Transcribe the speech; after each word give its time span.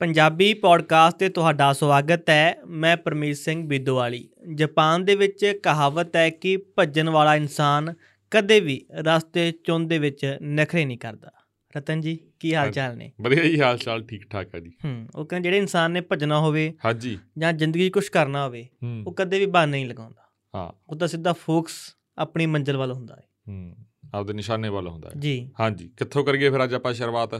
Punjabi 0.00 0.54
podcast 0.54 1.16
ਤੇ 1.16 1.28
ਤੁਹਾਡਾ 1.28 1.72
ਸਵਾਗਤ 1.72 2.30
ਹੈ 2.30 2.58
ਮੈਂ 2.66 2.96
ਪਰਮੇਸ਼ 2.96 3.44
ਸਿੰਘ 3.44 3.68
ਬਿੱਦੋਵਾਲੀ। 3.68 4.28
ਜਾਪਾਨ 4.54 5.04
ਦੇ 5.04 5.14
ਵਿੱਚ 5.14 5.60
ਕਹਾਵਤ 5.62 6.16
ਹੈ 6.16 6.30
ਕਿ 6.30 6.56
ਭੱਜਣ 6.56 7.08
ਵਾਲਾ 7.08 7.36
ਇਨਸਾਨ 7.36 7.94
ਕਦੇ 8.30 8.60
ਵੀ 8.60 8.86
ਰਸਤੇ 8.92 9.52
ਚੁੰਨ 9.64 9.88
ਦੇ 9.88 9.98
ਵਿੱਚ 9.98 10.38
ਨਖਰੇ 10.42 10.84
ਨਹੀਂ 10.84 10.98
ਕਰਦਾ। 10.98 11.30
ਰਤਨ 11.76 12.00
ਜੀ 12.00 12.18
ਕੀ 12.40 12.54
ਹਾਲ 12.54 12.70
ਚਾਲ 12.70 12.96
ਨੇ? 12.96 13.12
ਵਧੀਆ 13.20 13.44
ਜੀ 13.44 13.60
ਹਾਲ 13.60 13.78
ਚਾਲ 13.78 14.02
ਠੀਕ 14.02 14.28
ਠਾਕ 14.30 14.54
ਹੈ 14.54 14.60
ਜੀ। 14.60 14.72
ਹੂੰ 14.84 15.06
ਉਹ 15.16 15.24
ਕਹਿੰਦੇ 15.24 15.46
ਜਿਹੜੇ 15.46 15.58
ਇਨਸਾਨ 15.58 15.90
ਨੇ 15.90 16.00
ਭੱਜਣਾ 16.00 16.38
ਹੋਵੇ 16.38 16.74
ਹਾਂਜੀ। 16.84 17.18
ਜਾਂ 17.38 17.52
ਜ਼ਿੰਦਗੀ 17.52 17.88
'ਚ 17.88 17.92
ਕੁਝ 17.92 18.08
ਕਰਨਾ 18.08 18.46
ਹੋਵੇ 18.46 18.68
ਉਹ 19.06 19.14
ਕਦੇ 19.14 19.38
ਵੀ 19.38 19.46
ਬਹਾਨੇ 19.46 19.72
ਨਹੀਂ 19.72 19.86
ਲਗਾਉਂਦਾ। 19.86 20.22
ਹਾਂ। 20.54 20.72
ਉਹ 20.88 20.96
ਤਾਂ 20.96 21.08
ਸਿੱਧਾ 21.08 21.32
ਫੋਕਸ 21.32 21.96
ਆਪਣੀ 22.18 22.46
ਮੰਜ਼ਿਲ 22.46 22.76
ਵੱਲ 22.76 22.92
ਹੁੰਦਾ 22.92 23.16
ਹੈ। 23.16 23.24
ਹੂੰ 23.48 23.76
ਆਪਦੇ 24.14 24.32
ਨਿਸ਼ਾਨੇ 24.32 24.68
ਵੱਲ 24.68 24.88
ਹੁੰਦਾ 24.88 25.08
ਹੈ। 25.08 25.20
ਜੀ। 25.20 25.50
ਹਾਂਜੀ 25.60 25.90
ਕਿੱਥੋਂ 25.96 26.24
ਕਰੀਏ 26.24 26.50
ਫਿਰ 26.50 26.64
ਅੱਜ 26.64 26.74
ਆਪਾਂ 26.74 26.92
ਸ਼ੁਰੂਆਤ? 26.92 27.34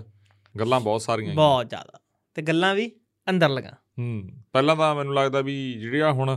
ਗੱਲਾਂ 0.60 0.80
ਬਹੁਤ 0.80 1.02
ਸਾਰੀਆਂ। 1.02 1.34
ਬਹੁਤ 1.34 1.68
ਜ਼ਿਆਦਾ। 1.68 2.00
ਤੇ 2.34 2.42
ਗੱਲਾਂ 2.42 2.74
ਵੀ 2.74 2.92
ਅੰਦਰ 3.30 3.48
ਲਗਾ। 3.48 3.76
ਹੂੰ 3.98 4.30
ਪਹਿਲਾਂ 4.52 4.76
ਤਾਂ 4.76 4.94
ਮੈਨੂੰ 4.94 5.14
ਲੱਗਦਾ 5.14 5.40
ਵੀ 5.40 5.72
ਜਿਹੜੀਆਂ 5.72 6.12
ਹੁਣ 6.12 6.36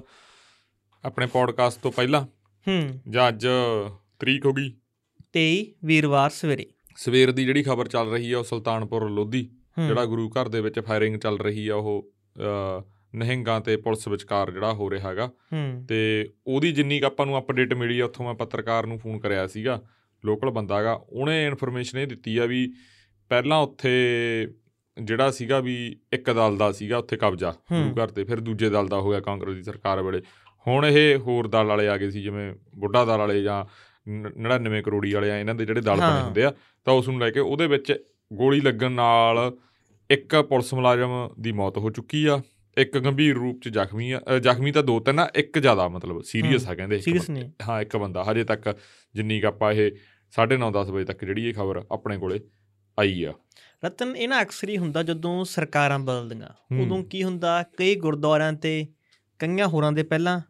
ਆਪਣੇ 1.05 1.25
ਪੋਡਕਾਸਟ 1.25 1.81
ਤੋਂ 1.81 1.91
ਪਹਿਲਾਂ 1.91 2.21
ਹੂੰ। 2.67 2.99
ਜਾਂ 3.09 3.27
ਅੱਜ 3.27 3.47
ਤਰੀਕ 4.19 4.45
ਹੋ 4.45 4.53
ਗਈ। 4.53 4.73
23 5.33 5.65
ਵੀਰਵਾਰ 5.85 6.29
ਸਵੇਰੇ। 6.29 6.65
ਸਵੇਰ 6.95 7.31
ਦੀ 7.31 7.45
ਜਿਹੜੀ 7.45 7.63
ਖਬਰ 7.63 7.87
ਚੱਲ 7.87 8.11
ਰਹੀ 8.11 8.31
ਹੈ 8.31 8.37
ਉਹ 8.37 8.43
ਸੁਲਤਾਨਪੁਰ 8.43 9.09
ਲੋਧੀ 9.09 9.49
ਜਿਹੜਾ 9.87 10.05
ਗੁਰੂ 10.05 10.29
ਘਰ 10.29 10.49
ਦੇ 10.49 10.61
ਵਿੱਚ 10.61 10.79
ਫਾਇਰਿੰਗ 10.79 11.15
ਚੱਲ 11.15 11.39
ਰਹੀ 11.39 11.67
ਆ 11.67 11.75
ਉਹ 11.75 12.11
ਨਿਹੰਗਾਂ 13.15 13.61
ਤੇ 13.61 13.77
ਪੁਲਿਸ 13.77 14.07
ਵਿਚਕਾਰ 14.07 14.51
ਜਿਹੜਾ 14.51 14.73
ਹੋ 14.73 14.89
ਰਿਹਾ 14.89 15.09
ਹੈਗਾ। 15.09 15.31
ਤੇ 15.89 16.29
ਉਹਦੀ 16.47 16.71
ਜਿੰਨੀ 16.71 16.99
ਕੁ 16.99 17.05
ਆਪਾਂ 17.05 17.25
ਨੂੰ 17.25 17.39
ਅਪਡੇਟ 17.39 17.73
ਮਿਲੀ 17.73 17.99
ਆ 17.99 18.05
ਉੱਥੋਂ 18.05 18.25
ਮੈਂ 18.25 18.33
ਪੱਤਰਕਾਰ 18.33 18.85
ਨੂੰ 18.85 18.99
ਫੋਨ 18.99 19.19
ਕਰਿਆ 19.19 19.47
ਸੀਗਾ 19.47 19.83
ਲੋਕਲ 20.25 20.49
ਬੰਦਾ 20.49 20.83
ਗਾ 20.83 20.93
ਉਹਨੇ 21.09 21.45
ਇਨਫੋਰਮੇਸ਼ਨ 21.45 21.97
ਇਹ 21.97 22.07
ਦਿੱਤੀ 22.07 22.37
ਆ 22.37 22.45
ਵੀ 22.45 22.73
ਪਹਿਲਾਂ 23.29 23.57
ਉੱਥੇ 23.57 23.93
ਜਿਹੜਾ 24.97 25.29
ਸੀਗਾ 25.31 25.59
ਵੀ 25.59 25.75
ਇੱਕ 26.13 26.29
ਦਲ 26.31 26.57
ਦਾ 26.57 26.71
ਸੀਗਾ 26.71 26.97
ਉੱਥੇ 26.97 27.17
ਕਬਜ਼ਾ। 27.17 27.51
ਗੁਰੂ 27.71 27.93
ਘਰ 27.95 28.07
ਤੇ 28.07 28.23
ਫਿਰ 28.23 28.39
ਦੂਜੇ 28.39 28.69
ਦਲ 28.69 28.87
ਦਾ 28.87 28.99
ਹੋ 28.99 29.09
ਗਿਆ 29.09 29.19
ਕਾਂਗਰਸ 29.19 29.55
ਦੀ 29.55 29.63
ਸਰਕਾਰ 29.63 30.01
ਵੇਲੇ 30.01 30.21
ਹੁਣ 30.67 30.85
ਇਹ 30.85 31.17
ਹੋਰ 31.17 31.47
ਦਲ 31.47 31.65
ਵਾਲੇ 31.65 31.87
ਆ 31.87 31.97
ਗਏ 31.97 32.09
ਸੀ 32.09 32.21
ਜਿਵੇਂ 32.21 32.53
ਬੁੱਢਾ 32.75 33.03
ਦਲ 33.05 33.17
ਵਾਲੇ 33.17 33.41
ਜਾਂ 33.43 33.63
ਨ- 34.07 34.31
99 34.37 34.81
ਕਰੋੜੀ 34.81 35.13
ਵਾਲੇ 35.13 35.31
ਆ 35.31 35.37
ਇਹਨਾਂ 35.37 35.55
ਦੇ 35.55 35.65
ਜਿਹੜੇ 35.65 35.81
ਦਲ 35.81 35.95
ਬਣੇ। 35.97 36.21
ਹੁੰਦੇ 36.21 36.43
ਆ 36.43 36.51
ਤਾਂ 36.87 36.93
ਉਸ 36.93 37.07
ਨੂੰ 37.07 37.19
ਲੈ 37.19 37.29
ਕੇ 37.29 37.39
ਉਹਦੇ 37.39 37.67
ਵਿੱਚ 37.67 37.93
ਗੋਲੀ 38.31 38.61
ਲੱਗਣ 38.61 38.91
ਨਾਲ 38.91 39.51
ਇੱਕ 40.09 40.35
ਪੁਲਿਸ 40.41 40.73
ਮੁਲਾਜ਼ਮ 40.73 41.11
ਦੀ 41.39 41.51
ਮੌਤ 41.51 41.77
ਹੋ 41.77 41.89
ਚੁੱਕੀ 41.89 42.25
ਆ 42.25 42.41
ਇੱਕ 42.77 42.97
ਗੰਭੀਰ 42.97 43.35
ਰੂਪ 43.35 43.59
ਚ 43.61 43.69
ਜ਼ਖਮੀ 43.69 44.11
ਆ 44.11 44.19
ਜ਼ਖਮੀ 44.39 44.71
ਤਾਂ 44.71 44.83
ਦੋ 44.83 44.99
ਤਿੰਨ 44.99 45.19
ਆ 45.19 45.27
ਇੱਕ 45.35 45.59
ਜ਼ਿਆਦਾ 45.59 45.87
ਮਤਲਬ 45.87 46.21
ਸੀਰੀਅਸ 46.23 46.67
ਆ 46.67 46.75
ਕਹਿੰਦੇ 46.75 46.99
ਸੀਰੀਅਸ। 46.99 47.29
ਨੇ 47.29 47.49
ਹਾਂ 47.69 47.81
ਇੱਕ 47.81 47.95
ਬੰਦਾ 47.97 48.23
ਹਜੇ 48.31 48.43
ਤੱਕ 48.43 48.73
ਜਿੰਨੀ 49.15 49.39
ਕੁ 49.41 49.47
ਆਪਾਂ 49.47 49.71
ਇਹ 49.73 49.91
9:30 50.33 50.71
10 50.73 50.91
ਵਜੇ 50.91 51.05
ਤੱਕ 51.05 51.23
ਜਿਹੜੀ 51.25 51.47
ਇਹ 51.49 51.53
ਖਬਰ 51.53 51.81
ਆਪਣੇ 51.91 52.17
ਕੋਲੇ 52.17 52.39
ਆਈ 52.97 53.23
ਆ 53.23 53.33
ਰਤਨ 53.85 54.15
ਇਹ 54.15 54.29
ਨਾ 54.29 54.41
ਅਕਸਰ 54.41 54.69
ਹੀ 54.69 54.77
ਹੁੰਦਾ 54.77 55.03
ਜਦੋਂ 55.03 55.45
ਸਰਕਾਰਾਂ 55.45 55.99
ਬਦਲਦੀਆਂ। 55.99 56.49
ਉਦੋਂ 56.81 57.03
ਕੀ 57.03 57.23
ਹੁੰਦਾ 57.23 57.63
ਕਈ 57.77 57.95
ਗੁਰਦੁਆਰਿਆਂ 57.95 58.53
ਤੇ 58.53 58.87
ਕਈਆਂ 59.39 59.67
ਹੋਰਾਂ 59.67 59.91
ਦੇ 59.91 60.03
ਪਹਿਲਾਂ 60.03 60.41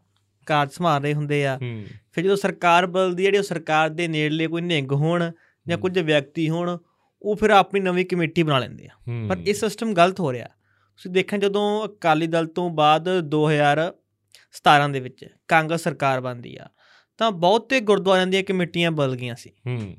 ਕਾਰਜ 0.45 0.72
ਸੰਭਾਲ 0.72 1.02
ਰਹੇ 1.02 1.14
ਹੁੰਦੇ 1.14 1.45
ਆ। 1.45 1.58
ਫਿਰ 2.11 2.23
ਜਦੋਂ 2.23 2.36
ਸਰਕਾਰ 2.36 2.88
ਬਦਲਦੀ 2.88 3.23
ਜਿਹੜੀ 3.23 3.38
ਉਹ 3.38 3.44
ਸਰਕਾਰ 3.44 3.89
ਦੇ 3.89 4.08
ਨੇੜਲੇ 4.08 4.48
ਕੋਈ 4.48 4.61
ਨਿਹੰਗ 4.61 4.92
ਹੋਣ 4.92 5.31
ਜਾਂ 5.67 5.78
ਕੁਝ 5.78 6.00
ਵਿਅਕਤੀ 6.00 6.50
ਹੋਣ 6.50 6.78
ਉਹ 7.22 7.36
ਫਿਰ 7.36 7.50
ਆਪਣੀ 7.50 7.80
ਨਵੀਂ 7.80 8.06
ਕਮੇਟੀ 8.06 8.44
ਬਣਾ 8.44 8.59
ਲੈਂਦੇ 8.59 8.86
ਆ। 8.86 8.89
ਪਰ 9.30 9.38
ਇਹ 9.48 9.54
ਸਿਸਟਮ 9.54 9.94
ਗਲਤ 9.94 10.20
ਹੋ 10.20 10.34
ਰਿਹਾ। 10.34 10.48
ਤੁਸੀਂ 10.98 11.11
ਦੇਖਿਆ 11.11 11.39
ਜਦੋਂ 11.39 11.88
ਅਕਾਲੀ 11.88 12.28
ਦਲ 12.28 12.48
ਤੋਂ 12.48 12.70
ਬਾਅਦ 12.70 13.20
2017 13.20 14.89
ਦੇ 14.94 15.00
ਵਿੱਚ 15.00 15.26
ਕਾਂਗਰਸ 15.48 15.81
ਸਰਕਾਰ 15.84 16.22
ਬਣਦੀ 16.22 16.58
ਆ 16.58 16.67
ਤਾਂ 17.17 17.31
ਬਹੁਤੇ 17.31 17.80
ਗੁਰਦੁਆਰਿਆਂ 17.80 18.28
ਦੀਆਂ 18.28 18.44
ਕਮੇਟੀਆਂ 18.44 18.92
ਬਦਲ 18.92 19.16
ਗਈਆਂ 19.16 19.36
ਸੀ। 19.36 19.50
ਹੂੰ। 19.67 19.95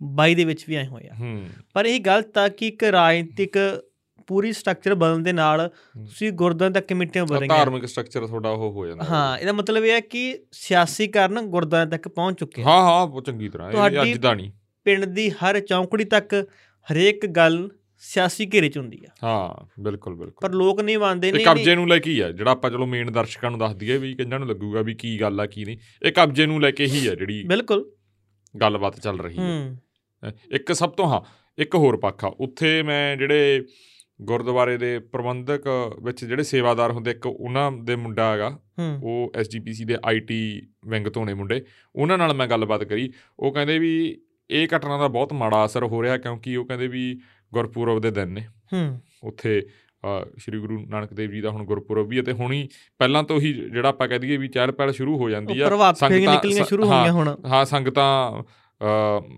2022 0.00 0.34
ਦੇ 0.34 0.44
ਵਿੱਚ 0.44 0.64
ਵੀ 0.68 0.74
ਐ 0.74 0.86
ਹੋਇਆ 0.86 1.14
ਹੂੰ। 1.20 1.46
ਪਰ 1.74 1.86
ਇਹ 1.86 2.00
ਗਲਤ 2.00 2.38
ਆ 2.38 2.48
ਕਿ 2.48 2.68
ਇੱਕ 2.68 2.84
ਰਾਜਨੀਤਿਕ 2.84 3.58
ਪੂਰੀ 4.26 4.52
ਸਟਰਕਚਰ 4.52 4.94
ਬਦਲਣ 4.94 5.18
ਦੇ 5.18 5.32
ਨਾਲ 5.32 5.68
ਤੁਸੀਂ 5.68 6.32
ਗੁਰਦੁਆਰਿਆਂ 6.32 6.70
ਤੱਕ 6.70 6.86
ਕਮੇਟੀਆਂ 6.86 7.26
ਰਹੀਆਂ 7.26 7.48
ਧਾਰਮਿਕ 7.48 7.86
ਸਟਰਕਚਰ 7.86 8.26
ਤੁਹਾਡਾ 8.26 8.50
ਉਹ 8.50 8.72
ਹੋ 8.72 8.86
ਜਾਂਦਾ। 8.86 9.04
ਹਾਂ 9.04 9.38
ਇਹਦਾ 9.38 9.52
ਮਤਲਬ 9.52 9.84
ਇਹ 9.84 9.92
ਹੈ 9.92 10.00
ਕਿ 10.00 10.38
ਸਿਆਸੀਕਰਨ 10.52 11.40
ਗੁਰਦੁਆਰਿਆਂ 11.40 11.86
ਤੱਕ 11.86 12.08
ਪਹੁੰਚ 12.08 12.38
ਚੁੱਕੇ 12.38 12.62
ਆ। 12.62 12.64
ਹਾਂ 12.64 12.80
ਹਾਂ 12.82 13.06
ਬਹੁਤ 13.06 13.26
ਚੰਗੀ 13.26 13.48
ਤਰ੍ਹਾਂ 13.48 13.70
ਇਹ 13.72 14.02
ਅੱਜ 14.02 14.18
ਦਾ 14.18 14.34
ਨਹੀਂ। 14.34 14.50
ਪਿੰਡ 14.84 15.04
ਦੀ 15.04 15.30
ਹਰ 15.30 15.60
ਚੌਂਕੜੀ 15.60 16.04
ਤੱਕ 16.04 16.34
ਹਰੇਕ 16.88 17.26
ਗੱਲ 17.26 17.70
ਸਿਆਸੀ 17.98 18.46
ਘੇਰੇ 18.54 18.68
'ਚ 18.68 18.78
ਹੁੰਦੀ 18.78 19.00
ਆ। 19.04 19.10
ਹਾਂ 19.22 19.66
ਬਿਲਕੁਲ 19.82 20.14
ਬਿਲਕੁਲ। 20.14 20.48
ਪਰ 20.48 20.54
ਲੋਕ 20.54 20.80
ਨਹੀਂ 20.80 20.98
ਮੰਨਦੇ 20.98 21.28
ਇਹ 21.28 21.32
ਨੇ 21.32 21.44
ਕਬਜ਼ੇ 21.44 21.74
ਨੂੰ 21.74 21.88
ਲੈ 21.88 21.98
ਕੇ 21.98 22.10
ਹੀ 22.10 22.20
ਆ 22.20 22.30
ਜਿਹੜਾ 22.30 22.50
ਆਪਾਂ 22.50 22.70
ਚਲੋ 22.70 22.86
ਮੇਨ 22.86 23.12
ਦਰਸ਼ਕਾਂ 23.12 23.50
ਨੂੰ 23.50 23.58
ਦੱਸ 23.60 23.74
ਦਈਏ 23.74 23.96
ਵੀ 23.98 24.14
ਕਿੰਨਾਂ 24.14 24.38
ਨੂੰ 24.38 24.48
ਲੱਗੂਗਾ 24.48 24.82
ਵੀ 24.82 24.94
ਕੀ 24.94 25.20
ਗੱਲ 25.20 25.40
ਆ 25.40 25.46
ਕੀ 25.46 25.64
ਨਹੀਂ। 25.64 25.78
ਇਹ 26.02 26.12
ਕਬਜ਼ੇ 26.12 26.46
ਨੂੰ 26.46 26.60
ਲੈ 26.60 26.70
ਕੇ 26.70 26.86
ਹੀ 26.86 27.06
ਆ 27.06 27.14
ਜਿਹੜੀ 27.14 27.42
ਬਿਲਕੁਲ। 27.46 27.90
ਗੱਲਬਾਤ 28.60 29.00
ਚੱਲ 29.00 29.18
ਰਹੀ 29.20 29.38
ਹੂੰ। 29.38 29.78
ਇੱਕ 30.50 30.72
ਸਭ 30.72 30.90
ਤੋਂ 30.90 31.06
ਹਾਂ 31.06 31.20
ਇੱਕ 31.58 31.74
ਹੋਰ 31.74 31.96
ਪੱਖ 31.96 32.24
ਆ 32.24 32.28
ਉੱਥੇ 32.28 32.82
ਮੈਂ 32.82 33.16
ਜਿਹੜੇ 33.16 33.64
ਗੁਰਦੁਆਰੇ 34.22 34.78
ਦੇ 34.78 34.98
ਪ੍ਰਬੰਧਕ 34.98 35.62
ਵਿੱਚ 36.02 36.24
ਜਿਹੜੇ 36.24 36.42
ਸੇਵਾਦਾਰ 36.42 36.92
ਹੁੰਦੇ 36.92 37.10
ਇੱਕ 37.10 37.26
ਉਹਨਾਂ 37.26 37.72
ਦੇ 37.72 37.96
ਮੁੰਡਾ 37.96 38.32
ਹੈਗਾ 38.32 38.58
ਉਹ 39.02 39.32
ਐਸਜੀਪੀਸੀ 39.36 39.84
ਦੇ 39.84 39.96
ਆਈਟੀ 40.04 40.62
ਵਿੰਗ 40.86 41.06
ਤੋਂ 41.06 41.26
ਨੇ 41.26 41.34
ਮੁੰਡੇ 41.34 41.64
ਉਹਨਾਂ 41.96 42.18
ਨਾਲ 42.18 42.34
ਮੈਂ 42.34 42.46
ਗੱਲਬਾਤ 42.46 42.84
ਕਰੀ 42.84 43.12
ਉਹ 43.38 43.52
ਕਹਿੰਦੇ 43.52 43.78
ਵੀ 43.78 44.20
ਇਹ 44.50 44.68
ਘਟਨਾ 44.76 44.98
ਦਾ 44.98 45.08
ਬਹੁਤ 45.08 45.32
ਮਾੜਾ 45.32 45.64
ਅਸਰ 45.64 45.84
ਹੋ 45.84 46.02
ਰਿਹਾ 46.02 46.16
ਕਿਉਂਕਿ 46.16 46.56
ਉਹ 46.56 46.64
ਕਹਿੰਦੇ 46.64 46.86
ਵੀ 46.88 47.20
ਗੁਰਪੁਰਬ 47.54 48.00
ਦੇ 48.00 48.10
ਦਿਨ 48.10 48.28
ਨੇ। 48.28 48.40
ਹੂੰ। 48.72 49.00
ਉੱਥੇ 49.24 49.62
ਸ਼੍ਰੀ 50.36 50.58
ਗੁਰੂ 50.58 50.86
ਨਾਨਕ 50.86 51.14
ਦੇਵ 51.14 51.30
ਜੀ 51.30 51.40
ਦਾ 51.40 51.50
ਹੁਣ 51.50 51.64
ਗੁਰਪੁਰਬ 51.64 52.08
ਵੀ 52.08 52.18
ਹੈ 52.18 52.22
ਤੇ 52.22 52.32
ਹੁਣੀ 52.32 52.68
ਪਹਿਲਾਂ 52.98 53.22
ਤੋਂ 53.22 53.40
ਹੀ 53.40 53.52
ਜਿਹੜਾ 53.52 53.88
ਆਪਾਂ 53.88 54.08
ਕਹਿ 54.08 54.18
ਦਈਏ 54.18 54.36
ਵੀ 54.36 54.48
ਚਹਿਲ 54.48 54.72
ਪਹਿਲ 54.72 54.92
ਸ਼ੁਰੂ 54.92 55.18
ਹੋ 55.18 55.30
ਜਾਂਦੀ 55.30 55.60
ਆ। 55.60 55.68
ਸੰਗਤਾਂ- 55.92 56.34
ਨਿਕਲੀਆਂ 56.34 56.64
ਸ- 56.64 56.68
ਸ਼ੁਰੂ 56.68 56.84
ਹੋ 56.84 56.92
ਹਾਂ, 56.92 57.02
ਗਈਆਂ 57.02 57.12
ਹੁਣ। 57.12 57.36
ਹਾਂ 57.46 57.64
ਸੰਗਤਾਂ 57.64 58.42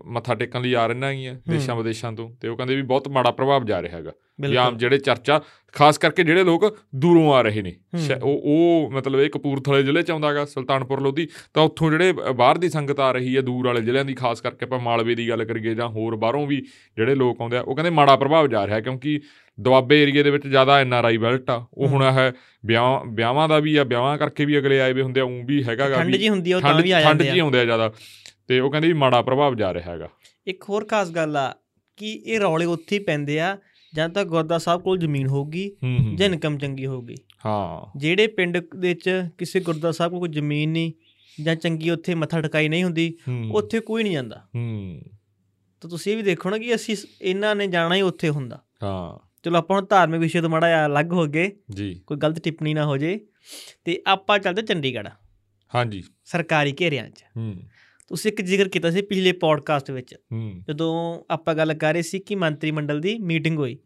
ਮੱਥਾ 0.05 0.35
ਟੇਕਣ 0.35 0.61
ਲਈ 0.61 0.73
ਆ 0.73 0.85
ਰਹੀਆਂ 0.87 1.09
ਹੈਗੀਆਂ 1.09 1.35
ਦੇਸ਼ਾਂ 1.49 1.75
ਵਿਦੇਸ਼ਾਂ 1.75 2.11
ਤੋਂ। 2.11 2.29
ਤੇ 2.41 2.47
ਉਹ 2.47 2.57
ਕਹਿੰਦੇ 2.57 2.75
ਵੀ 2.75 2.81
ਬਹੁਤ 2.81 3.07
ਮਾੜਾ 3.07 3.31
ਪ੍ਰਭਾਵ 3.31 3.65
ਜਾ 3.65 3.81
ਰਿਹਾ 3.81 3.97
ਹੈਗਾ। 3.97 4.11
ਵੀ 4.41 4.55
ਆਮ 4.55 4.77
ਜਿਹੜੇ 4.77 4.97
ਚਰਚਾ 4.97 5.39
ਖਾਸ 5.73 5.97
ਕਰਕੇ 5.97 6.23
ਜਿਹੜੇ 6.23 6.43
ਲੋਕ 6.43 6.63
ਦੂਰੋਂ 6.95 7.33
ਆ 7.33 7.41
ਰਹੇ 7.41 7.61
ਨੇ। 7.61 7.73
ਉਹ 8.23 8.41
ਉਹ 8.45 8.91
ਮਤਲਬ 8.91 9.19
ਇਹ 9.19 9.29
ਕਪੂਰਥਲੇ 9.29 9.81
ਜ਼ਿਲ੍ਹੇ 9.83 10.03
ਚ 10.03 10.11
ਆਉਂਦਾਗਾ 10.11 10.45
ਸੁਲਤਾਨਪੁਰ 10.45 11.01
ਲੋਧੀ। 11.01 11.27
ਤਾਂ 11.53 11.63
ਉੱਥੋਂ 11.63 11.89
ਜਿਹੜੇ 11.91 12.11
ਬਾਹਰ 12.13 12.57
ਦੀ 12.57 12.69
ਸੰਗਤ 12.69 12.99
ਆ 12.99 13.11
ਰਹੀ 13.11 13.35
ਹੈ 13.35 13.41
ਦੂਰ 13.41 13.67
ਵਾਲੇ 13.67 13.81
ਜ਼ਿਲ੍ਹਿਆਂ 13.81 14.05
ਦੀ 14.05 14.13
ਖਾਸ 14.13 14.41
ਕਰਕੇ 14.41 14.65
ਆਪਾਂ 14.65 14.79
ਮਾਲਵੇ 14.79 15.15
ਦੀ 15.15 15.27
ਗੱਲ 15.29 15.43
ਕਰੀਏ 15.45 15.73
ਜਾਂ 15.75 15.87
ਹੋਰ 15.89 16.15
ਬਾਹਰੋਂ 16.15 16.45
ਵੀ 16.47 16.61
ਜਿਹੜੇ 16.97 17.15
ਲੋਕ 17.15 17.41
ਆਉਂਦੇ 17.41 17.57
ਆ 17.57 17.61
ਉਹ 17.61 17.75
ਕਹਿੰਦੇ 17.75 17.89
ਮਾੜਾ 17.89 18.15
ਪ੍ਰਭਾਵ 18.15 18.47
ਜਾ 18.47 18.65
ਰਿਹਾ 18.67 18.79
ਕਿਉਂਕਿ 18.79 19.19
ਦੁਆਬੇ 19.57 20.01
ਏਰੀਏ 20.03 20.23
ਦੇ 20.23 20.29
ਵਿੱਚ 20.29 20.47
ਜ਼ਿਆਦਾ 20.47 20.79
ਐਨ 20.79 20.93
ਆਰ 20.93 21.05
ਆਈ 21.05 21.17
ਬੈਲਟ 21.17 21.49
ਆ। 21.49 21.65
ਉਹ 21.73 21.87
ਹੁਣ 21.87 22.03
ਹੈ 22.03 22.31
ਵਿਆਹ 22.65 23.05
ਵਿਆਹਾਂ 23.15 23.47
ਦਾ 23.49 23.59
ਵੀ 23.59 23.75
ਆ 23.75 23.83
ਵਿਆਹਾਂ 23.83 24.17
ਕਰਕੇ 24.17 24.45
ਵੀ 24.45 24.57
ਅਗਲੇ 24.57 24.79
ਆਏ 24.81 24.93
ਵੇ 24.93 25.01
ਹੁੰਦੇ 25.01 25.21
ਆ 25.21 25.23
ਉਂ 25.23 25.43
ਵੀ 25.45 25.63
ਹੈਗਾਗਾ 25.63 25.95
ਠੰਡ 25.95 26.15
ਜੀ 26.15 26.29
ਹੁੰਦੀ 26.29 26.51
ਆ 26.51 26.57
ਉਹ 26.57 26.61
ਤਾਂ 26.61 26.73
ਠੰਡ 26.73 26.83
ਵੀ 26.83 26.91
ਆ 26.91 27.01
ਠੰਡ 27.01 27.21
ਜਾਂਦੇ 27.21 27.31
ਜੀ 27.31 27.39
ਆ। 27.39 27.43
ਆਉਂਦੇ 27.43 27.59
ਆ 27.59 27.65
ਜ਼ਿਆਦਾ। 27.65 27.91
ਤੇ 28.49 28.59
ਉਹ 28.59 28.71
ਕਹਿੰਦੇ 28.71 28.87
ਵੀ 28.87 28.93
ਮਾੜਾ 28.93 29.21
ਪ੍ਰਭਾਵ 29.21 29.55
ਜਾ 29.55 29.73
ਰਿਹਾ 29.73 29.91
ਹੈਗਾ। 29.91 30.09
ਇੱਕ 30.47 30.63
ਹੋਰ 30.69 30.85
ਖਾਸ 30.85 31.09
ਗੱਲ 31.09 31.37
ਆ 31.37 31.55
ਕਿ 31.97 32.13
ਇਹ 32.25 32.39
ਰੌਲੇ 32.39 32.65
ਉੱਥੇ 32.65 32.99
ਹੀ 32.99 33.03
ਪੈਂਦੇ 33.03 33.39
ਆ 33.39 33.57
ਜਾਂ 33.95 34.09
ਤਾਂ 34.09 34.25
ਗੁਰਦਾ 34.25 34.57
ਸਾਹਿਬ 34.57 34.81
ਕੋਲ 34.81 34.97
ਜ਼ਮੀਨ 34.97 35.27
ਹੋਊਗੀ 35.27 35.77
ਜਾਂ 36.15 36.25
ਇਨਕਮ 36.25 36.57
ਚੰਗੀ 36.57 36.85
ਹੋਊਗੀ। 36.85 37.15
ਹਾਂ। 37.45 37.99
ਜਿਹੜੇ 37.99 38.27
ਪਿੰਡ 38.27 38.57
ਦੇ 38.57 38.87
ਵਿੱਚ 38.87 39.29
ਕਿਸੇ 39.37 39.59
ਗੁਰਦਾ 39.59 39.91
ਸਾਹਿਬ 39.91 40.11
ਕੋਲ 40.11 40.19
ਕੋਈ 40.19 40.29
ਜ਼ਮੀਨ 40.29 40.69
ਨਹੀਂ 40.69 40.93
ਜਾਂ 41.43 41.55
ਚੰਗੀ 41.55 41.89
ਉੱਥੇ 41.89 42.15
ਮੱਥਾ 42.15 42.41
ਟਿਕਾਈ 42.41 42.69
ਨਹੀਂ 42.69 42.83
ਹੁੰਦੀ 42.83 43.17
ਉੱਥੇ 43.51 43.79
ਕੋਈ 43.79 44.03
ਨਹੀਂ 44.03 44.13
ਜਾਂਦਾ। 44.13 44.47
ਹੂੰ। 44.55 45.01
ਤਾਂ 45.81 45.89
ਤੁਸੀਂ 45.89 46.11
ਇਹ 46.11 46.17
ਵੀ 46.17 46.23
ਦੇਖੋ 46.23 46.49
ਨਾ 46.49 46.57
ਕਿ 46.57 46.75
ਅਸੀਂ 46.75 46.97
ਇਹਨਾਂ 47.21 47.55
ਨੇ 47.55 47.67
ਜਾਣਾ 47.67 47.95
ਹੀ 47.95 48.01
ਉੱਥੇ 48.01 48.29
ਹੁੰਦਾ। 48.29 48.63
ਹਾਂ। 48.83 49.27
ਚਲੋ 49.43 49.57
ਆਪਾਂ 49.57 49.77
ਹੁਣ 49.77 49.85
ਧਾਰਮਿਕ 49.85 50.21
ਵਿਸ਼ੇ 50.21 50.41
ਤੋਂ 50.41 50.49
ਮਾੜਾ 50.49 50.67
ਜਿਹਾ 50.67 50.85
ਅਲੱਗ 50.85 51.13
ਹੋ 51.13 51.25
ਗਏ। 51.25 51.51
ਜੀ। 51.71 52.01
ਕੋਈ 52.07 52.17
ਗਲਤ 52.17 52.39
ਟਿੱਪਣੀ 52.39 52.73
ਨਾ 52.73 52.85
ਹੋ 52.85 52.97
ਜੇ। 52.97 53.27
ਤੇ 53.85 54.01
ਆਪਾਂ 54.07 54.39
ਚੱਲਦੇ 54.39 54.61
ਚੰਡੀਗੜ੍ਹ। 54.61 55.09
ਹਾਂਜੀ। 55.75 56.03
ਸਰਕਾਰੀ 56.25 56.75
ਘੇਰਿਆਂ 56.81 57.09
'ਚ। 57.09 57.23
ਹੂੰ। 57.37 57.55
ਤੁਸੀਂ 58.09 58.31
ਇੱਕ 58.31 58.41
ਜ਼ਿਕਰ 58.41 58.67
ਕੀਤਾ 58.67 58.91
ਸੀ 58.91 59.01
ਪਿਛਲੇ 59.01 59.31
ਪੋਡਕਾਸਟ 59.31 59.91
ਵਿੱਚ 59.91 60.15
ਜਦੋਂ 60.67 61.21
ਆਪਾਂ 61.33 61.55
ਗੱਲ 61.55 61.73
ਕਰ 61.73 61.93
ਰਹੇ 61.93 62.01
ਸੀ 62.01 62.19
ਕਿ 62.19 62.35
ਮੰਤਰੀ 62.35 62.71
ਮੰਡਲ 62.71 62.99
ਦੀ 62.99 63.17
ਮੀਟਿੰਗ 63.19 63.57
ਹੋਈ। 63.57 63.77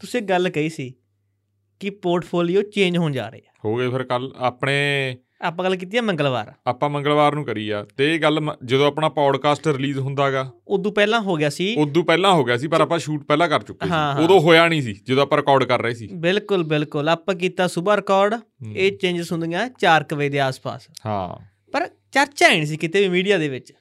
ਤੁਸੀਂ 0.00 0.22
ਗੱਲ 0.22 0.48
ਕਹੀ 0.50 0.68
ਸੀ 0.68 0.94
ਕਿ 1.80 1.90
ਪੋਰਟਫੋਲੀਓ 1.90 2.62
ਚੇਂਜ 2.62 2.98
ਹੋਣ 2.98 3.12
ਜਾ 3.12 3.28
ਰਹੇ 3.28 3.40
ਹੋ 3.64 3.76
ਗਏ 3.76 3.88
ਫਿਰ 3.88 4.02
ਕੱਲ 4.02 4.32
ਆਪਣੇ 4.36 4.76
ਆਪਾਂ 5.42 5.64
ਗੱਲ 5.64 5.76
ਕੀਤੀ 5.76 5.96
ਹੈ 5.96 6.02
ਮੰਗਲਵਾਰ। 6.02 6.52
ਆਪਾਂ 6.66 6.90
ਮੰਗਲਵਾਰ 6.90 7.34
ਨੂੰ 7.34 7.44
ਕਰੀ 7.44 7.70
ਆ 7.70 7.86
ਤੇ 7.96 8.14
ਇਹ 8.14 8.20
ਗੱਲ 8.20 8.40
ਜਦੋਂ 8.64 8.86
ਆਪਣਾ 8.86 9.08
ਪੌਡਕਾਸਟ 9.08 9.68
ਰਿਲੀਜ਼ 9.68 9.98
ਹੁੰਦਾਗਾ। 9.98 10.50
ਉਦੋਂ 10.68 10.92
ਪਹਿਲਾਂ 10.92 11.20
ਹੋ 11.20 11.34
ਗਿਆ 11.34 11.50
ਸੀ। 11.50 11.74
ਉਦੋਂ 11.78 12.04
ਪਹਿਲਾਂ 12.04 12.32
ਹੋ 12.32 12.44
ਗਿਆ 12.44 12.56
ਸੀ 12.56 12.68
ਪਰ 12.68 12.80
ਆਪਾਂ 12.80 12.98
ਸ਼ੂਟ 12.98 13.24
ਪਹਿਲਾਂ 13.24 13.48
ਕਰ 13.48 13.62
ਚੁੱਕੇ 13.62 13.86
ਸੀ। 13.86 14.24
ਉਦੋਂ 14.24 14.40
ਹੋਇਆ 14.40 14.68
ਨਹੀਂ 14.68 14.82
ਸੀ 14.82 14.94
ਜਦੋਂ 15.04 15.22
ਆਪਾਂ 15.22 15.38
ਰਿਕਾਰਡ 15.38 15.64
ਕਰ 15.64 15.82
ਰਹੇ 15.82 15.94
ਸੀ। 15.94 16.08
ਬਿਲਕੁਲ 16.12 16.64
ਬਿਲਕੁਲ। 16.64 17.08
ਆਪਾਂ 17.08 17.34
ਕੀਤਾ 17.34 17.66
ਸਵੇਰ 17.66 17.96
ਰਿਕਾਰਡ। 17.96 18.34
ਇਹ 18.76 18.98
ਚੇਂਜਸ 18.98 19.32
ਹੁੰਦੀਆਂ 19.32 19.68
4 19.68 20.04
ਵਜੇ 20.14 20.28
ਦੇ 20.28 20.40
ਆਸ-ਪਾਸ। 20.40 20.88
ਹਾਂ। 21.06 21.47
ਚਰਚਾ 22.12 22.48
ਨਹੀਂ 22.48 22.66
ਸੀ 22.66 22.76
ਕਿਤੇ 22.76 23.00
ਵੀ 23.00 23.08
ਮੀਡੀਆ 23.08 23.38
ਦੇ 23.38 23.48
ਵਿੱਚ। 23.48 23.72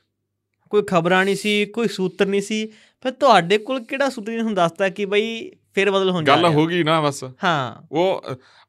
ਕੋਈ 0.69 0.81
ਖਬਰਾਂ 0.87 1.25
ਨਹੀਂ 1.25 1.35
ਸੀ 1.35 1.65
ਕੋਈ 1.65 1.87
ਸੂਤਰ 1.87 2.25
ਨਹੀਂ 2.25 2.41
ਸੀ। 2.41 2.65
ਫਿਰ 3.01 3.11
ਤੁਹਾਡੇ 3.11 3.57
ਕੋਲ 3.57 3.83
ਕਿਹੜਾ 3.83 4.09
ਸੂਤਰ 4.09 4.31
ਨੇ 4.31 4.37
ਤੁਹਾਨੂੰ 4.37 4.55
ਦੱਸਤਾ 4.55 4.89
ਕਿ 4.89 5.05
ਬਈ 5.05 5.51
ਫੇਰ 5.75 5.91
ਬਦਲ 5.91 6.09
ਹੋਣ 6.09 6.23
ਜਾ 6.23 6.35
ਗੱਲ 6.35 6.45
ਹੋ 6.45 6.65
ਗਈ 6.65 6.83
ਨਾ 6.83 7.01
ਬਸ। 7.01 7.23
ਹਾਂ। 7.23 7.87
ਉਹ 7.91 8.23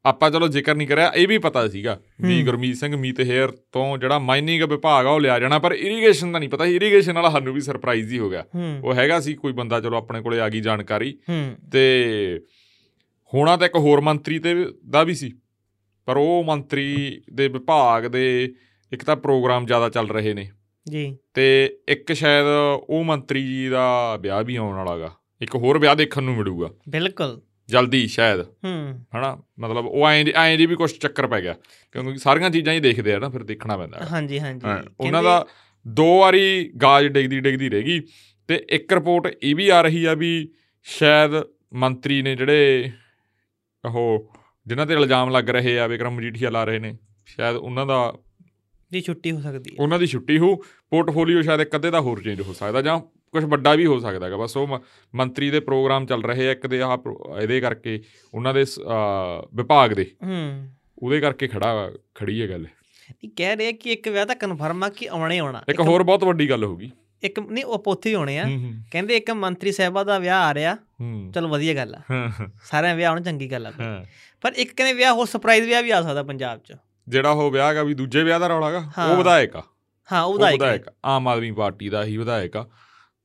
ਆਪਾਂ 0.06 0.30
ਚਲੋ 0.30 0.48
ਜ਼ਿਕਰ 0.48 0.74
ਨਹੀਂ 0.74 0.88
ਕਰਿਆ 0.88 1.12
ਇਹ 1.16 1.28
ਵੀ 1.28 1.38
ਪਤਾ 1.38 1.68
ਸੀਗਾ 1.68 2.00
ਵੀ। 2.20 2.42
ਗੁਰਮੀਤ 2.42 2.76
ਸਿੰਘ 2.76 2.96
ਮੀਤ 2.96 3.20
ਹੇਅਰ 3.20 3.50
ਤੋਂ 3.72 3.98
ਜਿਹੜਾ 3.98 4.18
ਮਾਈਨਿੰਗ 4.18 4.62
ਵਿਭਾਗ 4.62 5.06
ਆ 5.06 5.10
ਉਹ 5.10 5.20
ਲਿਆ 5.20 5.38
ਜਾਣਾ 5.38 5.58
ਪਰ 5.58 5.72
ਇਰੀਗੇਸ਼ਨ 5.72 6.32
ਦਾ 6.32 6.38
ਨਹੀਂ 6.38 6.48
ਪਤਾ। 6.48 6.66
ਇਰੀਗੇਸ਼ਨ 6.66 7.12
ਵਾਲਾ 7.12 7.30
ਸਾਨੂੰ 7.30 7.54
ਵੀ 7.54 7.60
ਸਰਪ੍ਰਾਈਜ਼ 7.60 8.12
ਹੀ 8.12 8.18
ਹੋ 8.18 8.30
ਗਿਆ। 8.30 8.44
ਉਹ 8.84 8.94
ਹੈਗਾ 8.94 9.20
ਸੀ 9.20 9.34
ਕੋਈ 9.34 9.52
ਬੰਦਾ 9.52 9.80
ਚਲੋ 9.80 9.96
ਆਪਣੇ 9.96 10.22
ਕੋਲੇ 10.22 10.40
ਆ 10.40 10.48
ਗਈ 10.48 10.60
ਜਾਣਕਾਰੀ। 10.60 11.18
ਤੇ 11.72 12.40
ਹੋਣਾ 13.34 13.56
ਤਾਂ 13.56 13.66
ਇੱਕ 13.66 13.76
ਹੋਰ 13.76 14.00
ਮੰਤਰੀ 14.00 14.38
ਤੇ 14.38 14.54
ਦਾ 14.90 15.02
ਵੀ 15.02 15.14
ਸੀ। 15.14 15.32
ਪਰ 16.06 16.16
ਉਹ 16.16 16.44
ਮੰਤਰੀ 16.46 17.20
ਦੇ 17.34 17.48
ਵਿਭਾਗ 17.48 18.06
ਦੇ 18.06 18.54
ਇੱਕ 18.92 19.04
ਤਾਂ 19.04 19.16
ਪ੍ਰੋਗਰਾਮ 19.16 19.66
ਜ਼ਿਆਦਾ 19.66 19.88
ਚੱਲ 19.88 20.08
ਰਹੇ 20.08 20.34
ਨੇ। 20.34 20.50
ਜੀ। 20.88 21.16
ਤੇ 21.34 21.78
ਇੱਕ 21.88 22.12
ਸ਼ਾਇਦ 22.12 22.44
ਉਹ 22.88 23.04
ਮੰਤਰੀ 23.04 23.46
ਜੀ 23.46 23.68
ਦਾ 23.68 24.16
ਵਿਆਹ 24.16 24.44
ਵੀ 24.44 24.56
ਆਉਣ 24.56 24.76
ਵਾਲਾਗਾ 24.76 25.12
ਇੱਕ 25.42 25.54
ਹੋਰ 25.54 25.78
ਵਿਆਹ 25.78 25.96
ਦੇਖਣ 25.96 26.22
ਨੂੰ 26.22 26.36
ਮਿਲੂਗਾ। 26.36 26.70
ਬਿਲਕੁਲ। 26.88 27.40
ਜਲਦੀ 27.68 28.06
ਸ਼ਾਇਦ। 28.06 28.40
ਹੂੰ। 28.40 29.04
ਹਨਾ? 29.16 29.42
ਮਤਲਬ 29.58 29.86
ਉਹ 29.86 30.08
ਐਂ 30.08 30.24
ਐਂ 30.34 30.58
ਦੀ 30.58 30.66
ਵੀ 30.66 30.74
ਕੁਝ 30.76 30.92
ਚੱਕਰ 30.92 31.26
ਪੈ 31.26 31.40
ਗਿਆ। 31.40 31.52
ਕਿਉਂਕਿ 31.92 32.18
ਸਾਰੀਆਂ 32.18 32.50
ਚੀਜ਼ਾਂ 32.50 32.74
ਹੀ 32.74 32.80
ਦੇਖਦੇ 32.80 33.14
ਆ 33.14 33.18
ਨਾ 33.18 33.28
ਫਿਰ 33.28 33.42
ਦੇਖਣਾ 33.42 33.76
ਪੈਂਦਾ 33.76 34.06
ਹਾਂਜੀ 34.12 34.40
ਹਾਂਜੀ। 34.40 34.88
ਉਹਨਾਂ 35.00 35.22
ਦਾ 35.22 35.46
ਦੋ 35.86 36.20
ਵਾਰੀ 36.20 36.72
ਗਾਜ 36.82 37.06
ਡਿੱਗਦੀ 37.06 37.40
ਡਿੱਗਦੀ 37.40 37.68
ਰਹੇਗੀ 37.68 38.02
ਤੇ 38.48 38.66
ਇੱਕ 38.70 38.92
ਰਿਪੋਰਟ 38.92 39.36
ਇਹ 39.42 39.54
ਵੀ 39.54 39.68
ਆ 39.68 39.80
ਰਹੀ 39.80 40.04
ਆ 40.04 40.14
ਵੀ 40.14 40.52
ਸ਼ਾਇਦ 40.82 41.30
ਮੰਤਰੀ 41.72 42.22
ਨੇ 42.22 42.36
ਜਿਹੜੇ 42.36 42.90
ਉਹ 43.84 44.32
ਜਿਨ੍ਹਾਂ 44.66 44.86
ਤੇ 44.86 44.94
ਇਲਜ਼ਾਮ 44.94 45.30
ਲੱਗ 45.30 45.50
ਰਹੇ 45.50 45.78
ਆ 45.78 45.86
ਵਿਕਰਮ 45.86 46.14
ਮਜੀਠੀਆ 46.14 46.50
ਲਾ 46.50 46.64
ਰਹੇ 46.64 46.78
ਨੇ 46.78 46.98
ਸ਼ਾਇਦ 47.26 47.56
ਉਹਨਾਂ 47.56 47.86
ਦਾ 47.86 48.14
ਦੀ 48.92 49.00
ਛੁੱਟੀ 49.00 49.30
ਹੋ 49.30 49.40
ਸਕਦੀ 49.40 49.70
ਹੈ। 49.70 49.76
ਉਹਨਾਂ 49.78 49.98
ਦੀ 49.98 50.06
ਛੁੱਟੀ 50.06 50.38
ਹੋ 50.38 50.56
ਪੋਰਟਫੋਲੀਓ 50.90 51.42
ਸ਼ਾਇਦ 51.42 51.60
ਇੱਕ 51.60 51.76
ਅੱਧੇ 51.76 51.90
ਦਾ 51.90 52.00
ਹੋਰ 52.00 52.22
ਚੇਂਜ 52.22 52.40
ਹੋ 52.40 52.52
ਸਕਦਾ 52.52 52.82
ਜਾਂ 52.82 53.00
ਕੁਝ 53.00 53.44
ਵੱਡਾ 53.44 53.74
ਵੀ 53.74 53.86
ਹੋ 53.86 53.98
ਸਕਦਾ 53.98 54.26
ਹੈਗਾ। 54.26 54.36
ਬਸ 54.36 54.56
ਉਹ 54.56 54.78
ਮੰਤਰੀ 55.14 55.50
ਦੇ 55.50 55.60
ਪ੍ਰੋਗਰਾਮ 55.60 56.06
ਚੱਲ 56.06 56.24
ਰਹੇ 56.24 56.48
ਆ 56.48 56.52
ਇੱਕ 56.52 56.66
ਦੇ 56.66 56.80
ਪ੍ਰੋ- 57.02 57.40
ਇਹਦੇ 57.42 57.60
ਕਰਕੇ 57.60 58.02
ਉਹਨਾਂ 58.34 58.54
ਦੇ 58.54 58.64
ਵਿਭਾਗ 59.54 59.90
ਦੇ। 59.90 60.12
ਹੂੰ। 60.24 60.68
ਉਹਦੇ 60.98 61.20
ਕਰਕੇ 61.20 61.48
ਖੜਾ 61.48 61.92
ਖੜੀ 62.14 62.42
ਹੈ 62.42 62.50
ਗੱਲ। 62.50 62.66
ਇਹ 63.24 63.30
ਕਹਿ 63.36 63.56
ਰਹੇ 63.56 63.72
ਕਿ 63.72 63.92
ਇੱਕ 63.92 64.08
ਵਿਆਹ 64.08 64.26
ਤਾਂ 64.26 64.36
ਕਨਫਰਮ 64.36 64.84
ਆ 64.84 64.88
ਕਿ 64.88 65.08
ਆਉਣਾ 65.08 65.34
ਆਉਣਾ। 65.34 65.62
ਇੱਕ 65.68 65.80
ਹੋਰ 65.80 66.02
ਬਹੁਤ 66.02 66.24
ਵੱਡੀ 66.24 66.50
ਗੱਲ 66.50 66.64
ਹੋ 66.64 66.76
ਗਈ 66.76 66.90
ਇੱਕ 67.22 67.40
ਨਹੀਂ 67.40 67.64
ਉਹ 67.64 67.78
ਪੋਥੇ 67.78 68.14
ਹੋਣੇ 68.14 68.38
ਆ। 68.38 68.44
ਕਹਿੰਦੇ 68.92 69.16
ਇੱਕ 69.16 69.30
ਮੰਤਰੀ 69.30 69.72
ਸਾਹਿਬਾ 69.72 70.04
ਦਾ 70.04 70.18
ਵਿਆਹ 70.18 70.42
ਆ 70.42 70.54
ਰਿਹਾ। 70.54 70.76
ਚਲੋ 71.34 71.48
ਵਧੀਆ 71.48 71.74
ਗੱਲ 71.74 71.94
ਆ। 71.94 72.32
ਸਾਰਿਆਂ 72.64 72.96
ਵਿਆਹ 72.96 73.10
ਹੋਣ 73.10 73.22
ਚੰਗੀ 73.22 73.52
ਗੱਲ 73.52 73.66
ਆ। 73.66 73.72
ਪਰ 74.40 74.52
ਇੱਕ 74.56 74.74
ਕਹਿੰਦੇ 74.76 74.92
ਵਿਆਹ 74.92 75.12
ਹੋਰ 75.12 75.26
ਸਰਪ੍ਰਾਈਜ਼ 75.26 75.66
ਵਿਆਹ 75.66 75.82
ਵੀ 75.82 75.90
ਆ 75.90 76.02
ਸਕਦਾ 76.02 76.22
ਪੰਜਾਬ 76.22 76.58
'ਚ। 76.58 76.72
ਜਿਹੜਾ 77.08 77.30
ਉਹ 77.30 77.50
ਵਿਆਹ 77.50 77.70
ਹੈਗਾ 77.70 77.82
ਵੀ 77.82 77.94
ਦੂਜੇ 77.94 78.22
ਵਿਆਹ 78.24 78.40
ਦਾ 78.40 78.46
ਰੌਲਾ 78.46 78.68
ਹੈਗਾ 78.68 78.84
ਹਾਂ। 78.98 79.12
ਉਹ 79.12 79.16
ਵਿਧਾਇਕ 79.16 79.56
ਆ। 79.56 79.62
ਹਾਂ 80.12 80.22
ਉਹ 80.22 80.38
ਵਿਧਾਇਕ 80.38 80.82
ਆਮ 81.04 81.28
ਆਦਮੀ 81.28 81.52
ਪਾਰਟੀ 81.52 81.88
ਦਾ 81.88 82.04
ਹੀ 82.04 82.16
ਵਿਧਾਇਕ 82.16 82.56
ਆ। 82.56 82.68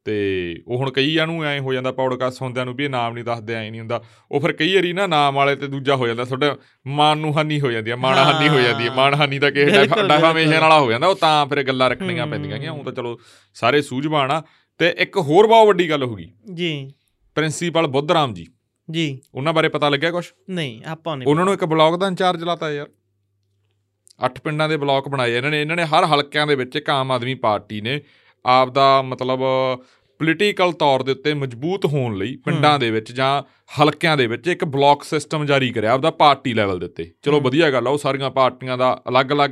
ਤੇ 0.06 0.56
ਉਹ 0.68 0.78
ਹੁਣ 0.78 0.92
ਕਈਆਂ 0.92 1.28
ਨੂੰ 1.28 1.44
ਐ 1.44 1.60
ਹੋ 1.60 1.74
ਜਾਂਦਾ 1.74 1.92
ਪੌਡਕਾਸਟ 1.92 2.38
ਸੁਣਦਿਆਂ 2.38 2.66
ਨੂੰ 2.66 2.76
ਵੀ 2.76 2.84
ਇਹ 2.84 2.90
ਨਾਮ 2.90 3.14
ਨਹੀਂ 3.14 3.24
ਦੱਸਦੇ 3.24 3.54
ਐ 3.54 3.70
ਨਹੀਂ 3.70 3.80
ਹੁੰਦਾ। 3.82 4.02
ਉਹ 4.32 4.40
ਫਿਰ 4.40 4.52
ਕਈ 4.52 4.76
ਵਾਰੀ 4.76 4.94
ਨਾ 4.94 5.08
ਨਾਮ 5.08 5.36
ਵਾਲੇ 5.36 5.56
ਤੇ 5.56 5.68
ਦੂਜਾ 5.68 5.96
ਹੋ 5.96 6.08
ਜਾਂਦਾ 6.08 6.26
ਤੁਹਾਡੇ 6.26 6.52
ਮਾਨ 6.88 7.18
ਨੂੰ 7.18 7.38
ਹਾਨੀ 7.38 7.62
ਹੋ 7.62 7.72
ਜਾਂਦੀ 7.72 7.92
ਆ 7.92 7.96
ਮਾਣ 7.96 8.18
ਹਾਨੀ 8.18 8.50
ਹੋ 8.50 8.60
ਜਾਂਦੀ 8.60 8.84
ਹੈ 8.84 8.90
ਹਾਂ। 8.90 8.96
ਮਾਣ 8.98 9.16
ਹਾਨੀ 9.16 9.40
ਤਾਂ 9.40 9.52
ਕਿਸੇ 9.52 9.86
ਡੈਫਾਮੇਸ਼ਨ। 10.08 10.60
ਵਾਲਾ 10.60 10.80
ਹੋ 10.80 10.92
ਜਾਂਦਾ 10.92 11.08
ਉਹ 11.08 11.16
ਤਾਂ 11.16 11.46
ਫਿਰ 11.46 11.64
ਗੱਲਾਂ 11.64 11.90
ਰੱਖਣੀਆਂ 11.90 12.24
ਹੂੰ। 12.24 12.32
ਪੈਂਦੀਆਂ 12.32 12.60
ਕਿ 12.60 12.68
ਉਹ 12.68 12.84
ਤਾਂ 12.84 12.92
ਚਲੋ 12.92 13.20
ਸਾਰੇ 13.54 13.82
ਸੂਝਵਾਨ 13.82 14.32
ਆ। 14.32 14.44
ਤੇ 14.78 14.96
ਇੱਕ 14.98 15.18
ਹੋਰ 15.18 15.48
ਬਹੁਤ 15.48 15.68
ਵੱਡੀ 15.68 15.90
ਗੱਲ 15.90 16.04
ਹੋ 16.04 16.16
ਗਈ। 16.16 16.32
ਜੀ। 16.54 16.94
ਪ੍ਰਿੰਸੀਪਲ 17.36 17.88
ਬੁੱਧਰਾਮ 17.88 18.34
ਜੀ। 18.34 18.48
ਜੀ। 18.92 19.22
ਉਹਨਾਂ 19.34 19.54
ਬਾਰੇ 19.54 19.70
ਪਤਾ 19.70 19.90
ਲੱਗਿਆ 19.90 20.12
ਕੁਝ 20.12 20.26
ਨਹੀਂ 20.50 20.82
ਆਪਾਂ 20.86 21.18
ਨਹੀਂ 21.18 21.30
ਉਹਨਾਂ 21.30 21.46
ਨੂੰ 21.46 21.54
ਇੱਕ 21.54 21.66
ਬਲਾਕ 21.66 21.96
ਦਾ 21.96 22.08
ਇੰਚਾਰਜ 22.08 22.44
ਲਾਤਾ 22.44 22.72
ਯਾਰ। 22.72 22.88
ਅੱਠ 24.26 24.40
ਪਿੰਡਾਂ 24.40 24.70
ਦੇ 24.70 24.78
ਬਲਾਕ 24.78 25.08
ਬਣਾਏ 25.08 25.38
ਇਹਨਾਂ 25.38 25.52
ਨੇ 25.52 25.62
ਇਹਨਾਂ 25.62 25.76
ਨੇ 25.76 25.84
ਹਰ 25.84 26.06
ਹਲਕਿਆਂ 26.06 26.48
ਦੇ 26.48 26.56
ਵਿੱਚ 26.56 26.76
ਇੱਕ 26.76 26.90
ਆਮ 26.90 27.12
ਆਦਮੀ 27.12 27.36
ਪਾਰਟੀ 27.36 27.82
ਨੇ 27.82 28.02
ਆਪ 28.46 28.70
ਦਾ 28.70 29.02
ਮਤਲਬ 29.02 29.40
ਪੋਲੀਟੀਕਲ 30.20 30.72
ਤੌਰ 30.72 31.04
ਦੇ 31.04 31.12
ਉੱਤੇ 31.12 31.34
ਮਜ਼ਬੂਤ 31.34 31.86
ਹੋਣ 31.86 32.16
ਲਈ 32.18 32.36
ਪਿੰਡਾਂ 32.36 32.80
ਦੇ 32.80 32.92
ਵਿੱਚ 32.92 33.12
ਜਾਂ 33.12 33.44
ਹਲਕਿਆਂ 33.82 34.18
ਦੇ 34.18 34.28
ਵਿੱਚ 34.28 34.48
ਇੱਕ 34.48 34.66
ਬਲਾਕ 34.66 35.04
ਸਿਸਟਮ 35.04 35.46
ਜਾਰੀ 35.46 35.70
ਕਰਿਆ 35.72 35.92
ਆਪਦਾ 35.92 36.12
ਪਾਰਟੀ 36.12 36.54
ਲੈਵਲ 36.54 36.80
ਦੇ 36.80 36.86
ਉੱਤੇ। 36.86 37.12
ਚਲੋ। 37.24 37.42
ਵਧੀਆ 37.42 37.72
ਗੱਲ 37.72 37.88
ਆ 37.88 37.90
ਉਹ 37.90 37.98
ਸਾਰੀਆਂ 37.98 38.32
ਪਾਰਟੀਆਂ 38.32 38.78
ਦਾ 38.78 39.02
ਅਲੱਗ-ਅਲੱਗ 39.10 39.50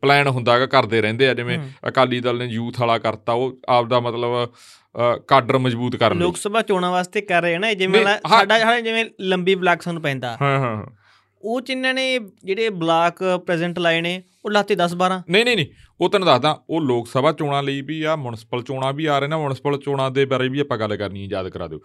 ਪਲਾਨ 0.00 0.26
ਹੁੰਦਾ 0.26 0.54
ਹੈਗਾ 0.54 0.66
ਕਰਦੇ 0.66 1.00
ਰਹਿੰਦੇ 1.00 1.28
ਆ। 1.28 1.34
ਜਿਵੇਂ। 1.34 1.58
ਅਕਾਲੀ 1.88 2.20
ਦਲ 2.20 2.38
ਨੇ 2.38 2.44
ਯੂਥ 2.44 2.80
ਵਾਲਾ 2.80 2.98
ਕਰਤਾ 2.98 3.32
ਉਹ 3.32 3.58
ਆਪਦਾ 3.68 4.00
ਮਤਲਬ 4.00 4.48
ਅ, 4.48 5.16
ਕਾਡਰ 5.16 5.58
ਮਜ਼ਬੂਤ 5.58 5.96
ਕਰਨ 5.96 6.16
ਲਈ 6.16 6.22
ਲੋਕ 6.22 6.36
ਸਭਾ 6.36 6.62
ਚੋਣਾਂ 6.62 6.90
ਵਾਸਤੇ 6.90 7.20
ਕਰ 7.20 7.42
ਰਹੇ 7.42 7.58
ਨਾ 7.58 7.74
ਜਿਵੇਂ। 7.74 8.04
ਸਾਡਾ 8.28 8.80
ਜਿਵੇਂ 8.80 9.04
ਲੰਬੀ 9.20 9.54
ਬਲਾਕ 9.54 9.82
ਸਾਨੂੰ 9.82 10.02
ਪੈਂਦਾ। 10.02 10.38
ਹਾਂ 10.42 10.58
ਹਾਂ। 10.58 11.03
ਉਹ 11.44 11.60
ਇਹਨਾਂ 11.70 11.94
ਨੇ 11.94 12.18
ਜਿਹੜੇ 12.44 12.70
ਬਲਾਕ 12.70 13.22
ਪ੍ਰੈਜ਼ੈਂਟ 13.46 13.78
ਲਾਏ 13.78 14.00
ਨੇ 14.00 14.22
ਉਹ 14.44 14.50
ਲਾਤੇ 14.50 14.74
10 14.74 14.94
12 15.02 15.18
ਨਹੀਂ 15.30 15.44
ਨਹੀਂ 15.44 15.56
ਨਹੀਂ 15.56 15.66
ਉਹ 16.00 16.10
ਤੈਨੂੰ 16.10 16.26
ਦੱਸਦਾ 16.26 16.62
ਉਹ 16.70 16.80
ਲੋਕ 16.80 17.08
ਸਭਾ 17.08 17.32
ਚੋਣਾਂ 17.32 17.62
ਲਈ 17.62 17.80
ਵੀ 17.80 18.02
ਆ 18.02 18.16
ਮਿਊਨਿਸਪਲ 18.16 18.62
ਚੋਣਾਂ 18.62 18.92
ਵੀ 18.92 19.06
ਆ 19.06 19.18
ਰਹੇ 19.18 19.28
ਨੇ 19.28 19.36
ਮਿਊਨਿਸਪਲ 19.36 19.78
ਚੋਣਾਂ 19.78 20.10
ਦੇ 20.10 20.24
ਬਾਰੇ 20.24 20.48
ਵੀ 20.48 20.60
ਆਪਾਂ 20.60 20.78
ਗੱਲ 20.78 20.96
ਕਰਨੀ 20.96 21.22
ਹੈ 21.22 21.28
ਯਾਦ 21.30 21.48
ਕਰਾ 21.48 21.66
ਦਿਓ। 21.66 21.80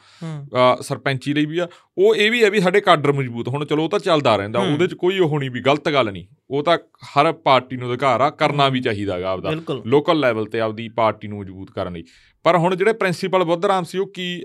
ਸਰਪੰਚੀ 0.81 1.33
ਲਈ 1.33 1.45
ਵੀ 1.45 1.59
ਆ 1.59 1.67
ਉਹ 1.97 2.15
ਇਹ 2.15 2.31
ਵੀ 2.31 2.43
ਹੈ 2.43 2.49
ਵੀ 2.49 2.59
ਸਾਡੇ 2.59 2.81
ਕਾਡਰ 2.81 3.11
ਮਜ਼ਬੂਤ 3.11 3.47
ਹੁਣ 3.47 3.65
ਚਲੋ 3.65 3.83
ਉਹ 3.83 3.89
ਤਾਂ 3.89 3.99
ਚੱਲਦਾ 3.99 4.35
ਰਹਿੰਦਾ। 4.35 4.59
ਉਹਦੇ 4.59 4.87
'ਚ 4.87 4.93
ਕੋਈ 4.93 5.19
ਉਹ 5.19 5.39
ਨਹੀਂ 5.39 5.51
ਵੀ 5.51 5.61
ਗਲਤ 5.61 5.89
ਗੱਲ 5.89 6.11
ਨਹੀਂ 6.11 6.25
ਉਹ 6.49 6.63
ਤਾਂ 6.63 6.77
ਹਰ 7.17 7.31
ਪਾਰਟੀ 7.33 7.77
ਨੂੰ 7.77 7.89
ਅਧਿਕਾਰ 7.89 8.21
ਆ 8.21 8.29
ਕਰਨਾ 8.29 8.69
ਵੀ 8.69 8.81
ਚਾਹੀਦਾ 8.81 9.15
ਹੈਗਾ 9.15 9.31
ਆਪਦਾ। 9.31 9.51
ਲੋਕਲ 9.85 10.19
ਲੈਵਲ 10.19 10.45
ਤੇ 10.45 10.59
ਆਪਦੀ 10.59 10.89
ਪਾਰਟੀ 10.89 11.27
ਨੂੰ 11.27 11.39
ਮਜ਼ਬੂਤ 11.39 11.71
ਕਰਨ 11.71 11.93
ਲਈ। 11.93 12.03
ਪਰ 12.43 12.57
ਹੁਣ 12.57 12.75
ਜਿਹੜੇ 12.75 12.93
ਪ੍ਰਿੰਸੀਪਲ 12.93 13.43
ਬੁੱਧਰਾਮ 13.43 13.83
ਸੀ 13.83 13.97
ਉਹ 13.97 14.07
ਕੀ 14.07 14.43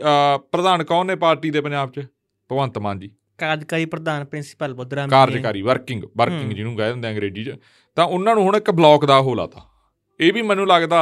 ਪ੍ਰਧਾਨ 0.53 0.85
ਕੌਣ 0.85 1.07
ਨੇ 1.07 1.15
ਪਾਰਟੀ 1.17 1.51
ਦੇ 1.51 1.61
ਪੰਜਾਬ 1.61 1.91
'ਚ? 1.91 2.07
ਭਗਵੰਤ 2.51 2.79
ਮਾਨ 2.79 2.99
ਜੀ। 2.99 3.11
ਕਾਰਜਕਾਰੀ 3.39 3.85
ਪ੍ਰਧਾਨ 3.87 4.25
ਪ੍ਰਿੰਸੀਪਲ 4.25 4.75
ਬੁੱਧਰਾਮ। 4.75 5.09
ਕਾਰਜਕਾਰੀ 5.11 5.63
ਵਰਕਿੰਗ 5.63 6.03
ਵਰਕਿੰਗ 6.17 6.43
ਹੂੰ। 6.43 6.55
ਜਿਹਨੂੰ 6.55 6.75
ਕਹਿੰਦੇ 6.77 6.93
ਹੁੰਦੇ 6.93 7.09
ਅੰਗਰੇਜ਼ੀ 7.11 7.45
'ਚ 7.45 7.57
ਤਾਂ 7.97 8.05
ਉਹਨਾਂ 8.07 8.35
ਨੂੰ 8.35 8.45
ਹੁਣ 8.45 8.57
ਇੱਕ 8.57 8.71
ਬਲੌਕ 8.73 9.05
ਦਾ 9.05 9.17
ਉਹ 9.19 9.35
ਲਾਤਾ 9.37 9.61
ਇਹ 10.21 10.33
ਵੀ 10.33 10.43
ਮੈਨੂੰ 10.43 10.67
ਲੱਗਦਾ 10.67 11.01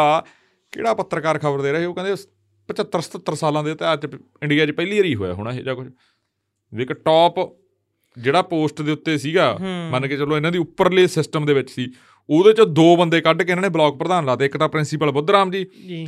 ਕਿਹੜਾ 0.72 0.94
ਪੱਤਰਕਾਰ 0.94 1.38
ਖਬਰ 1.38 1.62
ਦੇ 1.62 1.72
ਰਹੇ 1.72 1.84
ਉਹ 1.84 1.94
ਕਹਿੰਦੇ 1.94 2.12
75 2.68 3.02
77 3.08 3.34
ਸਾਲਾਂ 3.36 3.62
ਦੇ 3.64 3.72
ਇਤਿਹਾਸ 3.72 3.98
'ਚ 3.98 4.08
ਇੰਡੀਆ 4.42 4.66
'ਚ 4.66 4.70
ਪਹਿਲੀ 4.72 4.98
ਵਾਰੀ 4.98 5.14
ਹੋਇਆ 5.14 5.34
ਹੋਣਾ 5.34 5.52
ਇਹ 5.52 5.62
ਜਾਂ 5.62 5.74
ਕੁਝ 5.74 5.88
ਵੀ 6.72 6.82
ਇੱਕ 6.82 6.92
ਟੌਪ 7.02 7.40
ਜਿਹੜਾ 8.16 8.42
ਪੋਸਟ 8.44 8.80
ਦੇ 8.82 8.92
ਉੱਤੇ 8.92 9.16
ਸੀਗਾ 9.18 9.52
ਹੂੰ। 9.54 9.68
ਮੰਨ 9.90 10.06
ਕੇ 10.06 10.16
ਚਲੋ 10.16 10.36
ਇਹਨਾਂ 10.36 10.52
ਦੀ 10.52 10.58
ਉੱਪਰਲੇ 10.58 11.06
ਸਿਸਟਮ 11.08 11.46
ਦੇ 11.46 11.54
ਵਿੱਚ 11.54 11.70
ਸੀ 11.70 11.92
ਉਹਦੇ 12.28 12.52
'ਚ 12.52 12.66
ਦੋ 12.72 12.94
ਬੰਦੇ 12.96 13.20
ਕੱਢ 13.20 13.42
ਕੇ 13.42 13.50
ਇਹਨਾਂ 13.50 13.62
ਨੇ 13.62 13.68
ਬਲਾਕ 13.68 13.94
ਪ੍ਰਧਾਨ 13.94 14.24
ਲਾਤੇ 14.24 14.44
ਇੱਕ 14.44 14.56
ਤਾਂ 14.56 14.68
ਪ੍ਰਿੰਸੀਪਲ 14.68 15.10
ਬੁੱਧਰਾਮ 15.10 15.50
ਜੀ 15.50 15.64
ਜੀ 15.86 16.04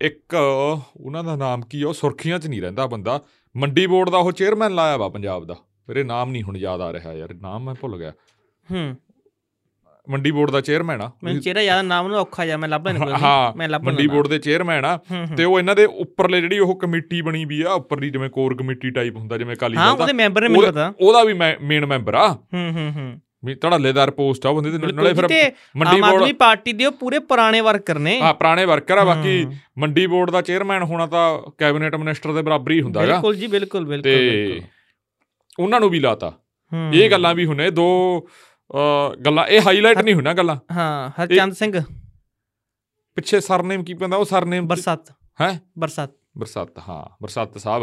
ਇੱਕ 0.00 0.34
ਉਹਨਾਂ 0.34 1.22
ਦਾ 1.24 1.36
ਨਾਮ 1.36 1.60
ਕੀ 1.64 1.82
ਆ 1.82 1.88
ਉਹ 1.88 1.94
ਸੁਰਖੀਆਂ 1.94 2.38
'ਚ 2.38 2.46
ਨਹੀਂ 2.46 2.60
ਰਹਿੰਦਾ 2.62 2.86
ਬੰਦਾ 2.86 3.20
ਮੰਡੀ 3.56 3.86
ਬੋਰਡ 3.86 4.10
ਦਾ 4.10 4.18
ਉਹ 4.18 4.32
ਚੇਅਰਮੈਨ 4.32 4.74
ਲਾਇਆ 4.74 4.96
ਵਾ 4.96 5.08
ਪੰਜਾਬ 5.08 5.44
ਦਾ। 5.44 5.56
ਮੇਰੇ 5.88 6.04
ਨਾਮ 6.04 6.30
ਨਹੀਂ 6.30 6.42
ਹੁਣ 6.42 6.56
ਯਾਦ 6.56 6.80
ਆ 6.80 6.92
ਰਿਹਾ 6.92 7.12
ਯਾਰ 7.12 7.34
ਨਾਮ 7.34 7.64
ਮੈਂ 7.64 7.74
ਭੁੱਲ 7.74 7.98
ਗਿਆ। 7.98 8.12
ਹੂੰ। 8.72 8.96
ਮੰਡੀ 10.10 10.30
ਬੋਰਡ 10.30 10.50
ਦਾ 10.50 10.60
ਚੇਅਰਮੈਨ 10.60 11.00
ਆ। 11.00 11.10
ਮੈਨੂੰ 11.24 11.42
ਚਿਹਰਾ 11.42 11.60
ਯਾਦ 11.62 11.84
ਨਾਮ 11.84 12.08
ਨੂੰ 12.08 12.16
ਔਖਾ 12.16 12.46
ਜਾ 12.46 12.56
ਮੈਂ 12.56 12.68
ਲੱਭ 12.68 12.88
ਨਹੀਂ 12.88 13.02
ਕੋਈ। 13.02 13.12
ਹਾਂ 13.12 13.58
ਮੈਂ 13.58 13.68
ਲੱਭ 13.68 13.82
ਮੰਡੀ 13.82 14.06
ਬੋਰਡ 14.06 14.28
ਦੇ 14.28 14.38
ਚੇਅਰਮੈਨ 14.38 14.84
ਆ 14.84 14.96
ਹੂੰ 14.96 15.26
ਹੂੰ। 15.26 15.36
ਤੇ 15.36 15.44
ਉਹ 15.44 15.58
ਇਹਨਾਂ 15.58 15.76
ਦੇ 15.76 15.84
ਉੱਪਰਲੇ 15.84 16.40
ਜਿਹੜੀ 16.40 16.58
ਉਹ 16.58 16.78
ਕਮੇਟੀ 16.78 17.22
ਬਣੀ 17.22 17.44
ਵੀ 17.44 17.62
ਆ 17.62 17.72
ਉੱਪਰਲੀ 17.72 18.10
ਜਿਵੇਂ 18.10 18.30
ਕੋਰ 18.30 18.56
ਕਮੇਟੀ 18.56 18.90
ਟਾਈਪ 18.90 19.16
ਹੁੰਦਾ 19.16 19.38
ਜਿਵੇਂ 19.38 19.56
ਕਾਲੀ 19.56 19.76
ਹਾਂ 19.76 19.90
ਦਲ 19.90 19.96
ਦਾ। 19.96 20.04
ਉਹਦੇ 20.04 20.12
ਮੈਂਬਰ 20.12 20.42
ਨੇ 20.42 20.48
ਮੈਨੂੰ 20.48 20.70
ਪਤਾ। 20.70 20.92
ਉਹਦਾ 21.00 21.24
ਵੀ 21.24 21.32
ਮੇਨ 21.60 21.86
ਮੈਂਬਰ 21.86 22.14
ਆ। 22.14 22.32
ਹੂੰ 22.32 22.70
ਹੂੰ 22.72 22.92
ਹੂੰ। 22.96 23.20
ਵੀ 23.44 23.54
ਧੜੱਲੇਦਾਰ 23.54 24.10
ਪੋਸਟ 24.10 24.46
ਆ 24.46 24.48
ਉਹ 24.48 24.56
ਬੰਦੇ 24.56 24.70
ਦੇ 24.70 24.78
ਨਾਲੇ 24.78 25.12
ਫਿਰ 25.14 25.26
ਤੇ 25.28 25.40
ਮੰਡੀ 25.76 25.96
ਆਮ 25.96 26.04
ਆਦਮੀ 26.04 26.18
ਬੋਰਡ 26.18 26.32
ਪਾਰਟੀ 26.36 26.72
ਦੇ 26.72 26.86
ਉਹ 26.86 26.92
ਪੂਰੇ 26.92 27.18
ਪੁਰਾਣੇ 27.18 27.60
ਵਰਕਰ 27.60 27.98
ਨੇ। 27.98 28.20
ਹਾਂ 28.20 28.32
ਪੁਰਾਣੇ 28.34 28.64
ਵਰਕਰ 28.64 28.98
ਆ 28.98 29.04
ਬਾਕੀ। 29.04 29.46
ਮੰਡੀ 29.78 30.06
ਬੋਰਡ 30.06 30.30
ਦਾ 30.30 30.42
ਚੇਅਰਮੈਨ 30.42 30.82
ਹੋਣਾ 30.82 31.06
ਤਾਂ 31.06 31.26
ਕੈਬਨਿਟ 31.58 31.94
ਮਿਨਿਸਟਰ 31.94 32.32
ਦੇ 32.32 32.42
ਬਰਾਬਰ 32.42 32.72
ਹੀ 32.72 32.80
ਹੁੰਦਾ 32.82 33.02
ਹੈਗਾ। 33.02 33.12
ਬਿਲਕੁਲ 33.12 33.36
ਜੀ 33.36 33.46
ਬਿਲਕੁਲ 33.46 33.84
ਬਿਲਕੁਲ 33.84 34.02
ਤੇ 34.02 34.30
ਬਿਲਕੁਲ। 34.30 35.64
ਉਹਨਾਂ 35.64 35.80
ਨੂੰ 35.80 35.90
ਵੀ 35.90 36.00
ਲਾਤਾ। 36.00 36.32
ਇਹ 36.92 37.10
ਗੱਲਾਂ 37.10 37.34
ਵੀ 37.34 37.46
ਹੁਣੇ 37.46 37.70
ਦੋ 37.70 37.86
ਗੱਲਾਂ 39.26 39.46
ਇਹ 39.46 39.60
ਹਾਈਲਾਈਟ 39.66 39.98
ਨਹੀਂ 39.98 40.14
ਹੋਣਾ 40.14 40.32
ਗੱਲਾਂ। 40.32 40.56
ਹਾਂ 40.72 41.10
ਹਰਚੰਦ 41.22 41.52
ਸਿੰਘ। 41.54 41.82
ਪਿੱਛੇ 43.16 43.40
ਸਰਨੇਮ 43.40 43.84
ਕੀ 43.84 43.94
ਪੈਂਦਾ 43.94 44.16
ਉਹ 44.16 44.24
ਸਰਨੇਮ 44.24 44.66
ਬਰਸਤ। 44.66 45.12
ਹੈ? 45.40 45.60
ਬਰਸਤ। 45.78 46.10
ਬਰਸਤ 46.38 46.78
ਹਾਂ 46.88 47.04
ਬਰਸਤ 47.22 47.58
ਸਾਹਿਬ। 47.58 47.82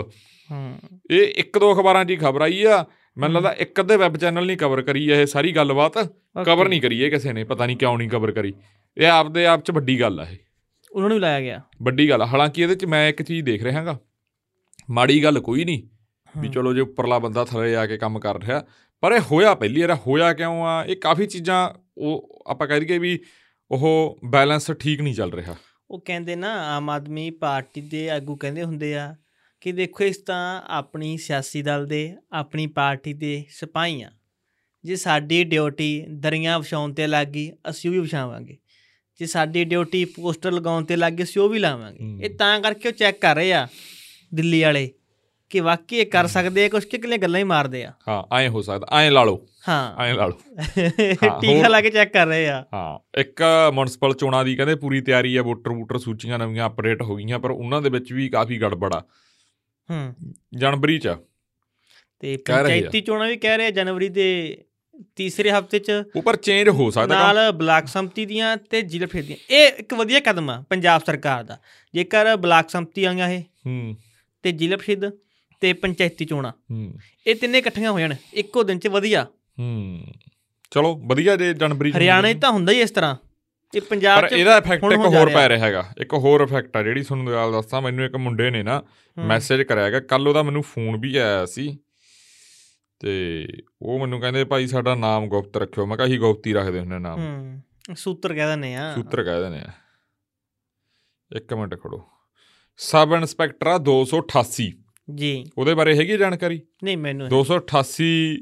ਹੂੰ। 0.51 0.77
ਇਹ 1.11 1.33
ਇੱਕ 1.37 1.57
ਦੋ 1.59 1.73
ਅਖਬਾਰਾਂ 1.73 2.03
'ਚ 2.05 2.09
ਹੀ 2.11 2.15
ਖਬਰ 2.15 2.41
ਆਈ 2.41 2.63
ਆ 2.63 2.83
ਮੈਨੂੰ 3.17 3.35
ਲੱਗਦਾ 3.35 3.51
ਇੱਕ 3.51 3.81
ਅੱਧੇ 3.81 3.97
ਵੈਬ 3.97 4.17
ਚੈਨਲ 4.17 4.45
ਨਹੀਂ 4.45 4.57
ਕਵਰ 4.57 4.81
ਕਰੀ 4.81 5.05
ਇਹ 5.05 5.25
ਸਾਰੀ 5.25 5.51
ਗੱਲਬਾਤ। 5.51 5.97
ਕਵਰ 6.45 6.69
ਨਹੀਂ 6.69 6.81
ਕਰੀ 6.81 7.01
ਇਹ 7.01 7.11
ਕਿਸੇ 7.11 7.33
ਨੇ 7.33 7.43
ਪਤਾ 7.43 7.65
ਨਹੀਂ 7.65 7.77
ਕਿਉਂ 7.77 7.97
ਨਹੀਂ 7.97 8.09
ਕਵਰ 8.09 8.31
ਕਰੀ। 8.31 8.53
ਇਹ 8.97 9.07
ਆਪਦੇ 9.07 9.45
ਆਪ 9.45 9.61
'ਚ 9.61 9.71
ਵੱਡੀ 9.71 10.01
ਗੱਲ 10.01 10.19
ਆ 10.19 10.23
ਇਹ। 10.23 10.37
ਉਹਨਾਂ 10.91 11.09
ਨੂੰ 11.09 11.15
ਵੀ 11.15 11.21
ਲਾਇਆ 11.21 11.41
ਗਿਆ। 11.41 11.61
ਵੱਡੀ 11.81 12.09
ਗੱਲ 12.09 12.21
ਆ। 12.21 12.25
ਹਾਲਾਂਕਿ 12.25 12.61
ਇਹਦੇ 12.61 12.75
'ਚ 12.75 12.85
ਮੈਂ 12.85 13.09
ਇੱਕ 13.09 13.21
ਚੀਜ਼ 13.21 13.45
ਦੇਖ 13.45 13.63
ਰਿਹਾ 13.63 13.79
ਹਾਂਗਾ। 13.79 13.99
ਮਾੜੀ 14.89 15.23
ਗੱਲ 15.23 15.39
ਕੋਈ 15.39 15.65
ਨਹੀਂ 15.65 15.83
ਵੀ। 16.39 16.49
ਚਲੋ 16.49 16.73
ਜੇ 16.73 16.81
ਉੱਪਰਲਾ 16.81 17.19
ਬੰਦਾ 17.19 17.45
ਥੱਲੇ 17.45 17.75
ਆ 17.75 17.85
ਕੇ 17.85 17.97
ਕੰਮ 17.97 18.19
ਕਰ 18.19 18.43
ਰਿਹਾ। 18.43 18.63
ਪਰ 19.01 19.11
ਇਹ 19.11 19.21
ਹੋਇਆ 19.31 19.55
ਪਹਿਲੀ 19.55 19.81
ਵਾਰ 19.81 19.97
ਹੋਇਆ 20.07 20.33
ਕਿਉਂ 20.33 20.65
ਆ? 20.65 20.85
ਇਹ 20.85 20.95
ਕਾਫੀ 20.95 21.25
ਚੀਜ਼ਾਂ 21.25 21.69
ਉਹ 21.97 22.43
ਆਪਾਂ 22.47 22.67
ਕਹਿ 22.67 22.79
ਦਈਏ 22.79 22.97
ਵੀ 22.97 23.19
ਉਹ 23.71 24.19
ਬੈਲੈਂਸ 24.25 24.71
ਠੀਕ 24.71 25.01
ਨਹੀਂ 25.01 25.15
ਚੱਲ 25.15 25.33
ਰਿਹਾ। 25.33 25.55
ਉਹ 25.91 26.01
ਕਹਿੰਦੇ 26.01 26.35
ਨਾ 26.35 26.77
ਆਮ 26.77 26.89
ਆਦਮੀ 26.89 27.29
ਪਾਰਟੀ 27.29 27.81
ਦੇ 27.81 28.09
ਆਗੂ 28.09 28.35
ਕਹਿੰਦੇ 28.35 28.63
ਹੁੰਦੇ 28.63 28.95
ਆ 28.97 29.15
ਕਿ 29.61 29.71
ਦੇਖੋ 29.71 30.03
ਇਸ 30.03 30.17
ਤਾਂ 30.17 30.61
ਆਪਣੀ 30.67 31.17
ਸਿਆਸੀ 31.17 31.61
ਦਲ 31.61 31.85
ਦੇ 31.85 32.15
ਆਪਣੀ 32.31 32.67
ਪਾਰਟੀ 32.67 33.13
ਦੇ 33.13 33.45
ਸਿਪਾਹੀ 33.49 34.01
ਆ 34.01 34.11
ਜੇ 34.83 34.95
ਸਾਡੀ 34.95 35.43
ਡਿਊਟੀ 35.43 36.05
ਦਰੀਆਂ 36.09 36.59
ਵਿਛਾਉਣ 36.59 36.93
ਤੇ 36.93 37.07
ਲੱਗ 37.07 37.27
ਗਈ 37.27 37.51
ਅਸੀਂ 37.69 37.89
ਉਹ 37.89 37.93
ਵੀ 37.95 37.99
ਵਿਛਾਵਾਂਗੇ। 37.99 38.57
ਜੇ 39.19 39.25
ਸਾਡੀ 39.25 39.63
ਡਿਊਟੀ 39.63 40.05
ਪੋਸਟਰ 40.05 40.51
ਲਗਾਉਣ 40.51 40.85
ਤੇ 40.85 40.95
ਲੱਗ 40.95 41.13
ਗਈ 41.13 41.23
ਅਸੀਂ 41.23 41.41
ਉਹ 41.41 41.49
ਵੀ 41.49 41.59
ਲਾਵਾਂਗੇ। 41.59 42.25
ਇਹ 42.25 42.29
ਤਾਂ 42.29 42.59
ਕਰਕੇ 42.59 42.87
ਉਹ 42.87 42.93
ਚੈੱਕ 42.93 43.21
ਕਰ 43.21 43.35
ਰਹੇ 43.35 43.53
ਆ 43.53 43.67
ਦਿੱਲੀ 44.33 44.61
ਵਾਲੇ 44.61 44.91
ਕਿ 45.49 45.59
ਵਾਕਈ 45.59 45.97
ਇਹ 45.97 46.05
ਕਰ 46.05 46.27
ਸਕਦੇ 46.27 46.65
ਆ 46.65 46.69
ਕੁਝ 46.69 46.85
ਕਿ 46.85 46.97
ਕਿਲੇ 46.97 47.17
ਗੱਲਾਂ 47.17 47.39
ਹੀ 47.39 47.43
ਮਾਰਦੇ 47.43 47.83
ਆ। 47.83 47.93
ਹਾਂ 48.07 48.35
ਐਂ 48.35 48.49
ਹੋ 48.49 48.61
ਸਕਦਾ 48.61 48.87
ਐਂ 48.91 49.11
ਲਾ 49.11 49.23
ਲਓ। 49.23 49.47
ਹਾਂ। 49.69 50.03
ਐਂ 50.03 50.13
ਲਾ 50.13 50.27
ਲਓ। 50.27 50.39
ਟੀਕਾ 51.41 51.67
ਲਾ 51.67 51.81
ਕੇ 51.81 51.89
ਚੈੱਕ 51.89 52.13
ਕਰ 52.13 52.27
ਰਹੇ 52.27 52.49
ਆ। 52.49 52.65
ਹਾਂ 52.73 53.19
ਇੱਕ 53.19 53.41
ਮਿਊਨਿਸਪਲ 53.73 54.13
ਚੋਣਾਂ 54.13 54.45
ਦੀ 54.45 54.55
ਕਹਿੰਦੇ 54.55 54.75
ਪੂਰੀ 54.75 55.01
ਤਿਆਰੀ 55.01 55.37
ਹੈ 55.37 55.41
ਵੋਟਰ 55.41 55.71
ਵੋਟਰ 55.71 55.97
ਸੂਚੀਆਂ 55.97 56.39
ਨਵੀਆਂ 56.39 56.67
ਅਪਡੇਟ 56.67 57.01
ਹੋ 57.01 57.15
ਗਈਆਂ 57.15 57.39
ਪਰ 57.39 57.51
ਉਹਨਾਂ 57.51 57.81
ਦੇ 57.81 57.89
ਵਿੱਚ 57.89 58.13
ਵੀ 58.13 58.29
ਕਾਫੀ 58.29 58.61
ਗੜਬੜ 58.61 58.93
ਆ। 58.93 59.03
ਹੂੰ। 59.89 60.15
ਜਨਵਰੀ 60.55 60.99
ਚ 60.99 61.15
ਤੇ। 62.19 62.37
ਪੰਚਾਇਤੀ 62.37 63.01
ਚੋਣਾਂ 63.01 63.27
ਵੀ 63.27 63.37
ਕਹਿ 63.37 63.57
ਰਹੇ 63.57 63.71
ਜਨਵਰੀ 63.71 64.09
ਦੇ 64.09 64.57
ਤੀਸਰੇ 65.15 65.51
ਹਫ਼ਤੇ 65.51 65.79
ਚ 65.79 65.91
ਉਹ 66.15 66.21
ਪਰ 66.21 66.35
ਚੇਂਜ 66.35 66.69
ਹੋ 66.69 66.89
ਸਕਦਾ। 66.91 67.15
ਨਾਲ 67.15 67.51
ਬਲਾਕ 67.51 67.87
ਸੰਮਤੀ 67.87 68.25
ਦੀਆਂ 68.25 68.57
ਤੇ 68.57 68.81
ਜ਼ਿਲ੍ਹਾ 68.81 69.07
ਪ੍ਰੀਸ਼ਦ 69.07 69.27
ਦੀਆਂ। 69.27 69.37
ਇਹ 69.49 69.67
ਇੱਕ 69.67 69.93
ਵਧੀਆ 69.93 70.19
ਕਦਮ 70.19 70.49
ਆ 70.49 70.63
ਪੰਜਾਬ 70.69 71.01
ਸਰਕਾਰ 71.05 71.43
ਦਾ। 71.43 71.59
ਜੇਕਰ 71.95 72.35
ਬਲਾਕ 72.37 72.69
ਸੰਮਤੀ 72.69 73.03
ਆਈਆਂ 73.03 73.29
ਇਹ 73.29 73.41
ਹੂੰ। 73.41 73.95
ਤੇ 74.43 74.51
ਜ਼ਿਲ੍ਹਾ 74.51 74.77
ਪ੍ਰੀਸ਼ਦ 74.77 75.11
ਤੇ 75.61 75.73
ਪੰਚਾਇਤੀ 75.73 76.25
ਚੋਣਾਂ। 76.25 76.51
ਹੂੰ। 76.51 76.93
ਇਹ 77.27 77.35
ਤਿੰਨੇ 77.35 77.57
ਇਕੱਠੀਆਂ 77.57 77.91
ਹੋ 77.91 77.99
ਜਾਣ 77.99 78.15
ਇੱਕੋ 78.33 78.63
ਦਿਨ 78.63 78.79
ਚ 78.79 78.87
ਵਧੀਆ। 78.87 79.27
ਹੂੰ। 79.59 80.05
ਚਲੋ 80.71 80.95
ਵਧੀਆ 81.05 81.35
ਜੇ 81.35 81.53
ਜਨਵਰੀ 81.53 81.91
ਹਰਿਆਣਾ 81.91 82.33
ਤਾਂ 82.33 82.51
ਹੁੰਦਾ 82.51 82.71
ਹੀ 82.71 82.81
ਇਸ 82.81 82.91
ਤਰ੍ਹਾਂ। 82.91 83.15
ਇਹ 83.75 83.81
ਪੰਜਾਬ 83.81 84.27
ਚ 84.27 84.33
ਇਹਦਾ 84.33 84.57
ਇਫੈਕਟ 84.57 84.83
ਇੱਕ 84.83 85.01
ਹੋਰ। 85.01 85.29
ਪੈ 85.33 85.49
ਰਿਹਾ 85.49 85.65
ਹੈਗਾ। 85.65 85.93
ਇੱਕ 85.97 86.13
ਹੋਰ 86.13 86.41
ਇਫੈਕਟ 86.41 86.77
ਆ 86.77 86.83
ਜਿਹੜੀ 86.83 87.01
ਤੁਹਾਨੂੰ 87.03 87.33
ਗੱਲ 87.33 87.51
ਦੱਸਾਂ 87.51 87.81
ਮੈਨੂੰ 87.81 88.05
ਇੱਕ 88.05 88.15
ਮੁੰਡੇ 88.15 88.49
ਨੇ 88.49 88.63
ਨਾ 88.63 88.79
ਹੂੰ, 88.79 89.25
ਮੈਸੇਜ 89.25 89.61
ਕਰਿਆ 89.61 89.83
ਹੈਗਾ। 89.83 89.99
ਕੱਲ 89.99 90.27
ਉਹਦਾ 90.27 90.43
ਮੈਨੂੰ 90.43 90.61
ਫੋਨ 90.61 90.97
ਵੀ 90.99 91.15
ਆਇਆ 91.15 91.45
ਸੀ 91.45 91.79
ਤੇ 92.99 93.47
ਉਹ 93.81 93.99
ਮੈਨੂੰ 93.99 94.19
ਕਹਿੰਦੇ 94.19 94.43
ਭਾਈ 94.43 94.67
ਸਾਡਾ 94.67 94.95
ਨਾਮ 94.95 95.27
ਗੁਪਤ 95.27 95.57
ਰੱਖਿਓ। 95.57 95.85
ਮੈਂ 95.85 95.97
ਕਿਹਾ 95.97 96.07
ਅਸੀਂ 96.07 96.19
ਗੁਪਤੀ 96.19 96.53
ਰੱਖਦੇ 96.53 96.79
ਹੁੰਦੇ 96.79 96.99
ਨਾਮ। 96.99 97.19
ਹੂੰ। 97.19 97.61
ਸੂਤਰ 97.95 98.33
ਕਹਿ 98.33 98.47
ਦਿੰਦੇ 98.47 98.75
ਆ। 98.75 98.95
ਸੂਤਰ 98.95 99.23
ਕਹਿ 99.23 99.41
ਦਿੰਦੇ 99.41 99.57
ਆ। 99.57 99.71
ਇੱਕ 101.35 101.53
ਮਿੰਟ 101.53 101.75
ਖੜੋ। 101.75 102.09
ਸਬ 102.77 103.09
ਇੰਸਪੈਕਟਰ 103.15 103.67
ਆ 103.67 103.77
288 103.77 104.71
ਜੀ। 105.15 105.45
ਉਹਦੇ 105.57 105.73
ਬਾਰੇ 105.73 105.97
ਹੈਗੀ 105.97 106.17
ਜਾਣਕਾਰੀ? 106.17 106.61
ਨਹੀਂ 106.83 106.97
ਮੈਨੂੰ 106.97 107.29
288 107.29 108.37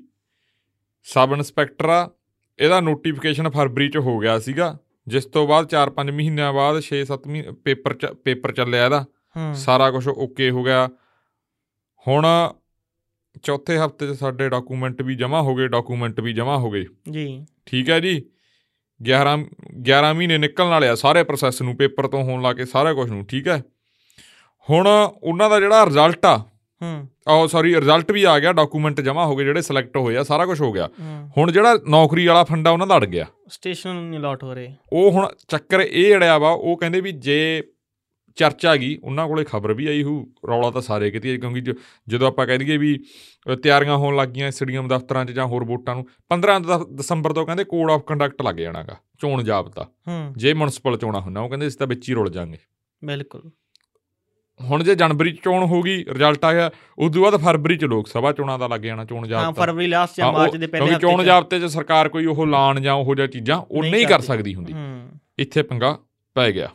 ਸਬ 1.04 1.30
ਇੰਸਪੈਕਟਰ 1.34 1.90
ਆ। 1.90 2.12
ਇਹਦਾ 2.60 2.80
ਨੋਟੀਫਿਕੇਸ਼ਨ 2.80 3.50
ਫਰਵਰੀ 3.50 3.90
ਚ 3.90 3.98
ਹੋ 3.98 4.20
ਗਿਆ 4.20 4.40
ਸੀਗਾ। 4.40 4.80
ਜਿਸ 5.10 5.26
ਤੋਂ 5.26 5.48
ਬਾਅਦ 5.48 5.66
4-5 5.66 6.12
ਮਹੀਨਿਆਂ 6.14 6.54
ਬਾਅਦ 6.54 6.82
6-7 6.82 7.28
ਮਹੀਨੇ 7.28 7.52
ਪੇਪਰ 7.52 7.94
ਪੇਪਰ 8.16 8.52
ਚੱਲਿਆ 8.52 8.86
ਇਹਦਾ। 8.86 9.06
ਸਾਰਾ 9.54 9.92
ਕੁਝ 9.92 10.08
ਓਕੇ 10.08 10.50
ਹੋ 10.50 10.64
ਗਿਆ। 10.64 10.90
ਹੁਣ 12.08 12.28
ਚੌਥੇ 13.44 13.78
ਹਫ਼ਤੇ 13.78 14.08
'ਚ 14.08 14.20
ਸਾਡੇ 14.20 14.50
ਡਾਕੂਮੈਂਟ 14.50 15.02
ਵੀ 15.02 15.16
ਜਮ੍ਹਾਂ 15.16 15.42
ਹੋ 15.42 15.56
ਗਏ 15.56 15.68
ਡਾਕੂਮੈਂਟ 15.68 16.20
ਵੀ 16.20 16.34
ਜਮ੍ਹਾਂ 16.34 16.58
ਹੋ 16.58 16.70
ਗਏ। 16.70 16.86
ਜੀ। 17.12 17.46
ਠੀਕ 17.66 17.90
ਹੈ 17.90 18.00
ਜੀ? 18.00 18.26
11 19.02 19.38
11 19.82 20.14
ਮਹੀਨੇ 20.14 20.38
ਨਿਕਲਣ 20.38 20.68
ਵਾਲੇ 20.68 20.88
ਆ 20.88 20.96
ਸਾਰੇ 20.96 21.24
ਪ੍ਰੋਸੈਸ 21.24 21.62
ਨੂੰ 21.62 21.76
ਪੇਪਰ 21.78 22.08
ਤੋਂ 22.08 22.24
ਹੋਣ 22.24 22.42
ਲਾ 22.42 22.54
ਕੇ 22.54 22.66
ਸਾਰਾ 22.66 22.94
ਕੁਝ 22.94 23.12
ਨੂੰ 23.12 23.26
ਠੀਕ 23.26 23.48
ਹੈ? 23.48 23.64
ਹੁਣ 24.70 24.88
ਉਹਨਾਂ 25.24 25.50
ਦਾ 25.50 25.60
ਜਿਹੜਾ 25.60 25.86
ਰਿਜ਼ਲਟ 25.86 26.26
ਆ 26.26 26.49
ਹੂੰ। 26.82 27.08
ਆਹ 27.28 27.48
ਸੌਰੀ 27.48 27.76
ਰਿਜ਼ਲਟ 27.76 28.12
ਵੀ 28.12 28.24
ਆ 28.24 28.40
ਗਿਆ 28.40 28.54
ਡਾਕੂਮੈਂਟ 28.54 29.02
ਜਮ੍ਹਾਂ 29.02 29.26
ਹੋ 29.26 29.36
ਗਏ 29.36 29.44
ਜਿਹੜੇ 29.44 29.62
ਸਿਲੈਕਟ 29.62 29.98
ਹੋਏ 29.98 30.18
ਆ 30.18 30.24
ਸਾਰਾ 30.24 30.46
ਕੁਝ 30.46 30.62
ਹੋ 30.62 30.72
ਗਿਆ। 30.72 30.90
ਹੁਣ 31.38 31.52
ਜਿਹੜਾ 31.52 31.80
ਨੌਕਰੀ 31.90 32.28
ਵਾਲਾ 32.28 32.44
ਫੰਡਾ 32.44 32.72
ਉਹਨਾਂ 32.72 32.88
ਦਾ 32.88 32.98
ਅੜ 32.98 33.06
ਗਿਆ। 33.06 33.26
ਸਟੇਸ਼ਨ 33.48 33.96
ਨਹੀਂ 33.96 34.20
ਲੋਟ 34.20 34.44
ਹੋ 34.44 34.54
ਰਹੇ। 34.54 34.74
ਉਹ 34.94 35.12
ਹੁਣ 35.12 35.28
ਚੱਕਰ 35.48 35.80
ਇਹ 35.80 36.16
ਅੜਿਆ 36.16 36.38
ਵਾ 36.38 36.50
ਉਹ 36.50 36.78
ਕਹਿੰਦੇ 36.78 37.02
ਵੀ 37.02 37.12
ਜੇ 37.12 37.64
ਚਰਚਾ 38.36 38.76
ਗਈ 38.76 39.00
ਉਹਨਾਂ 39.04 39.28
ਕੋਲੇ 39.28 39.44
ਖਬਰ 39.44 39.74
ਵੀ 39.74 39.88
ਆਈ 39.88 40.04
ਹੂ 40.04 40.34
ਰੌਲਾ 40.48 40.72
ਤਾਂ 40.72 40.82
ਸਾਰੇ 40.82 41.12
ਕਿਤੇ 41.12 41.38
ਕਿਉਂਕਿ 41.38 41.62
ਜਦੋਂ 42.08 42.28
ਆਪਾਂ 42.28 42.48
ਕਹਿ 42.48 42.58
ਦਈਏ 42.58 42.78
ਵੀ 42.78 43.04
ਤਿਆਰੀਆਂ 43.64 43.98
ਹੋਣ 43.98 44.16
ਲੱਗੀਆਂ 44.16 44.52
ਸਟੇਡੀਅਮ 44.52 44.88
ਦਫ਼ਤਰਾਂ 44.88 45.26
'ਚ 45.26 45.32
ਜਾਂ 45.32 45.46
ਹੋਰ 45.46 45.64
ਵੋਟਾਂ 45.64 45.96
ਨੂੰ 45.96 46.08
15 46.30 46.60
ਦ- 46.60 46.96
ਦਸੰਬਰ 46.96 47.34
ਤੋਂ 47.34 47.46
ਕਹਿੰਦੇ 47.46 47.64
ਕੋਡ 47.64 47.92
ਆਫ 47.92 48.02
ਕੰਡਕਟ 48.02 48.42
ਲੱਗ 48.42 48.56
ਜਾਣਾਗਾ 48.56 48.96
ਚੋਣ 49.22 49.44
ਜਾਬਤਾ। 49.44 49.88
ਜੇ 50.38 50.54
ਮਿਊਨਿਸਪਲ 50.54 50.98
ਚੋਣਾਂ 50.98 51.22
ਹੁੰਨਾ 51.22 51.40
ਉਹ 51.40 51.50
ਕਹਿੰਦੇ 51.50 51.66
ਇਸ 51.66 51.76
ਤਾਂ 51.76 51.88
ਵਿੱਚ 51.88 52.10
ਹੀ 52.10 52.14
ਰੁਲ 52.14 52.30
ਜਾਾਂਗੇ। 52.30 52.58
ਬਿਲਕੁਲ। 53.06 53.52
ਹੁਣ 54.62 54.84
ਜੇ 54.84 54.96
ਜਨਵਰੀ 54.96 55.32
'ਚ 55.32 55.40
ਚੋਣ 55.44 55.64
ਹੋ 55.64 55.82
ਗਈ 55.82 56.06
ਰਿਜ਼ਲਟ 56.06 56.46
ਆ 56.46 56.54
ਗਿਆ 56.54 56.72
ਉਸ 56.98 57.14
ਤੋਂ 57.14 57.22
ਬਾਅਦ 57.22 57.36
ਫਰਵਰੀ 57.38 57.78
'ਚ 57.78 57.86
ਲੋਕ 57.86 58.08
ਸਭਾ 58.08 58.32
ਚੋਣਾਂ 58.32 58.60
ਦਾ 58.60 58.68
ਲੱਗ 58.68 58.82
ਜਾਣਾ 58.82 59.06
ਚੋਣ 59.06 59.20
ਹਾਂ 59.20 59.28
ਜਾਬਤਾ। 59.28 59.52
ਫਰਵਰੀ 59.52 59.88
ਲਾਸਟ 59.88 60.14
ਜਾਂ 60.18 60.26
ਹਾਂ, 60.26 60.34
ਮਾਰਚ 60.34 60.56
ਦੇ 60.56 60.68
ਪਹਿਲੇ 60.68 60.86
ਹਫ਼ਤੇ 60.86 61.08
ਚੋਣ। 61.08 61.24
ਜਾਬਤੇ 61.24 61.60
'ਚ 61.60 61.66
ਸਰਕਾਰ 61.66 62.10
ਕੋਈ 62.10 62.26
ਉਹ 62.26 62.48
ਲਾਣ 62.48 62.80
ਜਾਂ 62.80 62.94
ਉਹੋ 62.94 63.16
ਜਿਹਾ 63.16 63.28
ਚੀਜ਼ਾਂ 63.28 63.58
ਉਹ 63.72 63.84
ਨਹੀਂ 63.84 64.08
ਕਰ। 64.08 64.20
ਸਕਦੀ 64.20 64.56
ਹੁੰਦੀ। 64.56 64.74
ਹੂੰ। 64.74 65.10
ਇੱਥੇ 65.40 65.62
ਪੰਗਾ 65.62 66.00
ਪੈ 66.36 66.52
ਗਿਆ। 66.52 66.70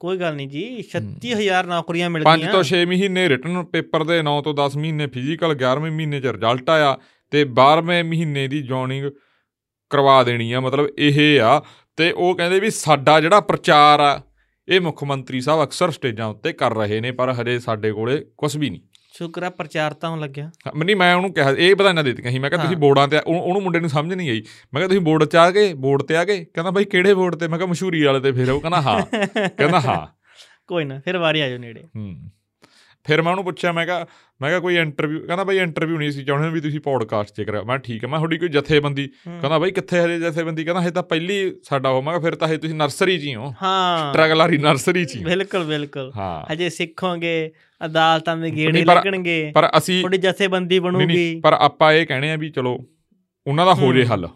ਕੋਈ 0.00 0.18
ਗੱਲ 0.18 0.34
ਨਹੀਂ 0.34 0.48
ਜੀ 0.48 0.82
36000 0.82 1.66
ਨੌਕਰੀਆਂ 1.66 2.10
5 2.10 2.12
ਮਿਲਦੀਆਂ 2.12 2.52
ਤੋਂ 2.52 2.62
6 2.62 2.84
ਮਹੀਨੇ 2.86 3.28
ਰਿਟਨ 3.28 3.64
ਪੇਪਰ 3.64 4.04
ਦੇ 4.04 4.22
9 4.22 4.40
ਤੋਂ 4.42 4.54
10 4.54 4.76
ਮਹੀਨੇ 4.76 5.06
ਫਿਜ਼ੀਕਲ 5.06 5.54
11ਵੇਂ 5.54 5.92
ਮਹੀਨੇ 5.92 6.20
ਚ 6.20 6.26
ਰਿਜ਼ਲਟ 6.26 6.70
ਆਇਆ 6.70 6.98
ਤੇ 7.30 7.44
12ਵੇਂ 7.44 8.04
ਮਹੀਨੇ 8.04 8.48
ਦੀ 8.48 8.62
ਜੌਇਨਿੰਗ 8.62 9.10
ਕਰਵਾ 9.90 10.22
ਦੇਣੀ 10.22 10.52
ਆ 10.52 10.60
ਮਤਲਬ 10.60 10.88
ਇਹ 10.98 11.40
ਆ। 11.40 11.62
ਤੇ 11.96 12.12
ਉਹ 12.12 12.34
ਕਹਿੰਦੇ 12.36 12.60
ਵੀ 12.60 12.70
ਸਾਡਾ 12.70 13.20
ਜਿਹੜਾ 13.20 13.40
ਪ੍ਰਚਾਰ 13.40 14.00
ਆ 14.00 14.20
ਇਹ 14.68 14.80
ਮੁੱਖ 14.80 15.04
ਮੰਤਰੀ 15.04 15.40
ਸਾਹਿਬ 15.40 15.62
ਅਕਸਰ 15.62 15.90
ਸਟੇਜਾਂ 15.90 16.26
ਉੱਤੇ 16.26 16.52
ਕਰ 16.52 16.74
ਰਹੇ 16.74 17.00
ਨੇ 17.00 17.10
ਪਰ 17.10 17.32
ਹਜੇ 17.32 17.58
ਸਾਡੇ 17.58 17.92
ਕੋਲੇ 17.92 18.24
ਕੁਝ 18.36 18.56
ਵੀ 18.56 18.70
ਨਹੀਂ। 18.70 18.80
ਸ਼ੁਕਰ 19.12 19.50
ਪ੍ਰਚਾਰ 19.50 19.94
ਤਾਂ 19.94 20.10
ਹੋਣ 20.10 20.20
ਲੱਗਿਆ। 20.20 20.50
ਨਹੀਂ 20.84 20.96
ਮੈਂ 20.96 21.14
ਉਹਨੂੰ 21.14 21.32
ਕਿਹਾ 21.32 21.50
ਇਹ 21.50 21.74
ਬਧਾਈਆਂ 21.74 21.94
ਦੇ 21.94 22.02
ਦਿੱਤੀਆਂ 22.02 22.32
ਸੀ 22.32 22.38
ਮੈਂ 22.38 22.50
ਕਿਹਾ 22.50 22.62
ਤੁਸੀਂ। 22.62 22.76
ਬੋਰਡਾਂ 22.76 23.08
ਤੇ 23.08 23.18
ਉਹ- 23.18 23.40
ਉਹਨੂੰ 23.40 23.62
ਮੁੰਡੇ 23.62 23.80
ਨੂੰ 23.80 23.90
ਸਮਝ 23.90 24.14
ਨਹੀਂ 24.14 24.30
ਆਈ। 24.30 24.42
ਮੈਂ 24.74 24.80
ਕਿਹਾ 24.80 24.88
ਤੁਸੀਂ 24.88 25.00
ਬੋਰਡ 25.00 25.24
'ਚ 25.24 25.36
ਆ 25.36 25.50
ਗਏ 25.50 25.74
ਬੋਰਡ 25.74 26.02
ਤੇ 26.02 26.16
ਆ 26.16 26.24
ਗਏ 26.24 26.44
ਕਹਿੰਦਾ 26.44 26.70
ਬਾਈ 26.70 26.84
ਕਿਹੜੇ 26.84 27.14
ਬੋਰਡ 27.14 27.34
ਤੇ? 27.34 27.48
ਮੈਂ 27.48 27.58
ਕਿਹਾ 27.58 27.70
ਮਸ਼ਹੂਰੀ 27.70 28.02
ਵਾਲੇ 28.02 28.20
ਤੇ 28.20 28.32
ਫਿਰ 28.32 28.50
ਉਹ 28.50 28.60
ਕਹਿੰਦਾ 28.60 28.80
ਹਾਂ 28.80 29.02
ਕਹਿੰਦਾ 29.48 29.80
ਹਾਂ। 29.80 30.06
ਕੋਈ 30.66 30.84
ਨਾ 30.84 31.00
ਫਿਰ 31.00 31.18
ਵਾਰੀ 31.18 31.40
ਆ 31.40 31.48
ਜਾਓ 31.48 31.58
ਨੇੜੇ। 31.58 31.84
ਹੂੰ। 31.96 32.30
ਫਿਰ 33.04 33.22
ਮੈਂ 33.22 33.30
ਉਹਨੂੰ 33.30 33.44
ਪੁੱਛਿਆ 33.44 33.72
ਮੈਂ 33.72 33.86
ਕਿਹਾ 33.86 34.06
ਮੈਂ 34.42 34.50
ਕਿਹਾ 34.50 34.60
ਕੋਈ 34.60 34.76
ਇੰਟਰਵਿਊ 34.76 35.26
ਕਹਿੰਦਾ 35.26 35.44
ਬਾਈ 35.44 35.58
ਇੰਟਰਵਿਊ 35.58 35.98
ਨਹੀਂ 35.98 36.10
ਸੀ 36.10 36.24
ਚਾਹੁੰਦੇ 36.24 36.50
ਵੀ 36.50 36.60
ਤੁਸੀਂ 36.60 36.80
ਪੋਡਕਾਸਟ 36.80 37.34
'ਚ 37.34 37.42
ਕਰਿਆ 37.42 37.62
ਮੈਂ 37.62 37.78
ਠੀਕ 37.78 38.04
ਹੈ 38.04 38.08
ਮੈਂ 38.08 38.18
ਤੁਹਾਡੀ 38.18 38.38
ਕੋਈ 38.38 38.48
ਜਥੇਬੰਦੀ। 38.48 39.06
ਕਹਿੰਦਾ 39.06 39.58
ਬਾਈ 39.58 39.70
ਕਿੱਥੇ 39.70 40.00
ਹਜੇ 40.00 40.20
ਜਥੇਬੰਦੀ? 40.20 40.64
ਕਹਿੰਦਾ 40.64 40.82
ਹਜੇ 40.82 40.90
ਤਾਂ 40.90 41.02
ਪਹਿਲੀ 41.02 41.56
ਸਾਡਾ 41.62 41.90
ਹੋ 41.90 42.02
ਮੈਂ 42.02 42.12
ਕਿਹਾ 42.12 42.30
ਫਿਰ 42.30 42.34
ਤਾਂ 42.34 42.48
ਹਜੇ 42.48 42.56
ਤੁਸੀਂ 42.56 42.74
ਨਰਸਰੀ 42.74 43.18
'ਚ 43.18 43.22
ਹੀ 43.22 43.34
ਹੋ। 43.34 43.54
ਹਾਂ। 43.62 44.12
ਸਟਰਗਲਰੀ 44.12 44.58
ਨਰਸਰੀ 44.58 45.04
'ਚ 45.04 45.16
ਹੀ। 45.16 45.24
ਬਿਲਕੁਲ 45.24 45.64
ਬਿਲਕੁਲ। 45.64 46.12
ਹਜੇ 46.52 46.70
ਸਿੱਖੋਗੇ 46.70 47.52
ਅਦਾਲਤਾਂ 47.84 48.36
ਦੇ 48.36 48.50
ਗੇੜੇ 48.50 48.84
ਲੱਗਣਗੇ। 48.84 49.52
ਪਰ 49.54 49.70
ਅਸੀਂ 49.78 50.00
ਤੁਹਾਡੀ 50.00 50.18
ਜਥੇਬੰਦੀ 50.18 50.78
ਬਣੂਗੀ। 50.78 51.40
ਪਰ 51.40 51.52
ਆਪਾਂ 51.52 51.92
ਇਹ 51.92 52.06
ਕਹਿਣੇ 52.06 52.32
ਆ 52.32 52.36
ਵੀ 52.36 52.50
ਚਲੋ 52.50 52.78
ਉਹਨਾਂ 53.46 53.66
ਦਾ 53.66 53.74
ਹੋ 53.74 53.92
ਜੇ। 53.92 54.04
ਹੱਲ। 54.06 54.28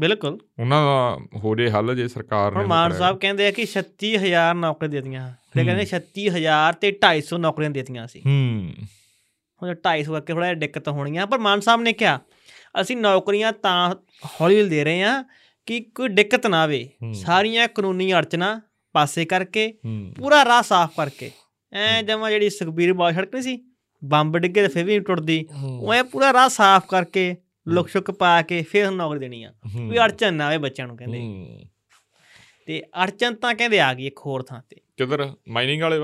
ਬਿਲਕੁਲ। 0.00 0.38
ਉਹਨਾਂ 0.58 0.84
ਦਾ 0.84 1.18
ਹੋ 1.38 1.54
ਜੇ 1.56 1.70
ਹੱਲ 1.70 1.94
ਜੇ 1.96 2.08
ਸਰਕਾਰ 2.08 2.52
ਨੇ 2.52 2.58
ਹੁਣ 2.58 2.66
ਮਾਨ। 2.66 2.92
ਸਾਹਿਬ 2.92 3.18
ਕਹਿੰਦੇ 3.18 3.46
ਆ 3.46 3.50
ਕਿ 3.50 3.66
36000 3.66 4.54
ਨੌਕਰੀਆਂ 4.56 4.90
ਦੇਤੀਆਂ। 4.90 5.32
ਤੇ। 5.54 5.64
ਕਹਿੰਦੇ 5.64 5.84
36000 5.84 6.72
ਤੇ 6.80 6.90
250 6.92 7.38
ਨੌਕਰੀਆਂ 7.38 7.70
ਦੇਤੀਆਂ 7.70 8.06
ਸੀ 8.06 8.22
ਹੂੰ। 8.26 8.70
ਹੁਣ 9.62 9.74
250 9.74 10.12
ਕਰਕੇ 10.12 10.32
ਥੋੜਾ 10.32 10.46
ਜਿਹਾ 10.46 10.58
ਦਿੱਕਤ 10.58 10.88
ਹੋਣੀਆਂ 10.88 11.26
ਪਰ 11.26 11.38
ਮਾਨ 11.38 11.60
ਸਾਹਿਬ 11.60 11.80
ਨੇ 11.80 11.92
ਕਿਹਾ 11.92 12.20
ਅਸੀਂ 12.80 12.96
ਨੌਕਰੀਆਂ 12.96 13.52
ਤਾਂ 13.52 13.94
ਹੌਲੀ 14.40 14.68
ਦੇ 14.68 14.84
ਰਹੇ 14.84 15.02
ਹਾਂ 15.02 15.24
ਕਿ 15.66 15.80
ਕੋਈ 15.80 16.08
ਦਿੱਕਤ 16.08 16.46
ਨਾ 16.46 16.62
ਆਵੇ। 16.62 16.88
ਸਾਰੀਆਂ 17.14 17.68
ਕਾਨੂੰਨੀ 17.68 18.12
ਅੜਚਨਾ 18.14 18.60
ਪਾਸੇ 18.92 19.24
ਕਰਕੇ 19.24 19.72
ਪੂਰਾ 20.18 20.44
ਰਾਹ 20.44 20.62
ਸਾਫ਼ 20.62 20.96
ਕਰਕੇ। 20.96 21.30
ਐ 21.72 22.02
ਜਮਾ 22.02 22.30
ਜਿਹੜੀ 22.30 22.50
ਸੁਖਬੀਰ 22.50 22.92
ਬਾਦ 22.92 23.14
ਸੜਕ 23.14 23.34
ਨਹੀਂ 23.34 23.42
ਸੀ 23.42 23.64
ਬੰਬ 24.04 24.38
ਡਿੱਗੇ 24.38 24.62
ਤੇ 24.62 24.68
ਫਿਰ 24.68 24.84
ਵੀ 24.84 24.98
ਟੁੱਟਦੀ। 25.00 25.46
ਉਹ 25.80 25.94
ਐ 25.94 26.02
ਪੂਰਾ 26.02 26.32
ਰਾਹ 26.32 26.48
ਸਾਫ਼ 26.48 26.84
ਕਰਕੇ 26.88 27.36
ਲੁਕ 27.68 27.88
ਛੁਕ 27.88 28.10
ਪਾ 28.10 28.42
ਕੇ 28.42 28.62
ਫਿਰ 28.62 28.90
ਨੌਕਰੀ 28.90 29.18
ਦੇਣੀ 29.18 29.42
ਆ। 29.42 29.52
ਕੋਈ 29.88 29.98
ਅੜਚਨ 29.98 30.34
ਨਾ 30.34 30.46
ਆਵੇ 30.46 30.58
ਬੱਚਿਆਂ 30.58 30.86
ਨੂੰ 30.86 30.96
ਕਹਿੰਦੇ। 30.96 31.18
ਤੇ 32.66 32.82
ਅੜਚਨ 33.04 33.34
ਤਾਂ 33.34 33.54
ਕਹਿੰਦੇ 33.54 33.80
ਆ 33.80 33.94
ਗਈ 33.94 34.06
ਇੱਕ 34.06 34.18
ਹੋਰ 34.18 34.42
ਥਾਂ 34.42 34.62
ਤੇ। 34.68 34.76
ਕਿੱਧਰ? 34.96 35.32
ਮਾਈਨਿੰਗ 35.48 35.82
ਵਾਲੇ 35.82 35.96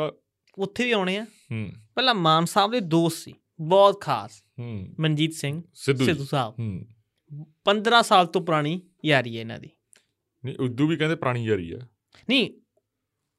ਉੱਥੇ 0.58 0.84
ਵੀ 0.84 0.92
ਆਉਣੇ 0.92 1.16
ਆ। 1.16 1.24
ਹੂੰ। 1.24 1.72
ਪਹਿਲਾਂ 1.94 2.14
ਮਾਨ 2.14 2.44
ਸਾਹਿਬ 2.44 2.72
ਦੇ 2.72 2.80
ਦੋਸਤ 2.80 3.16
ਸੀ 3.16 3.34
ਬਹੁਤ 3.60 4.00
ਖਾਸ। 4.00 4.42
ਹੂੰ। 4.58 4.94
ਮਨਜੀਤ 5.00 5.32
ਸਿੰਘ 5.32 5.62
ਸਿੱਧੂ 5.74 6.24
ਸਾਹਿਬ। 6.24 6.54
ਹੂੰ। 6.58 6.86
15 7.64 8.02
ਸਾਲ 8.02 8.26
ਤੋਂ 8.26 8.42
ਪੁਰਾਣੀ 8.42 8.80
ਯਾਰੀ 9.04 9.36
ਹੈ 9.36 9.40
ਇਹਨਾਂ 9.40 9.58
ਦੀ। 9.58 9.70
ਨਹੀਂ 10.44 10.56
ਉਦੋਂ 10.60 10.86
ਵੀ 10.88 10.96
ਕਹਿੰਦੇ 10.96 11.16
ਪੁਰਾਣੀ 11.16 11.44
ਯਾਰੀ 11.44 11.72
ਆ। 11.72 11.78
ਨਹੀਂ 12.28 12.50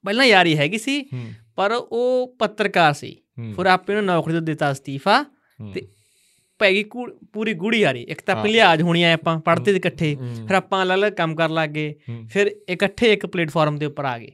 ਪਹਿਲਾਂ 0.05 0.25
ਯਾਰੀ 0.25 0.57
ਹੈਗੀ 0.57 0.77
ਸੀ 0.77 1.09
ਪਰ 1.55 1.71
ਉਹ 1.71 2.35
ਪੱਤਰਕਾਰ 2.39 2.93
ਸੀ। 2.93 3.21
ਫਿਰ 3.55 3.65
ਆਪੇ 3.65 3.93
ਨੂੰ 3.93 4.05
ਨੌਕਰੀ 4.05 4.33
ਤੋਂ 4.33 4.41
ਦਿੱਤਾ 4.41 4.71
ਅਸਤੀਫਾ। 4.71 5.25
ਤੇ 5.73 5.87
ਪੈ 6.61 6.71
ਗਈ 6.71 6.83
ਪੂਰੀ 7.33 7.53
ਗੂੜੀ 7.53 7.79
ਯਾਰੀ 7.79 8.01
ਇੱਕ 8.01 8.21
ਤਾਂ 8.21 8.35
ਆਪਣੀ 8.35 8.49
ਹਾਂ। 8.49 8.53
ਲਿਹਾਜ਼ 8.53 8.81
ਹੋਣੀ 8.81 9.03
ਆ 9.03 9.13
ਆਪਾਂ 9.13 9.39
ਪੜ੍ਹਦੇ 9.39 9.71
ਇਕੱਠੇ। 9.71 10.15
ਫਿਰ 10.47 10.55
ਆਪਾਂ 10.55 10.83
ਅਲੱਗ 10.83 10.99
ਅਲੱਗ 10.99 11.13
ਕੰਮ 11.13 11.35
ਕਰਨ 11.35 11.53
ਲੱਗ 11.53 11.69
ਗਏ। 11.69 11.93
ਫਿਰ 12.29 12.51
ਇਕੱਠੇ 12.69 13.13
ਇੱਕ 13.13 13.25
ਪਲੇਟਫਾਰਮ 13.25 13.77
ਦੇ 13.77 13.85
ਉੱਪਰ 13.85 14.05
ਆ 14.05 14.17
ਗਏ। 14.17 14.31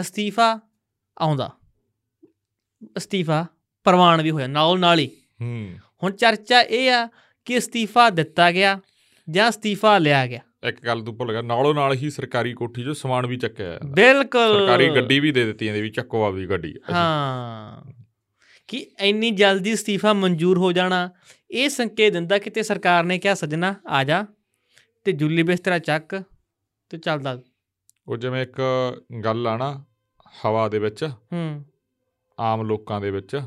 ਅਸਤੀਫਾ 0.00 0.60
ਆਉਂਦਾ। 1.18 1.50
ਅਸਤੀਫਾ 2.96 3.46
ਪ੍ਰਵਾਨ 3.84 4.22
ਵੀ 4.22 4.30
ਹੋਇਆ 4.30 4.46
ਨਾਲ 4.46 4.78
ਨਾਲ 4.78 4.98
ਹੀ। 4.98 5.10
ਹੁਣ 6.02 6.12
ਚਰਚਾ 6.12 6.60
ਇਹ 6.60 6.90
ਆ 6.90 7.08
ਕਿ 7.44 7.58
ਅਸਤੀਫਾ 7.58 8.10
ਦਿੱਤਾ 8.10 8.50
ਗਿਆ 8.52 8.80
ਜਾਂ 9.30 9.48
ਅਸਤੀਫਾ 9.48 9.98
ਲਿਆ 9.98 10.26
ਗਿਆ। 10.26 10.40
ਇੱਕ 10.68 10.86
ਗੱਲ 10.86 11.00
ਤੂੰ 11.00 11.16
ਭੁੱਲ 11.16 11.32
ਗਿਆ 11.32 11.42
ਨਾਲੋਂ 11.42 11.74
ਨਾਲ 11.74 11.94
ਹੀ 11.94 12.10
ਸਰਕਾਰੀ 12.10 12.52
ਕੋਠੀ 12.52 12.82
'ਚੋਂ 12.82 12.94
ਸਮਾਨ 12.94 13.26
ਵੀ 13.26 13.36
ਚੱਕਿਆ। 13.36 13.78
ਬਿਲਕੁਲ। 13.86 14.58
ਸਰਕਾਰੀ 14.58 14.88
ਗੱਡੀ 14.88 15.20
ਵੀ 15.20 15.32
ਦੇ 15.32 15.44
ਦਿੱਤੀ 15.44 15.66
ਇਹਦੇ 15.68 15.82
ਵੀ 15.82 15.90
ਚੱਕੋ 15.90 16.24
ਆ 16.24 16.30
ਵੀ 16.30 16.46
ਗੱਡੀ। 16.46 16.74
ਹਾਂ। 16.92 17.92
ਕਿ 18.68 18.86
ਇੰਨੀ 19.00 19.30
ਜਲਦੀ 19.30 19.74
ਅਸਤੀਫਾ 19.74 20.12
ਮਨਜ਼ੂਰ 20.12 20.58
ਹੋ 20.58 20.72
ਜਾਣਾ 20.72 21.10
ਇਹ 21.50 21.68
ਸੰਕੇਤ 21.68 22.12
ਦਿੰਦਾ 22.12 22.38
ਕਿ 22.38 22.50
ਤੇ 22.50 22.62
ਸਰਕਾਰ 22.62 23.04
ਨੇ 23.04 23.18
ਕਿਹਾ 23.18 23.34
ਸੱਜਣਾ 23.34 23.74
ਆ 23.86 24.04
ਜਾ 24.04 24.26
ਤੇ 25.04 25.12
ਜੁੱਲੀ 25.12 25.42
ਬਿਸਤਰਾ 25.42 25.78
ਚੱਕ 25.78 26.22
ਤੇ 26.90 26.98
ਚੱਲਦਾ 26.98 27.38
ਉਹ 28.08 28.16
ਜਿਵੇਂ 28.16 28.42
ਇੱਕ 28.42 28.60
ਗੱਲ 29.24 29.46
ਆ 29.46 29.56
ਨਾ 29.56 29.84
ਹਵਾ 30.44 30.68
ਦੇ 30.68 30.78
ਵਿੱਚ 30.78 31.04
ਹੂੰ। 31.04 31.64
ਆਮ 32.40 32.62
ਲੋਕਾਂ 32.62 33.00
ਦੇ 33.00 33.10
ਵਿੱਚ 33.10 33.40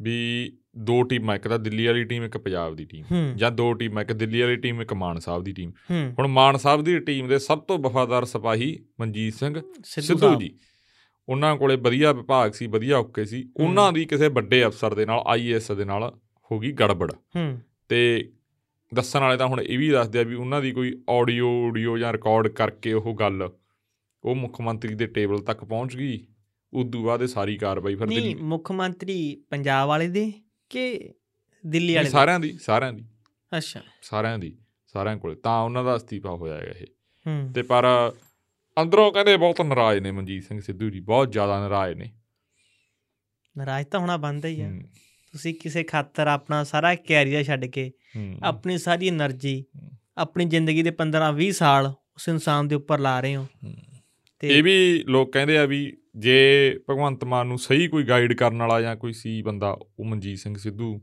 ਵੀ 0.00 0.52
ਦੋ 0.78 1.02
ਟੀਮਾਂ 1.02 1.36
ਇੱਕ 1.36 1.48
ਤਾਂ 1.48 1.58
ਦਿੱਲੀ 1.58 1.86
ਵਾਲੀ 1.86 2.04
ਟੀਮ 2.04 2.24
ਇੱਕ 2.24 2.36
ਪੰਜਾਬ 2.38 2.76
ਦੀ 2.76 2.84
ਟੀਮ 2.84 3.04
ਜਾਂ 3.36 3.50
ਦੋ 3.50 3.72
ਟੀਮਾਂ 3.72 4.02
ਇੱਕ 4.02 4.12
ਦਿੱਲੀ 4.12 4.40
ਵਾਲੀ 4.40 4.56
ਟੀਮ 4.56 4.82
ਇੱਕ 4.82 4.92
ਮਾਨ 4.92 5.18
ਸਾਹਿਬ 5.18 5.44
ਦੀ 5.44 5.52
ਟੀਮ। 5.52 5.72
ਹੁਣ 5.90 6.26
ਮਾਨ 6.26 6.56
ਸਾਹਿਬ 6.56 6.82
ਦੀ 6.82 6.98
ਟੀਮ 6.98 7.28
ਦੇ 7.28 7.38
ਸਭ 7.38 7.58
ਤੋਂ 7.58 7.78
ਵਫਾਦਾਰ 7.78 8.24
ਸਿਪਾਹੀ 8.24 8.84
ਮਨਜੀਤ 9.00 9.34
ਸਿੰਘ 9.34 9.60
ਸਿੱਧੂ। 9.84 10.34
ਜੀ। 10.40 10.58
ਉਹਨਾਂ 11.28 11.56
ਕੋਲੇ 11.56 11.76
ਵਧੀਆ 11.76 12.12
ਵਿਭਾਗ 12.12 12.52
ਸੀ 12.52 12.66
ਵਧੀਆ 12.66 12.98
ਓਕੇ 12.98 13.24
ਸੀ। 13.24 13.52
ਉਹਨਾਂ 13.56 13.92
ਦੀ 13.92 14.04
ਕਿਸੇ 14.04 14.28
ਵੱਡੇ 14.28 14.66
ਅਫਸਰ 14.66 14.94
ਦੇ 14.94 15.06
ਨਾਲ 15.06 15.22
ਆਈਏਐਸ 15.26 15.72
ਦੇ 15.72 15.84
ਨਾਲ 15.84 16.18
ਹੋ 16.52 16.58
ਗਈ 16.58 16.72
ਗੜਬੜ। 16.72 17.12
ਹੂੰ। 17.12 17.60
ਤੇ 17.88 18.32
ਦੱਸਣ 18.94 19.20
ਵਾਲੇ 19.20 19.36
ਤਾਂ 19.36 19.46
ਹੁਣ 19.46 19.60
ਇਹ 19.60 19.78
ਵੀ 19.78 19.90
ਦੱਸਦੇ 19.90 20.18
ਆ 20.18 20.22
ਵੀ 20.22 20.34
ਉਹਨਾਂ 20.34 20.60
ਦੀ 20.60 20.72
ਕੋਈ 20.72 21.02
ਆਡੀਓ 21.10 21.68
ਆਡੀਓ 21.68 21.98
ਜਾਂ 21.98 22.12
ਰਿਕਾਰਡ 22.12 22.48
ਕਰਕੇ 22.48 22.92
ਉਹ 22.92 23.14
ਗੱਲ 23.14 23.50
ਉਹ 24.24 24.34
ਮੁੱਖ 24.34 24.60
ਮੰਤਰੀ 24.60 24.94
ਦੇ 24.94 25.06
ਟੇਬਲ 25.06 25.38
ਤੱਕ 25.38 25.64
ਪਹੁੰਚ 25.64 25.96
ਗਈ 25.96 26.26
ਉਦੋਂ 26.72 27.04
ਬਾਅਦ 27.04 27.22
ਇਹ 27.22 27.26
ਸਾਰੀ 27.26 27.56
ਕਾਰਵਾਈ 27.56 27.94
ਫਿਰ 27.94 28.06
ਨਹੀਂ 28.06 28.36
ਮੁੱਖ 28.36 28.72
ਮੰਤਰੀ 28.72 29.42
ਪੰਜਾਬ 29.50 29.88
ਵਾਲੇ 29.88 30.08
ਦੇ 30.08 30.32
ਕਿ 30.70 31.10
ਦਿੱਲੀ 31.66 31.94
ਵਾਲੇ 31.94 32.04
ਦੇ? 32.04 32.10
ਸਾਰਿਆਂ 32.10 32.40
ਦੀ 32.40 32.58
ਸਾਰਿਆਂ 32.62 32.92
ਦੀ। 32.92 33.04
ਅੱਛਾ। 33.56 33.80
ਸਾਰਿਆਂ 34.02 34.38
ਦੀ 34.38 34.58
ਸਾਰਿਆਂ 34.92 35.16
ਕੋਲੇ। 35.16 35.34
ਤਾਂ 35.34 35.62
ਉਹਨਾਂ 35.62 35.84
ਦਾ 35.84 35.96
ਅਸਤੀਫਾ 35.96 36.30
ਹੋਇਆ 36.30 36.54
ਹੈਗਾ 36.54 36.70
ਇਹ। 36.70 36.86
ਹੂੰ। 37.26 37.52
ਤੇ 37.54 37.62
ਪਰ 37.62 38.12
ਅੰਦਰੋਂ 38.82 39.12
ਕਹਿੰਦੇ 39.12 39.36
ਬਹੁਤ 39.36 39.60
ਨਾਰਾਜ਼ 39.60 40.00
ਨੇ 40.00 40.10
ਮਨਜੀਤ 40.10 40.44
ਸਿੰਘ 40.44 40.60
ਸਿੱਧੂ 40.60 40.90
ਜੀ 40.90 41.00
ਬਹੁਤ 41.00 41.32
ਜ਼ਿਆਦਾ 41.32 41.60
ਨਾਰਾਜ਼ 41.60 41.98
ਨੇ। 41.98 42.12
ਨਾਰਾਜ਼ 43.56 43.86
ਤਾਂ 43.86 44.00
ਹੋਣਾ 44.00 44.16
ਬੰਦ 44.16 44.46
ਹੀ 44.46 44.60
ਆ। 44.60 44.70
ਤੁਸੀਂ 45.32 45.54
ਕਿਸੇ 45.54 45.82
ਖਾਤਰ 45.82 46.26
ਆਪਣਾ 46.26 46.64
ਸਾਰਾ 46.64 46.94
ਕੈਰੀਅਰ 46.94 47.42
ਛੱਡ 47.42 47.64
ਕੇ 47.64 47.92
ਆਪਣੀ 48.42 48.78
ਸਾਰੀ 48.78 49.10
એનર્ਜੀ 49.10 49.64
ਆਪਣੀ 50.16 50.44
ਜ਼ਿੰਦਗੀ 50.44 50.82
ਦੇ 50.82 50.90
15 50.90 51.32
20 51.32 51.50
ਸਾਲ 51.50 51.86
ਉਸ 51.86 52.28
ਇਨਸਾਨ 52.28 52.68
ਦੇ 52.68 52.74
ਉੱਪਰ 52.74 52.98
ਲਾ 52.98 53.20
ਰਹੇ 53.20 53.36
ਹੋ। 53.36 53.46
ਤੇ 54.38 54.58
ਇਹ 54.58 54.62
ਵੀ 54.62 55.04
ਲੋਕ 55.08 55.32
ਕਹਿੰਦੇ 55.32 55.58
ਆ 55.58 55.64
ਵੀ 55.64 55.96
ਜੇ 56.16 56.74
ਭਗਵੰਤ 56.90 57.24
ਮਾਨ 57.24 57.46
ਨੂੰ 57.46 57.58
ਸਹੀ 57.58 57.88
ਕੋਈ 57.88 58.04
ਗਾਈਡ 58.04 58.32
ਕਰਨ 58.32 58.58
ਵਾਲਾ 58.58 58.80
ਜਾਂ 58.80 58.96
ਕੋਈ 58.96 59.12
ਸੀ 59.12 59.42
ਬੰਦਾ 59.42 59.78
ਉਹ 59.98 60.04
ਮਨਜੀਤ 60.04 60.38
ਸਿੰਘ 60.38 60.58
ਸਿੱਧੂ। 60.58 60.98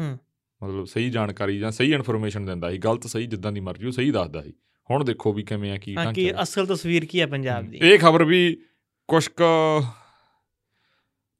ਹੂੰ। 0.00 0.18
ਮਤਲਬ 0.62 0.84
ਸਹੀ 0.84 1.10
ਜਾਣਕਾਰੀ 1.10 1.58
ਜਾਂ 1.58 1.70
ਸਹੀ 1.70 1.92
ਇਨਫੋਰਮੇਸ਼ਨ 1.92 2.44
ਦਿੰਦਾ 2.44 2.70
ਸੀ 2.70 2.78
ਗਲਤ 2.78 3.06
ਸਹੀ 3.06 3.26
ਜਿੱਦਾਂ 3.26 3.52
ਦੀ 3.52 3.60
ਮਰਜ਼ੀ 3.60 3.86
ਉਹ 3.86 3.92
ਸਹੀ 3.92 4.10
ਦੱਸਦਾ 4.10 4.42
ਸੀ। 4.42 4.52
ਹੁਣ 4.90 5.04
ਦੇਖੋ 5.04 5.32
ਵੀ 5.32 5.42
ਕਿਵੇਂ 5.42 5.72
ਆ 5.72 5.76
ਕੀ 5.76 5.94
ਹਾਂ 5.94 6.04
ਢਾਂਚਾ 6.04 6.22
ਕਿ 6.22 6.32
ਹੈ। 6.32 6.42
ਅਸਲ 6.42 6.66
ਤਸਵੀਰ 6.66 7.04
ਕੀ 7.04 7.20
ਹੈ। 7.20 7.26
ਪੰਜਾਬ 7.26 7.70
ਦੀ? 7.70 7.78
ਇਹ 7.78 7.98
ਖਬਰ 7.98 8.24
ਵੀ 8.24 8.62
ਕੁਝ 9.08 9.28
ਕੁ 9.28 9.44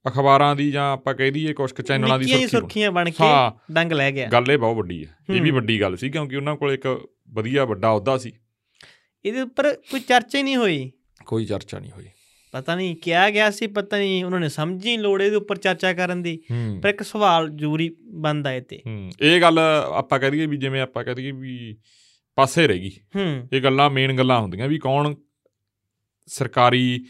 ਅਖਬਾਰਾਂ 0.09 0.55
ਦੀ 0.55 0.71
ਜਾਂ 0.71 0.93
ਆਪਾਂ 0.93 1.13
ਕਹਿ 1.15 1.31
ਦਈਏ 1.31 1.53
ਕੁਝ 1.53 1.71
ਕੁ 1.71 1.83
ਚੈਨਲਾਂ 1.83 2.19
ਦੀ 2.19 2.25
ਨਿੱਕੀਆਂ 2.25 2.37
ਜਿਹੀ 2.37 2.47
ਸੁਰਖੀ 2.47 2.61
ਸੁਰਖੀਆਂ 2.61 2.91
ਬਣ 2.91 3.05
ਕੇ 3.05 3.15
ਹਾਂ। 3.19 3.73
ਡੰਗ 3.73 3.91
ਲੈ 3.91 4.11
ਗਿਆ। 4.11 4.27
ਗੱਲ 4.27 4.51
ਇਹ 4.51 4.57
ਬਹੁਤ 4.57 4.77
ਵੱਡੀ 4.77 5.05
ਹੈ 5.05 5.15
ਇਹ 5.29 5.41
ਵੀ 5.41 5.49
ਹੂੰ। 5.49 5.59
ਵੱਡੀ 5.59 5.81
ਗੱਲ 5.81 5.97
ਸੀ 5.97 6.09
ਕਿਉਂਕਿ 6.09 6.35
ਉਹਨਾਂ 6.35 6.55
ਕੋਲ 6.55 6.71
ਇੱਕ 6.71 7.07
ਵਧੀਆ 7.29 7.65
ਵੱਡਾ 7.65 7.91
ਅਹੁਦਾ 7.91 8.17
ਸੀ। 8.17 8.31
ਇਹਦੇ 9.25 9.41
ਉੱਪਰ 9.41 9.73
ਕੋਈ 9.73 9.99
ਚਰਚਾ 9.99 10.37
ਹੀ 10.37 10.43
ਨਹੀਂ 10.43 10.55
ਹੋਈ? 10.55 10.91
ਕੋਈ 11.25 11.45
ਚਰਚਾ 11.45 11.79
ਨਹੀਂ 11.79 11.91
ਹੋਈ। 11.91 12.05
ਪਤਾ 12.51 12.75
ਨਹੀਂ 12.75 12.95
ਕਿਹਾ 12.95 13.29
ਗਿਆ 13.29 13.51
ਸੀ 13.51 13.67
ਪਤਾ 13.67 13.97
ਨਹੀਂ 13.97 14.25
ਉਹਨਾਂ 14.25 14.39
ਨੇ 14.39 14.49
ਸਮਝੀ 14.49 14.97
ਲੋੜ 14.97 15.21
ਇਹਦੇ 15.21 15.35
ਉੱਪਰ 15.35 15.57
ਚਰਚਾ 15.57 15.93
ਕਰਨ 15.93 16.21
ਦੀ। 16.21 16.43
ਹੂੰ। 16.51 16.79
ਪਰ 16.81 16.89
ਇੱਕ 16.89 17.03
ਸਵਾਲ 17.03 17.49
ਜ਼ਰੂਰੀ 17.49 17.95
ਬਣਦਾ 18.03 18.53
ਇਹ 18.53 18.61
ਤੇ। 18.61 18.81
ਹੂੰ। 18.85 19.11
ਇਹ 19.21 19.41
ਗੱਲ 19.41 19.59
ਆਪਾਂ 19.93 20.19
ਕਹਿ 20.19 20.31
ਦਈਏ 20.31 20.45
ਵੀ 20.45 20.57
ਜਿਵੇਂ 20.57 20.81
ਆਪਾਂ 20.81 21.05
ਦਈਏ 21.15 21.31
ਵੀ 21.31 21.77
ਪਾਸੇ 22.39 22.67
ਰਹਿ 22.67 22.79
ਗਈ। 22.79 22.89
ਹੂੰ। 22.89 23.47
ਇਹ 23.53 23.61
ਗੱਲਾਂ 23.61 23.89
ਮੇਨ 23.89 24.17
ਗੱਲਾਂ 24.17 24.39
ਹੁੰਦੀਆਂ 24.39 24.67
ਵੀ 24.67 24.77
ਕੌਣ 24.77 25.15
ਸਰਕਾਰੀ 26.27 27.05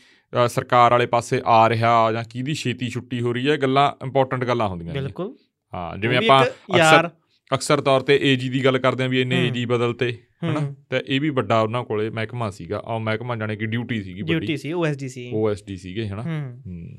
ਸਰਕਾਰ 0.48 0.92
ਵਾਲੇ 0.92 1.06
ਪਾਸੇ 1.06 1.42
ਆ 1.46 1.70
ਰਿਹਾ 1.70 2.12
ਜਾਂ 2.12 2.24
ਕਿਹਦੀ 2.24 2.54
ਛੇਤੀ 2.54 2.90
ਛੁੱਟੀ 2.90 3.22
ਹੋ 3.22 3.34
ਰਹੀ 3.34 3.50
ਹੈ 3.50 3.58
ਗੱਲਾਂ 3.58 4.06
ਇੰਪੋਰਟੈਂਟ 4.06 4.46
ਗੱਲਾਂ 4.46 4.68
ਹੁੰਦੀਆਂ। 4.68 4.94
ਬਿਲਕੁਲ। 4.94 5.36
ਹਾਂ 5.74 5.98
ਜਿਵੇਂ 5.98 6.18
ਆਪਾਂ 6.18 6.46
ਇੱਕ 6.46 6.78
ਯਾਰ। 6.78 7.10
ਅਕਸਰ 7.54 7.82
ਤੌਰ 7.82 8.02
ਤੇ 8.02 8.20
ਏਜੀ 8.24 8.50
ਦੀ 8.50 8.66
ਗੱਲ 8.66 8.78
ਕਰਦੇ 8.78 9.04
ਆਂ 9.04 9.10
ਵੀ 9.10 9.24
ਹੂੰ। 9.24 9.34
ਏਜੀ 9.34 9.66
ਬਦਲਤੇ 9.66 10.18
ਹਨਾ? 10.44 10.60
ਹੂੰ। 10.60 10.76
ਤੇ 10.90 11.02
ਇਹ 11.08 11.22
ਵੀ 11.22 11.30
ਵੱਡਾ 11.30 11.62
ਉਹਨਾਂ 11.62 11.84
ਕੋਲੇ 11.84 12.10
ਮਹਿਕਮਾ 12.10 12.50
ਸੀਗਾ। 12.50 12.78
ਉਹ 12.78 13.00
ਮਹਿਕਮਾ 13.00 13.36
ਜਾਣੇ 13.36 13.56
ਕਿ 13.56 13.66
ਡਿਊਟੀ 13.66 14.04
ਸੀਗੀ 14.04 14.22
ਡਿਊਟੀ 14.22 14.34
ਵੱਡੀ 14.34 14.58
ਸੀ 14.58 14.74
ਓਐਸਡੀ 14.74 15.10
ਸੀ। 15.10 15.32
ਓਐਸਡੀ 15.34 15.78
ਸੀਗੇ 15.78 16.08
ਹਨਾ? 16.08 16.22
ਹੂੰ। 16.22 16.62
ਹੂੰ। 16.68 16.98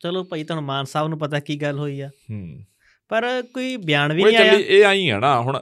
ਚਲੋ 0.00 0.24
ਭਾਈ 0.24 0.44
ਤੁਹਾਨੂੰ 0.44 0.64
ਮਾਨ 0.64 0.84
ਸਾਹਿਬ 0.84 1.08
ਨੂੰ 1.08 1.18
ਪਤਾ 1.18 1.40
ਕੀ 1.40 1.56
ਗੱਲ 1.56 1.78
ਹੋਈ 1.78 2.00
ਆ। 2.00 2.08
ਹੂੰ। 2.08 2.64
ਪਰ 3.08 3.42
ਕੋਈ 3.54 3.76
ਬਿਆਨ 3.76 4.12
ਵੀ 4.12 4.24
ਨਹੀਂ 4.24 4.36
ਆਇਆ। 4.36 4.52
ਇਹ 4.52 4.84
ਆਈ 4.84 5.08
ਆ 5.08 5.18
ਨਾ 5.18 5.40
ਹੁਣ 5.40 5.60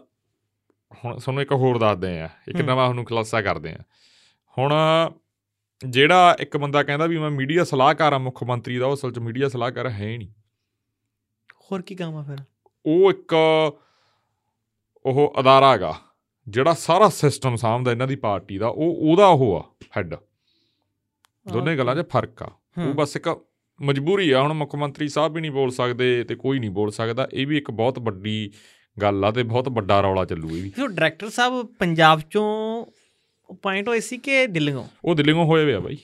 ਹੁਣ 0.92 1.18
ਤੁਹਾਨੂੰ 1.18 1.42
ਇੱਕ 1.42 1.52
ਹੋਰ 1.52 1.78
ਦੱਸਦੇ 1.78 2.20
ਆ 2.20 2.28
ਇੱਕ। 2.48 2.56
ਨਵਾਂ 2.56 2.74
ਤੁਹਾਨੂੰ 2.76 3.04
ਖੁਲਾਸਾ 3.04 3.40
ਕਰਦੇ 3.42 3.72
ਆ 3.72 3.82
ਹੁਣ 4.56 4.72
ਜਿਹੜਾ 5.80 6.36
ਇੱਕ 6.40 6.56
ਬੰਦਾ 6.56 6.82
ਕਹਿੰਦਾ 6.82 7.06
ਵੀ 7.06 7.18
ਮੈਂ 7.18 7.30
ਮੀਡੀਆ 7.30 7.64
ਸਲਾਹਕਾਰ 7.64 8.12
ਆ 8.12 8.18
ਮੁੱਖ 8.18 8.42
ਮੰਤਰੀ 8.44 8.78
ਦਾ 8.78 8.86
ਉਹ 8.86 8.94
ਅਸਲ 8.94 9.12
'ਚ 9.12 9.18
ਮੀਡੀਆ 9.18 9.48
ਸਲਾਹਕਾਰ 9.48 9.88
ਹੈ 9.90 10.16
ਨਹੀਂ। 10.18 10.28
ਹੋਰ 11.70 11.82
ਕੀ 11.82 11.94
ਕੰਮ 11.94 12.16
ਆ 12.16 12.22
ਫਿਰ? 12.22 12.38
ਉਹ 12.86 13.10
ਇੱਕ 13.10 13.34
ਉਹ 15.04 15.34
ਅਦਾਰਾ 15.40 15.72
ਹੈਗਾ 15.72 15.94
ਜਿਹੜਾ 16.46 16.72
ਸਾਰਾ 16.74 17.08
ਸਿਸਟਮ 17.08 17.56
ਸਾਂਭਦਾ 17.56 17.90
ਇਹਨਾਂ 17.90 18.06
ਦੀ 18.06 18.16
ਪਾਰਟੀ 18.16 18.58
ਦਾ 18.58 18.68
ਉਹ 18.68 18.96
ਉਹਦਾ 19.10 19.26
ਉਹ 19.26 19.56
ਆ 19.56 19.62
ਹੈੱਡ 19.96 20.14
ਦੋਨੇ 21.46 21.76
ਗੱਲਾਂ 21.76 21.94
'ਚ 21.96 22.06
ਫ਼ਰਕ 22.10 22.42
ਆ। 22.42 22.50
ਉਹ। 22.78 22.92
ਬਸ 22.94 23.16
ਇੱਕ 23.16 23.28
ਮਜਬੂਰੀ 23.80 24.30
ਆ 24.30 24.40
ਹੁਣ 24.42 24.52
ਮੁੱਖ 24.52 24.74
ਮੰਤਰੀ 24.74 25.08
ਸਾਹਿਬ 25.08 25.32
ਵੀ 25.32 25.40
ਨਹੀਂ 25.40 25.50
ਬੋਲ 25.50 25.70
ਸਕਦੇ 25.70 26.24
ਤੇ 26.24 26.34
ਕੋਈ 26.34 26.58
ਨਹੀਂ 26.58 26.70
ਬੋਲ 26.70 26.90
ਸਕਦਾ। 26.90 27.28
ਇਹ 27.32 27.46
ਵੀ 27.46 27.58
ਇੱਕ 27.58 27.70
ਬਹੁਤ 27.70 27.98
ਵੱਡੀ 27.98 28.50
ਗੱਲ 29.02 29.24
ਆ 29.24 29.30
ਤੇ 29.30 29.42
ਬਹੁਤ 29.42 29.68
ਵੱਡਾ 29.68 30.00
ਰੌਲਾ 30.00 30.24
ਚੱਲੂ 30.24 30.56
ਇਹ 30.56 30.62
ਵੀ। 30.62 30.70
ਫਿਰ 30.70 30.88
ਡਾਇਰੈਕਟਰ 30.88 31.30
ਸਾਹਿਬ 31.30 31.66
ਪੰਜਾਬ 31.78 32.20
ਚੋਂ 32.30 32.84
ਪੁਆਇੰਟ 33.54 33.88
ਹੋਏ 33.88 34.00
ਸੀ 34.00 34.18
ਕਿ 34.18 34.46
ਦਿੱਲੀੋਂ 34.46 34.84
ਉਹ 35.04 35.14
ਦਿੱਲੀੋਂ 35.14 35.44
ਹੋਏ 35.44 35.64
ਵੇ 35.64 35.74
ਆ 35.74 35.80
ਬਾਈ। 35.80 35.96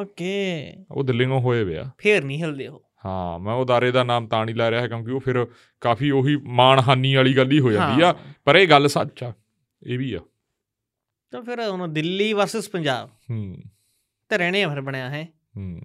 ਓਕੇ 0.00 0.72
ਉਹ 0.90 1.04
ਦਿੱਲੀੋਂ 1.04 1.40
ਹੋਏ 1.40 1.64
ਵੇ 1.64 1.76
ਆ। 1.76 1.90
ਫੇਰ 1.98 2.24
ਨਹੀਂ 2.24 2.42
ਹਿਲਦੇ 2.42 2.66
ਉਹ। 2.66 2.82
ਹਾਂ 3.04 3.38
ਮੈਂ 3.38 3.54
ਉਹ 3.54 3.64
ਅਦਾਰੇ 3.64 3.90
ਦਾ 3.90 4.04
ਨਾਮ 4.04 4.26
ਤਾਂ 4.26 4.46
ਨਹੀਂ 4.46 4.56
ਲੈ 4.56 4.70
ਰਿਹਾ 4.70 4.88
ਕਿਉਂਕਿ 4.88 5.10
ਉਹ 5.10 5.20
ਫਿਰ 5.20 5.46
ਕਾਫੀ 5.80 6.10
ਉਹੀ 6.10 6.36
ਮਾਣਹਾਨੀ 6.36 7.14
ਵਾਲੀ 7.14 7.36
ਗੱਲ 7.36 7.50
ਹੀ 7.50 7.60
ਹੋ 7.60 7.70
ਜਾਂਦੀ 7.72 8.02
ਆ। 8.02 8.16
ਪਰ 8.44 8.56
ਇਹ 8.56 8.68
ਗੱਲ 8.68 8.88
ਸੱਚ 8.88 9.24
ਆ 9.24 9.32
ਇਹ 9.86 9.98
ਵੀ 9.98 10.12
ਆ। 10.14 10.18
ਤਾਂ 11.30 11.42
ਫਿਰ 11.42 11.68
ਹੁਣ 11.68 11.88
ਦਿੱਲੀ 11.88 12.32
ਵਰਸਸ 12.32 12.68
ਪੰਜਾਬ। 12.68 13.10
ਹੂੰ। 13.30 13.62
ਤੇ 14.28 14.38
ਰਹਿਣੇ 14.38 14.62
ਆ 14.62 14.68
ਫਿਰ 14.68 14.80
ਬਣਿਆ 14.80 15.10
ਹੈ 15.10 15.28
ਹੂੰ। 15.56 15.80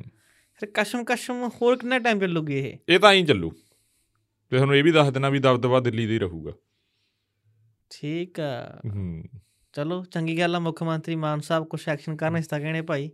ਫਿਰ 0.60 0.70
ਕਸ਼ਮ 0.74 1.04
ਕਸ਼ਮ 1.04 1.50
ਹੋਰ 1.62 1.76
ਕਿੰਨਾ 1.76 2.00
ਟਾਈਮ 2.00 2.20
ਚੱਲੂਗੀ 2.20 2.58
ਇਹ? 2.58 2.78
ਇਹ 2.90 3.00
ਤਾਂ 3.00 3.14
ਹੀ 3.14 3.26
ਚੱਲੂ। 3.26 3.52
ਤੇ 4.50 4.56
ਤੁਹਾਨੂੰ 4.56 4.76
ਇਹ 4.76 4.84
ਵੀ 4.84 4.92
ਦੱਸ 4.92 5.10
ਦੇਣਾ 5.10 5.30
ਵੀ 5.30 5.40
ਦਬਦਬਾ 5.40 5.80
ਦਿੱਲੀ 5.80 6.08
ਦਾ 6.08 6.14
ਹੀ 6.14 6.20
ਰਹੂਗਾ। 6.20 6.52
ਠੀਕ 7.90 8.40
ਆ। 8.40 8.82
ਹੂੰ। 8.96 9.24
ਚਲੋ 9.74 10.06
ਚੰਗੀ 10.06 10.40
ਗੱਲ 10.40 10.56
ਆ 10.56 10.60
ਮੁੱਖ 10.60 10.84
ਮੰਤਰੀ 10.84 11.16
ਮਾਨ 11.16 11.40
ਸਾਹਿਬ 11.40 11.66
ਕੁਝ 11.66 11.90
ਐਕਸ਼ਨ 11.90 12.16
ਕਰਨ 12.16 12.38
ਇਸ 12.38 12.48
ਤਾਂ 12.48 12.60
ਕਹਿਣੇ 12.60 12.82
ਭਾਈ। 12.82 13.12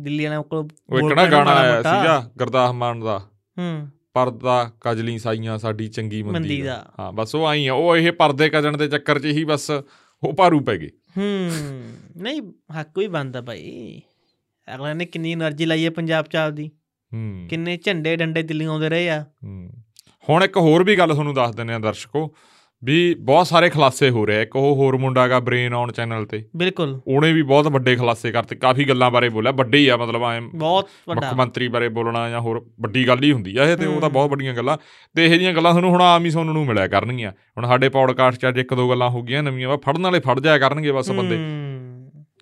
ਦਿੱਲੀ 0.00 0.24
ਵਾਲਿਆਂ 0.24 0.42
ਕੋਲ 0.42 0.68
ਉਹ 0.90 1.08
ਕਿਹੜਾ 1.08 1.30
ਗਾਣਾ 1.30 1.50
ਆਇਆ 1.50 1.82
ਸੀਗਾ 1.82 2.30
ਗਰਦਾਸ 2.40 2.72
ਮਾਨ 2.72 3.00
ਦਾ। 3.00 3.18
ਹੂੰ। 3.58 3.88
ਪਰਦਾ 4.14 4.72
ਕਜਲੀ 4.80 5.18
ਸਾਈਆਂ 5.18 5.58
ਸਾਡੀ 5.58 5.88
ਚੰਗੀ 5.88 6.22
ਮੰਦੀ 6.22 6.62
ਦਾ। 6.62 6.92
ਹਾਂ 6.98 7.12
ਬਸ 7.12 7.34
ਉਹ 7.34 7.46
ਆਈ 7.46 7.66
ਆ 7.66 7.74
ਉਹ 7.74 7.96
ਇਹ 7.96 8.12
ਪਰਦੇ 8.12 8.48
ਕਜਣ 8.48 8.76
ਦੇ 8.76 8.88
ਚੱਕਰ 8.88 9.18
'ਚ 9.18 9.24
ਹੀ 9.24 9.44
ਬਸ 9.44 9.70
ਉਹ 10.22 10.32
ਭਾਰੂ 10.32 10.60
ਪੈ 10.60 10.76
ਗਏ। 10.76 10.90
ਹੂੰ 11.16 11.50
ਨਹੀਂ 12.16 12.42
ਹੱਕ 12.80 12.98
ਵੀ 12.98 13.06
ਬੰਦਾ 13.06 13.40
ਭਾਈ। 13.40 14.02
ਅਗਲਾ 14.74 14.92
ਨੇ 14.92 15.04
ਕਿੰਨੀ 15.04 15.36
એનર્ਜੀ 15.36 15.64
ਲਾਈ 15.64 15.84
ਹੈ 15.84 15.90
ਪੰਜਾਬ 15.90 16.24
ਚ 16.24 16.36
ਆਪਦੀ 16.36 16.70
ਹੂੰ। 17.14 17.46
ਕਿੰਨੇ 17.50 17.76
ਝੰਡੇ 17.76 18.16
ਡੰਡੇ 18.16 18.42
ਦਿੱਲੀ 18.42 18.64
ਆਉਂਦੇ 18.64 18.88
ਰਹੇ 18.88 19.10
ਆ। 19.10 19.26
ਹੂੰ। 19.44 19.70
ਹੁਣ 20.28 20.44
ਇੱਕ 20.44 20.56
ਹੋਰ 20.56 20.84
ਵੀ 20.84 20.96
ਗੱਲ 20.96 21.12
ਤੁਹਾਨੂੰ 21.12 21.34
ਦੱਸ 21.34 21.54
ਦਿੰਦੇ 21.54 21.74
ਆ 21.74 21.78
ਦਰਸ਼ਕੋ 21.78 22.34
ਵੀ 22.84 23.14
ਬਹੁਤ 23.14 23.46
ਸਾਰੇ 23.46 23.70
ਖਲਾਸੇ 23.70 24.10
ਹੋ 24.10 24.26
ਰਹੇ 24.26 24.42
ਇੱਕ 24.42 24.56
ਉਹ 24.56 24.76
ਹੋਰ 24.76 24.96
ਮੁੰਡਾ 24.96 25.22
ਹੈਗਾ 25.22 25.40
ਬ੍ਰੇਨ 25.40 25.74
ਔਨ 25.74 25.92
ਚੈਨਲ 25.92 26.24
ਤੇ। 26.24 26.44
ਬਿਲਕੁਲ। 26.56 27.00
ਉਹਨੇ 27.06 27.32
ਵੀ 27.32 27.42
ਬਹੁਤ 27.42 27.68
ਵੱਡੇ 27.68 27.96
ਖਲਾਸੇ 27.96 28.30
ਕਰਤੇ 28.32 28.56
ਕਾਫੀ 28.56 28.84
ਗੱਲਾਂ 28.84 29.10
ਬਾਰੇ 29.10 29.28
ਬੋਲਿਆ 29.28 29.52
ਵੱਡੇ 29.52 29.78
ਹੀ 29.78 29.88
ਆ 29.88 29.96
ਮਤਲਬ 29.96 30.24
ਐ 30.24 30.40
ਬਹੁਤ 30.40 30.88
ਵੱਡਾ। 31.08 31.20
ਮੁੱਖ 31.20 31.34
ਮੰਤਰੀ 31.34 31.68
ਬਾਰੇ 31.68 31.88
ਬੋਲਣਾ 31.88 32.30
ਜਾਂ 32.30 32.40
ਹੋਰ 32.40 32.66
ਵੱਡੀ 32.80 33.08
ਗੱਲ 33.08 33.22
ਹੀ 33.22 33.32
ਹੁੰਦੀ 33.32 33.56
ਆ 33.56 33.64
ਇਹ 33.64 33.76
ਤੇ 33.76 33.86
ਉਹ 33.86 34.00
ਤਾਂ। 34.00 34.10
ਬਹੁਤ 34.10 34.30
ਵੱਡੀਆਂ 34.30 34.54
ਗੱਲਾਂ। 34.54 34.78
ਤੇ 35.16 35.24
ਇਹੋ 35.24 35.34
ਜਿਹੀਆਂ 35.34 35.54
ਗੱਲਾਂ 35.54 35.70
ਤੁਹਾਨੂੰ 35.70 35.90
ਹੁਣ 35.90 36.02
ਆਮ 36.02 36.24
ਹੀ 36.24 36.30
ਸੁਣਨ 36.30 36.52
ਨੂੰ 36.52 36.66
ਮਿਲਿਆ 36.66 36.86
ਕਰਨਗੀਆਂ। 36.86 37.30
ਹੁਣ 37.30 37.66
ਸਾਡੇ 37.66 37.88
ਪੌਡਕਾਸਟ 37.88 38.40
'ਚ 38.40 38.48
ਅੱਜ 38.48 38.58
ਇੱਕ 38.58 38.74
ਦੋ 38.74 38.90
ਗੱਲਾਂ 38.90 39.10
ਹੋ 39.10 39.22
ਗਈਆਂ 39.22 39.42
ਨਵੀਆਂ 39.42 39.68
ਵਾ 39.68 39.76
ਫੜਨ 39.76 40.02
ਵਾਲੇ 40.02 40.20
ਫੜ 40.20 40.40
ਜਾਇਆ 40.40 40.58
ਕਰਨਗੇ 40.58 40.92
ਬਸ 40.92 41.10
ਬੰਦੇ। 41.10 41.36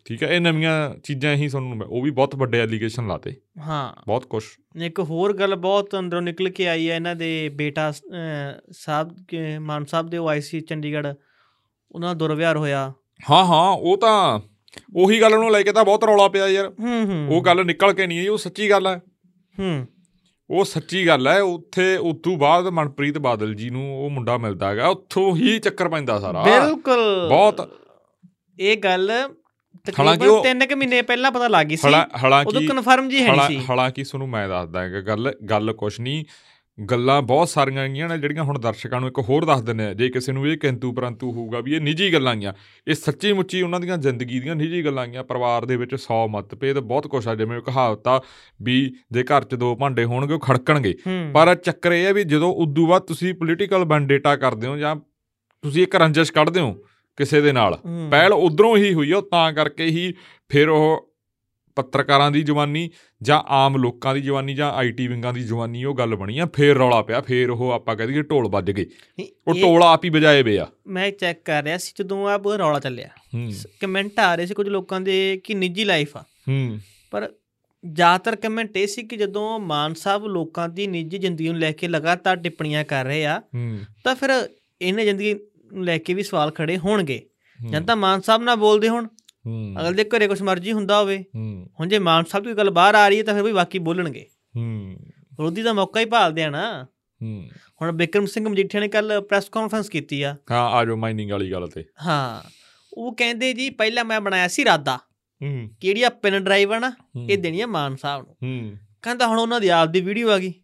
ਠੀਕ 0.06 0.22
ਹੈ 0.22 0.28
ਇਹ 0.28 0.40
ਨਵੀਆਂ 0.40 0.94
ਚੀਜ਼ਾਂ 1.02 1.34
ਹੀ 1.34 1.48
ਸੁਣਨ 1.48 1.66
ਨੂੰ 1.66 1.76
ਮਿਲ- 1.76 1.90
ਉਹ 1.90 2.02
ਵੀ 2.02 2.10
ਬਹੁਤ 2.10 2.36
ਵੱਡੇ 2.36 2.60
ਐਲੀਗੇਸ਼ਨ 2.60 3.06
ਲਾਤੇ। 3.06 3.36
ਹਾਂ। 3.58 4.02
ਬਹੁਤ 4.06 4.24
ਕੁਝ 4.24 4.44
ਇੱਕ 4.82 5.00
ਹੋਰ 5.00 5.32
ਗੱਲ 5.32 5.54
ਬਹੁਤ 5.56 5.96
ਅੰਦਰੋਂ 5.98 6.22
ਨਿਕਲ 6.22 6.48
ਕੇ 6.48 6.68
ਆਈ 6.68 6.90
ਹੈ 6.90 6.96
ਇਹਨਾਂ 6.96 7.14
ਦੇ 7.14 7.48
ਬੇਟਾ 7.48 7.92
ਸਾਹਿਬ 8.70 9.24
ਮਾਨ 9.58 9.84
ਸਾਹਿਬ 9.84 10.06
ਦੇ 10.06 10.18
ਉਹ 10.18 10.28
ਆਏ 10.28 10.40
ਸੀ 10.40 10.60
ਚੰਡੀਗੜ੍ਹ 10.60 11.08
ਉਹਨਾਂ 11.92 12.08
ਦਾ 12.08 12.14
ਦੁਰਵਿਹਾਰ 12.14 12.56
ਹੋਇਆ। 12.56 12.92
ਹਾਂ 13.30 13.44
ਹਾਂ 13.44 13.70
ਉਹ 13.70 13.98
ਤਾਂ 13.98 14.40
ਉਹੀ 14.96 15.20
ਗੱਲ 15.20 15.32
ਨੂੰ 15.32 15.50
ਲੈ 15.50 15.62
ਕੇ 15.62 15.72
ਤਾਂ 15.72 15.84
ਬਹੁਤ 15.84 16.04
ਰੌਲਾ 16.04 16.28
ਪਿਆ 16.28 16.46
ਯਾਰ। 16.46 16.66
ਹੂੰ 16.66 17.04
ਹੂੰ। 17.04 17.36
ਉਹ 17.36 17.42
ਗੱਲ 17.42 17.64
ਨਿਕਲ 17.64 17.92
ਕੇ 17.92 18.06
ਨਹੀਂ 18.06 18.18
ਆਈ 18.18 18.28
ਉਹ 18.28 18.38
ਸੱਚੀ 18.38 18.70
ਗੱਲ 18.70 18.86
ਹੈ। 18.86 19.02
ਹੂੰ। 19.58 19.86
ਉਹ 20.50 20.64
ਸੱਚੀ 20.64 21.06
ਗੱਲ 21.06 21.28
ਹੈ 21.28 21.42
ਉੱਥੇ 21.42 21.96
ਉਦੋਂ 21.96 22.36
ਬਾਅਦ 22.36 22.66
ਮਨਪ੍ਰੀਤ 22.66 23.18
ਬਾਦਲ 23.18 23.54
ਜੀ 23.54 23.70
ਨੂੰ 23.70 24.04
ਉਹ 24.04 24.10
ਮੁੰਡਾ 24.10 24.38
ਮਿਲਦਾ 24.38 24.70
ਹੈਗਾ 24.70 24.88
ਉੱਥੋਂ 24.88 25.36
ਹੀ 25.36 25.58
ਚੱਕਰ 25.58 25.88
ਪੈਂਦਾ 25.88 26.20
ਸਾਰਾ। 26.20 26.42
ਬਿਲਕੁਲ। 26.42 27.28
ਬਹੁਤ। 27.28 27.70
ਇਹ 28.60 28.76
ਗੱਲ 28.76 29.12
ਹਾਲਾਂਕਿ 29.98 30.26
ਉਹ- 30.26 30.42
3 30.44 30.66
ਕੁ 30.66 30.76
ਮਹੀਨੇ 30.76 31.02
ਪਹਿਲਾਂ 31.02 31.32
ਪਤਾ 31.32 31.48
ਲੱਗ 31.48 31.66
ਗਈ 31.66 31.76
ਸੀ। 31.76 31.88
ਉਦੋਂ 32.48 32.60
ਕਨਫਰਮ 32.68 33.08
ਜੀ 33.08 33.22
ਹੈ 33.22 33.26
ਨਹੀਂ 33.26 33.40
ਸੀ। 33.48 33.66
ਹਾਲਾਂਕਿ 33.70 34.02
ਤੁਹਾਨੂੰ 34.02 34.28
ਮੈਂ 34.28 34.48
ਦੱਸਦਾ 34.48 34.82
ਹੈਗਾ 34.82 35.00
ਗੱਲ 35.00 35.32
ਗੱਲ 35.50 35.72
ਕੁਛ 35.72 36.00
ਨਹੀਂ। 36.00 36.24
ਗੱਲਾਂ 36.90 37.22
ਬਹੁਤ 37.22 37.48
ਸਾਰੀਆਂ 37.48 37.82
ਹੈਗੀਆਂ 37.82 38.08
ਨੇ 38.08 38.18
ਜਿਹੜੀਆਂ 38.18 38.42
ਹੁਣ 38.44 38.58
ਦਰਸ਼ਕਾਂ 38.58 39.00
ਨੂੰ 39.00 39.08
ਇੱਕ 39.08 39.18
ਹੋਰ 39.18 39.44
ਦੱਸ 39.44 39.62
ਦਿੰਦੇ 39.62 39.84
ਆ। 39.84 39.94
ਜੇ 39.94 40.08
ਕਿਸੇ 40.08 40.32
ਨੂੰ 40.32 40.48
ਇਹ 40.48 40.58
ਕਿੰਤੂ 40.58 40.92
ਪਰੰਤੂ 40.92 41.32
ਹੋਊਗਾ 41.32 41.60
ਵੀ 41.60 41.74
ਇਹ 41.74 41.80
ਨਿੱਜੀ 41.80 42.12
ਗੱਲਾਂ 42.12 42.32
ਆਈਆਂ 42.32 42.52
ਇਹ 42.88 42.94
ਸੱਚੀ 42.94 43.32
ਮੁੱਚੀ 43.32 43.62
ਉਹਨਾਂ 43.62 43.80
ਦੀਆਂ 43.80 43.98
ਜ਼ਿੰਦਗੀ 43.98 44.40
ਦੀਆਂ 44.40 44.56
ਨਿੱਜੀ 44.56 44.84
ਗੱਲਾਂ 44.84 45.02
ਆਈਆਂ 45.02 45.24
ਪਰਿਵਾਰ 45.24 45.64
ਦੇ 45.64 45.76
ਵਿੱਚ 45.76 45.94
100 45.94 46.28
ਮਤਭੇਦ 46.28 46.78
ਬਹੁਤ 46.78 47.06
ਕੁਛ 47.06 47.28
ਆ 47.28 47.34
ਜਿਵੇਂ 47.34 47.60
ਕਹਾਵਤ 47.60 48.08
ਆ 48.08 48.20
ਵੀ 48.62 48.94
ਜੇ 49.12 49.22
ਘਰ 49.22 49.44
'ਚ 49.44 49.54
ਦੋ 49.54 49.76
ਭਾਂਡੇ 49.76 50.04
ਹੋਣਗੇ 50.04 50.34
ਉਹ 50.34 50.38
ਖੜਕਣਗੇ। 50.38 50.94
ਹੂੰ। 51.06 51.30
ਪਰ 51.34 51.54
ਚੱਕਰ 51.54 51.92
ਇਹ 51.92 52.04
ਹੈ 52.06 52.12
ਵੀ 52.12 52.24
ਜਦੋਂ 52.24 52.54
ਉਦੋਂ 52.54 52.86
ਬਾਅਦ 52.88 53.02
ਤੁਸੀਂ 53.02 53.34
ਪੋਲੀਟੀਕਲ 53.34 53.84
ਬੰਡੇਟਾ 53.84 54.36
ਕਰਦੇ 54.36 54.66
ਹੋ 54.66 54.76
ਜਾਂ 54.76 54.96
ਤੁਸੀਂ 55.62 55.82
ਇੱਕ 55.82 55.96
ਰੰਜਿਸ਼ 55.96 56.32
ਕੱਢਦੇ 56.32 56.60
ਹੋ 56.60 56.76
ਕਿਸੇ 57.16 57.40
ਦੇ 57.40 57.52
ਨਾਲ। 57.52 57.78
ਪਹਿਲ 58.10 58.32
ਉਧਰੋਂ 58.32 58.76
ਹੀ 58.76 58.92
ਹੋਈ 58.94 59.12
ਉਹ 59.12 59.22
ਤਾਂ 59.22 59.52
ਕਰਕੇ 59.52 59.84
ਹੀ 59.84 60.12
ਫਿਰ 60.48 60.68
ਉਹ 60.68 61.12
ਪੱਤਰਕਾਰਾਂ 61.76 62.30
ਦੀ 62.30 62.42
ਜਵਾਨੀ 62.42 62.90
ਜਾਂ 63.22 63.40
ਆਮ 63.46 63.76
ਲੋਕਾਂ 63.76 64.14
ਦੀ 64.14 64.20
ਜਵਾਨੀ 64.20 64.54
ਜਾਂ 64.54 64.70
ਆਈਟੀ 64.72 65.06
ਵਿੰਗਾਂ 65.08 65.32
ਦੀ 65.32 65.42
ਜਵਾਨੀ 65.42 65.84
ਉਹ 65.84 65.94
ਗੱਲ 65.94 66.14
ਬਣੀ 66.16 66.38
ਆ 66.38 66.46
ਫੇਰ 66.54 66.76
ਰੌਲਾ 66.76 67.02
ਪਿਆ 67.02 67.20
ਫੇਰ 67.20 67.50
ਉਹ 67.50 67.70
ਆਪਾਂ 67.70 67.96
ਕਹਿ 67.96 68.06
ਦਈਏ 68.06 68.22
ਢੋਲ 68.22 68.48
ਵੱਜ 68.48 68.70
ਗਏ। 68.70 68.86
ਉਹ 69.48 69.54
ਢੋਲ 69.54 69.82
ਆਪ 69.82 70.04
ਹੀ 70.04 70.10
ਵਜਾਏ 70.10 70.42
ਵੇ 70.42 70.58
ਆ। 70.58 70.66
ਮੈਂ 70.86 71.10
ਚੈੱਕ 71.10 71.42
ਕਰ 71.44 71.62
ਰਿਹਾ 71.62 71.78
ਸੀ 71.78 71.92
ਜਦੋਂ 71.98 72.26
ਆ 72.28 72.36
ਰੌਲਾ 72.58 72.78
ਚੱਲਿਆ। 72.80 73.08
ਕਮੈਂਟ 73.80 74.18
ਆ 74.18 74.34
ਰਹੇ 74.34 74.46
ਸੀ 74.46 74.54
ਕੁਝ 74.54 74.68
ਲੋਕਾਂ 74.68 75.00
ਦੇ 75.00 75.40
ਕਿ 75.44 75.54
ਨਿੱਜੀ 75.54 75.84
ਲਾਈਫ 75.84 76.16
ਆ। 76.16 76.24
ਪਰ 77.10 77.32
ਜ਼ਿਆਦਾਤਰ 77.84 78.36
ਕਮੈਂਟ 78.36 78.76
ਇਹ 78.76 78.86
ਸੀ 78.86 79.02
ਕਿ 79.02 79.16
ਜਦੋਂ 79.16 79.58
ਮਾਨ 79.60 79.94
ਸਾਹਿਬ 79.94 80.26
ਲੋਕਾਂ 80.26 80.68
ਦੀ 80.68 80.86
ਨਿੱਜੀ 80.86 81.18
ਜ਼ਿੰਦਗੀ 81.18 81.48
ਨੂੰ 81.48 81.58
ਲੈ 81.58 81.72
ਕੇ 81.72 81.88
ਲਗਾਤਾਰ 81.88 82.36
ਟਿੱਪਣੀਆਂ 82.36 82.84
ਕਰ 82.84 83.04
ਰਹੇ 83.04 83.26
ਆ 83.26 83.40
ਤਾਂ 84.04 84.14
ਫਿਰ 84.14 84.48
ਇਹਨੇ 84.80 85.04
ਜ਼ਿੰਦਗੀ 85.04 85.34
ਨੂੰ 85.72 85.84
ਲੈ 85.84 85.98
ਕੇ 85.98 86.14
ਵੀ 86.14 86.22
ਸਵਾਲ 86.22 86.50
ਖੜੇ 86.50 86.78
ਹੋਣਗੇ। 86.78 87.26
ਹੂੰ, 87.62 87.70
ਜਾਂ 87.70 87.80
ਤਾਂ 87.80 87.96
ਮਾਨ 87.96 88.20
ਸਾਹਿਬ 88.20 88.42
ਨਾਲ 88.42 88.56
ਬੋਲਦੇ 88.56 88.88
ਹੋਣ। 88.88 89.06
ਹੂੰ। 89.46 89.74
ਅਗਲੇ 89.80 90.04
ਦੇ 90.04 90.10
ਘਰੇ 90.10 90.28
ਕੁਝ 90.28 90.42
ਮਰਜ਼ੀ 90.42 90.72
ਹੁੰਦਾ 90.72 91.00
ਹੋਵੇ। 91.00 91.24
ਹੂੰ। 91.34 91.66
ਹੁਣ 91.80 91.88
ਜੇ 91.88 91.98
ਮਾਨ 91.98 92.24
ਸਾਹਿਬ 92.24 92.46
ਦੀ 92.46 92.52
ਗੱਲ 92.52 92.70
ਬਾਹਰ 92.70 92.94
ਆ 92.94 93.08
ਰਹੀ 93.08 93.18
ਹੈ 93.18 93.22
ਤਾਂ 93.22 93.34
ਫਿਰ 93.34 93.42
ਵੀ 93.42 93.52
ਬਾਕੀ 93.52 93.78
ਬੋਲਣਗੇ। 93.78 94.26
ਹੂੰ। 94.56 94.96
ਵਿਰੋਧੀ 95.08 95.62
ਦਾ 95.62 95.72
ਮੌਕਾ 95.72 96.00
ਹੀ 96.00 96.04
ਭਾਲਦੇ 96.04 96.42
ਆ 96.42 96.50
ਨਾ। 96.50 96.86
ਹੂੰ। 97.22 97.48
ਹੁਣ 97.82 97.92
ਬਿਕਰਮ 97.92 98.26
ਸਿੰਘ 98.26 98.48
ਮਜੀਠੀਆ 98.48 98.80
ਨੇ 98.80 98.88
ਕੱਲ 98.88 99.20
ਪ੍ਰੈਸ 99.20 99.48
ਕਾਨਫਰੰਸ 99.48 99.88
ਕੀਤੀ 99.88 100.22
ਆ। 100.22 100.36
ਹਾਂ 100.50 100.70
ਆ 100.70 100.84
ਜਾਓ 100.84 100.96
ਮਾਈਨਿੰਗ 100.96 101.30
ਵਾਲੀ 101.30 101.52
ਗੱਲ 101.52 101.68
ਤੇ। 101.68 101.84
ਹਾਂ। 102.06 102.50
ਉਹ 102.94 103.16
ਕਹਿੰਦੇ 103.16 103.52
ਜੀ 103.52 103.70
ਪਹਿਲਾਂ 103.70 104.04
ਮੈਂ 104.04 104.20
ਬਣਾਇਆ 104.20 104.48
ਸੀ 104.48 104.62
ਇਰਾਦਾ 104.62 104.96
ਹੂੰ। 105.42 105.68
ਕਿ 105.80 105.86
ਜਿਹੜੀ 105.86 106.02
ਆ 106.02 106.08
ਪਿਨ 106.08 106.44
ਡਰਾਈਵ 106.44 106.72
ਆ 106.72 106.78
ਨਾ 106.78 106.92
ਇਹ 107.28 107.38
ਦੇਣੀ 107.38 107.60
ਆ 107.60 107.66
ਮਾਨ 107.66 107.96
ਸਾਹਿਬ 107.96 108.26
ਨੂੰ। 108.26 108.36
ਹੂੰ। 108.42 108.76
ਕਹਿੰਦਾ 109.02 109.26
ਹੁਣ 109.26 109.38
ਉਹਨਾਂ 109.38 109.60
ਦੀ 109.60 109.68
ਆਪ 109.68 109.88
ਦੀ 109.88 110.00
ਵੀਡੀਓ 110.00 110.30
ਆ 110.30 110.38
ਗਈ। 110.38 110.54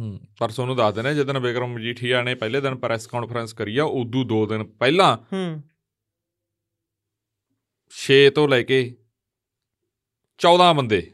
ਹੂੰ। 0.00 0.20
ਪਰਸੋਂ 0.38 0.66
ਨੂੰ 0.66 0.76
ਦੱਸ 0.76 0.94
ਦੇਣਾ 0.94 1.12
ਜਦੋਂ 1.12 1.40
ਬਿਕਰਮ 1.40 1.72
ਮਜੀਠੀਆ 1.72 2.22
ਨੇ 2.22 2.34
ਪਹਿਲੇ 2.34 2.60
ਦਿਨ 2.60 2.74
ਪ੍ਰੈਸ 2.74 3.06
ਕਾਨਫਰੰਸ 3.06 3.52
ਕਰੀ 3.52 3.78
ਆ 3.78 3.84
ਉਦੋਂ 3.84 4.24
ਦੋ 4.24 4.46
ਦਿਨ 4.46 4.64
ਪਹਿਲਾਂ 4.64 5.16
ਹੂੰ। 5.16 5.62
6 7.92 8.30
ਤੋਂ 8.30 8.48
ਲੈ 8.48 8.62
ਕੇ 8.62 8.96
14 10.40 10.72
ਬੰਦੇ। 10.72 11.12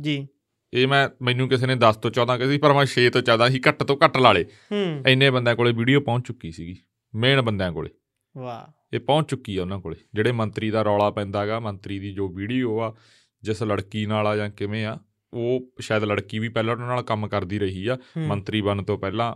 ਜੀ। 0.00 0.26
ਇਹ 0.74 0.88
ਮੈਂ 0.88 1.08
ਮੈਨੂੰ 1.22 1.48
ਕਿਸੇ 1.48 1.66
ਨੇ 1.66 1.74
10 1.74 1.96
ਤੋਂ 1.96 2.10
14 2.10 2.38
ਕਹੀ 2.38 2.58
ਪਰ 2.58 2.72
ਮੈਂ 2.72 2.86
6 2.86 3.10
ਤੋਂ 3.10 3.22
14 3.22 3.48
ਹੀ 3.48 3.60
ਘੱਟ 3.68 3.82
ਤੋਂ 3.82 3.96
ਘੱਟ 4.04 4.16
ਲਾ 4.16 4.32
ਲੇ 4.32 4.44
ਹੂੰ। 4.72 5.04
ਇੰਨੇ 5.08 5.30
ਬੰਦਿਆਂ 5.30 5.56
ਕੋਲੇ 5.56 5.72
ਵੀਡੀਓ 5.72 6.00
ਪਹੁੰਚ 6.00 6.26
ਚੁੱਕੀ 6.26 6.52
ਸੀਗੀ 6.52 6.76
ਮੇਨ 7.14 7.42
ਬੰਦਿਆਂ 7.42 7.72
ਕੋਲੇ। 7.72 7.90
ਵਾਹ। 8.36 8.72
ਇਹ 8.92 9.00
ਪਹੁੰਚ 9.00 9.30
ਚੁੱਕੀ 9.30 9.56
ਆ 9.56 9.62
ਉਹਨਾਂ 9.62 9.78
ਕੋਲੇ 9.80 9.96
ਜਿਹੜੇ 10.14 10.32
ਮੰਤਰੀ 10.32 10.70
ਦਾ 10.70 10.82
ਰੌਲਾ 10.82 11.10
ਪੈਂਦਾਗਾ 11.10 11.60
ਮੰਤਰੀ 11.60 11.98
ਦੀ 11.98 12.12
ਜੋ 12.12 12.28
ਵੀਡੀਓ 12.28 12.78
ਆ 12.80 12.96
ਜਿਸ 13.42 13.62
ਲੜਕੀ 13.62 14.06
ਨਾਲ 14.06 14.26
ਆ 14.26 14.36
ਜਾਂ 14.36 14.50
ਕਿਵੇਂ 14.50 14.86
ਆ 14.86 14.98
ਉਹ 15.34 15.72
ਸ਼ਾਇਦ 15.80 16.04
ਲੜਕੀ 16.04 16.38
ਵੀ 16.38 16.48
ਪਹਿਲਾਂ 16.48 16.74
ਉਹਨਾਂ 16.74 16.86
ਨਾਲ 16.86 17.02
ਕੰਮ 17.02 17.28
ਕਰਦੀ 17.28 17.58
ਰਹੀ 17.58 17.86
ਆ 17.86 17.94
ਹੂੰ, 17.94 18.26
ਮੰਤਰੀ 18.26 18.60
ਬਣਨ 18.60 18.84
ਤੋਂ 18.84 18.98
ਪਹਿਲਾਂ 18.98 19.34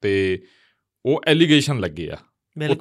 ਤੇ 0.00 0.42
ਉਹ 1.04 1.22
ਐਲੀਗੇਸ਼ਨ 1.26 1.80
ਲੱਗੇ 1.80 2.10
ਆ। 2.10 2.16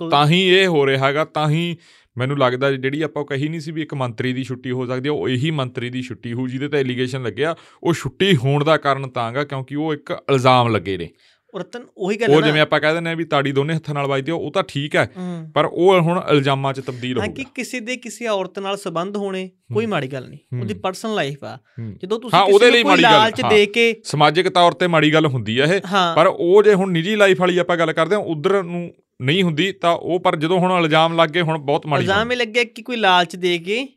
ਤਾਂ 0.09 0.27
ਹੀ 0.27 0.41
ਇਹ 0.49 0.67
ਹੋ 0.67 0.87
ਰਿਹਾ 0.87 1.07
ਹੈਗਾ 1.07 1.25
ਤਾਂ 1.25 1.49
ਹੀ 1.49 1.77
ਮੈਨੂੰ 2.17 2.37
ਲੱਗਦਾ 2.37 2.71
ਜਿਹੜੀ 2.71 3.01
ਆਪਾਂ 3.01 3.25
ਕਹੀ 3.25 3.47
ਨਹੀਂ 3.47 3.59
ਸੀ 3.59 3.71
ਵੀ 3.71 3.81
ਇੱਕ 3.81 3.93
ਮੰਤਰੀ 3.93 4.33
ਦੀ 4.33 4.43
ਛੁੱਟੀ 4.43 4.71
ਹੋ 4.71 4.85
ਸਕਦੀ 4.85 5.09
ਆ 5.09 5.11
ਉਹ 5.11 5.29
ਇਹੀ 5.29 5.51
ਮੰਤਰੀ 5.51 5.89
ਦੀ 5.89 6.01
ਛੁੱਟੀ 6.01 6.33
ਹੋ 6.33 6.47
ਜਿਹਦੇ 6.47 6.67
ਤੇ 6.67 6.77
ਐਲੀਗੇਸ਼ਨ 6.77 7.23
ਲੱਗਿਆ। 7.23 7.55
ਉਹ 7.83 7.93
ਛੁੱਟੀ 7.93 8.35
ਹੋਣ 8.35 8.63
ਦਾ 8.63 8.77
ਕਾਰਨ 8.77 9.09
ਤਾਂਗਾ 9.09 9.43
ਕਿਉਂਕਿ 9.43 9.75
ਉਹ 9.75 9.93
ਇੱਕ 9.93 10.11
ਇਲਜ਼ਾਮ 10.11 10.67
ਲੱਗੇ 10.67 10.97
ਨੇ। 10.97 11.09
ਰਤਨ 11.57 11.85
ਉਹੀ 11.97 12.15
ਗੱਲ 12.17 12.29
ਉਹ 12.29 12.35
ਹੈ 12.35 12.39
ਨਾ 12.39 12.47
ਜਿਵੇਂ 12.47 12.61
ਆਪਾਂ 12.61 12.79
ਕਹਿ 12.79 12.93
ਦਿੰਦੇ 12.93 13.09
ਆ 13.09 13.13
ਵੀ 13.13 13.23
ਤਾੜੀ 13.23 13.51
ਦੋਨੇ 13.51 13.75
ਹੱਥਾਂ 13.75 13.93
ਨਾਲ 13.95 14.07
ਵੱਜਦੀ 14.07 14.31
ਆ 14.31 14.35
ਉਹ 14.35 14.51
ਤਾਂ 14.51 14.63
ਠੀਕ 14.67 14.95
ਹੈ। 14.95 15.09
ਪਰ 15.53 15.65
ਉਹ 15.65 16.01
ਹੁਣ 16.01 16.21
ਇਲਜ਼ਾਮਾਂ 16.31 16.73
'ਚ 16.73 16.79
ਤਬਦੀਲ 16.79 17.17
ਹੋ 17.17 17.23
ਗਿਆ 17.23 17.33
ਕਿ 17.33 17.45
ਕਿਸੇ 17.55 17.79
ਦੇ 17.79 17.97
ਕਿਸੇ 17.97 18.27
ਔਰਤ 18.27 18.59
ਨਾਲ 18.59 18.77
ਸੰਬੰਧ 18.77 19.17
ਹੋਣੇ 19.17 19.49
ਕੋਈ। 19.73 19.85
ਮਾੜੀ 19.85 20.07
ਗੱਲ 20.07 20.29
ਨਹੀਂ। 20.29 20.59
ਉਹਦੀ 20.59 20.73
ਪਰਸਨਲ 20.73 21.15
ਲਾਈਫ 21.15 21.43
ਆ। 21.43 21.57
ਜਦੋਂ 22.03 22.19
ਤੁਸੀਂ 22.19 22.59
ਕਿਸੇ 22.59 22.83
ਨੂੰ 22.83 22.97
ਲਾਲਚ। 22.97 23.41
ਦੇ 23.49 23.65
ਕੇ 23.65 23.95
ਸਮਾਜਿਕ 24.03 24.49
ਤੌਰ 24.49 24.71
ਤੇ 24.71 24.87
ਮਾੜੀ 24.87 25.13
ਗੱਲ 25.13 25.25
ਹੁੰਦੀ 25.25 25.59
ਆ 25.59 25.65
ਇਹ 25.65 25.81
ਪਰ 26.15 26.27
ਉਹ 26.27 26.63
ਜੇ 26.63 26.73
ਹੁਣ 26.73 26.91
ਨਿੱਜੀ 26.91 27.15
ਲਾਈਫ 27.15 27.39
ਵਾਲੀ 27.39 27.57
ਆਪਾਂ 27.57 27.77
ਗੱਲ 27.77 27.93
ਕਰਦੇ 27.93 28.15
ਹਾਂ 28.15 28.21
ਉਧਰ 28.21 28.63
ਨੂੰ 28.63 28.93
ਨਹੀਂ 29.21 29.43
ਹੁੰਦੀ 29.43 29.71
ਤਾਂ 29.71 29.91
ਉਹ 29.91 30.19
ਪਰ 30.19 30.35
ਜਦੋਂ 30.35 30.59
ਹੁਣ 30.59 30.71
ਇਲਜ਼ਾਮ 30.71 31.15
ਲੱਗ 31.15 31.29
ਗਏ 31.29 31.41
ਹੁਣ 31.41 31.57
ਬਹੁਤ 31.57 31.87
ਮਾੜੀ 31.87 32.03
ਇਲਜ਼ਾਮ 32.03 32.31
ਇਹ 32.31 32.37
ਲੱਗਿਆ 32.37 32.63
ਕਿ 32.63 32.81
ਕੋਈ 32.81 32.95
ਲਾਲਚ 32.95 33.35
ਦੇ 33.35 33.57
ਕੇ 33.57 33.87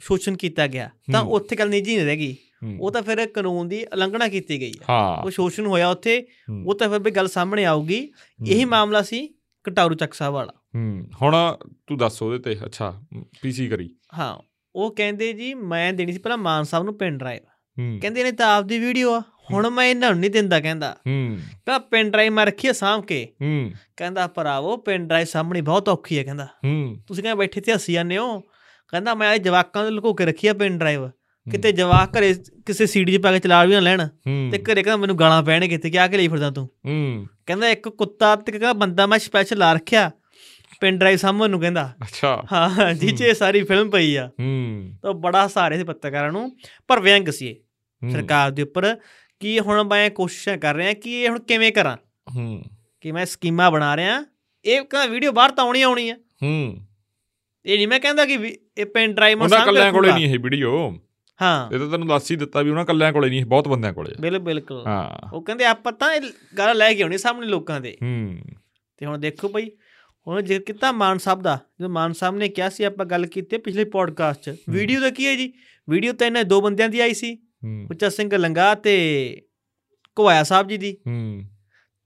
ਸ਼ੋਸ਼ਣ 0.00 0.36
ਕੀਤਾ 0.36 0.66
ਗਿਆ 0.66 0.90
ਤਾਂ। 1.12 1.22
ਉੱਥੇ 1.22 1.56
ਗੱਲ 1.56 1.68
ਨਿੱਜੀ 1.68 1.96
ਨਹੀਂ 1.96 2.06
ਰਹਿ 2.06 2.16
ਗਈ। 2.16 2.36
ਉਹ 2.80 2.90
ਤਾਂ 2.90 3.02
ਫਿਰ 3.02 3.26
ਕਾਨੂੰਨ 3.26 3.68
ਦੀ 3.68 3.84
ਉਲੰਘਣਾ 3.84 4.28
ਕੀਤੀ 4.28 4.60
ਗਈ 4.60 4.72
ਹੈ। 4.72 5.22
ਉਹ 5.24 5.30
ਸ਼ੋਸ਼ਣ 5.30 5.66
ਹੋਇਆ 5.66 5.88
ਉੱਥੇ। 5.88 6.26
ਉਹ 6.66 6.74
ਤਾਂ 6.74 6.88
ਫਿਰ 6.88 6.98
ਵੀ 6.98 7.10
ਗੱਲ 7.10 7.28
ਸਾਹਮਣੇ 7.28 7.64
ਆਊਗੀ। 7.64 8.12
ਇਹੀ 8.46 8.64
ਮਾਮਲਾ 8.64 9.02
ਸੀ 9.02 9.34
ਕਟਾਰੂ 9.64 9.94
ਚੱਕ 9.94 10.14
ਸਾਹਿਬ 10.14 10.34
ਵਾਲਾ 10.34 10.52
ਹੁਣ 11.22 11.56
ਤੂੰ 11.86 11.98
ਦੱਸ 11.98 12.22
ਉਹਦੇ 12.22 12.38
ਤੇ 12.38 12.66
ਅੱਛਾ 12.66 13.02
ਪੀਸੀ 13.42 13.68
ਕਰੀ। 13.68 13.96
ਹਾਂ 14.18 14.38
ਉਹ 14.76 14.96
ਕਹਿੰਦੇ 14.96 15.32
ਜੀ 15.32 15.54
ਮੈਂ 15.54 15.92
ਦੇਣੀ 15.92 16.12
ਸੀ 16.12 16.18
ਪਹਿਲਾਂ 16.18 16.38
ਮਾਨ 16.38 16.64
ਸਾਹਿਬ 16.64 16.84
ਨੂੰ 16.84 16.98
ਡਰਾਈਵ 17.18 17.42
ਹੂੰ। 17.78 17.98
ਕਹਿੰਦੇ 18.02 18.24
ਨੇ 18.24 18.32
ਤਾਂ 18.32 18.56
ਆਪਦੀ 18.56 18.78
ਵੀਡੀਓ 18.78 19.12
ਆ 19.12 19.22
ਹੁਣ 19.52 19.70
ਮੈਂ 19.70 19.86
ਇਹਨਾਂ 19.86 20.10
ਨੂੰ 20.10 20.20
ਨਹੀਂ 20.20 20.30
ਦਿੰਦਾ 20.30 20.60
ਕਹਿੰਦਾ। 20.60 20.96
ਹੂੰ। 21.06 21.36
ਕਹਿੰਦਾ 21.36 21.78
ਪਿੰਨ 21.78 22.10
ਡਰਾਈਵ 22.10 22.32
ਮੈਂ 22.32 22.46
ਰੱਖੀ 22.46 22.72
ਸਾਂਭ 22.72 23.04
ਕੇ। 23.04 23.28
ਹੂੰ। 23.42 23.72
ਕਹਿੰਦਾ 23.96 24.26
ਭਰਾਵੋ 24.26 24.76
ਪਿੰਨ 24.76 25.08
ਡਰਾਈਵ 25.08 25.26
ਸਾਹਮਣੀ 25.26 25.60
ਬਹੁਤ 25.60 25.88
ਔਖੀ 25.88 26.18
ਹੈ 26.18 26.24
ਕਹਿੰਦਾ। 26.24 26.44
ਹੂੰ। 26.44 26.96
ਤੁਸੀਂ 27.06 27.22
ਕਹਿੰਦੇ 27.22 27.38
ਬੈਠੇ 27.38 27.60
ਤੇ 27.60 27.72
ਹੱਸੀ 27.72 27.92
ਜਾਂਦੇ 27.92 28.16
ਹੋ। 28.16 28.40
ਕਹਿੰਦਾ 28.88 29.14
ਮੈਂ 29.14 29.34
ਇਹ 29.34 29.38
ਜਵਾਕਾਂ 29.38 29.82
ਨੂੰ 29.82 29.92
ਲੁਕੋ 29.92 30.14
ਕੇ 30.14 30.24
ਰੱਖੀ 30.24 30.46
ਆ 30.46 30.54
ਪਿੰਨ 30.54 30.78
ਡਰਾਈਵ 30.78 31.08
ਕਿਤੇ 31.50 31.72
ਜਵਾਕ 31.72 32.18
ਘਰੇ 32.18 32.34
ਕਿਸੇ 32.66 32.86
ਸੀਡੀ 32.86 33.16
'ਚ 33.16 33.20
ਪਾ 33.20 33.32
ਕੇ 33.32 33.38
ਚਲਾ 33.38 33.64
ਵੀ 33.64 33.72
ਨਾ 33.72 33.80
ਲੈਣ 33.80 34.00
ਹੂੰ। 34.00 34.48
ਤੇ 34.52 34.58
ਘਰੇ 34.58 34.74
ਕਹਿੰਦਾ 34.74 34.96
ਮੈਨੂੰ 34.96 35.18
ਗਾਲਾਂ 35.18 35.42
ਪੈਣ 35.42 35.68
ਕਿਤੇ 35.68 35.90
ਕਿਆ 35.90 36.06
ਕੇ 36.08 36.16
ਲਈ 36.16 36.28
ਫਿਰਦਾ 36.28 36.50
ਤੂੰ? 36.50 36.68
ਹੂੰ। 36.86 37.26
ਕਹਿੰਦਾ 37.46 37.68
ਇੱਕ 37.68 37.88
ਕੁੱਤਾ 37.88 38.36
ਤੇ 38.36 38.52
ਕਹਿੰਦਾ 38.52 38.72
ਬੰਦਾ 38.72 39.06
ਮੈਂ 39.06 39.18
ਸਪੈਸ਼ਲ 39.18 39.58
ਲਾ 39.58 39.72
ਰੱਖਿਆ 39.72 40.10
ਪਿੰਨ 40.80 40.98
ਡਰਾਈਵ 40.98 41.16
ਸਾਹਮਣ 41.16 41.50
ਨੂੰ 41.50 41.60
ਕਹਿੰਦਾ। 41.60 41.92
ਅੱਛਾ। 42.02 42.44
ਹਾਂ 42.52 42.94
ਜੀ 42.94 43.12
ਚ 43.12 43.24
ਸਾਰੀ 43.24 43.62
ਫਿਲਮ 43.62 43.90
ਪਈ 43.90 44.16
ਆ। 44.16 44.30
ਹੂੰ। 44.40 44.92
ਤਾਂ 45.02 45.12
ਬੜਾ 45.12 45.48
ਸਾਰੇ 45.48 45.78
ਸੀ 45.78 45.84
ਪੱਤਰਕਾਰਾਂ 45.84 46.32
ਨੂੰ 46.32 46.56
ਪਰ 46.88 47.00
ਵਿਅੰਗ 47.00 47.28
ਸੀ 47.28 47.48
ਇਹ 47.48 47.54
ਹੂੰ, 48.02 48.10
ਸਰਕਾਰ 48.10 48.50
ਦੇ 48.50 48.62
ਉੱਪਰ 48.62 48.96
ਕਿ 49.40 49.60
ਹੁਣ 49.60 49.84
ਮੈਂ 49.84 50.10
ਕੋਸ਼ਿਸ਼ਾਂ 50.10 50.58
ਕਰ 50.58 50.74
ਰਿਹਾ 50.74 50.92
ਕਿ 50.92 51.22
ਇਹ 51.22 51.28
ਹੁਣ 51.28 51.38
ਕਿਵੇਂ 51.38 51.72
ਕਰਾਂ। 51.72 51.96
ਹੂੰ। 52.36 52.62
ਕਿ 53.00 53.12
ਮੈਂ 53.12 53.26
ਸਕੀਮਾਂ 53.26 53.70
ਬਣਾ 53.70 53.96
ਰਿਹਾ 53.96 54.24
ਇਹ 54.64 54.82
ਕਹਿੰਦਾ 54.82 55.06
ਵੀਡੀਓ 55.06 55.32
ਬਾਹਰ 55.32 55.50
ਤਾਂ 55.50 55.64
ਆਉਣੀ 55.64 55.82
ਆਉਣੀ 55.82 56.10
ਆ। 56.10 56.16
ਹੂੰ। 56.42 56.86
ਇਹ 57.66 57.76
ਨਹੀਂ 57.76 57.88
ਮੈਂ 57.88 58.00
ਕਹਿੰਦਾ 58.00 58.26
ਕਿ 58.26 58.58
ਇਹ 58.78 58.86
ਪੈਨ 58.86 59.14
ਡਰਾਈਵ 59.14 59.38
ਮੈਂ 59.38 59.44
ਉਹਨਾਂ 59.44 59.58
ਸਾਂਭ 59.58 59.68
ਕੇ 59.68 59.74
ਕੱਲਿਆਂ 59.74 59.92
ਕੋਲੇ 59.92 60.08
ਰੱਖੂੰਗਾ। 60.08 60.24
ਨਹੀਂ 60.24 60.34
ਇਹ 60.34 60.38
ਵੀਡੀਓ 60.38 60.98
ਹਾਂ। 61.42 61.74
ਇਹ 61.74 61.78
ਤਾਂ 61.78 61.88
ਤੈਨੂੰ 61.88 62.08
ਦੱਸ 62.08 62.30
ਹੀ 62.30 62.36
ਦਿੱਤਾ 62.36 62.62
ਵੀ 62.62 62.70
ਉਹਨਾਂ 62.70 62.84
ਕੱਲਿਆਂ 62.84 63.12
ਕੋਲੇ 63.12 63.28
ਨਹੀਂ 63.28 63.44
ਬਹੁਤ 63.44 63.68
ਬੰਦਿਆਂ 63.68 63.92
ਕੋਲੇ। 63.92 64.10
ਬਿਲਕੁਲ 64.20 64.38
ਬਿਲਕੁਲ। 64.38 64.86
ਹਾਂ। 64.86 65.36
ਉਹ 65.36 65.42
ਕਹਿੰਦੇ 65.42 65.64
ਆਪਾਂ 65.64 65.92
ਤਾਂ 65.92 66.14
ਇਹ 66.14 66.20
ਗੱਲ 66.58 66.76
ਲੈ 66.76 66.94
ਕੇ 66.94 67.02
ਆਉਣੀ 67.02 67.18
ਸਾਹਮਣੇ 67.18 67.46
ਲੋਕਾਂ 67.46 67.80
ਦੇ। 67.80 67.96
ਹੂੰ। 68.02 68.38
ਤੇ 68.96 69.06
ਹੁਣ 69.06 69.18
ਦੇਖੋ 69.18 69.48
ਬਈ 69.48 69.70
ਹੁਣ 70.26 70.42
ਜੇ 70.42 70.58
ਕਿਤਾ 70.58 70.92
ਮਾਨ 70.92 71.18
ਸਾਹਿਬ 71.18 71.42
ਦਾ 71.42 71.58
ਜਦੋਂ 71.80 71.90
ਮਾਨ 71.90 72.12
ਸਾਹਿਬ 72.12 72.36
ਨੇ 72.36 72.48
ਕਿਹਾ 72.48 72.68
ਸੀ 72.68 72.84
ਆਪਾਂ 72.84 73.06
ਗੱਲ 73.06 73.26
ਕੀਤੀ 73.26 73.58
ਪਿਛਲੇ 73.58 73.84
ਪੋਡਕਾਸਟ 73.84 74.50
'ਚ 74.50 74.56
ਵੀਡੀਓ 74.70 75.00
ਦਾ 75.00 75.10
ਕੀ 75.10 75.26
ਹੈ 75.26 75.36
ਜੀ? 75.36 75.52
ਵੀਡੀਓ 75.88 76.12
ਤਾਂ 76.12 76.26
ਇਹਨਾਂ 76.26 76.44
ਦੋ 76.44 76.60
ਬੰਦਿਆਂ 76.60 76.88
ਦੀ 76.88 77.00
ਆਈ 77.00 77.14
ਸੀ। 77.14 77.34
ਹੂੰ। 77.34 77.86
ਉੱਚਾ 77.90 78.08
ਸਿੰਘ 78.08 78.36
ਲੰਗਾ 78.36 78.74
ਤੇ 78.74 79.42
ਘਵਾਇਆ 80.20 80.42
ਸਾਹਿਬ 80.42 80.68
ਜੀ 80.68 80.76
ਦੀ। 80.76 80.96
ਹੂੰ। 81.06 81.42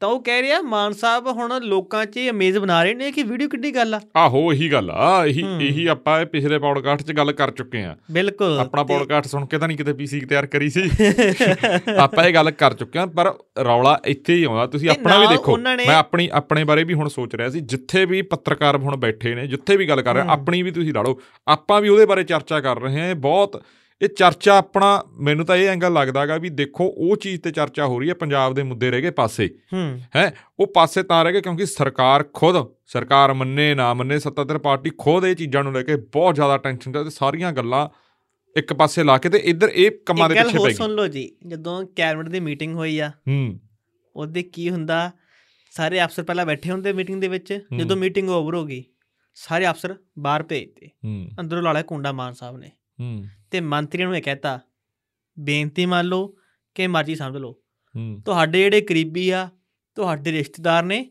ਤਾਂ 0.01 0.09
ਉਹ 0.09 0.23
ਕਹਿ 0.23 0.43
ਰਿਹਾ 0.43 0.61
ਮਾਨ 0.63 0.93
ਸਾਹਿਬ 0.93 1.27
ਹੁਣ 1.27 1.61
ਲੋਕਾਂ 1.63 2.07
'ਚ 2.07 2.21
ਅਮੇਜ਼ 2.31 2.59
ਬਣਾ 2.59 2.83
ਰਹੇ 2.83 2.95
ਨੇ 2.95 3.13
ਕਿ 3.13 3.23
ਵੀਡੀਓ 3.23 3.49
ਕਿੱਡੀ 3.49 3.75
ਗੱਲ 3.75 3.95
ਆ। 3.95 4.01
ਆਹੋ 4.17 4.53
ਇਹੀ 4.53 4.73
ਗੱਲ 4.73 4.91
ਆ। 4.91 5.27
ਇਹੀ। 5.27 5.45
ਇਹੀ 5.61 5.87
ਆਪਾਂ 5.87 6.21
ਇਹ 6.21 6.27
ਪਿਛਲੇ 6.27 6.59
ਪੌਡਕਾਸਟ 6.59 7.03
'ਚ 7.03 7.13
ਗੱਲ 7.13 7.33
ਕਰ 7.33 7.51
ਚੁੱਕੇ 7.51 7.83
ਆ। 7.85 7.97
ਬਿਲਕੁਲ। 8.11 8.59
ਆਪਣਾ 8.61 8.83
ਪੌਡਕਾਸਟ 8.83 9.27
ਸੁਣ 9.27 9.47
ਕੇ 9.47 9.59
ਤਾਂ 9.59 9.69
ਨਹੀਂ 9.69 9.79
ਕਿਤੇ 9.79 9.93
ਪੀਸੀ 9.93 10.21
ਤਿਆਰ 10.21 10.47
ਕਰੀ 10.47 10.71
ਸੀ। 10.71 10.83
ਆਪਾਂ 11.99 12.25
ਇਹ 12.25 12.35
ਗੱਲ 12.35 12.51
ਕਰ 12.51 12.75
ਚੁੱਕੇ 12.75 12.99
ਹਾਂ 12.99 13.07
ਪਰ 13.07 13.35
ਰੌਲਾ 13.65 14.01
ਇੱਥੇ 14.05 14.35
ਹੀ 14.35 14.45
ਆਉਂਦਾ। 14.45 14.67
ਤੁਸੀਂ 14.67 14.91
ਆਪਣਾ 14.91 15.19
ਵੀ 15.19 15.27
ਦੇਖੋ 15.27 15.57
ਮੈਂ 15.57 15.97
ਆਪਣੀ 15.97 16.29
ਆਪਣੇ 16.33 16.65
ਬਾਰੇ 16.65 16.85
ਵੀ 16.85 16.95
ਹੁਣ 16.95 17.09
ਸੋਚ 17.09 17.35
ਰਿਹਾ 17.35 17.49
ਸੀ। 17.49 17.61
ਜਿੱਥੇ 17.61 18.05
ਵੀ 18.05 18.23
ਪੱਤਰਕਾਰ 18.23 18.77
ਹੁਣ 18.77 18.97
ਬੈਠੇ 18.97 19.35
ਨੇ 19.35 19.47
ਜਿੱਥੇ 19.47 19.77
ਵੀ 19.77 19.89
ਗੱਲ 19.89 20.03
ਕਰ 20.03 20.15
ਰਹੇ। 20.15 20.23
ਆਪਣੀ 20.29 20.63
ਵੀ 20.63 20.71
ਤੁਸੀਂ 20.71 20.95
ਲਾ 20.95 21.03
ਲਓ। 21.03 21.21
ਆਪਾਂ 21.49 21.81
ਵੀ 21.81 21.89
ਉਹਦੇ 21.89 22.07
ਬਾਰੇ 22.07 22.25
ਚਰਚਾ 22.25 22.61
ਕਰ 22.61 22.81
ਰਹੇ 22.81 23.11
ਇਹ 23.11 23.15
ਬਹੁਤ 23.15 23.63
ਇਹ 24.03 24.09
ਚਰਚਾ 24.09 24.57
ਆਪਣਾ 24.59 25.05
ਮੈਨੂੰ 25.21 25.47
ਤਾਂ 25.47 25.57
ਇਹ 25.57 25.69
ਐਂਗਲ 25.69 25.93
ਲੱਗਦਾਗਾ 25.93 26.37
ਵੀ 26.37 26.49
ਦੇਖੋ 26.49 26.85
ਉਹ 26.97 27.17
ਚੀਜ਼ 27.17 27.41
ਤੇ 27.43 27.51
ਚਰਚਾ 27.51 27.87
ਹੋ 27.87 27.99
ਰਹੀ 28.01 28.09
ਹੈ 28.09 28.15
ਪੰਜਾਬ 28.15 28.55
ਦੇ 28.55 28.63
ਮੁੱਦੇ 28.63 28.91
ਰਹਿ 28.91 29.03
ਗਏ 29.03 29.11
ਪਾਸੇ। 29.11 29.59
ਹੂੰ। 29.73 30.01
ਉਹ 30.61 30.67
ਪਾਸੇ 30.67 31.03
ਤਾਂ 31.03 31.25
ਰਹਿ 31.25 31.33
ਗਏ 31.33 31.41
ਕਿਉਂਕਿ 31.41 31.67
ਸਰਕਾਰ 31.67 32.25
ਖੁਦ 32.33 32.57
ਸਰਕਾਰ 32.87 33.33
ਮੰਨੇ 33.33 33.75
ਨਾ 33.75 33.95
ਮੰਨੇ 33.95 34.19
ਸੱਤਾਧਰ 34.19 34.59
ਪਾਰਟੀ 34.59 34.91
ਖੁਦ 34.99 35.25
ਇਹ 35.25 35.35
ਚੀਜ਼ਾਂ 35.37 35.65
ਨੂੰ 35.65 35.73
ਲੈ 35.73 35.83
ਕੇ 35.83 35.97
ਬਹੁਤ 35.97 36.35
ਜ਼ਿਆਦਾ 36.35 36.59
ਟੈਨਸ਼ਨ 36.59 36.93
ਤੇ 36.93 37.11
ਸਾਰੀਆਂ 37.11 37.53
ਗੱਲਾਂ 37.53 37.89
ਇੱਕ 38.57 38.73
ਪਾਸੇ 38.73 39.05
ਲਾ 39.05 39.19
ਕੇ 39.19 39.29
ਤੇ 39.29 39.39
ਇੱਧਰ 39.39 39.69
ਇਹ 39.75 39.91
ਕੰਮਾਂ 40.07 40.29
ਦੇ 40.29 40.35
ਪਿੱਛੇ 40.35 40.59
ਪੈ 40.59 40.65
ਗਈ। 40.69 40.75
ਸੁਣ 40.75 40.91
ਲਓ 40.91 41.07
ਜੀ 41.07 41.37
ਜਦੋਂ 41.47 41.87
ਕੈਬਨਿਟ 41.97 42.29
ਦੀ 42.29 42.41
ਮੀਟਿੰਗ 42.41 42.75
ਹੋਈ 42.75 42.99
ਆ 42.99 43.09
ਹੂੰ। 43.09 43.61
ਉਹਦੇ 44.17 44.43
ਕੀ 44.43 44.71
ਹੁੰਦਾ 44.71 45.11
ਸਾਰੇ 45.71 46.05
ਅਫਸਰ 46.05 46.23
ਪਹਿਲਾਂ 46.23 46.47
ਬੈਠੇ 46.47 46.71
ਹੁੰਦੇ 46.71 46.93
ਮੀਟਿੰਗ 46.93 47.21
ਦੇ 47.21 47.29
ਵਿੱਚ 47.29 47.59
ਜਦੋਂ 47.77 47.97
ਮੀਟਿੰਗ 47.97 48.31
ਓਵਰ 48.31 48.55
ਹੋ 48.55 48.65
ਗਈ 48.65 48.85
ਸਾਰੇ 49.35 49.69
ਅਫਸਰ 49.71 49.95
ਬਾਹਰ 50.19 50.43
ਭੇਜਤੇ। 50.43 50.87
ਹੂੰ। 51.05 51.29
ਅੰਦਰੋਂ 51.41 51.63
ਲਾਲਾ 51.63 51.83
ਕੁੰਡਾ 51.83 52.13
ਮਾਨ 52.13 52.33
ਸਾਹਿਬ 52.33 52.57
ਨੇ। 52.57 52.71
ਤੇ 53.51 53.61
ਮੰਤਰੀਆਂ 53.61 54.07
ਨੂੰ 54.09 54.17
ਇਹ 54.17 54.23
ਕਹਿਤਾ 54.23 54.61
ਬੇਨਤੀ 55.39 55.87
ਮੰਨ 55.87 56.07
ਲਓ 56.07 56.37
ਕਿ 56.75 56.87
ਮਰਜ਼ੀ 56.87 57.15
ਸਮਝ 57.15 57.37
ਲਓ। 57.37 57.53
ਤੁਹਾਡੇ 58.25 58.63
ਜਿਹੜੇ 58.63 58.81
ਕਰੀਬੀ 58.81 59.31
ਆ 59.31 59.49
ਤੁਹਾਡੇ 59.95 60.33
ਰਿਸ਼ਤੇਦਾਰ 60.33 60.83
ਨੇ 60.83 61.11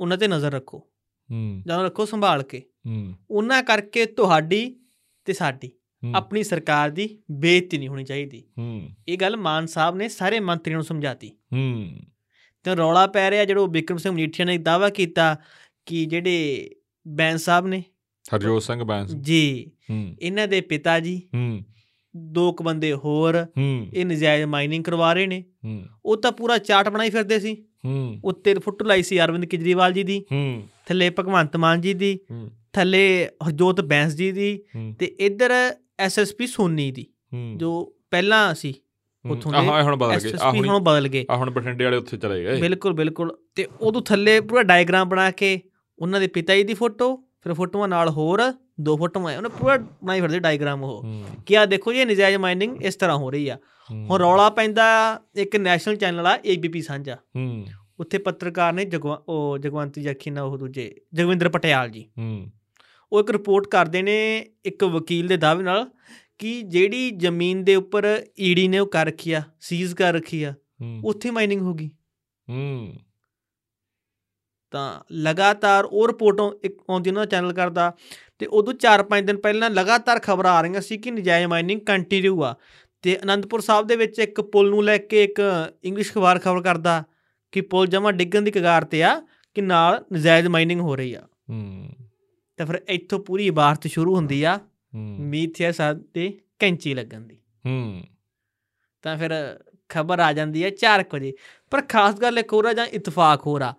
ਉਹਨਾਂ 0.00 0.18
ਤੇ 0.18 0.28
ਨਜ਼ਰ 0.28 0.52
ਰੱਖੋ। 0.52 0.78
ਹੂੰ। 1.30 1.62
ਜਾਂ 1.66 1.84
ਰੱਖੋ 1.84 2.04
ਸੰਭਾਲ 2.04 2.42
ਕੇ। 2.42 2.62
ਹੂੰ। 2.86 3.14
ਉਹਨਾਂ 3.30 3.62
ਕਰਕੇ 3.62 4.06
ਤੁਹਾਡੀ 4.06 4.80
ਤੇ 5.24 5.32
ਸਾਡੀ 5.32 5.70
ਆਪਣੀ 6.14 6.42
ਸਰਕਾਰ 6.42 6.90
ਦੀ 6.90 7.22
ਬੇਇੱਜ਼ਤੀ 7.30 7.78
ਨਹੀਂ 7.78 7.88
ਹੋਣੀ 7.88 8.04
ਚਾਹੀਦੀ। 8.04 8.44
ਹੂੰ। 8.58 8.90
ਇਹ 9.08 9.18
ਗੱਲ 9.18 9.36
ਮਾਨ 9.36 9.66
ਸਾਹਿਬ 9.66 9.96
ਨੇ 9.96 10.08
ਸਾਰੇ 10.08 10.40
ਮੰਤਰੀਆਂ 10.40 10.76
ਨੂੰ 10.76 10.84
ਸਮਝਾਤੀ। 10.84 11.28
ਹੂੰ। 11.28 11.98
ਤੇ 12.64 12.76
ਰੌਲਾ 12.76 13.06
ਪੈ 13.06 13.30
ਰਿਹਾ 13.30 13.44
ਜਿਹੜਾ 13.44 13.66
ਬਿਕਰਮ 13.66 13.98
ਸਿੰਘ 13.98 14.14
ਮਜੀਠੀਆ 14.14 14.46
ਨੇ 14.46 14.58
ਦਾਅਵਾ 14.58 14.88
ਕੀਤਾ 14.88 15.36
ਕਿ 15.86 16.04
ਜਿਹੜੇ 16.04 16.70
ਬੈਂਸ 17.08 17.44
ਸਾਹਿਬ 17.44 17.66
ਨੇ 17.66 17.84
ਹਰਜੋਤ 18.34 18.62
ਸਿੰਘ 18.62 18.84
ਬੈਂਸ। 18.84 19.14
ਜੀ। 19.14 19.70
ਇਹਨਾਂ 20.20 20.48
ਦੇ 20.48 20.60
ਪਿਤਾ 20.60 21.00
ਜੀ। 21.00 21.22
ਹੂੰ। 21.34 21.60
ਦੋ 22.16 22.52
ਕੁ 22.52 22.64
ਬੰਦੇ 22.64 22.92
ਹੋਰ। 22.92 23.46
ਇਹ 23.94 24.06
ਨਜਾਇਜ਼ 24.06 24.44
ਮਾਈਨਿੰਗ 24.44 24.84
ਕਰਵਾ 24.84 25.12
ਰਹੇ 25.12 25.26
ਨੇ। 25.26 25.44
ਉਹ 26.04 26.16
ਤਾਂ 26.16 26.32
ਪੂਰਾ 26.32 26.58
ਚਾਰਟ 26.58 26.88
ਬਣਾਈ 26.88 27.10
ਫਿਰਦੇ 27.10 27.40
ਸੀ। 27.40 27.64
ਹੂੰ। 27.84 28.20
ਉੱਤੇ 28.24 28.54
ਫੋਟੋ 28.54 28.84
ਲਾਈ 28.84 29.02
ਸੀ 29.02 29.20
ਅਰਵਿੰਦ 29.20 29.44
ਕੇਜਰੀਵਾਲ 29.44 29.92
ਜੀ 29.92 30.02
ਦੀ। 30.02 30.24
ਹੂੰ। 30.32 30.62
ਥੱਲੇ 30.86 31.10
ਭਗਵੰਤ 31.10 31.56
ਮਾਨ 31.56 31.80
ਜੀ 31.80 31.94
ਦੀ। 31.94 32.18
ਥੱਲੇ 32.72 33.28
ਹਰਜੋਤ 33.46 33.80
ਬੈਂਸ 33.80 34.14
ਜੀ 34.14 34.32
ਦੀ। 34.32 34.60
ਤੇ 34.98 35.06
ਇੱਧਰ 35.06 35.74
ਐਸਐਸਪੀ 35.98 36.46
ਸੋਨੀ 36.46 36.90
ਦੀ। 36.90 37.06
ਜੋ 37.56 37.94
ਪਹਿਲਾਂ 38.10 38.54
ਸੀ। 38.54 38.74
ਉੱਥੋਂ 39.30 39.52
ਆਹ 39.52 39.62
ਦੇ 39.62 39.82
ਹੁਣ 39.82 39.96
ਬਦਲ 39.96 40.08
ਗਏ। 40.08 40.14
ਆ 40.14 40.16
ਐਸਐਸਪੀ 40.16 40.68
ਹੁਣ 40.68 40.78
ਬਦਲ 40.78 41.08
ਗਏ। 41.08 41.24
ਆ 41.30 41.36
ਹੁਣ 41.36 41.50
ਬਠਿੰਡੇ 41.50 41.84
ਵਾਲੇ 41.84 41.96
ਉੱਥੇ 41.96 42.16
ਚਲੇ 42.16 42.44
ਗਏ। 42.44 42.60
ਬਿਲਕੁਲ 42.60 42.92
ਬਿਲਕੁਲ। 42.92 43.38
ਤੇ 43.54 43.68
ਉਦੋਂ 43.80 44.02
ਥੱਲੇ 44.02 44.40
ਪੂਰਾ 44.40 44.62
ਡਾਇਗਰਾਮ 44.62 45.08
ਬਣਾ 45.08 45.30
ਕੇ 45.30 45.60
ਉਹਨਾਂ 45.98 46.20
ਦੇ 46.20 46.26
ਪਿਤਾ 46.26 46.54
ਜੀ 46.54 46.62
ਦੀ 46.62 46.74
ਫੋਟੋ 46.74 47.23
ਫਿਰ 47.44 47.54
ਫੋਟੋਆਂ 47.54 47.88
ਨਾਲ 47.88 48.08
ਹੋਰ 48.08 48.52
ਦੋ 48.80 48.96
ਫੋਟੋਆਂ 48.96 49.36
ਉਹਨੇ 49.36 49.48
ਪੂਰਾ 49.48 49.76
ਬਣਾਈ 49.76 50.20
ਫਿਰਦੇ 50.20 50.38
ਡਾਇਗਰਾਮ 50.38 50.82
ਉਹ। 50.82 51.24
ਕਿ 51.46 51.56
ਆ 51.58 51.66
ਦੇਖੋ 51.66 51.92
ਜੀ 51.92 51.98
ਇਹ 51.98 52.06
ਨਜਾਇਜ਼ 52.06 52.36
ਮਾਈਨਿੰਗ 52.36 52.82
ਇਸ 52.82 52.96
ਤਰ੍ਹਾਂ 52.96 53.16
ਹੋ 53.16 53.30
ਰਹੀ 53.30 53.48
ਆ। 53.48 53.58
ਹੁਣ 53.92 54.20
ਰੌਲਾ 54.20 54.50
ਪੈਂਦਾ 54.50 55.20
ਇੱਕ 55.36 55.56
ਨੈਸ਼ਨਲ 55.56 55.96
ਚੈਨਲ 55.96 56.26
ਆ 56.26 56.38
ਏਬੀਪੀ 56.46 56.82
ਸਾਂਝਾ। 56.82 57.16
ਉੱਥੇ 58.00 58.18
ਪੱਤਰਕਾਰ 58.18 58.72
ਨੇ 58.72 58.84
ਜਗਵਾ 58.84 59.24
ਉਹ 59.28 59.58
ਜਗਵੰਤ 59.58 59.98
ਜੱਖੀ 59.98 60.30
ਨਾ 60.30 60.42
ਉਹ 60.42 60.58
ਦੂਜੇ 60.58 60.94
ਜਗਵਿੰਦਰ 61.14 61.48
ਪਟਿਆਲ 61.48 61.90
ਜੀ। 61.90 62.10
ਉਹ 63.12 63.20
ਇੱਕ 63.20 63.30
ਰਿਪੋਰਟ 63.30 63.66
ਕਰਦੇ 63.66 64.02
ਨੇ 64.02 64.46
ਇੱਕ 64.64 64.84
ਵਕੀਲ 64.84 65.26
ਦੇ 65.28 65.36
ਦਾਅਵੇ 65.36 65.62
ਨਾਲ 65.62 65.90
ਕਿ 66.38 66.62
ਜਿਹੜੀ 66.62 67.10
ਜ਼ਮੀਨ 67.10 67.64
ਦੇ 67.64 67.74
ਉੱਪਰ 67.74 68.22
ਈਡੀ 68.40 68.68
ਨੇ 68.68 68.78
ਉਹ 68.78 68.86
ਕਰ 68.86 69.06
ਰੱਖੀ 69.06 69.32
ਆ 69.32 69.42
ਸੀਜ਼ 69.60 69.94
ਕਰ 69.94 70.12
ਰੱਖੀ 70.12 70.42
ਆ। 70.42 70.54
ਉੱਥੇ 71.04 71.30
ਮਾਈਨਿੰਗ 71.30 71.60
ਹੋ 71.60 71.74
ਗਈ। 71.74 71.90
ਹੂੰ। 72.48 72.94
ਤਾਂ 74.74 75.00
ਲਗਾਤਾਰ 75.12 75.84
ਉਹ 75.84 76.08
ਰਿਪੋਰਟੋਂ 76.08 76.52
ਇੱਕ 76.64 76.78
ਆਉਂਦੀ 76.90 77.10
ਉਹਨਾਂ 77.10 77.22
ਦਾ 77.22 77.26
ਚੈਨਲ 77.26 77.52
ਕਰਦਾ 77.52 77.94
ਤੇ 78.38 78.46
ਉਦੋਂ 78.46 78.74
4-5 78.74 79.24
ਦਿਨ 79.24 79.36
ਪਹਿਲਾਂ 79.36 79.70
ਲਗਾਤਾਰ 79.70 80.18
ਖਬਰਾਂ 80.18 80.52
ਆ 80.52 80.62
ਰਹੀਆਂ 80.62 80.80
ਸੀ 80.80 80.98
ਕਿ 80.98 81.10
ਨਜਾਇਜ਼ 81.10 81.46
ਮਾਈਨਿੰਗ 81.46 81.80
ਕੰਟੀਨਿਊ 81.80 82.42
ਆ 82.42 82.54
ਤੇ 83.02 83.18
ਅਨੰਦਪੁਰ 83.22 83.60
ਸਾਹਿਬ 83.60 83.86
ਦੇ 83.86 83.96
ਵਿੱਚ 83.96 84.18
ਇੱਕ 84.18 84.40
ਪੁਲ 84.40 84.70
ਨੂੰ 84.70 84.84
ਲੈ 84.84 84.98
ਕੇ 84.98 85.24
ਇੱਕ 85.24 85.40
ਇੰਗਲਿਸ਼ 85.84 86.12
ਅਖਬਾਰ 86.12 86.38
ਖਬਰ 86.38 86.62
ਕਰਦਾ 86.62 87.04
ਕਿ 87.52 87.60
ਪੁਲ 87.60 87.86
ਜਮਾ 87.86 88.12
ਡਿੱਗਣ 88.12 88.42
ਦੀ 88.42 88.50
ਕਗਾਰ 88.50 88.84
ਤੇ 88.84 89.02
ਆ 89.02 89.22
ਕਿ 89.54 89.60
ਨਾਲ 89.60 90.04
ਨਜਾਇਜ਼ 90.12 90.48
ਮਾਈਨਿੰਗ 90.48 90.80
ਹੋ 90.80 90.96
ਰਹੀ 90.96 91.14
ਆ। 91.14 91.22
ਹੂੰ। 91.50 91.90
ਤਾਂ 92.56 92.66
ਫਿਰ 92.66 92.82
ਇੱਥੋਂ 92.88 93.20
ਪੂਰੀ 93.20 93.46
ਇਬਾਰਤ 93.46 93.86
ਸ਼ੁਰੂ 93.86 94.14
ਹੁੰਦੀ 94.16 94.42
ਆ 94.42 94.56
ਹੂੰ। 94.94 95.16
ਮੀਥਿਆ 95.20 95.72
ਸਾਹਿਬ 95.72 96.02
ਤੇ 96.14 96.38
ਕੈਂਚੀ 96.58 96.94
ਲੱਗਣ 96.94 97.20
ਦੀ। 97.20 97.38
ਹੂੰ। 97.66 98.02
ਤਾਂ 99.02 99.16
ਫਿਰ 99.16 99.60
ਖਬਰ 99.88 100.20
ਆ 100.20 100.32
ਜਾਂਦੀ 100.32 100.64
ਹੈ 100.64 100.70
4 100.70 101.04
ਵਜੇ। 101.14 101.32
ਪਰ 101.70 101.82
ਖਾਸ 101.88 102.14
ਗੱਲ 102.14 102.38
ਇੱਕ 102.38 102.52
ਹੋਰ 102.52 102.64
ਆ 102.64 102.72
ਜਾਂ 102.72 102.86
ਇਤਫਾਕ 102.86 103.46
ਹੋਰ 103.46 103.62
ਆ। 103.62 103.74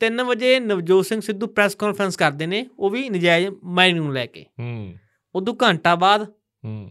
3 0.00 0.24
ਵਜੇ 0.24 0.60
ਨਵਜੋਤ 0.60 1.06
ਸਿੰਘ 1.06 1.20
ਸਿੱਧੂ 1.20 1.46
ਪ੍ਰੈਸ 1.46 1.74
ਕਾਨਫਰੰਸ 1.74 2.16
ਕਰਦੇ 2.16 2.46
ਨੇ 2.46 2.66
ਉਹ 2.78 2.90
ਵੀ 2.90 3.10
ਨਜਾਇਜ਼ 3.10 3.48
ਮਾਈਨਿੰਗ 3.64 4.04
ਨੂੰ 4.04 4.14
ਲੈ 4.14 4.26
ਕੇ। 4.26 4.46
ਹੂੰ। 4.60 4.94
ਉਦੋਂ 5.34 5.54
ਘੰਟਾ 5.62 5.94
ਬਾਅਦ 5.94 6.22
ਹੂੰ। 6.64 6.90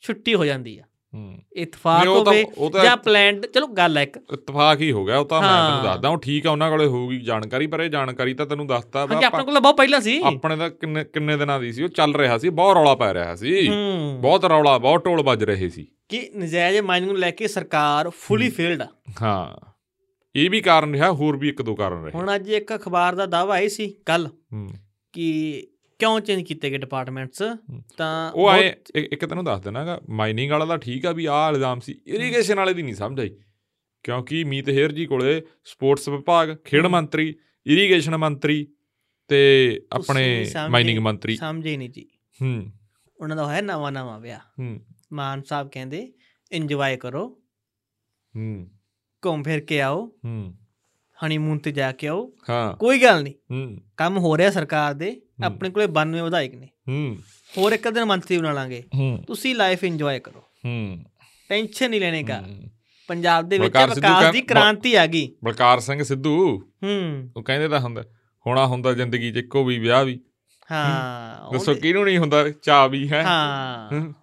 ਛੁੱਟੀ 0.00 0.34
ਹੋ 0.34 0.44
ਜਾਂਦੀ 0.44 0.78
ਆ। 0.78 0.82
ਹੂੰ। 1.14 1.38
ਇਤਫਾਕ 1.56 2.06
ਹੋਵੇ 2.06 2.44
ਜਾਂ 2.84 2.96
ਪਲਾਨਡ 2.96 3.46
ਚਲੋ 3.46 3.66
ਗੱਲ 3.66 3.96
ਹੈ 3.96 4.02
ਇੱਕ। 4.02 4.16
ਇਤਫਾਕ 4.16 4.80
ਹੀ 4.80 4.92
ਹੋ 4.92 5.04
ਗਿਆ 5.06 5.18
ਉਹ 5.18 5.24
ਤਾਂ 5.24 5.42
ਮੈਂ। 5.42 5.70
ਤੈਨੂੰ 5.70 5.84
ਦੱਸਦਾ 5.84 6.08
ਉਹ 6.08 6.18
ਠੀਕ 6.18 6.46
ਆ 6.46 6.50
ਉਹਨਾਂ 6.50 6.70
ਕੋਲੇ 6.70 6.86
ਹੋਊਗੀ 6.86 7.20
ਜਾਣਕਾਰੀ 7.20 7.66
ਪਰ 7.66 7.80
ਇਹ 7.80 7.90
ਜਾਣਕਾਰੀ 7.90 8.34
ਤਾਂ 8.34 8.46
ਤੈਨੂੰ 8.46 8.66
ਦੱਸਤਾ 8.66 9.06
ਵਾ 9.06 9.20
ਆਪਣੇ 9.26 9.44
ਕੋਲ 9.44 9.60
ਬਹੁਤ 9.60 9.76
ਪਹਿਲਾਂ 9.76 10.00
ਸੀ। 10.00 10.22
ਆਪਣੇ 10.22 10.56
ਦਾ 10.56 10.68
ਕਿੰਨੇ 10.68 11.04
ਕਿੰਨੇ 11.04 11.36
ਦਿਨਾਂ 11.36 11.60
ਦੀ 11.60 11.72
ਸੀ 11.72 11.82
ਉਹ 11.82 11.88
ਚੱਲ 11.88 12.14
ਰਿਹਾ 12.14 12.38
ਸੀ 12.38 12.48
ਬਹੁਤ 12.48 12.76
ਰੌਲਾ 12.76 12.94
ਪੈ 12.94 13.14
ਰਿਹਾ 13.14 13.34
ਸੀ। 13.34 13.68
ਹੂੰ। 13.68 14.18
ਬਹੁਤ 14.20 14.44
ਰੌਲਾ 14.44 14.78
ਬਹੁਤ 14.78 15.04
ਢੋਲ 15.04 15.22
ਵੱਜ 15.22 15.44
ਰਹੇ 15.44 15.68
ਸੀ। 15.68 15.86
ਕਿ 16.08 16.30
ਨਜਾਇਜ਼ 16.36 16.80
ਮਾਈਨਿੰਗ 16.80 17.10
ਨੂੰ 17.10 17.20
ਲੈ 17.20 17.30
ਕੇ 17.30 17.48
ਸਰਕਾਰ 17.48 18.10
ਫੁੱਲੀ 18.10 18.50
ਫੇਲਡ 18.50 18.82
ਆ। 18.82 18.88
ਹਾਂ। 19.22 19.73
ਇਹ 20.36 20.50
ਵੀ 20.50 20.60
ਕਾਰਨ 20.60 20.92
ਰਿਹਾ 20.92 21.12
ਹੋਰ 21.12 21.36
ਵੀ 21.36 21.48
ਇੱਕ 21.48 21.62
ਦੋ 21.62 21.74
ਕਾਰਨ 21.74 22.02
ਰਹੇ। 22.02 22.12
ਹੁਣ 22.14 22.34
ਅੱਜ 22.34 22.48
ਇੱਕ 22.48 22.74
ਅਖਬਾਰ 22.74 23.14
ਦਾ 23.14 23.26
ਦਾਵਾ 23.26 23.54
ਆਈ 23.54 23.68
ਸੀ 23.68 23.94
ਕੱਲ 24.06 24.26
ਹੂੰ। 24.26 24.68
ਕਿ 25.12 25.62
ਕਿਉਂ 25.98 26.20
ਚੇਂਜ 26.20 26.42
ਕੀਤੇ 26.42 26.70
ਗਏ 26.70 26.78
ਡਿਪਾਰਟਮੈਂਟਸ 26.78 27.42
ਤਾਂ 27.96 28.32
ਉਹ 28.32 28.48
ਆਏ 28.48 28.74
ਇੱਕ 28.94 29.24
ਤੈਨੂੰ 29.24 29.44
ਦੱਸ 29.44 29.60
ਦੇਣਾਗਾ 29.60 30.00
ਮਾਈਨਿੰਗ 30.10 30.50
ਵਾਲਾ 30.50 30.66
ਤਾਂ 30.66 30.78
ਠੀਕ 30.78 31.06
ਆ 31.06 31.12
ਵੀ 31.12 31.26
ਆਹ 31.26 31.52
ਇਲਜ਼ਾਮ 31.52 31.80
ਸੀ 31.80 32.00
ਇਰੀਗੇਸ਼ਨ 32.06 32.56
ਵਾਲੇ 32.56 32.74
ਦੀ 32.74 32.82
ਨਹੀਂ 32.82 32.94
ਸਮਝ 32.94 33.20
ਆਈ। 33.20 33.38
ਕਿਉਂਕਿ 34.02 34.44
ਮੀਤ 34.44 34.68
ਹੇਰ 34.68 34.92
ਜੀ 34.92 35.06
ਕੋਲੇ 35.06 35.42
ਸਪੋਰਟਸ 35.64 36.08
ਵਿਭਾਗ 36.08 36.56
ਖੇਡ। 36.64 36.86
ਮੰਤਰੀ 36.86 37.34
ਇਰੀਗੇਸ਼ਨ 37.66 38.16
ਮੰਤਰੀ 38.16 38.66
ਤੇ 39.28 39.80
ਆਪਣੇ 39.92 40.46
ਮਾਈਨਿੰਗ 40.70 40.98
ਮੰਤਰੀ। 40.98 41.36
ਸਮਝੇ 41.36 41.76
ਨਹੀਂ 41.76 41.90
ਜੀ। 41.90 42.08
ਹੂੰ। 42.42 42.66
ਉਹਨਾਂ 43.20 43.36
ਦਾ 43.36 43.44
ਹੋਇਆ 43.44 43.60
ਨਵਾਂ 43.60 43.92
ਨਵਾਂ 43.92 44.20
ਵਿਆਹ। 44.20 44.38
ਹੂੰ। 44.38 44.80
ਮਾਨ 45.12 45.42
ਸਾਹਿਬ 45.42 45.68
ਕਹਿੰਦੇ 45.68 46.12
ਇੰਜੋਏ 46.52 46.96
ਕਰੋ। 46.96 47.42
ਹੂੰ। 48.36 48.70
ਘੁੰਮ 49.24 49.42
ਫਿਰ 49.42 49.60
ਕੇ 49.60 49.80
ਆਓ 49.80 50.06
ਹੂੰ। 50.24 50.54
ਹਨੀਮੂਨ 51.26 51.58
ਤੇ 51.58 51.72
ਜਾ 51.72 51.92
ਕੇ 51.92 52.08
ਆਓ। 52.08 52.32
ਹਾਂ। 52.50 52.76
ਕੋਈ 52.76 53.02
ਗੱਲ 53.02 53.22
ਨਹੀਂ। 53.22 53.34
ਹੂੰ। 53.50 53.78
ਕੰਮ 53.96 54.18
ਹੋ 54.18 54.36
ਰਿਹਾ 54.36 54.50
ਸਰਕਾਰ 54.50 54.94
ਦੇ 54.94 55.20
ਆਪਣੇ 55.44 55.70
ਕੋਲੇ 55.70 55.86
92 55.86 56.24
ਵਿਧਾਇਕ 56.24 56.54
ਨੇ। 56.54 56.66
ਹੂੰ। 56.88 57.16
ਹੋਰ 57.58 57.72
ਇੱਕ 57.72 57.88
ਦਿਨ 57.88 58.04
ਮੰਤਰੀ 58.04 58.38
ਬਣਾ 58.38 58.52
ਲਾਂਗੇ। 58.52 58.82
ਤੁਸੀਂ 59.26 59.54
ਲਾਈਫ 59.54 59.84
ਇੰਜੋਏ 59.84 60.18
ਕਰੋ। 60.18 60.40
ਹੂੰ। 60.40 61.04
ਟੈਨਸ਼ਨ 61.48 61.90
ਨਹੀਂ 61.90 62.00
ਲੈਣੇ 62.00 62.22
ਕਾ 62.22 62.40
ਹੂੰ। 62.40 62.70
ਪੰਜਾਬ 63.08 63.48
ਦੇ 63.48 63.58
ਵਿੱਚ 63.58 63.76
ਵਿਕਾਸ 63.76 64.32
ਦੀ 64.32 64.40
ਕ੍ਰਾਂਤੀ 64.40 64.94
ਆ 64.94 65.06
ਗਈ। 65.06 65.36
ਬਲਕਾਰ 65.44 65.80
ਸਿੰਘ 65.80 66.02
ਸਿੱਧੂ। 66.02 66.58
ਹੂੰ। 66.84 67.30
ਉਹ 67.36 67.42
ਕਹਿੰਦੇ 67.42 67.68
ਤਾਂ 67.68 67.80
ਹੁੰਦਾ 67.80 68.04
ਹੋਣਾ 68.46 68.66
ਹੁੰਦਾ 68.66 68.92
ਜ਼ਿੰਦਗੀ 68.92 69.32
'ਚ 69.32 69.36
ਇੱਕੋ 69.36 69.64
ਵੀ 69.64 69.78
ਵਿਆਹ 69.78 70.04
ਵੀ। 70.04 70.20
ਹਾਂ 70.72 71.52
ਦੱਸੋ 71.52 71.74
ਕਿਹਨੂੰ 71.74 72.04
ਨਹੀਂ 72.04 72.18
ਹੁੰਦਾ 72.18 72.50
ਚਾਹ 72.50 72.88
ਵੀ 72.88 73.08
ਹਾਂ। 73.08 73.88
ਹੂੰ। 73.92 74.14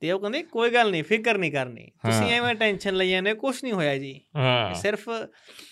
ਤੇ 0.00 0.12
ਉਹ 0.12 0.20
ਕਹਿੰਦੇ 0.20 0.42
ਕੋਈ 0.42 0.70
ਗੱਲ 0.70 0.90
ਨਹੀਂ 0.90 1.04
ਫਿਕਰ 1.04 1.38
ਨਹੀਂ 1.38 1.52
ਕਰਨੀ। 1.52 1.86
ਤੁਸੀਂ। 1.86 2.26
ਐਵੇਂ 2.26 2.54
ਟੈਨਸ਼ਨ 2.54 2.94
ਲਈ 2.94 3.10
ਜਾਂਦੇ 3.10 3.34
ਕੁਝ 3.34 3.56
ਨਹੀਂ 3.64 3.72
ਹੋਇਆ 3.72 3.98
ਜੀ। 3.98 4.20
ਹਾਂ। 4.36 4.74
ਸਿਰਫ 4.74 5.08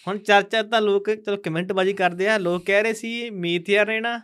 ਹੁਣ 0.09 0.19
ਚਰਚਾ 0.19 0.63
ਤਾਂ 0.63 0.81
ਲੋਕ 0.81 1.11
ਚਲੋ 1.11 1.37
ਕਮੈਂਟ 1.37 1.73
ਬਾਜੀ 1.73 1.93
ਕਰਦੇ 1.93 2.29
ਆ 2.29 2.39
ਲੋਕ 2.39 2.65
ਕਹਿ 2.65 2.83
ਰਹੇ 2.83 2.93
ਸੀ 2.93 3.31
ਮੀਥਿਆ 3.31 3.85
ਨੇ 3.85 4.01
ਨਾ 4.01 4.21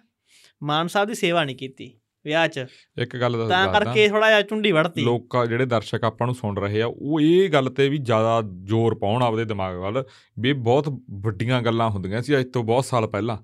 ਮਾਨ 0.62 0.86
ਸਾਹਿਬ 0.86 1.08
ਦੀ 1.08 1.14
ਸੇਵਾ 1.14 1.44
ਨਹੀਂ 1.44 1.56
ਕੀਤੀ 1.56 1.98
ਵਿਆਹ 2.24 2.48
'ਚ। 2.48 2.66
ਇੱਕ 2.98 3.16
ਗੱਲ 3.16 3.38
ਦੱਸ 3.38 3.48
ਤਾਂ 3.48 3.66
ਦੱਸਦਾ। 3.66 3.84
ਕਰਕੇ 3.84 4.08
ਥੋੜਾ 4.08 4.28
ਜਿਹਾ 4.28 4.42
ਚੁੰਡੀ 4.42 4.72
ਵੜਤੀ 4.72 5.02
ਲੋਕਾਂ 5.02 5.46
ਜਿਹੜੇ 5.46 5.66
ਦਰਸ਼ਕ 5.66 6.04
ਆਪਾਂ 6.04 6.26
ਨੂੰ 6.26 6.34
ਸੁਣ 6.34 6.56
ਰਹੇ 6.56 6.82
ਆ 6.82 6.86
ਉਹ 6.86 7.20
ਇਹ 7.20 7.50
ਗੱਲ 7.50 7.70
ਤੇ 7.70 7.88
ਵੀ 7.88 7.98
ਜ਼ਿਆਦਾ 7.98 8.42
ਜ਼ੋਰ 8.64 8.94
ਪਾਉਣ 8.94 9.22
ਆਪਦੇ 9.22 9.44
ਦਿਮਾਗ 9.44 9.76
ਵੱਲ 9.76 10.04
ਵੀ 10.38 10.52
ਬਹੁਤ 10.52 10.88
ਵੱਡੀਆਂ 11.10 11.62
ਗੱਲਾਂ 11.62 11.90
ਹੁੰਦੀਆਂ 11.90 12.22
ਸੀ 12.22 12.38
ਅੱਜ 12.38 12.46
ਤੋਂ 12.52 12.64
ਬਹੁਤ 12.64 12.84
ਸਾਲ 12.84 13.06
ਪਹਿਲਾਂ। 13.06 13.38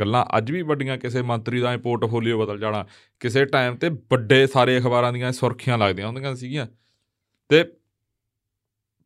ਗੱਲਾਂ 0.00 0.24
ਅੱਜ 0.38 0.50
ਵੀ 0.52 0.62
ਵੱਡੀਆਂ 0.62 0.98
ਕਿਸੇ 0.98 1.22
ਮੰਤਰੀ 1.22 1.60
ਦਾ 1.60 1.76
ਪੋਰਟਫੋਲੀਓ 1.76 2.38
ਬਦਲ 2.38 2.58
ਜਾਣਾ 2.58 2.86
ਕਿਸੇ 3.20 3.44
ਟਾਈਮ 3.44 3.76
ਤੇ 3.76 3.88
ਵੱਡੇ 3.88 4.46
ਸਾਰੇ 4.46 4.78
ਅਖਬਾਰਾਂ 4.78 5.12
ਦੀਆਂ 5.12 5.32
ਸੁਰਖੀਆਂ 5.32 5.78
ਲੱਗਦੀਆਂ 5.78 6.06
ਹੁੰਦੀਆਂ 6.06 6.34
ਸੀਗੀਆਂ। 6.34 6.66
ਤੇ 7.48 7.64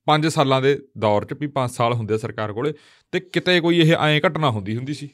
5 0.06 0.28
ਸਾਲਾਂ 0.28 0.62
ਦੇ 0.62 0.78
ਦੌਰ 0.98 1.24
'ਚ 1.24 1.32
ਵੀ 1.32 1.46
5 1.46 1.68
ਸਾਲ 1.68 1.92
ਹੁੰਦੇ 1.92 2.18
ਸਰਕਾਰ 2.18 2.52
ਕੋਲੇ 2.52 2.72
ਤੇ 3.12 3.20
ਕਿਤੇ 3.20 3.60
ਕੋਈ 3.60 3.80
ਇਹ 3.80 3.94
ਐਂ 3.96 4.20
ਘਟਨਾ 4.28 4.50
ਹੁੰਦੀ 4.50 4.76
ਹੁੰਦੀ 4.76 4.94
ਸੀ? 4.94 5.08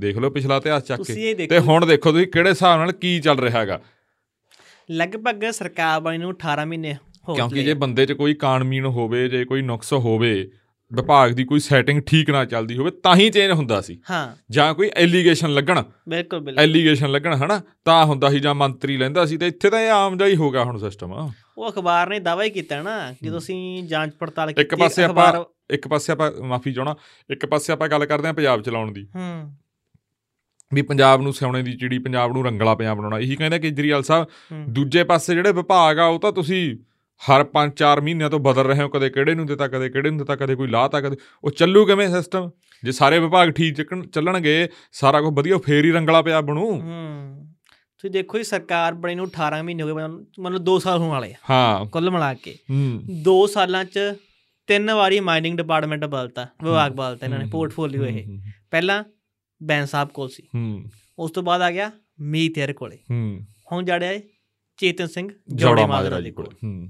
ਦੇਖ 0.00 0.16
ਲਓ 0.18 0.30
ਪਿਛਲਾ 0.30 0.56
ਇਤਿਹਾਸ 0.56 0.84
ਚੱਕ 0.84 1.02
ਕੇ। 1.02 1.46
ਤੇ 1.46 1.58
ਹੁਣ 1.58 1.86
ਦੇਖੋ 1.86 2.12
ਤੁਸੀਂ 2.12 2.26
ਕਿਹੜੇ 2.26 2.50
ਹਿਸਾਬ 2.50 2.78
ਨਾਲ 2.80 2.92
ਕੀ 2.92 3.20
ਚੱਲ 3.20 3.38
ਰਿਹਾ 3.38 3.60
ਹੈਗਾ। 3.60 3.80
ਲਗਭਗ 4.90 5.50
ਸਰਕਾਰ 5.50 6.00
ਬਣੀ 6.00 6.18
ਨੂੰ 6.18 6.30
18 6.30 6.64
ਮਹੀਨੇ 6.66 6.94
ਹੋ 6.94 7.34
ਕਿਉਂਕਿ 7.34 7.54
ਚੁੱਕੇ 7.54 7.62
ਜੇ 7.62 7.74
ਬੰਦੇ 7.74 8.06
'ਚ 8.06 8.12
ਕੋਈ 8.12 8.34
ਕਾਨਮੀਨ 8.34 8.84
ਹੋਵੇ 8.84 9.28
ਜੇ 9.28 9.44
ਕੋਈ 9.44 9.62
ਨੁਕਸ 9.62 9.92
ਹੋਵੇ 9.92 10.50
ਵਿਭਾਗ 10.94 11.30
ਦੀ 11.30 11.44
ਕੋਈ 11.44 11.60
ਸੈਟਿੰਗ 11.60 12.02
ਠੀਕ 12.02 12.30
ਨਾ 12.30 12.44
ਚੱਲਦੀ 12.44 12.76
ਹੋਵੇ 12.76 12.90
ਤਾਂ 12.90 13.16
ਹੀ 13.16 13.30
ਚੇਂਜ 13.30 13.50
ਹੁੰਦਾ 13.50 13.80
ਸੀ। 13.80 14.00
ਹਾਂ। 14.10 14.36
ਜਾਂ 14.50 14.74
ਕੋਈ 14.74 14.90
ਐਲੀਗੇਸ਼ਨ 14.96 15.54
ਲੱਗਣ। 15.54 15.82
ਬਿਲਕੁਲ 16.08 16.40
ਬਿਲਕੁਲ। 16.40 16.64
ਐਲੀਗੇਸ਼ਨ 16.64 17.10
ਲੱਗਣ 17.12 17.34
ਹਨਾ? 17.34 17.62
ਤਾਂ 17.84 18.04
ਹੁੰਦਾ 18.04 18.30
ਸੀ 18.30 18.40
ਜਾਂ 18.40 18.54
ਮੰਤਰੀ 18.54 18.96
ਲੈਂਦਾ 18.96 19.26
ਸੀ 19.26 19.36
ਤੇ 19.36 19.46
ਇੱਥੇ 19.46 19.70
ਤਾਂ 19.70 19.80
ਇਹ 19.80 19.90
ਆਮ 19.90 20.16
ਜਿਹਾ 20.16 20.28
ਹੀ 20.28 20.36
ਹੋ 20.36 20.50
ਗਿਆ 20.50 20.64
ਹੁਣ 20.64 20.78
ਸਿਸਟਮ 20.78 21.30
ਉਹ 21.58 21.70
ਅਖਬਾਰ 21.70 22.08
ਨੇ 22.08 22.18
ਦਾਅਵਾ 22.20 22.44
ਹੀ 22.44 22.50
ਕੀਤਾ 22.50 22.82
ਨਾ 22.82 23.12
ਕਿ 23.12 23.30
ਤੁਸੀਂ 23.30 23.84
ਜਾਂਚ 23.84 24.12
ਪੜਤਾਲ 24.18 24.48
ਕੀਤੀ 24.48 24.62
ਇੱਕ 24.62 24.74
ਪਾਸੇ 24.74 25.02
ਆਪਾਂ 25.04 25.44
ਇੱਕ 25.70 25.88
ਪਾਸੇ 25.88 26.12
ਆਪਾਂ 26.12 26.32
ਮਾਫੀ 26.42 26.72
ਚਾਹਣਾ 26.72 26.96
ਇੱਕ 27.30 27.46
ਪਾਸੇ 27.46 27.72
ਆਪਾਂ 27.72 27.88
ਗੱਲ 27.88 28.06
ਕਰਦੇ 28.06 28.26
ਹਾਂ 28.26 28.34
ਪੰਜਾਬ 28.34 28.62
ਚਲਾਉਣ 28.62 28.92
ਦੀ। 28.92 29.08
ਹੂੰ। 29.14 29.54
ਵੀ 30.74 30.82
ਪੰਜਾਬ 30.82 31.22
ਨੂੰ 31.22 31.32
ਸਿਉਣੇ 31.32 31.62
ਦੀ 31.62 31.72
ਚਿੜੀ 31.72 31.98
ਪੰਜਾਬ 31.98 32.32
ਨੂੰ 32.32 32.44
ਰੰਗਲਾ 32.44 32.74
ਪੰਜਾਬ 32.74 32.96
ਬਣਾਉਣਾ। 32.96 33.18
ਇਹੀ 33.18 33.36
ਕਹਿੰਦਾ 33.36 33.58
ਕੇਜਰੀਵਾਲ 33.58 34.02
ਸਾਹਿਬ। 34.02 34.26
ਦੂਜੇ 34.68 35.04
ਪਾਸੇ 35.04 35.34
ਜਿਹੜੇ 35.34 35.52
ਵਿਭਾਗ 35.52 35.98
ਆ 35.98 36.04
ਉਹ 36.04 36.20
ਤਾਂ 36.20 36.32
ਤੁਸੀਂ 36.32 36.76
ਹਰ 37.20 37.44
5-4 37.44 38.00
ਮਹੀਨਿਆਂ 38.00 38.30
ਤੋਂ 38.30 38.38
ਬਦਲ 38.38 38.62
ਰਹੇ 38.62 38.82
ਹੋ 38.82 38.88
ਕਦੇ 38.88 39.10
ਕਿਹੜੇ 39.10 39.34
ਨੂੰ 39.34 39.46
ਦਿੱਤਾ 39.46 39.68
ਕਦੇ 39.68 39.88
ਕਿਹੜੇ 39.88 40.10
ਨੂੰ 40.10 40.18
ਦਿੱਤਾ 40.18 40.36
ਕਦੇ 40.36 40.54
ਕੋਈ 40.54 40.68
ਲਾਤਾ 40.68 41.00
ਕਦੇ 41.00 41.16
ਉਹ 41.44 41.50
ਚੱਲੂ 41.50 41.86
ਕਿਵੇਂ 41.86 42.08
ਸਿਸਟਮ 42.08 42.50
ਜੇ 42.84 42.92
ਸਾਰੇ 42.92 43.18
ਵਿਭਾਗ 43.18 43.50
ਠੀਕ 43.50 43.82
ਚੱਲਣਗੇ 44.12 44.68
ਸਾਰਾ 44.92 45.20
ਕੁਝ 45.20 45.34
ਵਧੀਆ 45.34 45.58
ਫੇਰ 45.58 45.84
ਹੀ 45.84 45.90
ਰੰਗਲਾ 45.90 46.22
ਪੰਜਾਬ 46.22 46.44
ਬਣੂ। 46.44 46.70
ਹੂੰ। 46.80 47.46
ਤੁਸੀਂ 47.98 48.10
ਦੇਖੋ 48.10 48.38
ਜੀ 48.38 48.44
ਸਰਕਾਰ 48.44 48.94
ਬਣੀ 48.94 49.14
ਨੂੰ 49.14 49.26
18 49.26 49.62
ਮਹੀਨੇ 49.62 49.82
ਹੋ 49.82 49.96
ਗਏ 49.96 50.06
ਮਤਲਬ 50.42 50.64
2 50.64 50.78
ਸਾਲ 50.78 50.98
ਹੋਣ 50.98 51.08
ਵਾਲੇ 51.08 51.32
ਆ। 51.32 51.36
ਹਾਂ। 51.50 51.86
ਕੁੱਲ 51.86 52.10
ਮਿਲਾ 52.10 52.34
ਕੇ। 52.34 52.54
ਹੂੰ। 52.70 53.02
2 53.22 53.46
ਸਾਲਾਂ 53.46 53.84
'ਚ 53.84 53.98
ਤਿੰਨ 54.66 54.90
ਵਾਰੀ 54.90 55.20
ਮਾਈਨਿੰਗ 55.20 55.56
ਡਿਪਾਰਟਮੈਂਟ 55.56 56.04
ਬਦਲਤਾ 56.04 56.46
ਵਿਭਾਗ 56.64 56.92
ਬਦਲਤਾ 56.92 57.26
ਇਹਨਾਂ 57.26 57.38
ਨੇ 57.38 57.44
ਪੋਰਟਫੋਲੀਓ 57.46 58.04
ਇਹ। 58.04 58.38
ਪਹਿਲਾਂ 58.70 59.04
ਬੈਂਸ 59.62 59.90
ਸਾਹਿਬ 59.90 60.08
ਕੋਲ 60.08 60.28
ਸੀ। 60.28 60.42
ਹੂੰ। 60.54 60.84
ਉਸ 61.18 61.30
ਤੋਂ 61.30 61.42
ਬਾਅਦ 61.42 61.62
ਆ 61.62 61.70
ਗਿਆ 61.70 61.90
ਮੀਤ 62.20 62.58
ਯਾਰ 62.58 62.72
ਕੋਲੇ। 62.72 62.96
ਹੂੰ। 63.10 63.40
ਹੁਣ 63.72 63.84
ਜੜਿਆ 63.84 64.20
ਚੇਤਨ 64.76 65.06
ਸਿੰਘ 65.06 65.28
ਜੋੜਾ 65.28 65.70
ਜੋੜੇ 65.70 65.86
ਮਾਜਰਾ 65.86 66.20
ਜੀ 66.20 66.30
ਕੋਲ। 66.30 66.46
ਹੂੰ। 66.64 66.88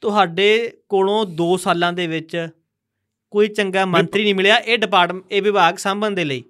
ਤੁਹਾਡੇ 0.00 0.72
ਕੋਲੋਂ 0.88 1.24
2 1.38 1.56
ਸਾਲਾਂ 1.56 1.92
ਦੇ 1.92 2.06
ਵਿੱਚ 2.06 2.48
ਕੋਈ 3.30 3.48
ਚੰਗਾ 3.48 3.84
ਮੰਤਰੀ 3.86 4.22
ਨਹੀਂ 4.24 4.34
ਮਿਲਿਆ 4.34 4.56
ਇਹ 4.56 4.78
ਡਿਪਾਰਟਮੈਂਟ 4.78 5.24
ਇਹ 5.30 5.42
ਵਿਭਾਗ 5.42 5.76
ਸੰਭਾਲਣ 5.76 6.14
ਦੇ 6.14 6.24
ਲਈ? 6.24 6.42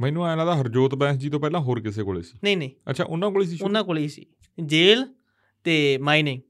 ਮੈਨੂੰ 0.00 0.26
ਐਂ 0.26 0.36
ਲੱਗਦਾ 0.36 0.54
ਹਰਜੋਤ 0.60 0.94
ਬੈਂਸ 0.94 1.16
ਜੀ 1.16 1.30
ਤੋਂ 1.30 1.40
ਪਹਿਲਾਂ 1.40 1.60
ਹੋਰ 1.60 1.80
ਕਿਸੇ 1.80 2.02
ਕੋਲੇ 2.02 2.22
ਸੀ। 2.22 2.38
ਨਹੀਂ 2.44 2.56
ਨਹੀਂ। 2.56 2.70
ਅੱਛਾ 2.90 3.04
ਉਹਨਾਂ 3.04 3.30
ਕੋਲੇ 3.30 3.46
ਸੀ 3.46 3.58
ਉਹਨਾਂ 3.62 3.84
ਕੋਲ 3.84 4.06
ਸੀ। 4.08 4.26
ਜੇਲ੍ਹ 4.58 5.06
ਤੇ 5.64 5.98
ਮਾਈਨਿੰਗ। 5.98 6.40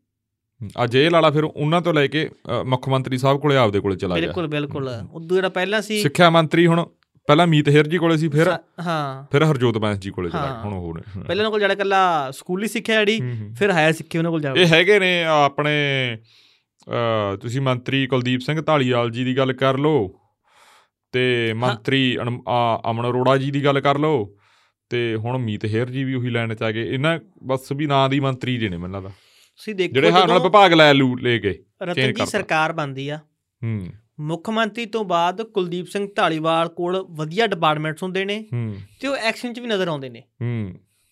ਆ 0.78 0.86
ਜੇਲ੍ਹ 0.86 1.12
ਵਾਲਾ 1.12 1.30
ਫਿਰ 1.30 1.44
ਉਹਨਾਂ 1.44 1.80
ਤੋਂ 1.82 1.94
ਲੈ 1.94 2.06
ਕੇ 2.06 2.28
ਮੁੱਖ 2.64 2.88
ਮੰਤਰੀ 2.88 3.18
ਸਾਹਿਬ 3.18 3.40
ਕੋਲੇ 3.40 3.56
ਆਪਦੇ 3.56 3.80
ਕੋਲੇ 3.80 3.96
ਚਲਾ 3.96 4.14
ਗਿਆ। 4.14 4.26
ਬਿਲਕੁਲ 4.26 4.46
ਬਿਲਕੁਲ। 4.46 4.90
ਉਦੋਂ 5.12 5.36
ਜਿਹੜਾ 5.36 5.48
ਪਹਿਲਾਂ 5.48 5.80
ਸੀ 5.82 6.00
ਸਿੱਖਿਆ 6.02 6.30
ਮੰਤਰੀ 6.30 6.66
ਹੁਣ 6.66 6.86
ਪਹਿਲਾਂ 7.28 7.46
ਮੀਤ 7.46 7.68
ਹੇਰ 7.68 7.86
ਜੀ 7.86 7.98
ਕੋਲੇ 7.98 8.16
ਸੀ 8.16 8.28
ਫਿਰ 8.28 8.48
ਹਾਂ 8.82 9.24
ਫਿਰ 9.32 9.44
ਹਰਜੋਤ 9.44 9.76
ਬੈਂਸ 9.78 9.98
ਜੀ 9.98 10.10
ਕੋਲੇ 10.10 10.30
ਹਾਂ। 10.30 10.46
ਹੁਣ 10.64 10.72
ਹੋਰ 10.74 10.96
ਨੇ। 10.96 11.02
ਪਹਿਲਾਂ 11.18 11.34
ਉਹਨਾਂ 11.36 11.50
ਕੋਲ 11.50 11.60
ਜਿਹੜਾ 11.60 11.74
ਕੱਲਾ 11.74 12.30
ਸਕੂਲੀ 12.30 12.68
ਸਿੱਖਿਆ 12.68 13.04
ਜਿਹੜੀ। 13.04 13.20
ਫਿਰ 13.54 13.70
ਹਾਇਰ 13.70 13.92
ਸਿੱਖਿਆ 13.92 14.20
ਉਹਨਾਂ 14.20 14.30
ਕੋਲ 14.30 14.40
ਜਾਵੇ 14.40 14.62
ਇਹ 14.62 14.66
ਹੈਗੇ 14.66 14.98
ਨੇ 14.98 15.12
ਆਪਣੇ 15.26 15.74
ਤੁਸੀਂ 17.40 17.60
ਮੰਤਰੀ 17.60 18.06
ਕੁਲਦੀਪ 18.06 18.40
ਸਿੰਘ 18.40 18.60
ਢਾਲੀਵਾਲ 18.60 19.10
ਜੀ 19.10 19.24
ਦੀ 19.24 19.36
ਗੱਲ 19.36 19.52
ਕਰ 19.52 19.78
ਲਓ 19.78 20.08
ਤੇ 21.14 21.52
ਮੰਤਰੀ 21.56 22.16
ਅਮਨ 22.18 23.08
ਅਰੋੜਾ 23.08 23.36
ਜੀ 23.36 23.50
ਦੀ 23.50 23.64
ਗੱਲ 23.64 23.80
ਕਰ 23.80 23.98
ਲਓ 23.98 24.24
ਤੇ 24.90 25.14
ਹੁਣ 25.16 25.38
ਮੀਤ 25.38 25.64
ਹੇਰ 25.64 25.90
ਜੀ 25.90 26.04
ਵੀ 26.04 26.14
ਉਹੀ 26.14 26.30
ਲਾਈਨ 26.30 26.54
ਚ 26.54 26.62
ਆ 26.62 26.70
ਗਏ 26.70 26.86
ਇਹਨਾਂ 26.88 27.18
ਬਸ 27.44 27.72
ਵੀ 27.72 27.86
ਨਾਂ 27.86 28.08
ਦੀ 28.08 28.20
ਮੰਤਰੀ 28.20 28.56
ਜੀ 28.58 28.68
ਨੇ 28.68 28.76
ਮੈਨੂੰ 28.76 28.96
ਲੱਗਦਾ 28.96 29.08
ਤੁਸੀਂ 29.08 29.74
ਦੇਖੋ 29.74 29.92
ਜਿਹੜੇ 29.92 30.10
ਹਾਂ 30.10 30.26
ਨਾਲ 30.26 30.40
ਵਿਭਾਗ 30.40 30.72
ਲੈ 30.72 30.92
ਲੂ 30.94 31.14
ਲੈ 31.16 31.38
ਗਏ 31.38 31.54
ਰਤਨ 31.82 32.12
ਜੀ। 32.14 32.26
ਸਰਕਾਰ 32.26 32.72
ਬਣਦੀ 32.72 33.08
ਆ 33.08 33.16
ਹੂੰ 33.16 33.80
ਮੁੱਖ 34.22 34.50
ਮੰਤਰੀ 34.50 34.86
ਤੋਂ 34.86 35.04
ਬਾਅਦ 35.04 35.42
ਕੁਲਦੀਪ 35.42 35.86
ਸਿੰਘ 35.86 36.08
ਢਾਲੀਵਾਲ 36.16 36.68
ਕੋਲ 36.68 36.96
ਵਧੀਆ 37.10 37.46
ਡਿਪਾਰਟਮੈਂਟਸ 37.46 38.02
ਹੁੰਦੇ 38.02 38.24
ਨੇ 38.24 38.46
ਤੇ 39.00 39.08
ਉਹ 39.08 39.16
ਐਕਸ਼ਨ 39.16 39.52
'ਚ 39.52 39.60
ਵੀ 39.60 39.66
ਨਜ਼ਰ 39.66 39.88
ਆਉਂਦੇ 39.88 40.08
ਨੇ। 40.10 40.22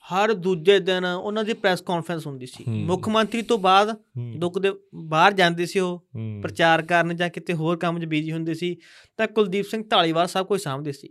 ਹਰ 0.04 0.32
ਦੂਜੇ 0.32 0.78
ਦਿਨ 0.78 1.04
ਉਹਨਾਂ 1.04 1.44
ਦੀ 1.44 1.52
ਪ੍ਰੈਸ 1.52 1.80
ਕਾਨਫਰੰਸ 1.80 2.26
ਹੁੰਦੀ 2.26 2.46
ਸੀ। 2.46 2.64
ਮੁੱਖ 2.66 3.08
ਮੰਤਰੀ 3.08 3.42
ਤੋਂ 3.42 3.58
ਬਾਅਦ 3.58 3.94
ਦੁੱਖ 4.36 4.58
ਦੇ 4.58 4.72
ਬਾਹਰ 4.94 5.32
ਜਾਂਦੇ 5.32 5.66
ਸੀ 5.66 5.78
ਉਹ 5.78 6.06
ਪ੍ਰਚਾਰ 6.42 6.82
ਕਰਨ 6.82 7.16
ਜਾਂ 7.16 7.28
ਕਿਤੇ 7.28 7.52
ਹੋਰ 7.52 7.76
ਕੰਮ 7.76 7.98
'ਚ 8.00 8.04
ਬਿਜ਼ੀ 8.04 8.32
ਹੁੰਦੇ 8.32 8.54
ਸੀ 8.54 8.76
ਤਾਂ 9.18 9.26
ਕੁਲਦੀਪ 9.26 9.66
ਸਿੰਘ 9.66 9.82
ਢਾਲੀਵਾਲ 9.92 10.26
ਸਭ 10.26 10.46
ਕੁਝ 10.46 10.60
ਸਾਂਭਦੇ 10.60 10.92
ਸੀ। 10.92 11.08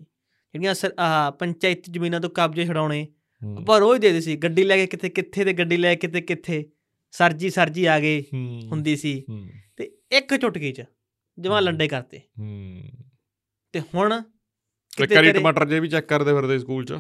ਜਿਹੜੀਆਂ 0.54 0.74
ਆਹ 1.00 1.32
ਪੰਚਾਇਤ 1.32 1.90
ਜ਼ਮੀਨਾਂ 1.90 2.20
ਤੋਂ 2.20 2.30
ਕਬਜ਼ੇ 2.30 2.66
ਛਡਾਉਣੇ 2.66 3.08
ਪਰ 3.68 3.82
ਉਹ 3.82 3.94
ਹੀ 3.96 4.00
ਦੇਦੇ 4.00 4.22
ਸੀ। 4.22 4.36
ਗੱਡੀ 4.36 4.64
ਲੈ 4.64 4.78
ਕੇ 4.78 4.88
ਕਿਤੇ 4.88 5.10
ਕਿੱਥੇ 5.10 5.46
ਤੇ 5.46 5.54
ਗੱਡੀ 5.54 5.78
ਲੈ 5.78 5.94
ਕੇ 5.96 6.08
ਕਿਤੇ 6.08 6.22
ਕਿੱਥੇ 6.22 6.64
ਸਰਜੀ 7.14 7.50
ਸਰਜੀ 7.50 7.86
ਆ 7.86 8.00
ਗਏ 8.00 8.24
ਹੁੰਦੀ 8.72 8.96
ਸੀ। 8.96 9.14
ਤੇ 9.78 9.92
ਇੱਕ 10.12 10.36
ਚੁਟਕੀ 10.36 10.72
'ਚ 10.72 10.84
ਜਮਾਂ 11.40 11.62
ਲੰਡੇ 11.62 11.88
ਕਰਤੇ। 11.88 12.20
ਹੂੰ। 12.40 12.84
ਤੇ 13.72 13.80
ਹੁਣ 13.80 14.22
ਕਰੀ 15.16 15.32
ਟਮਾਟਰ 15.32 15.70
ਜੇ 15.70 15.80
ਵੀ 15.80 15.88
ਚੈੱਕ 15.88 16.08
ਕਰਦੇ 16.08 16.34
ਫਿਰਦੇ 16.34 16.60
ਸਕੂਲ 16.60 16.86
ਚ? 16.86 16.94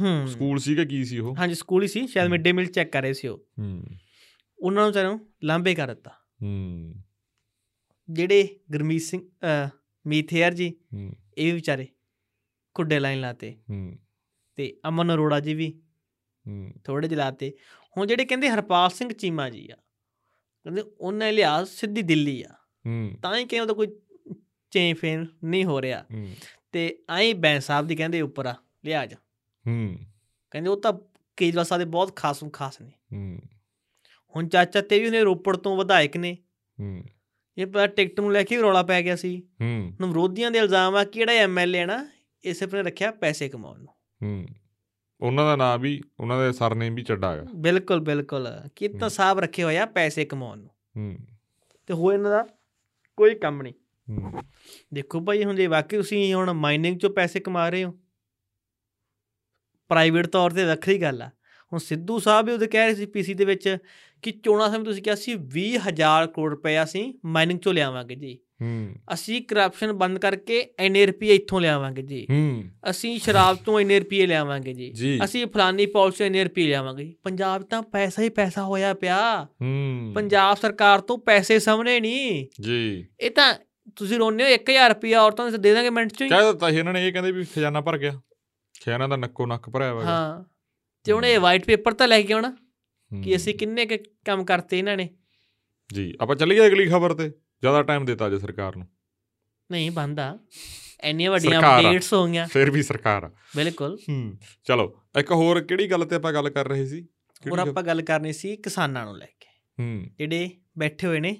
ਹੂੰ। 0.00 0.28
ਸਕੂਲ 0.28 0.58
ਸੀ 0.58 0.74
ਕਿ 0.74 0.86
ਕੀ 0.86 1.04
ਸੀ 1.04 1.18
ਉਹ? 1.18 1.36
ਹਾਂਜੀ 1.36 1.54
ਸਕੂਲ 1.54 1.82
ਹੀ 1.82 1.88
ਸੀ। 1.88 2.06
ਸ਼ਾਇਦ 2.06 2.28
ਮਿਡ 2.28 2.42
ਡੇ 2.42 2.52
ਮੀਲ 2.52 2.66
ਚੈੱਕ 2.66 2.92
ਕਰ 2.92 3.02
ਰਹੇ 3.02 3.12
ਸੀ 3.12 3.28
ਉਹ। 3.28 3.38
ਹੂੰ। 3.58 3.84
ਉਹਨਾਂ 4.58 4.82
ਨੂੰ 4.82 4.92
ਚਾਰੋਂ 4.92 5.18
ਲਾਂਬੇ 5.44 5.74
ਕਰ 5.74 5.88
ਦਿੱਤਾ। 5.88 6.10
ਹੂੰ। 6.42 6.94
ਜਿਹੜੇ 8.10 8.60
ਗੁਰਮੀਤ 8.72 9.02
ਸਿੰਘ 9.02 9.22
ਮੀਥੇਰ 10.06 10.54
ਜੀ 10.54 10.74
ਹੂੰ। 10.94 11.12
ਇਹ 11.38 11.46
ਵੀ 11.46 11.52
ਵਿਚਾਰੇ 11.52 11.88
ਖੁੱਡੇ 12.74 13.00
ਲਾਈਨ 13.00 13.20
ਲਾਤੇ। 13.20 13.56
ਹੂੰ। 13.70 13.98
ਤੇ 14.56 14.80
ਅਮਨ 14.88 15.14
ਅਰੋੜਾ 15.14 15.40
ਜੀ 15.40 15.54
ਵੀ 15.54 15.82
ਹੂੰ। 16.46 16.72
ਥੋੜੇ 16.84 17.08
ਜਿਹੇ 17.08 17.18
ਲਾਤੇ। 17.18 17.52
ਹੁਣ 17.96 18.06
ਜਿਹੜੇ 18.06 18.24
ਕਹਿੰਦੇ 18.24 18.48
ਹਰਪਾਲ 18.48 18.90
ਸਿੰਘ 18.90 19.12
ਚੀਮਾ 19.12 19.50
ਜੀ 19.50 19.70
ਆ 19.70 19.76
ਕਹਿੰਦੇ 20.64 20.82
ਉਹਨਾਂ 20.82 21.32
ਲਿਆ 21.32 21.64
ਸਿੱਧੀ 21.64 22.02
ਦਿੱਲੀ 22.02 22.42
ਆ। 22.42 22.57
ਤਾਂ 23.22 23.30
ਹੀ 23.30 23.44
ਕਹਿੰਦੇ 23.44 23.60
ਉਹਦਾ 23.60 23.74
ਕੋਈ 23.74 23.88
ਚੇਂ 24.70 24.94
ਫੇਨ 24.94 25.26
ਨਹੀਂ 25.44 25.64
ਹੋ 25.64 25.82
ਰਿਹਾ। 25.82 26.04
ਹੂੰ। 26.14 26.34
ਤੇ 26.72 26.98
ਆਈ 27.10 27.32
ਬੈਂ 27.32 27.60
ਸਾਹਿਬ 27.60 27.86
ਦੀ 27.86 27.96
ਕਹਿੰਦੇ 27.96 28.20
ਉੱਪਰ 28.20 28.46
ਆ 28.46 28.54
ਲਿਹਾਜ਼ 28.84 29.14
ਹੂੰ। 29.66 29.98
ਕਹਿੰਦੇ 30.50 30.70
ਉਹ 30.70 30.80
ਤਾਂ 30.80 30.92
ਕੇਜਰੀਵਾਲ 31.36 31.64
ਸਾਹਿਬ 31.64 31.84
ਦੇ 31.84 31.90
ਬਹੁਤ 31.90 32.16
ਖਾਸਮ 32.16 32.50
ਖਾਸ 32.50 32.80
ਨੇ। 32.80 32.92
ਹੂੰ। 33.12 33.40
ਹੁਣ 34.36 34.48
ਚਾਚਾ 34.48 34.80
ਤੇ 34.80 35.00
ਵੀ 35.00 35.06
ਉਹਨੇ 35.06 35.20
ਰੋਪੜ 35.20 35.56
ਤੋਂ 35.56 35.76
ਵਿਧਾਇਕ 35.76 36.16
ਨੇ। 36.16 36.38
ਹੂੰ। 36.80 37.04
ਇਹ 37.58 37.66
ਪਤਾ 37.66 37.86
ਟਿਕਟ 37.86 38.20
ਨੂੰ 38.20 38.32
ਲੈ 38.32 38.42
ਕੇ 38.42 38.60
ਰੌਲਾ 38.60 38.82
ਪੈ 38.82 39.02
ਗਿਆ 39.02 39.16
ਸੀ। 39.16 39.42
ਹੂੰ। 39.60 39.92
ਹੁਣ 40.00 40.08
ਵਿਰੋਧੀਆਂ 40.08 40.50
ਦੇ 40.50 40.58
ਇਲਜ਼ਾਮ 40.58 40.96
ਆ 40.96 41.04
ਕਿ 41.04 41.18
ਜਿਹੜਾ 41.18 41.32
ਐਮਐਲਏ 41.32 41.84
ਨਾ 41.84 42.08
ਇਸੇ 42.44 42.64
ਆਪਣੇ 42.64 42.82
ਰੱਖਿਆ 42.82 43.10
ਪੈਸੇ 43.10 43.48
ਕਮਾਉਣ 43.48 43.78
ਨੂੰ। 43.78 43.94
ਹੂੰ। 44.22 44.46
ਉਹਨਾਂ 45.20 45.44
ਦਾ 45.44 45.56
ਨਾਮ 45.56 45.80
ਵੀ 45.80 46.02
ਉਹਨਾਂ 46.20 46.46
ਦੇ 46.46 46.52
ਸਰਨੇਮ 46.52 46.94
ਵੀ 46.94 47.02
ਚੱਡਾ 47.02 47.32
ਹੈਗਾ 47.32 47.46
ਬਿਲਕੁਲ 47.54 48.00
ਬਿਲਕੁਲ। 48.00 48.48
ਕਿਤਨਾ 48.76 49.02
ਹੂੰ। 49.02 49.10
ਸਾਹਿਬ 49.10 49.38
ਰੱਖੇ 49.38 49.62
ਹੋਇਆ 49.62 49.86
ਪੈਸੇ 49.86 50.24
ਕਮਾਉਣ 50.24 50.58
ਨੂੰ। 50.58 50.70
ਹੂੰ। 50.96 51.18
ਤੇ 51.86 51.94
ਹੋਏ 51.94 52.14
ਇਹਨਾਂ 52.14 52.30
ਦਾ 52.30 52.46
ਕੋਈ 53.18 53.34
ਕੰਮ 53.34 53.62
ਨਹੀਂ। 53.62 53.74
ਦੇਖੋ 54.94 55.20
ਭਾਈ 55.20 55.44
ਹੁਣ 55.44 55.56
ਜੇ 55.56 55.66
ਵਾਕਈ 55.66 55.96
ਤੁਸੀਂ 55.96 56.34
ਹੁਣ 56.34 56.52
ਮਾਈਨਿੰਗ 56.52 57.00
ਚੋਂ 57.00 57.10
ਪੈਸੇ 57.10 57.40
ਕਮਾ 57.40 57.68
ਰਹੇ 57.68 57.84
ਹੋ। 57.84 57.98
ਪ੍ਰਾਈਵੇਟ 59.88 60.26
ਤੌਰ 60.26 60.50
ਤੇ 60.50 60.64
ਵੱਖਰੀ 60.64 61.02
ਗੱਲ 61.02 61.22
ਆ। 61.22 61.28
ਹੁਣ 61.72 61.78
ਸਿੱਧੂ 61.78 62.18
ਸਾਹਿਬ 62.18 62.46
ਵੀ 62.46 62.52
ਉਹਦੇ 62.52 62.66
ਕਹਿ 62.66 62.86
ਰਹੇ 62.86 62.94
ਸੀ 62.94 63.06
ਪੀਸੀ 63.06 63.34
ਦੇ 63.34 63.44
ਵਿੱਚ 63.44 63.78
ਕਿ 64.22 64.30
ਚੋਣਾਂ 64.30 64.68
ਸਮੇਂ 64.70 64.84
ਤੁਸੀਂ 64.84 65.02
ਕਿਹਾ 65.02 65.14
ਸੀ 65.14 65.34
20000 65.34 66.26
ਕਰੋੜ 66.26 66.50
ਰੁਪਏ 66.50 66.82
ਅਸੀਂ 66.82 67.14
ਮਾਈਨਿੰਗ 67.24 67.58
ਚੋਂ 67.58 67.74
ਲਿਆਵਾਂਗੇ 67.74 68.14
ਜੀ। 68.14 68.38
ਹੂੰ। 68.62 68.94
ਅਸੀਂ 69.12 69.42
ਕਰਪਸ਼ਨ 69.42 69.92
ਬੰਦ 69.92 70.18
ਕਰਕੇ 70.18 70.70
ਇੰਨੇ 70.80 71.06
ਰੁਪਏ 71.06 71.34
ਇੱਥੋਂ 71.34 71.60
ਲਿਆਵਾਂਗੇ 71.60 72.02
ਜੀ। 72.02 72.26
ਹੂੰ। 72.30 72.64
ਅਸੀਂ 72.90 73.18
ਸ਼ਰਾਬ 73.18 73.56
ਤੋਂ 73.56 73.80
ਇੰਨੇ 73.80 74.00
ਰੁਪਏ 74.00 74.26
ਲਿਆਵਾਂਗੇ 74.26 74.72
ਜੀ। 74.72 74.92
ਅਸੀਂ 75.24 75.46
ਫਲਾਨੀ 75.46 75.86
ਪਾਲਿਸੀ 75.86 76.24
ਇੰਨੇ 76.24 76.44
ਰੁਪਏ 76.44 76.66
ਲਿਆਵਾਂਗੇ 76.66 77.04
ਜੀ। 77.04 77.16
ਪੰਜਾਬ 77.22 77.62
ਤਾਂ 77.62 77.82
ਪੈਸਾ 77.82 78.22
ਹੀ 78.22 78.28
ਪੈਸਾ 78.28 78.62
ਹੋਇਆ 78.62 78.94
ਪਿਆ। 78.94 79.44
ਹੂੰ। 79.44 80.12
ਪੰਜਾਬ 80.14 80.56
ਸਰਕਾਰ 80.56 81.00
ਤੋਂ 81.00 81.18
ਪੈਸੇ 81.18 81.58
ਸਾਹਮਣੇ 81.58 82.00
ਨਹੀਂ। 82.00 82.46
ਜੀ। 82.62 83.06
ਇਹ 83.20 83.30
ਤਾਂ 83.30 83.54
ਤੁਸੀਂ 83.96 84.18
ਰੋਨੇ 84.18 84.44
ਹੋ 84.44 84.48
1000 84.48 84.90
ਰੁਪਏ 84.90 85.14
ਔਰਤਾਂ 85.14 85.50
ਨੂੰ 85.50 85.60
ਦੇ 85.60 85.74
ਦਾਂਗੇ 85.74 85.90
ਮਿੰਟ 85.90 86.12
'ਚ 86.12 86.22
ਹੀ। 86.22 86.28
ਕਹਿ 86.28 86.52
ਦਿੱਤਾ 86.52 86.70
ਸੀ 86.70 86.76
ਇਹਨਾਂ 86.76 86.92
ਨੇ 86.92 87.08
ਇਹ 87.08 87.12
ਕਹਿੰਦੇ 87.12 87.32
ਵੀ 87.32 87.44
ਖਜ਼ਾਨਾ 87.44 87.80
ਭਰ 87.80 87.98
ਗਿਆ। 87.98 88.10
ਖਜ਼ਾਨਾ 88.84 89.06
ਦਾ 89.06 89.16
ਨੱਕੋ 89.16 89.46
ਨੱਕ 89.46 89.70
ਭਰਿਆ 89.70 89.92
ਹੋਇਆ। 89.92 90.06
ਹਾਂ। 90.06 90.44
ਤੇ 91.04 91.12
ਹੁਣ 91.12 91.26
ਇਹ 91.26 91.40
ਵਾਈਟ 91.40 91.64
ਪੇਪਰ 91.64 91.94
ਤਾਂ 91.94 92.08
ਲੈ 92.08 92.22
ਕੇ 92.22 92.32
ਆਉਣਾ। 92.32 92.56
ਕਿ 93.24 93.36
ਅਸੀਂ 93.36 93.54
ਕਿੰਨੇ 93.54 93.86
ਕੰਮ 94.24 94.44
ਕਰਤੇ 94.44 94.78
ਇਹਨਾਂ 94.78 94.96
ਨੇ। 94.96 95.08
ਜੀ 95.94 96.14
ਆਪਾਂ 96.20 96.36
ਚੱਲੀਏ 96.36 96.66
ਅਗਲੀ 96.66 96.86
ਖਬਰ 96.86 97.14
ਤੇ। 97.14 97.32
ਜ਼ਿਆਦਾ 97.60 97.82
ਟਾਈਮ 97.82 98.04
ਦਿੱਤਾ 98.04 98.26
ਅੱਜ 98.26 98.34
ਸਰਕਾਰ 98.34 98.76
ਨੂੰ। 98.76 98.88
ਨਹੀਂ 99.70 99.90
ਬੰਦਾ 99.90 100.38
ਇੰਨੀਆਂ 101.04 101.30
ਵੱਡੀਆਂ। 101.30 101.60
ਅਪਡੇਟਸ 101.60 102.14
ਹੋ 102.14 102.26
ਗਈਆਂ। 102.26 102.48
ਫਿਰ 102.48 102.70
ਵੀ 102.70 102.82
ਸਰਕਾਰ 102.82 103.24
ਆ। 103.24 103.30
ਬਿਲਕੁਲ। 103.56 103.98
ਹੂੰ 104.08 104.34
ਚਲੋ 104.64 105.00
ਇੱਕ 105.18 105.32
ਹੋਰ 105.32 105.60
ਕਿਹੜੀ 105.60 105.90
ਗੱਲ 105.90 106.04
ਤੇ 106.04 106.16
ਆਪਾਂ 106.16 106.32
ਗੱਲ 106.32 106.50
ਕਰ 106.50 106.68
ਰਹੇ 106.68 106.86
ਸੀ? 106.86 107.06
ਹੋਰ? 107.50 107.58
ਆਪਾਂ 107.58 107.82
ਗੱਲ 107.82 108.02
ਕਰਨੀ 108.02 108.32
ਸੀ 108.32 108.56
ਕਿਸਾਨਾਂ 108.56 109.04
ਨੂੰ 109.04 109.18
ਲੈ 109.18 109.26
ਕੇ। 109.26 109.46
ਹੂੰ। 109.82 110.06
ਜਿਹੜੇ 110.18 110.50
ਬੈਠੇ 110.78 111.06
ਹੋਏ 111.06 111.20
ਨੇ 111.20 111.36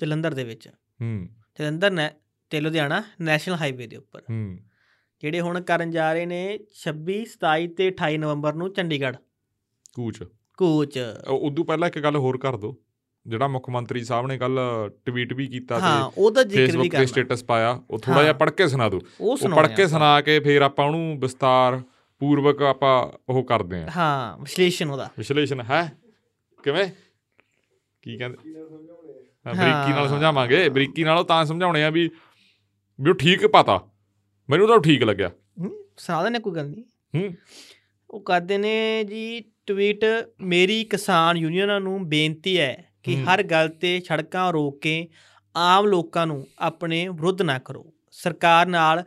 ਜਲੰਧਰ 0.00 0.34
ਦੇ 0.34 0.44
ਵਿੱਚ। 0.44 0.68
ਹੂੰ। 0.68 1.28
ਜਲੰਧਰ 1.58 1.90
ਨੇ 1.90 2.10
ਤੇ 2.50 2.60
ਲੁਧਿਆਣਾ 2.60 3.02
ਨੈਸ਼ਨਲ 3.20 3.54
ਹਾਈਵੇ 3.54 3.86
ਦੇ 3.86 3.96
ਉੱਪਰ। 3.96 4.22
ਹੂੰ। 4.30 4.58
ਜਿਹੜੇ 5.20 5.40
ਹੁਣ 5.40 5.60
ਕਰਨ 5.60 5.90
ਜਾ 5.90 6.12
ਰਹੇ 6.12 6.26
ਨੇ 6.26 6.58
26 6.74 7.24
27 7.24 7.68
ਤੇ 7.68 7.90
28 7.90 8.18
ਨਵੰਬਰ 8.18 8.52
ਨੂੰ 8.52 8.72
ਚੰਡੀਗੜ੍ਹ। 8.72 9.16
ਕੂਚ। 9.94 10.24
ਕੂਚ। 10.56 10.98
ਉਹ- 11.28 11.40
ਉਦੋਂ 11.40 11.64
ਪਹਿਲਾਂ 11.64 11.88
ਇੱਕ 11.88 11.98
ਗੱਲ 11.98 12.16
ਹੋਰ 12.16 12.38
ਕਰ 12.38 12.56
ਦੋ। 12.56 12.82
ਜਿਹੜਾ 13.26 13.48
ਮੁੱਖ 13.48 13.70
ਮੰਤਰੀ 13.70 14.04
ਸਾਹਿਬ 14.04 14.26
ਨੇ 14.26 14.38
ਕੱਲ 14.38 14.58
ਟਵੀਟ 15.04 15.32
ਵੀ 15.32 15.46
ਕੀਤਾ 15.46 15.78
ਹਾਂ 15.78 16.10
ਤੇ 16.10 16.14
ਉਹਦਾ 16.18 16.42
ਜ਼ਿਕਰ 16.42 16.60
ਵੀ 16.60 16.66
ਫੇਸਬੁੱਕ 16.66 16.84
ਤੇ 16.84 16.90
ਕਰਨਾ। 16.90 17.04
ਸਟੇਟਸ 17.04 17.44
ਪਾਇਆ 17.44 17.82
ਉਹ 17.90 17.98
ਥੋੜਾ 17.98 18.16
ਹਾਂ। 18.16 18.24
ਜਿਹਾ 18.24 18.32
ਪੜ੍ਹ 18.32 18.50
ਕੇ 18.50 18.68
ਸੁਣਾ 18.68 18.88
ਦਿਓ। 18.88 19.00
ਉਹ 19.20 19.36
ਪੜ੍ਹ 19.56 19.68
ਕੇ। 19.68 19.86
ਸੁਣਾ 19.86 20.20
ਕੇ 20.20 20.40
ਫਿਰ 20.40 20.62
ਆਪਾਂ 20.62 20.86
ਉਹਨੂੰ 20.86 21.20
ਵਿਸਤਾਰ 21.20 21.80
ਪੂਰਵਕ 22.18 22.62
ਆਪਾਂ 22.62 23.18
ਉਹ 23.28 23.44
ਕਰਦੇ 23.44 23.82
ਆਂ 23.82 23.88
ਹਾਂ 23.96 24.38
ਵਿਸ਼ਲੇਸ਼ਣ 24.38 24.90
ਉਹਦਾ। 24.90 25.10
ਵਿਸ਼ਲੇਸ਼ਣ 25.18 25.60
ਹੈ? 25.60 25.92
ਕਿਵੇਂ? 26.62 26.88
ਕੀ 28.02 28.16
ਕਹਿੰਦੇ? 28.16 28.38
ਹਾਂ, 29.46 29.54
ਬਰੀਕੀ 29.54 29.90
ਨਾਲ 29.90 29.98
ਹਾਂ। 29.98 30.08
ਸਮਝਾਵਾਂਗੇ। 30.08 30.68
ਬਰੀਕੀ 30.68 31.04
ਨਾਲ 31.04 31.24
ਤਾਂ 31.24 31.44
ਸਮਝਾਉਣੇ 31.44 31.84
ਆ 31.84 31.90
ਵੀ 31.90 32.10
ਵੀ 33.00 33.10
ਉਹ 33.10 33.14
ਠੀਕ 33.14 33.46
ਪਤਾ। 33.46 33.88
ਮੈਨੂੰ 34.50 34.68
ਤਾਂ 34.68 34.78
ਠੀਕ 34.78 35.02
ਲੱਗਿਆ। 35.02 35.30
ਹੂੰ, 35.60 35.84
ਸੁਣਾ 35.96 36.22
ਦੇਣੇ 36.22 36.38
ਕੋਈ 36.38 36.52
ਗੱਲ 36.52 36.66
ਨਹੀਂ। 36.66 36.84
ਹੂੰ। 37.14 37.34
ਉਹ 38.10 38.20
ਕਰਦੇ 38.20 38.58
ਨੇ 38.58 39.04
ਜੀ 39.04 39.44
ਟਵੀਟ 39.66 40.04
ਮੇਰੀ 40.40 40.84
ਕਿਸਾਨ 40.84 41.36
ਯੂਨੀਅਨਾਂ 41.36 41.80
ਨੂੰ 41.80 42.08
ਬੇਨਤੀ 42.08 42.58
ਹੈ 42.58 42.92
ਕਿ। 43.14 43.24
ਹਰ 43.24 43.42
ਗੱਲ 43.42 43.68
ਤੇ 43.68 44.00
ਸੜਕਾਂ 44.00 44.52
ਰੋਕ 44.52 44.80
ਕੇ 44.80 45.08
ਆਮ 45.56 45.86
ਲੋਕਾਂ 45.86 46.26
ਨੂੰ 46.26 46.46
ਆਪਣੇ 46.58 47.08
ਵਿਰੁੱਧ 47.08 47.42
ਨਾ 47.42 47.58
ਕਰੋ। 47.58 47.94
ਸਰਕਾਰ 48.10 48.66
ਨਾਲ 48.66 49.04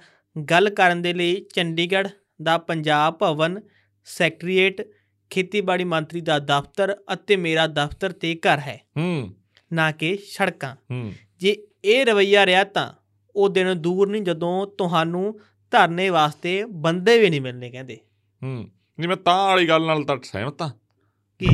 ਗੱਲ 0.52 0.70
ਕਰਨ 0.70 1.02
ਦੇ 1.02 1.14
ਲਈ 1.14 1.46
ਚੰਡੀਗੜ੍ਹ 1.54 2.10
ਦਾ 2.42 2.58
ਪੰਜਾਬ 2.58 3.14
ਭਵਨ 3.14 3.62
ਸੈਕਟਰੀਏਟ 4.06 4.88
ਖੇਤੀਬਾੜੀ 5.30 5.84
ਮੰਤਰੀ 5.84 6.22
ਦਾ 6.22 6.40
ਦਫ਼ਤਰ 6.40 6.98
ਅਤੇ 7.14 7.36
ਮੇਰਾ 7.36 7.68
ਦਫ਼ਤਰ 7.68 8.12
ਤੇ 8.12 8.36
ਘਰ 8.36 8.60
ਹੈ। 8.60 8.82
ਹੂੰ। 8.98 9.36
ਨਾ 9.74 9.92
ਕਿ 9.92 10.18
ਸੜਕਾਂ। 10.30 10.76
ਹੂੰ। 10.76 11.14
ਜੇ 11.40 11.58
ਇਹ 11.86 12.06
ਰਵੱਈਆ 12.06 12.46
ਰਿਹਾ 12.46 12.64
ਤਾਂ 12.64 12.94
ਉਹ 13.36 13.50
ਦਿਨ 13.50 13.82
ਦੂਰ 13.82 14.10
ਨਹੀਂ 14.10 14.22
ਜਦੋਂ 14.22 14.68
ਤੁਹਾਨੂੰ 14.68 15.40
ਧਰਨੇ 15.72 16.10
ਵਾਸਤੇ 16.10 16.66
ਬੰਦੇ 16.66 17.20
ਵੀ 17.20 17.30
ਨਹੀਂ 17.30 17.42
ਮਿਲਣੇ 17.42 17.70
ਕਹਿੰਦੇ। 17.70 17.98
ਹੂੰ। 18.44 18.70
ਨਹੀਂ 19.00 19.10
ਮੈਂ 19.10 19.18
ਤਾਂ 19.18 19.48
ਵਾਲੀ 19.48 19.70
ਗੱਲ 19.70 19.86
ਨਾਲ 19.86 20.04
ਤਾਂ 20.04 20.18
ਸਹਿਮਤ 20.24 20.62
ਹਾਂ। 20.62 20.70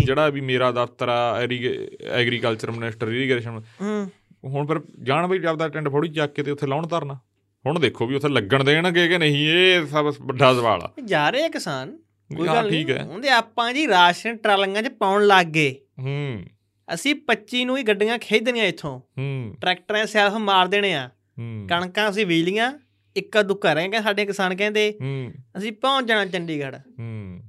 ਜਿਹੜਾ 0.06 0.30
ਵੀ 0.30 0.42
ਮੇਰਾ 0.42 0.72
ਦਫ਼ਤਰ 0.72 1.10
ਆ 1.10 1.42
ਐਗਰੀਕਲਚਰ 2.12 2.72
ਮਿਨਿਸਟਰ 2.72 3.08
ਇਰੀਗੇਸ਼ਨ 3.08 3.62
ਹੂੰ 3.82 4.12
ਹੁਣ 4.46 4.68
ਫਿਰ 4.68 4.80
ਜਾਣ 5.04 5.28
ਬਈ 5.28 5.46
ਆਪਦਾ 5.46 5.70
ਟੈਂਡ 5.70 5.90
ਫੋੜੀ 5.90 6.10
ਚੱਕ 6.10 6.34
ਕੇ 6.34 6.44
ਤੇ 6.44 6.52
ਉੱਥੇ 6.52 6.68
ਲਾਉਣ 6.68 6.88
ਧਰਨਾ। 6.88 7.20
ਹੁਣ 7.66 7.80
ਦੇਖੋ 7.80 8.08
ਵੀ 8.08 8.16
ਉੱਥੇ 8.16 8.30
ਲੱਗਣ 8.30 8.64
ਦੇਣਗੇ 8.64 9.08
ਕਿ 9.08 9.18
ਨਹੀਂ 9.18 9.50
ਇਹ 9.50 9.86
ਸਭ 9.86 10.14
ਵੱਡਾ 10.22 10.54
ਸਵਾਲ 10.54 10.82
ਆ। 10.82 10.94
ਜਾ 11.06 11.30
ਰਹੇ 11.30 11.50
ਕਿਸਾਨ 11.50 11.98
ਕੋਈ 12.38 12.48
ਗੱਲ 12.48 12.70
ਠੀਕ 12.70 12.90
ਨਹੀਂ। 12.90 13.00
ਹੈ। 13.00 13.06
ਉਹਦੇ 13.06 13.30
ਆਪਾਂ 13.30 13.74
ਜੀ 13.74 13.88
ਰਾਸ਼ਨ 13.88 14.38
ਟਰਾਲੀਆਂ 14.38 14.84
'ਚ 14.84 14.88
ਪਾਉਣ 14.88 15.28
ਲੱਗ 15.28 15.46
ਗਏ। 15.46 15.76
ਹੂੰ। 16.00 16.44
ਅਸੀਂ 16.94 17.16
25 17.16 17.66
ਨੂੰ 17.66 17.78
ਹੀ 17.78 17.84
ਗੱਡੀਆਂ 17.84 18.20
ਖਿੱਚ 18.20 18.44
ਦੇਣੀਆਂ 18.44 18.66
ਇੱਥੋਂ। 18.66 19.00
ਹੂੰ। 19.00 19.56
ਟਰੈਕਟਰਾਂ 19.62 20.06
ਸੈਲਫ 20.06 20.34
ਮਾਰ 20.34 20.68
ਦੇਣੇ 20.68 20.94
ਆ। 20.94 21.10
ਹੂੰ। 21.40 21.68
ਕਣਕਾਂ 21.70 22.10
ਅਸੀਂ 22.10 22.26
ਬੀਜ 22.26 22.46
ਲੀਆਂ 22.46 22.74
ਇੱਕਾ 23.16 23.42
ਦੁੱਕਾ 23.42 23.74
ਰਹੇਗਾ 23.74 24.02
ਸਾਡੇ 24.02 24.26
ਕਿਸਾਨ 24.26 24.56
ਕਹਿੰਦੇ 24.56 24.98
ਹੂੰ। 25.02 25.34
ਅਸੀਂ 25.58 25.72
ਪਹੁੰਚ 25.72 26.08
ਜਾਣਾ 26.08 26.26
ਚੰਡੀਗੜ੍ਹ। 26.26 26.78
ਹੂੰ। 27.00 27.42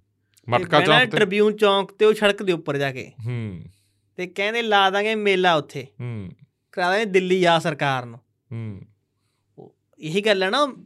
ਮਟਕਾ 0.48 0.80
ਚੌਂਕ 0.80 1.10
ਤੇ? 1.10 1.16
ਟ੍ਰਿਬਿਊਨ 1.16 1.56
ਚੌਂਕ 1.56 1.92
ਤੇ 1.92 2.04
ਉਹ 2.04 2.14
ਸੜਕ 2.14 2.42
ਦੇ 2.42 2.52
ਉੱਪਰ 2.52 2.76
ਜਾ 2.76 2.92
ਕੇ। 2.92 3.12
ਹੂੰ। 3.26 3.62
ਤੇ 4.16 4.26
ਕਹਿੰਦੇ 4.26 4.62
ਲਾ 4.62 4.90
ਦਾਂਗੇ 4.90 5.14
ਮੇਲਾ 5.14 5.54
ਉੱਥੇ। 5.54 5.86
ਹੂੰ। 6.00 6.30
ਕਰਾ 6.72 6.90
ਦਾਂਗੇ 6.90 7.04
ਦਿੱਲੀ 7.04 7.44
ਆ 7.44 7.58
ਸਰਕਾਰ 7.58 8.04
ਨੂੰ। 8.04 8.18
ਹੂੰ। 8.52 8.80
ਇਹੀ 9.98 10.20
ਗੱਲ 10.20 10.42
ਹੈ 10.42 10.50
ਨਾ 10.50 10.76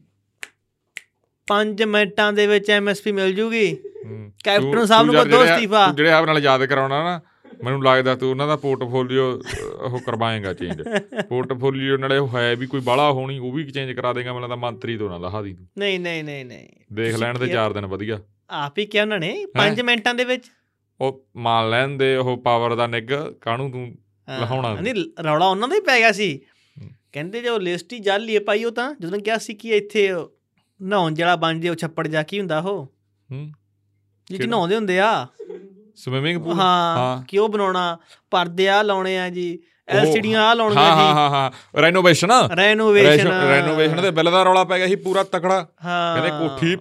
5 1.46 1.84
ਮਿੰਟਾਂ 1.84 2.32
ਦੇ 2.32 2.46
ਵਿੱਚ 2.46 2.70
ਐਮਐਸਪੀ 2.70 3.12
ਮਿਲ 3.12 3.34
ਜੂਗੀ। 3.34 3.76
ਹੂੰ। 4.06 4.32
ਕੈਪਟਨ 4.44 4.72
ਤੂੰ- 4.72 4.86
ਸਾਹਿਬ 4.86 5.06
ਤੂੰ 5.06 5.14
ਨੂੰ 5.14 5.24
ਕਹੋ 5.24 5.30
ਜਿਹੜੇ- 5.30 5.54
ਅਸਤੀਫਾ। 5.54 5.86
ਤੂੰ 5.86 5.96
ਜਿਹੜੇ 5.96 6.10
ਆਪ 6.10 6.24
ਨਾਲ 6.24 6.38
ਯਾਦ 6.38 6.64
ਕਰਾਉਣਾ 6.64 7.04
ਨਾ 7.04 7.20
ਮੈਨੂੰ 7.64 7.84
ਲੱਗਦਾ 7.84 8.14
ਤੂੰ 8.14 8.30
ਉਹਨਾਂ 8.30 8.48
ਦਾ 8.48 8.56
ਪੋਰਟਫੋਲੀਓ 8.56 9.42
ਉਹ 9.80 9.98
ਕਰਵਾਏਗਾ 9.98 10.54
ਚੇਂਜ 10.54 10.82
ਪੋਰਟਫੋਲੀਓ 11.28 11.96
ਨਾਲੇ 11.96 12.18
ਉਹ 12.18 12.28
ਹੈ 12.38 12.56
ਵੀ 12.56 12.66
ਕੋਈ 12.66 12.80
ਬਾਲਾ 12.80 13.12
ਹੋਣੀ 13.12 13.38
ਉਹ 13.38 13.52
ਵੀ 13.52 13.70
ਚੇਂਜ 13.70 13.92
ਕਰਾ 13.92 14.12
ਦੇਗਾ 14.12 14.30
ਮੈਨੂੰ 14.32 14.42
ਲੱਗਦਾ 14.42 14.56
ਮੰਤਰੀ 14.56 14.98
ਤੋਂ 14.98 15.10
ਨਾ 15.10 15.18
ਲਹਾ 15.18 15.42
ਦੀ 15.42 15.54
ਤੂੰ। 15.54 15.66
ਨਹੀਂ 15.78 16.00
ਨਹੀਂ 16.00 16.24
ਨਹੀਂ 16.24 16.44
ਨਹੀਂ। 16.44 16.68
ਦੇਖ 16.92 17.16
ਲੈਣ 17.16 17.38
ਦੇ 17.38 17.46
ਕਿਹਾ- 17.46 17.68
4 17.68 17.72
ਦਿਨ 17.72 17.86
ਵਧੀਆ। 17.86 18.20
ਆਪ 18.50 18.78
ਹੀ 18.78 18.86
ਕਿਹਾ 18.86 19.02
ਉਹਨਾਂ 19.02 19.18
ਨੇ 19.18 19.46
5 19.58 19.82
ਮਿੰਟਾਂ 19.82 20.14
ਦੇ 20.14 20.24
ਵਿੱਚ। 20.24 20.44
ਉਹ 21.00 21.26
ਮੰਨ 21.36 21.70
ਲੈਣ 21.70 21.88
ਦੇ 21.88 22.16
ਉਹ 22.16 22.36
ਪਾਵਰ 22.36 22.74
ਦਾ 22.74 22.86
ਨਿੱਗ 22.86 23.08
ਕਾਹਨੂੰ 23.40 23.70
ਤੂੰ 23.70 23.96
ਹਾਂ, 24.28 24.40
ਲਹਾਉਣਾ। 24.40 24.74
ਨਹੀਂ 24.74 24.94
ਰੌਲਾ 25.24 25.46
ਉਹਨਾਂ 25.46 25.68
ਦਾ 25.68 25.74
ਹੀ 25.74 25.80
ਪੈ 25.80 25.98
ਗਿਆ 25.98 26.12
ਸੀ। 26.12 26.40
ਹੂੰ। 26.82 26.90
ਕਹਿੰਦੇ 27.12 27.40
ਜੋ 27.40 27.58
ਲਿਸਟ 27.58 27.92
ਹੀ 27.92 27.98
ਜਾਲੀ 27.98 28.34
ਹੈ 28.34 28.40
ਪਾਈ 28.40 28.64
ਉਹ 28.64 28.72
ਤਾਂ 28.72 28.94
ਜਦੋਂ 29.00 29.18
ਕਿਹਾ 29.18 29.38
ਸੀ 29.38 29.54
ਕਿ 29.54 29.68
ਇੱਥੇ 29.68 30.12
ਨਹਾਉਣ 30.82 31.14
ਜਿਹੜਾ 31.14 31.36
ਬਣ 31.36 31.60
ਜੇ 31.60 31.68
ਉਹ 31.68 31.74
ਛੱਪੜ 31.74 32.08
ਜਾ 32.08 32.22
ਕੀ 32.22 32.38
ਹੁੰਦਾ 32.38 32.58
ਉਹ? 32.58 32.84
ਹੂੰ। 33.32 33.52
ਜਿੱਥੇ? 34.30 34.46
ਨਹਾਉਂਦੇ 34.46 34.74
ਹੁੰਦੇ 34.74 35.00
ਆ। 35.00 35.26
ਸਵਿਮਿੰਗ 35.96 36.42
ਪੂਲ 36.42 36.52
ਹਾਂ 36.54 37.22
ਕਿ 37.22 37.38
ਉਹ 37.38 37.48
ਬਣਾਉਣਾ 37.48 37.98
ਪਰਦੇ 38.30 38.68
ਆ 38.68 38.82
ਲਾਉਣੇ 38.82 39.18
ਆ 39.18 39.28
ਜੀ 39.28 39.58
ਐਲਸੀਡੀਆਂ 39.88 40.42
ਆ 40.42 40.44
ਹਾਂ 40.46 40.56
ਲਾਉਣੀਆਂ 40.56 40.82
ਹਾਂ 40.82 40.96
ਜੀ। 40.96 41.18
ਹਾਂ 41.18 41.30
ਹਾਂ 41.30 41.80
ਰੈਨੋਵੇਸ਼ਨ 41.80 42.30
ਰੈਨੋਵੇਸ਼ਨ 42.56 43.28
ਰੈਨੋਵੇਸ਼ਨ 43.28 44.02
ਦੇ 44.02 44.10
ਬਿੱਲ 44.10 44.30
ਦਾ 44.30 44.42
ਰੌਲਾ 44.42 44.64
ਪੈ 44.64 44.78
ਗਿਆ 44.78 44.86
ਸੀ 44.86 44.96
ਪੂਰਾ 44.96 45.22
ਤਕੜਾ। 45.22 45.68
ਹਾਂ। 45.84 46.20
ਕਹਿੰਦੇ 46.20 46.38
ਕੋਠੀ 46.38 46.76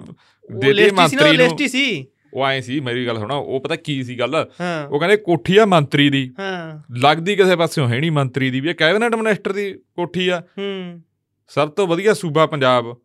ਦੇਤੀ 0.57 0.83
ਸੀ 0.83 0.91
ਨਾ 0.91 1.03
ਮੰਤਰੀ 1.03 1.38
ਲਿਸਟ 1.38 1.63
ਸੀ। 1.63 2.07
ਉਹ 2.33 2.47
ਐ 2.47 2.62
ਸੀ 2.62 2.79
ਮੇਰੀ 2.79 3.07
ਗੱਲ 3.07 3.19
ਸੁਣਾ 3.19 3.35
ਉਹ 3.35 3.59
ਪਤਾ 3.59 3.75
ਕੀ 3.75 4.03
ਸੀ 4.03 4.19
ਗੱਲ? 4.19 4.49
ਉਹ 4.89 5.00
ਕਹਿੰਦੇ 5.00 5.17
ਕੋਠੀ 5.17 5.58
ਆ 5.58 5.65
ਮੰਤਰੀ 5.65 6.10
ਦੀ। 6.10 6.33
ਹਾਂ। 6.39 6.81
ਲੱਗਦੀ 6.97 7.35
ਕਿਸੇ 7.35 7.56
ਪਾਸਿਓਂ 7.56 7.89
ਹੈ 7.89 8.00
ਨਹੀਂ 8.00 8.12
ਮੰਤਰੀ 8.12 8.52
ਦੀ 8.52 8.60
ਵੀ। 8.60 8.69
ਇਹ 8.69 8.75
ਕੈਬਨਿਟ 8.75 9.15
ਮਿਨਿਸਟਰ 9.15 9.54
ਦੀ 9.54 9.73
ਕੋਠੀ 9.73 10.29
ਆ। 10.29 10.39
ਹੂੰ। 10.58 11.02
ਸਭ 11.47 11.69
ਤੋਂ 11.69 11.87
ਵਧੀਆ 11.87 12.13
ਸੂਬਾ 12.13 12.45
ਪੰਜਾਬ। 12.45 12.95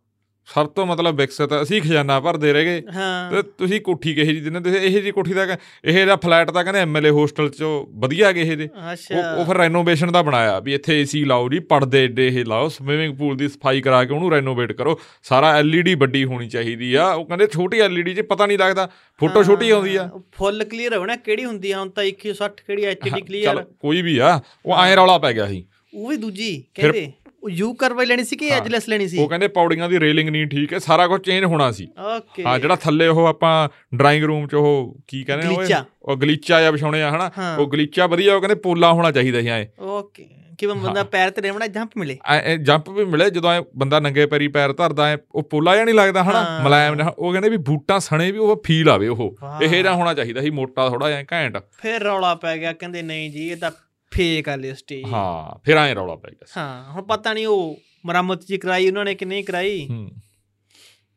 ਸਭ 0.49 0.67
ਤੋਂ 0.67 0.85
ਮਤਲਬ 0.87 1.17
ਵਿਕਸਿਤ 1.21 1.51
ਅਸੀਂ 1.63 1.81
ਖਜ਼ਾਨਾ 1.83 2.19
ਭਰਦੇ 2.21 2.53
ਰਹੇਗੇ 2.53 2.83
ਹਾਂ। 2.95 3.31
ਤੇ 3.31 3.43
ਤੁਸੀਂ 3.59 3.81
ਕੋਠੀ 3.81 4.15
ਕਿਹੇ 4.15 4.33
ਜੀ 4.35 4.41
ਦਿੰਦੇ 4.41 4.61
ਤੁਸੀਂ 4.61 4.81
ਇਹ 4.81 5.03
ਜੀ 5.03 5.11
ਕੋਠੀ 5.11 5.33
ਦਾ 5.33 5.47
ਇਹ 5.85 6.05
ਦਾ 6.07 6.17
ਫਲੈਟ 6.17 6.51
ਤਾਂ 6.51 6.65
ਕਹਿੰਦੇ 6.65 6.81
ਐਮਐਲਏ 6.81 7.11
ਹੋਸਟਲ 7.11 7.49
ਚੋਂ 7.49 7.71
ਵਧੀਆ 8.01 8.33
ਗਏ 8.33 8.43
ਇਹ 8.43 8.57
ਦੇ 8.57 8.69
ਅੱਛਾ। 8.93 9.35
ਉਹ 9.35 9.45
ਫਿਰ 9.45 9.57
ਰੈਨੋਵੇਸ਼ਨ 9.57 10.13
ਦਾ 10.13 10.23
ਬਣਾਇਆ 10.23 10.59
ਵੀ 10.61 10.75
ਇੱਥੇ 10.75 11.01
ਏਸੀ 11.01 11.25
ਲਾਓ 11.25 11.49
ਜੀ 11.49 11.59
ਪਰਦੇ 11.71 12.05
ਏਡੇ 12.05 12.27
ਇਹ 12.29 12.45
ਲਾਓ 12.45 12.69
ਸਵਿਮਿੰਗ 12.69 13.17
ਪੂਲ 13.19 13.37
ਦੀ 13.37 13.49
ਸਫ਼ਾਈ 13.49 13.81
ਕਰਾ 13.81 14.05
ਕੇ 14.05 14.15
ਉਹਨੂੰ 14.15 14.31
ਰੈਨੋਵੇਟ 14.33 14.73
ਕਰੋ। 14.73 14.99
ਸਾਰਾ 15.23 15.55
ਐਲਈਡੀ 15.59 15.95
ਵੱਡੀ 15.95 16.25
ਹੋਣੀ 16.25 16.49
ਚਾਹੀਦੀ 16.49 16.95
ਆ। 16.95 17.07
ਉਹ 17.13 17.25
ਕਹਿੰਦੇ 17.27 17.47
ਛੋਟੀ 17.47 17.81
ਐਲਈਡੀ 17.81 18.15
'ਚ 18.15 18.21
ਪਤਾ 18.21 18.47
ਨਹੀਂ 18.47 18.59
ਲੱਗਦਾ 18.59 18.89
ਫੋਟੋ 19.21 19.43
ਛੋਟੀ 19.43 19.71
ਆਉਂਦੀ 19.71 19.97
ਆ। 19.97 20.09
ਫੁੱਲ 20.33 20.65
ਕਲੀਅਰ 20.65 20.97
ਹੋਣਾ 20.97 21.17
ਕਿਹੜੀ 21.17 21.45
ਹੁੰਦੀ 21.45 21.71
ਆ 21.71 21.79
ਹੁਣ 21.79 21.89
ਤਾਂ 21.91 22.05
160 22.05 22.63
ਕਿਹੜੀ 22.67 22.85
ਐਚਡੀ 22.85 23.11
ਚੱਲ 23.11 23.21
ਕਲੀਅਰ 23.21 23.65
ਕੋਈ 23.81 24.03
ਵੀ 24.03 24.19
ਆ 24.19 24.41
ਉਹ 24.67 24.77
ਐਂ 24.77 24.97
ਰੌਲਾ 24.97 25.19
ਪੈ 25.19 25.33
ਗਿਆ 25.33 25.47
ਸੀ। 25.47 25.65
ਉਹ 25.95 26.09
ਵੀ 26.09 26.17
ਦੂਜੀ 26.17 26.53
ਕਹਿੰਦੇ। 26.75 27.13
ਉਹ 27.45 27.51
ਯੂ 27.51 27.73
ਕਰਵਾਈ 27.75 28.07
ਲੈਣੀ 28.07 28.25
ਸੀ 28.25 28.37
ਕਿ। 28.37 28.49
ਐਜਲੈਸ 28.49 28.89
ਲੈਣੀ 28.89 29.09
ਸੀ? 29.09 29.19
ਉਹ 29.19 29.29
ਕਹਿੰਦੇ 29.29 29.49
ਪੌੜੀਆਂ 29.49 29.89
ਦੀ 29.89 30.01
ਰੇਲਿੰਗ 30.01 30.29
ਨਹੀਂ 30.29 30.47
ਠੀਕ 30.47 30.73
ਹੈ 30.73 30.79
ਸਾਰਾ 30.79 31.07
ਕੁਝ 31.07 31.21
ਚੇਂਜ 31.21 31.45
ਹੋਣਾ 31.45 31.71
ਸੀ। 31.73 31.89
ਓਕੇ 32.17 32.45
ਹਾਂ 32.45 32.59
ਜਿਹੜਾ 32.59 32.77
ਥੱਲੇ 32.77 33.07
ਉਹ 33.07 33.27
ਆਪਾਂ 33.27 33.69
ਡਰਾਇੰਗ 33.95 34.25
ਰੂਮ 34.25 34.47
'ਚ 34.49 34.55
ਉਹ 34.55 34.97
ਕੀ 35.09 35.23
ਕਹਿੰਦੇ 35.25 35.49
ਨੇ 35.49 35.57
ਗਲੀਚਾ। 35.57 35.85
ਉਹ 36.03 36.17
ਗਲੀਚਾ 36.17 36.61
ਜਾਂ 36.61 36.73
ਵਿਛਾਉਣੇ 36.73 37.03
ਆ 37.03 37.11
ਹਨਾ। 37.11 37.31
ਉਹ 37.59 37.67
ਗਲੀਚਾ 37.73 38.07
ਵਧੀਆ 38.07 38.35
ਉਹ 38.35 38.41
ਕਹਿੰਦੇ 38.41 38.55
ਪੋਲਾ 38.55 38.93
ਹੋਣਾ 38.93 39.11
ਚਾਹੀਦਾ 39.11 39.41
ਸੀ 39.41 39.49
ਐ। 39.49 39.65
ਓਕੇ 39.81 40.29
ਕਿ 40.59 40.67
ਬੰਦਾ 40.67 41.03
ਪੈਰ 41.05 41.31
ਤੇ 41.31 41.43
ਰਹਿਣਾ 41.43 41.67
ਜੰਪ 41.67 41.91
ਮਿਲੇ? 41.97 42.19
ਐ 42.27 42.57
ਜੰਪ 42.57 42.91
ਵੀ 42.91 43.05
ਮਿਲੇ 43.05 43.31
ਜਦੋਂ 43.31 43.63
ਬੰਦਾ 43.77 44.01
ਨੰਗੇ 44.01 44.27
ਪੈਰੀ 44.27 44.49
ਪੈਰ 44.49 44.73
ਧਰਦਾ 44.73 45.09
ਐ 45.09 45.17
ਉਹ 45.35 45.43
ਪੋਲਾ 45.43 45.75
ਜਿਹਾ 45.75 45.85
ਨਹੀਂ 45.85 45.95
ਲੱਗਦਾ 45.95 46.23
ਹਨਾ। 46.25 46.61
ਮੁਲਾਇਮ 46.63 47.01
ਉਹ 47.19 47.33
ਕਹਿੰਦੇ 47.33 47.49
ਵੀ 47.49 47.57
ਬੂਟਾਂ 47.57 48.01
ਸਣੇ 48.01 48.31
ਵੀ 48.33 48.39
ਉਹ 48.39 48.63
ਫੀਲ 48.67 48.89
ਆਵੇ 48.89 49.09
ਉਹ। 49.09 49.37
ਇਹ 49.63 49.69
ਜਿਹਾ 49.69 49.95
ਹੋਣਾ 49.95 50.15
ਚਾਹੀਦਾ 50.15 50.41
ਸੀ 50.41 50.51
ਮੋਟਾ 50.51 50.89
ਥੋੜਾ 50.89 51.09
ਜਿਹਾ 51.11 51.23
ਘੈਂਟ। 51.33 51.59
ਫਿਰ 51.79 52.03
ਰੌਲਾ 52.03 52.35
ਪੈ 52.35 52.57
ਗਿਆ 52.59 52.73
ਕਹਿੰਦੇ 52.73 53.03
ਨਹੀਂ 53.03 53.31
ਜੀ 53.31 53.49
ਇਹ 53.51 53.57
ਤਾਂ 53.57 53.71
ਫੇਕ 54.15 54.49
ਆ 54.49 54.57
ਲਿਸਟ 54.57 54.93
ਹੀ 54.93 55.03
ਹਾਂ 55.13 55.59
ਫਿਰ 55.65 55.77
ਐ 55.77 55.95
ਰੌਲਾ 55.95 56.15
ਪੈ 56.15 56.31
ਗਿਆ। 56.31 56.47
ਹਾਂ 56.57 56.93
ਹੁਣ 56.93 57.03
ਪਤਾ 57.03 57.35
ਨਹੀਂ 57.35 57.47
ਉਹ 57.47 57.81
ਮੁਰੰਮਤ 58.07 58.47
ਜੀ 58.47 58.59
ਕਰਾਈ 58.59 58.89
ਉਹਨਾਂ 58.89 59.05
ਨੇ 59.05 59.15
ਕਿ 59.15 59.25
ਨਹੀਂ 59.25 59.45
ਕਰਾਈ। 59.45 59.87
ਹੂੰ। 59.91 60.11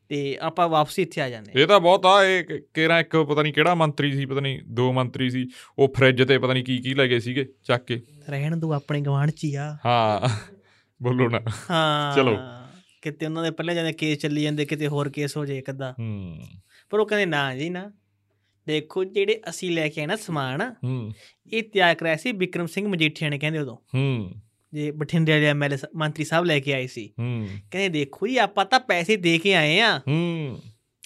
ਤੇ 0.09 0.37
ਆਪਾਂ 0.41 0.69
ਵਾਪਸੀ 0.69 1.01
ਇੱਥੇ 1.01 1.21
ਆ 1.21 1.29
ਜਾਂਦੇ 1.29 1.61
ਇਹ 1.61 1.67
ਤਾਂ 1.67 1.79
ਬਹੁਤ 1.79 2.05
ਆ 2.05 2.23
ਇਹ 2.23 2.43
ਕੇਰਾਂ 2.73 2.99
ਇੱਕ 2.99 3.17
ਪਤਾ 3.17 3.41
ਨਹੀਂ 3.41 3.53
ਕਿਹੜਾ 3.53 3.75
ਮੰਤਰੀ 3.75 4.11
ਸੀ 4.11 4.25
ਪਤਾ 4.25 4.39
ਨਹੀਂ 4.39 4.59
ਦੋ 4.67 4.93
ਮੰਤਰੀ 4.93 5.29
ਸੀ 5.29 5.47
ਉਹ 5.79 5.93
ਫ੍ਰਿਜ 5.97 6.23
ਤੇ 6.27 6.37
ਪਤਾ 6.37 6.53
ਨਹੀਂ 6.53 6.63
ਕੀ 6.63 6.77
ਕੀ 6.77 6.93
ਲੈ 6.93 7.07
ਗਏ 7.07 7.19
ਸੀਗੇ 7.19 7.45
ਚੱਕ 7.63 7.85
ਕੇ। 7.85 8.01
ਰਹਿਣ 8.29 8.57
ਦੋ 8.57 8.73
ਆਪਣੇ 8.73 9.01
ਗਵਾਂਢ 9.01 9.31
ਚ 9.31 9.43
ਹੀ 9.43 9.55
ਆ। 9.55 9.77
ਹਾਂ 9.85 10.29
ਬੋਲੋ 11.01 11.29
ਨਾ। 11.29 11.41
ਹਾਂ। 11.69 12.15
ਚਲੋ। 12.15 12.37
ਕਿਤੇ 13.01 13.25
ਉਹਨਾਂ 13.25 13.43
ਦੇ 13.43 13.51
ਪਹਿਲੇ 13.51 13.75
ਜਾਂਦੇ 13.75 13.93
ਕੇਸ 13.93 14.17
ਚੱਲੀ 14.17 14.43
ਜਾਂਦੇ 14.43 14.65
ਕਿਤੇ 14.65 14.87
ਹੋਰ 14.87 15.09
ਕੇਸ 15.09 15.37
ਹੋ 15.37 15.45
ਜਾਏ 15.45 15.61
ਕਦਾ 15.61 15.95
ਹੂੰ। 15.99 16.39
ਪਰ 16.89 16.99
ਉਹ 16.99 17.05
ਕਹਿੰਦੇ 17.05 17.25
ਨਾ 17.25 17.55
ਜੀ 17.55 17.69
ਨਾ। 17.69 17.91
ਦੇਖੋ 18.67 19.03
ਜਿਹੜੇ 19.03 19.41
ਅਸੀਂ 19.49 19.71
ਲੈ 19.71 19.89
ਕੇ 19.89 20.01
ਆਏ 20.01 20.07
ਨਾ 20.07 20.15
ਸਮਾਨ 20.15 20.75
ਹੂੰ। 20.83 21.11
ਇਹ 21.53 21.63
ਤਿਆਰ 21.63 21.95
ਕਰਾਇਆ 21.95 22.15
ਸੀ 22.15 22.31
ਵਿਕਰਮ 22.31 22.65
ਸਿੰਘ 22.65 22.87
ਮਜੀਠੀਆ 22.87 23.29
ਨੇ 23.29 23.39
ਕਹਿੰਦੇ 23.39 23.59
ਉਦੋਂ। 23.59 23.77
ਹੂੰ। 23.95 24.33
ਜੇ 24.73 24.91
ਬਠਿੰਡੇ 24.91 25.31
ਵਾਲੇ 25.31 25.45
ਐਮਐਲਏ 25.45 25.77
ਮੰਤਰੀ 25.95 26.25
ਸਾਹਿਬ 26.25 26.45
ਲੈ 26.45 26.59
ਕੇ 26.59 26.73
ਆਏ 26.73 26.87
ਸੀ। 26.87 27.13
ਹੂੰ। 27.19 27.47
ਕਹਿੰਦੇ 27.71 27.99
ਦੇਖੋ 27.99 28.27
ਜੀ 28.27 28.37
ਆਪਾਂ 28.37 28.65
ਤਾਂ 28.65 28.79
ਪੈਸੇ 28.79 29.15
ਦੇ 29.15 29.37
ਕੇ 29.37 29.55
ਆਏ 29.55 29.79
ਆ। 29.79 29.97
ਹੂੰ। 29.97 30.61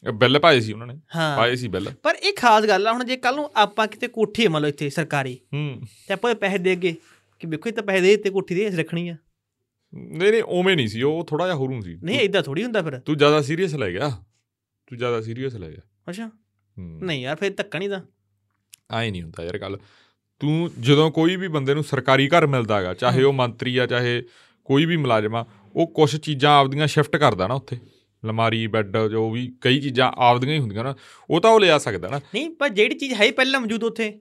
ਇਹ 0.08 0.12
ਬਿੱਲ 0.12 0.40
ਪਾਏ 0.40 0.60
ਸੀ 0.60 0.74
ਉਹਨਾਂ 0.74 0.88
ਨੇ। 0.88 1.00
ਹਾਂ। 1.16 1.38
ਪਾਏ 1.38 1.56
ਸੀ 1.56 1.68
ਬਿੱਲ। 1.68 1.92
ਪਰ 2.04 2.16
ਇਹ 2.16 2.34
ਖਾਸ 2.36 2.64
ਗੱਲ 2.64 2.88
ਆ 2.88 2.94
ਹੁਣ 2.94 3.04
ਜੇ 3.04 3.18
ਕੱਲ 3.18 3.36
ਨੂੰ 3.36 3.50
ਆਪਾਂ 3.56 3.88
ਕਿਤੇ 3.88 4.08
ਕੋਠੀ 4.08 4.48
ਮੰਨ 4.48 4.64
ਲਓ 4.64 4.70
ਇੱਥੇ 4.70 4.90
ਸਰਕਾਰੀ 4.90 5.40
ਹੂੰ। 5.54 5.82
ਤੇ 6.08 6.14
ਆਪਾਂ 6.14 6.36
ਪੈਸੇ 6.36 6.58
ਦੇ 6.58 6.72
ਅੱਗੇ 6.72 6.96
ਕਿ 7.40 7.48
ਵੇਖੋ 7.48 7.70
ਇਹ 7.70 7.74
ਤਾਂ 7.74 7.84
ਪੈਸੇ 7.84 8.02
ਦੇ 8.02 8.16
ਦਿੱਤੇ 8.16 8.30
ਕੋਠੀ 8.30 8.56
ਦੇ 8.56 8.70
ਰੱਖਣੀ 8.70 9.10
ਆ। 9.10 9.16
ਨਹੀਂ 9.94 10.32
ਨਹੀਂ 10.32 10.44
ਉਵੇਂ 10.44 10.76
ਨਹੀਂ 10.76 10.88
ਸੀ 10.88 11.02
ਉਹ 11.02 11.26
ਥੋੜਾ 11.26 11.46
ਜਿਹਾ 11.46 11.56
ਹੋਰੂ 11.56 11.82
ਸੀ। 11.82 11.98
ਨਹੀਂ 12.04 12.20
ਇਦਾਂ 12.20 12.44
ਥੋੜੀ 12.44 12.64
ਹੁੰਦਾ 12.64 12.82
ਫਿਰ। 12.82 13.00
ਤੂੰ 13.00 13.18
ਜ਼ਿਆਦਾ 13.18 13.42
ਸੀਰੀਅਸ 13.42 13.76
ਲੈ 13.76 13.92
ਗਿਆ। 13.92 14.10
ਤੂੰ 14.88 14.98
ਜ਼ਿਆਦਾ 14.98 15.22
ਸੀਰੀਅਸ 15.22 15.56
ਲੈ 15.56 15.70
ਗਿਆ। 15.70 15.82
ਅੱਛਾ। 16.10 16.30
ਨਹੀਂ 16.82 17.22
ਯਾਰ 17.22 17.36
ਫਿਰ 17.36 17.54
ਧੱਕਾ 17.54 17.80
ਨਹੀਂ 17.80 17.90
ਦਾ 17.90 18.02
ਆਏ 18.92 19.12
ਨਹੀਂ 19.12 19.22
ਹੁੰਦਾ 19.22 19.44
ਯਾਰ 19.44 19.58
ਗੱਲ। 19.58 19.78
ਤੂੰ 20.40 20.72
ਜਦੋਂ 20.80 21.12
ਕੋਈ 21.12 21.36
ਵੀ 21.36 21.48
ਬੰਦੇ 21.48 21.74
ਨੂੰ 21.74 21.84
ਸਰਕਾਰੀ 21.84 22.28
ਘਰ 22.28 22.48
ਮਿਲਦਾ 22.48 22.78
ਹੈਗਾ 22.78 22.94
ਚਾਹੇ 22.94 23.24
ਉਹ 23.24 23.34
ਮੰਤਰੀ 23.34 23.78
ਆ 23.78 23.86
ਚਾਹੇ 23.86 24.24
ਕੋਈ 24.66 24.86
ਵੀ 24.86 24.98
ਮੁਲਾਜ਼ਮ 24.98 25.36
ਆ 25.36 25.46
ਉਹ 25.76 25.88
ਕੁਝ 25.88 26.16
ਚੀਜ਼ਾਂ 26.16 26.52
ਆਪਦੀਆਂ 26.52 26.88
ਸ਼ਿਫਟ 26.88 27.16
ਕਰਦਾ 27.16 27.48
ਨਾ 27.48 27.54
ਉੱਥੇ। 27.54 27.78
ਲਮਾਰੀ 28.26 28.68
ਬੈੱਡ 28.68 28.98
ਜੋ 28.98 29.30
ਵੀ 29.32 29.54
ਕਈ 29.62 29.82
ਚੀਜ਼ਾਂ 29.82 30.12
ਆਪਦੀਆਂ 30.18 30.54
ਹੀ 30.54 30.60
ਹੁੰਦੀਆਂ 30.60 30.84
ਨਾ 30.84 30.96
ਉਹ 31.30 31.42
ਤਾਂ 31.42 31.52
ਉਹ 31.52 31.60
ਲਿਆ 31.60 31.78
ਸਕਦਾ 31.78 32.08
ਨਾ। 32.08 32.18
ਨਹੀਂ 32.18 32.50
ਪਰ 32.50 32.70
ਜਿਹੜੀ 32.70 32.96
ਚੀਜ਼ 32.96 33.14
ਹੈ 33.14 33.26
ਹੀ 33.26 33.32
ਪਹਿਲਾਂ 33.32 33.60
ਮੌਜੂਦ 33.60 33.84
ਉੱਥੇ। 33.84 34.20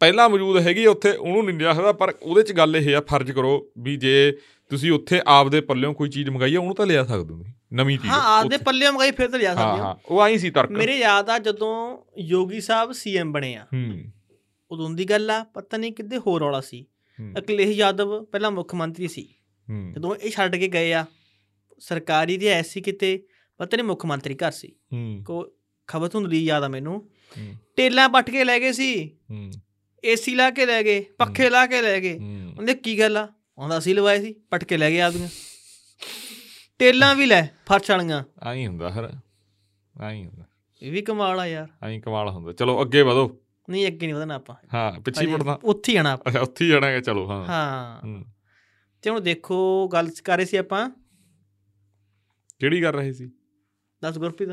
ਪਹਿਲਾਂ 0.00 0.28
ਮੌਜੂਦ 0.28 0.58
ਹੈਗੀ 0.58 0.86
ਉੱਥੇ 0.86 1.12
ਉਹਨੂੰ 1.12 1.44
ਨਹੀਂ 1.44 1.58
ਲਿਆ 1.58 1.74
ਸਕਦਾ 1.74 1.92
ਪਰ 1.92 2.14
ਉਹਦੇ 2.22 2.42
ਚ 2.42 2.52
ਗੱਲ 2.52 2.76
ਇਹ 2.76 2.96
ਆ 2.96 3.00
ਫਰਜ਼ 3.00 3.32
ਕਰੋ 3.32 3.72
ਵੀ 3.78 3.96
ਜੇ 3.96 4.36
ਤੁਸੀਂ 4.70 4.92
ਉੱਥੇ 4.92 5.20
ਆਪਦੇ 5.26 5.60
ਪੱਲਿਓਂ 5.60 5.94
ਕੋਈ 5.94 6.08
ਚੀਜ਼ 6.08 6.30
ਮੰਗਾਈ 6.30 6.54
ਆ 6.54 6.60
ਉਹਨੂੰ 6.60 6.74
ਤਾਂ 6.74 6.86
ਲਿਆ 6.86 7.04
ਸਕਦੇ 7.04 7.34
ਹੋ 7.34 7.44
ਨਵੀਂ 7.72 7.98
ਚੀਜ਼। 7.98 8.12
ਹਾਂ 8.12 8.38
ਆਪਦੇ 8.38 8.54
ਉੱਥੇ। 8.54 8.64
ਪੱਲੇ 8.64 8.90
ਮੰਗਾਈ 8.90 9.10
ਫਿਰ 9.10 9.28
ਤਾਂ 9.28 9.38
ਲਿਆ 9.38 9.54
ਸਕਦੇ 9.54 9.80
ਹਾਂ। 9.80 9.96
ਉਹ 10.06 10.20
ਆਈ 10.20 10.38
ਸੀ 10.38 10.50
ਤਰਕ। 10.50 10.70
ਮੇਰੇ 10.70 10.98
ਯਾਦ 10.98 11.30
ਆ 11.30 11.38
ਜਦੋਂ 11.38 11.98
ਯੋਗੀ 12.18 12.60
ਸਾਹਿਬ 12.60 12.92
ਸੀਐਮ 12.92 13.32
ਬਣੇ 13.32 13.54
ਆ। 13.54 13.66
ਹੂੰ। 13.74 14.04
ਉਦੋਂ 14.70 14.90
ਦੀ 14.90 15.04
ਗੱਲ 15.04 15.30
ਆ 15.30 15.44
ਪਤਾ 15.44 15.76
ਨਹੀਂ 15.76 15.92
ਕਿੱਦੇ 15.92 16.18
ਹੋਰ 16.18 16.40
ਰੌਲਾ 16.40 16.60
ਸੀ। 16.60 16.86
ਹੂੰ, 17.20 17.34
ਅਖਿਲੇਸ਼ 17.38 17.78
ਯਾਦਵ 17.78 18.24
ਪਹਿਲਾਂ 18.24 18.50
ਮੁੱਖ 18.50 18.74
ਮੰਤਰੀ 18.74 19.08
ਸੀ। 19.08 19.28
ਹੂੰ। 19.70 19.92
ਜਦੋਂ 19.92 20.14
ਇਹ 20.14 20.30
ਛੱਡ 20.30 20.56
ਕੇ 20.56 20.68
ਗਏ 20.68 20.92
ਆ 20.92 21.06
ਸਰਕਾਰੀ 21.78 22.36
ਦੀ 22.36 22.46
ਐਸੀ 22.46 22.80
ਕਿਤੇ 22.80 23.22
ਪਤਾ 23.58 23.76
ਨਹੀਂ 23.76 23.86
ਮੁੱਖ 23.86 24.06
ਮੰਤਰੀ 24.06 24.34
ਘਰ 24.34 24.50
ਸੀ। 24.50 24.68
ਹੂੰ। 24.92 25.22
ਕੋ 25.26 25.46
ਖਬਰ 25.86 26.08
ਤੁਹਾਨੂੰ 26.08 26.30
ਲਈ 26.30 26.44
ਯਾਦ 26.44 26.62
ਆ 26.62 26.68
ਮੈਨੂੰ। 26.68 27.10
ਟੇਲਾਂ 27.76 28.08
ਪੱਟ 28.08 28.30
ਕੇ 28.30 28.44
ਲੈ 28.44 28.58
ਗਏ 28.58 28.72
ਸੀ। 28.72 29.10
ਹੂੰ। 29.30 29.50
ਏਸੀ 30.04 30.34
ਲਾ 30.34 30.50
ਕੇ 30.50 30.66
ਲੈ 30.66 30.82
ਗਏ 30.82 31.04
ਪੱਖੇ 31.18 31.50
ਲਾ 31.50 31.66
ਕੇ 31.66 31.82
ਲੈ 31.82 32.00
ਗਏ। 32.00 32.14
ਉਹਨੇ 32.58 32.74
ਕੀ 32.74 32.98
ਗੱਲ 32.98 33.16
ਆ? 33.16 33.28
ਆਉਂਦਾ 33.58 33.80
ਸੀ 33.80 33.94
ਲਵਾਏ 33.94 34.20
ਸੀ 34.20 34.32
ਪੱਟ 34.32 34.64
ਕੇ 34.64 34.76
ਲੈ 34.76 34.90
ਗਏ 34.90 35.00
ਆਪਦੀਆਂ 35.00 35.28
ਟੇਲਾਂ 36.78 37.14
ਵੀ 37.14 37.26
ਲੈ 37.26 37.42
ਫਰਸ਼ 37.66 37.90
ਵਾਲੀਆਂ। 37.90 38.24
ਆਈ 38.42 38.66
ਹੁੰਦਾ 38.66 38.90
ਹਰ 38.90 39.12
ਆਈ 40.00 40.24
ਹੁੰਦਾ। 40.24 40.44
ਇਹ 40.82 40.92
ਵੀ 40.92 41.02
ਕਮਾਲ 41.02 41.40
ਆ 41.40 41.46
ਯਾਰ। 41.46 41.68
ਆਈ 41.82 42.00
ਕਮਾਲ 42.00 42.28
ਹੁੰਦਾ। 42.28 42.52
ਚਲੋ 42.52 42.82
ਅੱਗੇ 42.82 43.02
ਵਧੋ। 43.02 43.40
ਨਹੀਂ 43.70 43.86
ਅੱਗੇ 43.86 44.06
ਨਹੀਂ 44.06 44.14
ਵਧਣਾ 44.14 44.34
ਆਪਾਂ। 44.34 44.54
ਹਾਂ 44.74 45.00
ਪਿੱਛੇ 45.00 45.26
ਮੁੜਨਾ। 45.26 45.58
ਉੱਥੇ 45.64 45.92
ਹੀ 45.92 45.94
ਜਾਣਾ 45.94 46.12
ਆਪਾਂ। 46.12 46.30
ਅੱਛਾ 46.30 46.40
ਉੱਥੇ 46.40 46.64
ਹੀ 46.64 46.70
ਜਾਣਾਗੇ 46.70 47.00
ਚਲੋ 47.00 47.30
ਹਾਂ। 47.30 47.46
ਹਾਂ। 47.46 48.00
ਹੂੰ। 48.06 48.24
ਤੇ 49.02 49.10
ਹੁਣ 49.10 49.20
ਦੇਖੋ 49.20 49.88
ਗੱਲ 49.92 50.10
ਕਰ 50.24 50.36
ਰਹੇ 50.36 50.44
ਸੀ 50.46 50.56
ਆਪਾਂ। 50.56 50.90
ਕਿਹੜੀ 52.58 52.80
ਕਰ 52.80 52.94
ਰਹੇ 52.94 53.12
ਸੀ? 53.12 53.30
ਦੱਸ 54.02 54.18
ਗੁਰਪ੍ਰੀਤ। 54.18 54.50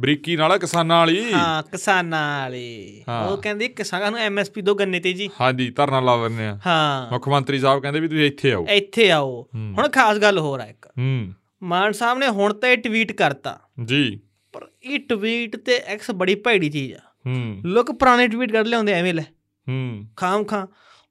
ਬਰੀਕੀ 0.00 0.36
ਨਾਲ 0.36 0.58
ਕਿਸਾਨਾਂ 0.58 0.98
ਵਾਲੀ। 0.98 1.32
ਹਾਂ 1.32 1.62
ਕਿਸਾਨਾਂ 1.62 2.42
ਵਾਲੇ। 2.42 3.04
ਉਹ 3.30 3.36
ਕਹਿੰਦੇ 3.36 3.68
ਕਿਸਾਨਾਂ 3.68 4.10
ਨੂੰ 4.10 4.20
ਐਮਐਸਪੀ 4.20 4.62
ਦੋ 4.62 4.74
ਗੰਨੇ 4.74 5.00
ਤੇ 5.00 5.12
ਜੀ। 5.12 5.30
ਹਾਂਜੀ 5.40 5.70
ਧਰਨਾ 5.70 6.00
ਲਾ 6.00 6.28
ਦਿੰਦੇ 6.28 6.46
ਆ। 6.46 6.58
ਹਾਂ। 6.66 7.12
ਮੁੱਖ 7.12 7.28
ਮੰਤਰੀ 7.28 7.58
ਸਾਹਿਬ 7.58 7.82
ਕਹਿੰਦੇ 7.82 8.00
ਵੀ 8.00 8.08
ਤੁਸੀਂ 8.08 8.26
ਇੱਥੇ 8.26 8.52
ਆਓ। 8.52 8.66
ਇੱਥੇ 8.66 9.10
ਆਓ। 9.10 9.46
ਹੁਣ 9.54 9.88
ਖਾਸ 9.88 10.18
ਗੱਲ 10.18 10.38
ਹੋਰ 10.38 10.60
ਆ 10.60 10.66
ਇੱਕ। 10.66 10.86
ਹੂੰ। 10.86 11.32
ਮਾਨ 11.62 11.92
ਸਾਹਿਬ 11.92 12.18
ਨੇ 12.18 12.28
ਹੁਣ 12.28 12.54
ਤਾਂ 12.54 12.68
ਇਹ 12.68 12.76
ਟਵੀਟ 12.78 13.12
ਕਰਤਾ। 13.12 13.60
ਜੀ। 13.84 14.20
ਪਰ 14.52 14.66
ਇਹ 14.82 14.98
ਟਵੀਟ 14.98 15.56
ਤੇ 15.56 15.76
ਐਕਸ 15.76 16.10
ਬੜੀ 16.10 16.34
ਭੈੜੀ 16.34 16.70
ਚੀਜ਼ 16.70 16.92
ਆ। 16.94 17.00
ਹੂੰ। 17.26 17.60
ਲੋਕ 17.64 17.92
ਪੁਰਾਣੇ 17.92 18.28
ਟਵੀਟ 18.28 18.52
ਕੱਢ 18.52 18.66
ਲਿਆਉਂਦੇ 18.66 18.92
ਐਵੇਂ 18.92 19.14
ਲੈ। 19.14 19.22
ਹੂੰ। 19.68 20.04
ਖਾਮ 20.16 20.44
ਖਾਂ। 20.44 20.66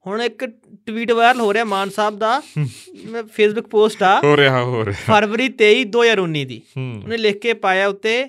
ਹੁਣ 0.07 0.21
ਇੱਕ 0.21 0.45
ਟਵੀਟ 0.85 1.11
ਵਾਇਰਲ 1.11 1.39
ਹੋ 1.41 1.53
ਰਿਹਾ 1.53 1.63
ਮਾਨ 1.63 1.89
ਸਾਹਿਬ 1.89 2.19
ਦਾ। 2.19 2.41
ਫੇਸਬੁੱਕ 3.31 3.67
ਪੋਸਟ 3.67 4.03
ਆ। 4.03 4.21
ਹੋ 4.23 4.37
ਰਿਹਾ 4.37 4.63
ਹੋ 4.63 4.85
ਰਿਹਾ। 4.85 4.95
ਫਰਵਰੀ 5.07 5.49
23 5.49 5.85
2019 5.85 6.45
ਦੀ। 6.45 6.61
ਉਹਨੇ 7.03 7.17
ਲਿਖ 7.17 7.37
ਕੇ 7.37 7.53
ਪਾਇਆ 7.53 7.87
ਉੱਤੇ 7.87 8.27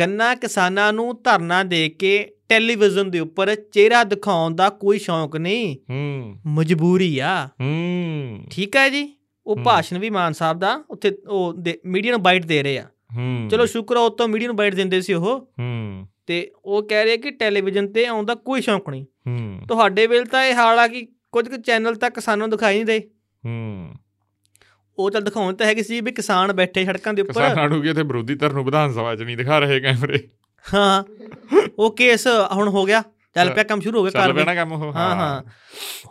ਗੰਨਾ 0.00 0.34
ਕਿਸਾਨਾਂ 0.34 0.92
ਨੂੰ 0.92 1.22
ਧਰਨਾ 1.24 1.62
ਦੇ 1.62 1.88
ਕੇ 1.88 2.32
ਟੈਲੀਵਿਜ਼ਨ 2.48 3.10
ਦੇ 3.10 3.20
ਉੱਪਰ 3.20 3.54
ਚਿਹਰਾ 3.54 4.04
ਦਿਖਾਉਣ 4.04 4.54
ਦਾ 4.54 4.70
ਕੋਈ 4.70 4.98
ਸ਼ੌਂਕ 4.98 5.36
ਨਹੀਂ। 5.36 5.76
ਹੂੰ। 5.90 6.36
ਮਜਬੂਰੀ 6.46 7.18
ਆ। 7.18 7.48
ਹੂੰ। 7.60 8.44
ਠੀਕ 8.50 8.76
ਹੈ 8.76 8.88
ਜੀ? 8.88 9.12
ਉਹ। 9.46 9.56
ਭਾਸ਼ਣ 9.56 9.98
ਵੀ 9.98 10.10
ਮਾਨ 10.10 10.32
ਸਾਹਿਬ 10.32 10.58
ਦਾ 10.58 10.84
ਉੱਥੇ 10.90 11.18
ਉਹ 11.28 11.54
ਮੀਡੀਆ 11.86 12.10
ਨੂੰ 12.10 12.22
ਬਾਈਟ 12.22 12.46
ਦੇ 12.46 12.62
ਰਹੇ 12.62 12.78
ਆ। 12.78 12.86
ਹੂੰ। 13.16 13.48
ਚਲੋ 13.50 13.66
ਸ਼ੁਕਰ 13.66 13.96
ਆ 13.96 14.00
ਉਹ 14.00 14.10
ਤੋਂ 14.10 14.28
ਮੀਡੀਆ 14.28 14.46
ਨੂੰ 14.46 14.56
ਬਾਈਟ 14.56 14.74
ਦਿੰਦੇ 14.74 15.00
ਸੀ 15.00 15.12
ਉਹ। 15.12 15.40
ਹੂੰ। 15.40 16.06
ਤੇ 16.26 16.52
ਉਹ 16.64 16.82
ਕਹਿ 16.82 17.04
ਰਹੇ 17.04 17.16
ਕਿ 17.16 17.30
ਟੈਲੀਵਿਜ਼ਨ 17.30 17.92
ਤੇ 17.92 18.06
ਆਉਣ 18.06 18.26
ਦਾ 18.26 18.34
ਕੋਈ 18.34 18.60
ਸ਼ੌਂਕ 18.60 18.88
ਨਹੀਂ। 18.88 19.02
ਹੂੰ। 19.02 19.60
ਤੁਹਾਡੇ 19.68 20.06
ਵੇਲੇ 20.06 20.24
ਤਾਂ 20.24 20.44
ਇਹ 20.44 20.54
ਹਾਲ 20.54 20.78
ਆ 20.78 20.88
ਕਿ 20.88 21.08
ਕੁਝ 21.32 21.48
ਕੁ 21.48 21.56
ਚੈਨਲ 21.56 21.94
ਤਾਂ 21.94 22.10
ਕਿਸਾਨਾਂ 22.10 22.48
ਨੂੰ 22.48 22.50
ਦਿਖਾਈ 22.50 22.74
ਨਹੀਂ 22.74 22.84
ਦੇ। 22.84 23.10
ਹੂੰ। 23.46 23.94
ਉਹ 25.04 25.10
ਚੱਲ 25.10 25.22
ਦਿਖਾਉਣ 25.22 25.54
ਤਾਂ 25.54 25.66
ਹੈਗੇ 25.66 25.82
ਸੀ 25.82 26.00
ਵੀ 26.00 26.12
ਕਿਸਾਨ 26.12 26.52
ਬੈਠੇ 26.52 26.84
ਸੜਕਾਂ 26.84 27.14
ਦੇ 27.14 27.22
ਉੱਪਰ। 27.22 27.32
ਕਿਸਾਨਾਂ 27.32 27.80
ਕਿ 27.80 27.90
ਇੱਥੇ 27.90 28.02
ਵਿਰੋਧੀ 28.02 28.34
ਧਿਰ 28.34 28.52
ਨੂੰ 28.52 28.64
ਵਿਧਾਨ 28.64 28.92
ਸਭਾ 28.92 29.16
'ਚ 29.16 29.22
ਨਹੀਂ 29.22 29.36
ਦਿਖਾ 29.36 29.58
ਰਹੇ 29.58 29.80
ਕੈਮਰੇ। 29.80 30.28
ਹਾਂ 30.74 31.04
ਉਹ 31.78 31.96
ਕੇਸ 31.96 32.26
ਹੁਣ 32.52 32.68
ਹੋ 32.68 32.84
ਗਿਆ। 32.84 33.02
ਚੱਲ 33.34 33.50
ਪਿਆ 33.50 33.62
ਕੰਮ 33.64 33.80
ਸ਼ੁਰੂ 33.80 33.98
ਹੋ 33.98 34.02
ਗਿਆ 34.04 34.10
ਚੱਲ 34.10 34.32
ਪਿਆ 34.32 34.44
ਨਾ 34.44 34.54
ਕੰਮ 34.54 34.72
ਉਹ 34.72 34.92
ਹਾਂ। 34.92 35.14
ਹਾਂ 35.16 35.42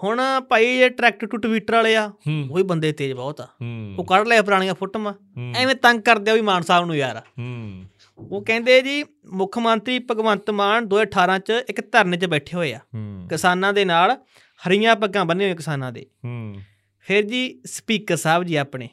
ਹੁਣ 0.03 0.21
ਭਾਈ 0.49 0.65
ਇਹ 0.65 0.89
ਟਰੈਕਟਰ 0.89 1.27
ਟੂ 1.27 1.37
ਟਵਿੱਟਰ 1.37 1.73
ਵਾਲੇ 1.73 1.95
ਆ 1.95 2.07
ਹੂੰ। 2.07 2.47
ਉਹੀ 2.51 2.63
ਬੰਦੇ 2.63 2.91
ਤੇਜ਼ 2.91 3.13
ਬਹੁਤ 3.13 3.41
ਆ। 3.41 3.47
ਉਹ 3.97 4.05
ਕੱਢ 4.05 4.27
ਲਿਆ 4.27 4.41
ਪੁਰਾਣੀਆਂ 4.41 4.75
ਫੋਟੋਆਂ। 4.75 5.13
ਐਵੇਂ 5.55 5.75
ਤੰਗ 5.75 6.01
ਕਰਦੇ 6.01 6.31
ਆ 6.31 6.33
ਵੀ 6.33 6.41
ਮਾਨ 6.41 6.61
ਸਾਹਿਬ 6.61 6.85
ਨੂੰ 6.85 6.97
ਯਾਰ। 6.97 7.21
ਉਹ 8.19 8.45
ਕਹਿੰਦੇ 8.45 8.81
ਜੀ 8.81 9.03
ਮੁੱਖ 9.33 9.57
ਮੰਤਰੀ 9.57 9.99
ਭਗਵੰਤ 9.99 10.49
ਮਾਨ 10.49 10.87
2018 10.87 11.39
ਚ 11.39 11.51
ਇੱਕ 11.69 11.91
ਧਰਨੇ 11.91 12.17
'ਚ 12.17 12.25
ਬੈਠੇ 12.25 12.57
ਹੋਏ 12.57 12.73
ਆ। 12.73 12.79
ਕਿਸਾਨਾਂ 13.29 13.73
ਦੇ 13.73 13.85
ਨਾਲ 13.85 14.17
ਹਰੀਆਂ 14.67 14.95
ਪੱਗਾਂ 14.95 15.25
ਬੰਨੇ 15.25 15.45
ਹੋਏ 15.45 15.55
ਕਿਸਾਨਾਂ 15.55 15.91
ਦੇ। 15.91 16.05
ਫਿਰ 17.09 17.25
ਜੀ 17.25 17.61
ਸਪੀਕਰ 17.65 18.15
ਸਾਹਿਬ 18.15 18.43
ਜੀ 18.43 18.55
ਆਪਣੇ 18.55 18.89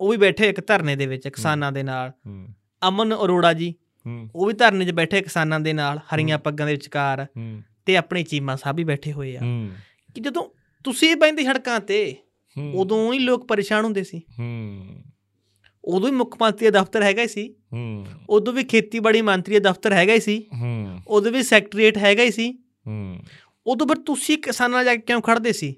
ਉਹ 0.00 0.10
ਵੀ 0.10 0.16
ਬੈਠੇ 0.16 0.48
ਇੱਕ 0.48 0.66
ਧਰਨੇ 0.66 0.96
ਦੇ 0.96 1.06
ਵਿੱਚ 1.06 1.28
ਕਿਸਾਨਾਂ 1.28 1.72
ਦੇ 1.72 1.82
ਨਾਲ। 1.82 2.12
ਅਮਨ 2.88 3.14
ਅਰੋੜਾ 3.24 3.52
ਜੀ 3.52 3.74
ਉਹ 4.34 4.46
ਵੀ 4.46 4.52
ਧਰਨੇ 4.52 4.84
'ਚ 4.84 4.90
ਬੈਠੇ 4.90 5.20
ਕਿਸਾਨਾਂ 5.22 5.60
ਦੇ 5.60 5.72
ਨਾਲ 5.72 5.98
ਹਰੀਆਂ 5.98 6.38
ਪੱਗਾਂ 6.38 6.66
ਦੇ 6.66 6.72
ਵਿਚਕਾਰ। 6.72 7.26
ਤੇ 7.86 7.96
ਆਪਣੇ 7.96 8.22
ਚੀਮਾ 8.22 8.56
ਸਾਹਿਬ 8.56 8.76
ਵੀ 8.76 8.84
ਬੈਠੇ 8.84 9.12
ਹੋਏ 9.12 9.36
ਆ। 9.36 9.40
ਕਿ 10.14 10.20
ਜਦੋਂ 10.20 10.48
ਤੁਸੀਂ 10.84 11.16
ਬੈਂਦੇ 11.16 11.44
ਸੜਕਾਂ 11.44 11.80
ਤੇ 11.80 12.16
ਉਦੋਂ 12.74 13.12
ਹੀ 13.12 13.18
ਲੋਕ 13.18 13.46
ਪਰੇਸ਼ਾਨ 13.46 13.84
ਹੁੰਦੇ 13.84 14.02
ਸੀ। 14.02 14.22
ਹੂੰ। 14.38 14.86
ਉਦੋਂ 15.84 16.08
ਹੀ 16.08 16.14
ਮੁੱਖ 16.14 16.36
ਮੰਤਰੀ 16.40 16.70
ਦਾ 16.70 16.80
ਦਫ਼ਤਰ 16.80 17.02
ਹੈਗਾ 17.02 17.22
ਹੀ 17.22 17.28
ਸੀ। 17.28 17.54
ਹੂੰ। 17.72 18.06
ਉਦੋਂ 18.30 18.52
ਵੀ 18.52 18.64
ਖੇਤੀਬਾੜੀ 18.64 19.22
ਮੰਤਰੀ 19.22 19.58
ਦਾ 19.58 19.70
ਦਫ਼ਤਰ 19.70 19.92
ਹੈਗਾ 19.92 20.12
ਹੀ 20.12 20.20
ਸੀ। 20.20 20.44
ਹੂੰ। 20.60 20.98
ਉਦੋਂ 21.08 21.32
ਵੀ 21.32 21.42
ਸੈਕਟਰੀਏਟ 21.42 21.98
ਹੈਗਾ 21.98 22.22
ਹੀ 22.22 22.30
ਸੀ। 22.30 22.58
ਹੂੰ। 22.86 23.20
ਉਦੋਂ 23.66 23.86
ਫਿਰ 23.86 23.96
ਤੁਸੀਂ 23.96 24.38
ਕਿਸਾਨਾਂ 24.38 24.78
ਨਾਲ 24.78 24.84
ਜਾ 24.84 24.94
ਕੇ 24.94 25.02
ਕਿਉਂ 25.02 25.22
ਖੜਦੇ 25.22 25.52
ਸੀ? 25.52 25.76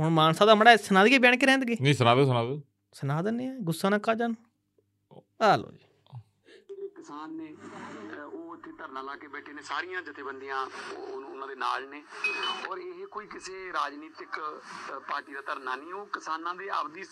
ਹੁਣ 0.00 0.10
ਮਾਨ 0.10 0.32
ਸਾਹਿਬ 0.32 0.48
ਦਾ 0.50 0.54
ਮੜਾ 0.54 0.76
ਸੁਣਾ 0.76 1.04
ਦਈਏ 1.04 1.18
ਬਿਆਨ 1.18 1.36
ਕੇ 1.36 1.46
ਰਹਿੰਦਗੇ 1.46 1.76
ਨਹੀਂ 1.80 1.94
ਸੁਣਾ 1.94 2.14
ਦਿਓ 2.14 2.24
ਸੁਣਾ 2.24 2.42
ਦਿਓ। 2.44 2.60
ਸੁਣਾ 2.92 3.20
ਦਿੰਨੇ 3.22 3.48
ਆ 3.48 3.54
ਗੁੱਸਾ 3.60 3.88
ਨਾ 3.88 3.98
ਕਰ 3.98 4.14
ਜਾਣ। 4.14 4.34
ਆ 5.42 5.56
ਲੋ 5.56 5.70
ਜੀ। 5.70 5.86
ਕਿਸਾਨ 6.96 7.30
ਨੇ 7.32 7.54
ਉਹ 8.24 8.56
ਇੱਥੇ 8.56 8.72
ਧਰਨਾ 8.72 9.02
ਲਾ 9.02 9.14
ਕੇ 9.16 9.28
ਬੈਠੇ 9.28 9.52
ਨੇ 9.52 9.62
ਸਾਰੀਆਂ 9.62 10.02
ਜਥੇਬੰਦੀਆਂ 10.02 10.64
ਉਹ- 10.66 11.24
ਉਹਨਾਂ 11.24 11.48
ਦੇ 11.48 11.54
ਨਾਲ 11.54 11.88
ਨੇ। 11.88 12.02
ਔਰ 12.68 12.78
ਇਹ 12.78 13.06
ਕੋਈ 13.06 13.26
ਕਿਸੇ 13.26 13.72
ਰਾਜਨੀਤਿਕ 13.72 14.38
ਪਾਰਟੀ 15.08 15.32
ਦਾ 15.34 15.40
ਧਰਨਾ 15.46 15.76
ਨਹੀਂ 15.76 15.92
ਉਹ 15.92 16.06
ਕਿਸਾਨਾਂ 16.06 16.54
ਦੇ 16.54 16.68
ਆਪਦੀ 16.70 17.02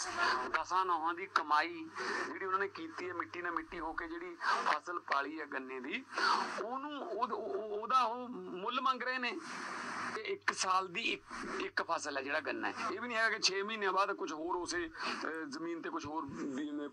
ਦਸਾਂ 0.53 0.85
ਨੌਹਾਂ 0.85 1.15
ਦੀ 1.15 1.27
ਕਮਾਈ 1.35 1.85
ਜਿਹੜੀ 2.29 2.45
ਉਹਨਾਂ 2.45 2.59
ਨੇ 2.59 2.69
ਕੀਤੀ 2.69 3.09
ਹੈ 3.09 3.15
ਮਿੱਟੀ 3.15 3.43
ਨਾਲ 3.43 3.53
ਮਿੱਟੀ 3.53 3.81
ਹੋ 3.81 3.93
ਕੇ 3.93 4.09
ਜਿਹੜੀ 4.09 4.35
ਫਸਲ 4.67 4.99
ਪਾਲੀ 5.13 5.41
ਹੈ 5.41 5.47
ਗੰਨੇ 5.47 5.81
ਦੀ 5.81 6.03
ਉਹਨੂੰ 6.65 7.01
ਉਹ- 7.01 7.33
ਉਹ- 7.33 7.81
ਉਹਦਾ 7.81 8.03
ਉਹ 8.03 8.29
ਮੁੱਲ 8.29 8.81
ਮੰਗ 8.81 9.03
ਰਹੇ 9.03 9.19
ਨੇ। 9.19 9.33
ਇੱਕ 10.19 10.49
ਇੱਕ 10.49 10.57
ਸਾਲ 10.57 10.87
ਦੀ 10.89 11.03
ਇੱਕ 11.65 11.83
ਫਸਲ 11.89 12.17
ਹੈ 12.17 12.23
ਜਿਹੜਾ 12.23 12.41
ਗੰਨਾ 12.41 12.69
ਹੈ। 12.69 12.89
ਇਹ 12.93 13.01
ਵੀ 13.01 13.09
ਨਹੀਂ 13.09 13.17
ਹੈਗਾ 13.17 13.29
ਕਿ 13.31 13.41
6 13.47 13.63
ਮਹੀਨਿਆਂ 13.67 13.93
ਬਾਅਦ 13.93 14.13
ਕੁਝ 14.21 14.33
ਹੋਰ 14.33 14.57
ਉਸੇ 14.57 14.89
ਜ਼ਮੀਨ 15.49 15.81
ਤੇ 15.83 15.91
ਕੁਝ 15.91 16.05
ਹੋਰ 16.07 16.27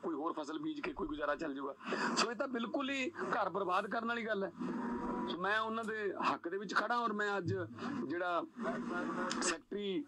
ਕੋਈ 0.03 0.15
ਹੋਰ 0.15 0.34
ਫਸਲ 0.39 0.59
ਬੀਜ 0.59 0.80
ਕੇ 0.82 0.93
ਕੋਈ 0.93 1.07
ਗੁਜ਼ਾਰਾ 1.07 1.36
ਚੱਲ 1.36 1.53
ਜਾਊਗਾ। 1.53 1.76
ਸੋ 2.15 2.32
ਇਹ 2.32 2.36
ਤਾਂ 2.36 2.47
ਬਿਲਕੁਲ 2.47 2.89
ਹੀ 2.89 3.09
ਘਰ 3.36 3.49
ਬਰਬਾਦ 3.49 3.88
ਕਰਨ 3.91 4.07
ਵਾਲੀ 4.07 4.26
ਗੱਲ 4.26 4.43
ਹੈ। 4.43 4.51
ਸੋ 5.30 5.38
ਮੈਂ 5.41 5.59
ਉਹਨਾਂ 5.59 5.84
ਦੇ 5.84 6.13
ਹੱਕ 6.32 6.47
ਦੇ 6.49 6.57
ਵਿੱਚ 6.57 6.73
ਖੜਾ 6.76 6.97
ਔਰ 6.97 7.13
ਮੈਂ 7.13 7.30
ਅੱਜ 7.38 7.53
ਜਿਹੜਾ 8.09 8.43
ਸੈਕਟਰੀ 9.41 10.03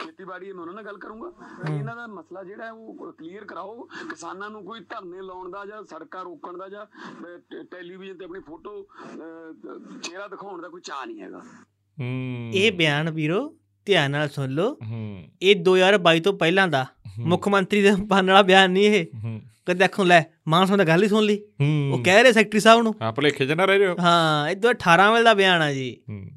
ਖੇਤੀਬਾੜੀ 0.00 0.52
ਮੈਂ 0.52 0.60
ਉਹਨਾਂ 0.60 0.74
ਨਾਲ 0.74 0.84
ਗੱਲ 0.84 0.98
ਕਰੂੰਗਾ 0.98 1.30
ਕਿ 1.30 1.72
ਇਹਨਾਂ 1.74 1.96
ਦਾ 1.96 2.06
ਮਸਲਾ 2.06 2.42
ਜਿਹੜਾ 2.42 2.64
ਹੈ 2.64 2.72
ਉਹ 2.72 3.12
ਕਲੀਅਰ 3.12 3.44
ਕਰਾਓ। 3.44 3.88
ਕਿਸਾਨਾਂ 4.10 4.50
ਨੂੰ 4.50 4.64
ਕੋਈ 4.64 4.80
ਧਰਨੇ 4.90 5.22
ਲਾਉਣ 5.22 5.50
ਦਾ 5.50 5.64
ਜਾਂ 5.66 5.82
ਸੜਕਾਂ 5.84 6.24
ਰੋਕਣ 6.24 6.58
ਦਾ 6.58 6.68
ਜਾਂ 6.68 6.86
ਟੈਲੀਵਿਜ਼ਨ 7.70 8.18
ਤੇ 8.18 8.24
ਆਪਣੀ 8.24 8.40
ਫੋਟੋ 8.48 8.82
ਚਿਹਰਾ 10.02 10.28
ਦਿਖਾਉਣ 10.28 10.62
ਦਾ 10.62 10.68
ਕੋਈ 10.68 10.80
ਚਾਹ 10.80 11.06
ਨਹੀਂ 11.06 11.22
ਹੈਗਾ। 11.22 11.42
ਇਹ 12.54 12.72
ਬਿਆਨ 12.72 13.10
ਵੀਰੋ 13.10 13.56
ਧਿਆਨ 13.84 14.10
ਨਾਲ 14.10 14.28
ਸੁਣ 14.28 14.48
ਲਓ। 14.48 14.76
ਹੂੰ। 14.90 15.24
ਇਹ 15.42 15.56
2022 15.56 16.20
ਤੋਂ 16.20 16.32
ਪਹਿਲਾਂ 16.32 16.68
ਦਾ। 16.68 16.86
ਮੁੱਖ 17.18 17.48
ਮੰਤਰੀ 17.48 17.82
ਦੇ 17.82 17.90
ਬਣ 17.98 18.26
ਵਾਲਾ 18.26 18.42
ਬਿਆਨ 18.42 18.70
ਨਹੀਂ 18.70 18.84
ਇਹ। 18.84 19.06
ਹੂੰ। 19.24 19.40
ਕਦੇ 19.66 19.74
ਦੇਖੋ 19.74 20.04
ਲੈ 20.04 20.22
ਮਾਨ 20.48 20.66
ਸਾਹਿਬ 20.66 20.78
ਦਾ 20.78 20.84
ਗੱਲ 20.84 21.02
ਹੀ 21.02 21.08
ਸੁਣ 21.08 21.22
ਲਈ। 21.22 21.38
ਹੂੰ। 21.60 21.90
ਉਹ 21.94 22.04
ਕਹਿ 22.04 22.22
ਰਹੇ 22.22 22.32
ਸੈਕਟਰੀ 22.32 22.60
ਸਾਹਿਬ 22.60 22.82
ਨੂੰ। 22.82 22.94
ਆ 23.02 23.12
ਭਲੇਖੇ 23.12 23.46
ਚ 23.46 23.52
ਨਾ 23.52 23.64
ਰਹਿ 23.64 23.78
ਜਾਓ 23.78 23.96
ਹਾਂ। 24.00 24.50
ਇਹ 24.50 24.56
2018 24.56 25.12
ਵੇਲੇ 25.12 25.24
ਦਾ 25.24 25.34
ਬਿਆਨ 25.34 25.62
ਆ 25.62 25.72
ਜੀ। 25.72 25.96
ਹੂੰ। 26.08 26.30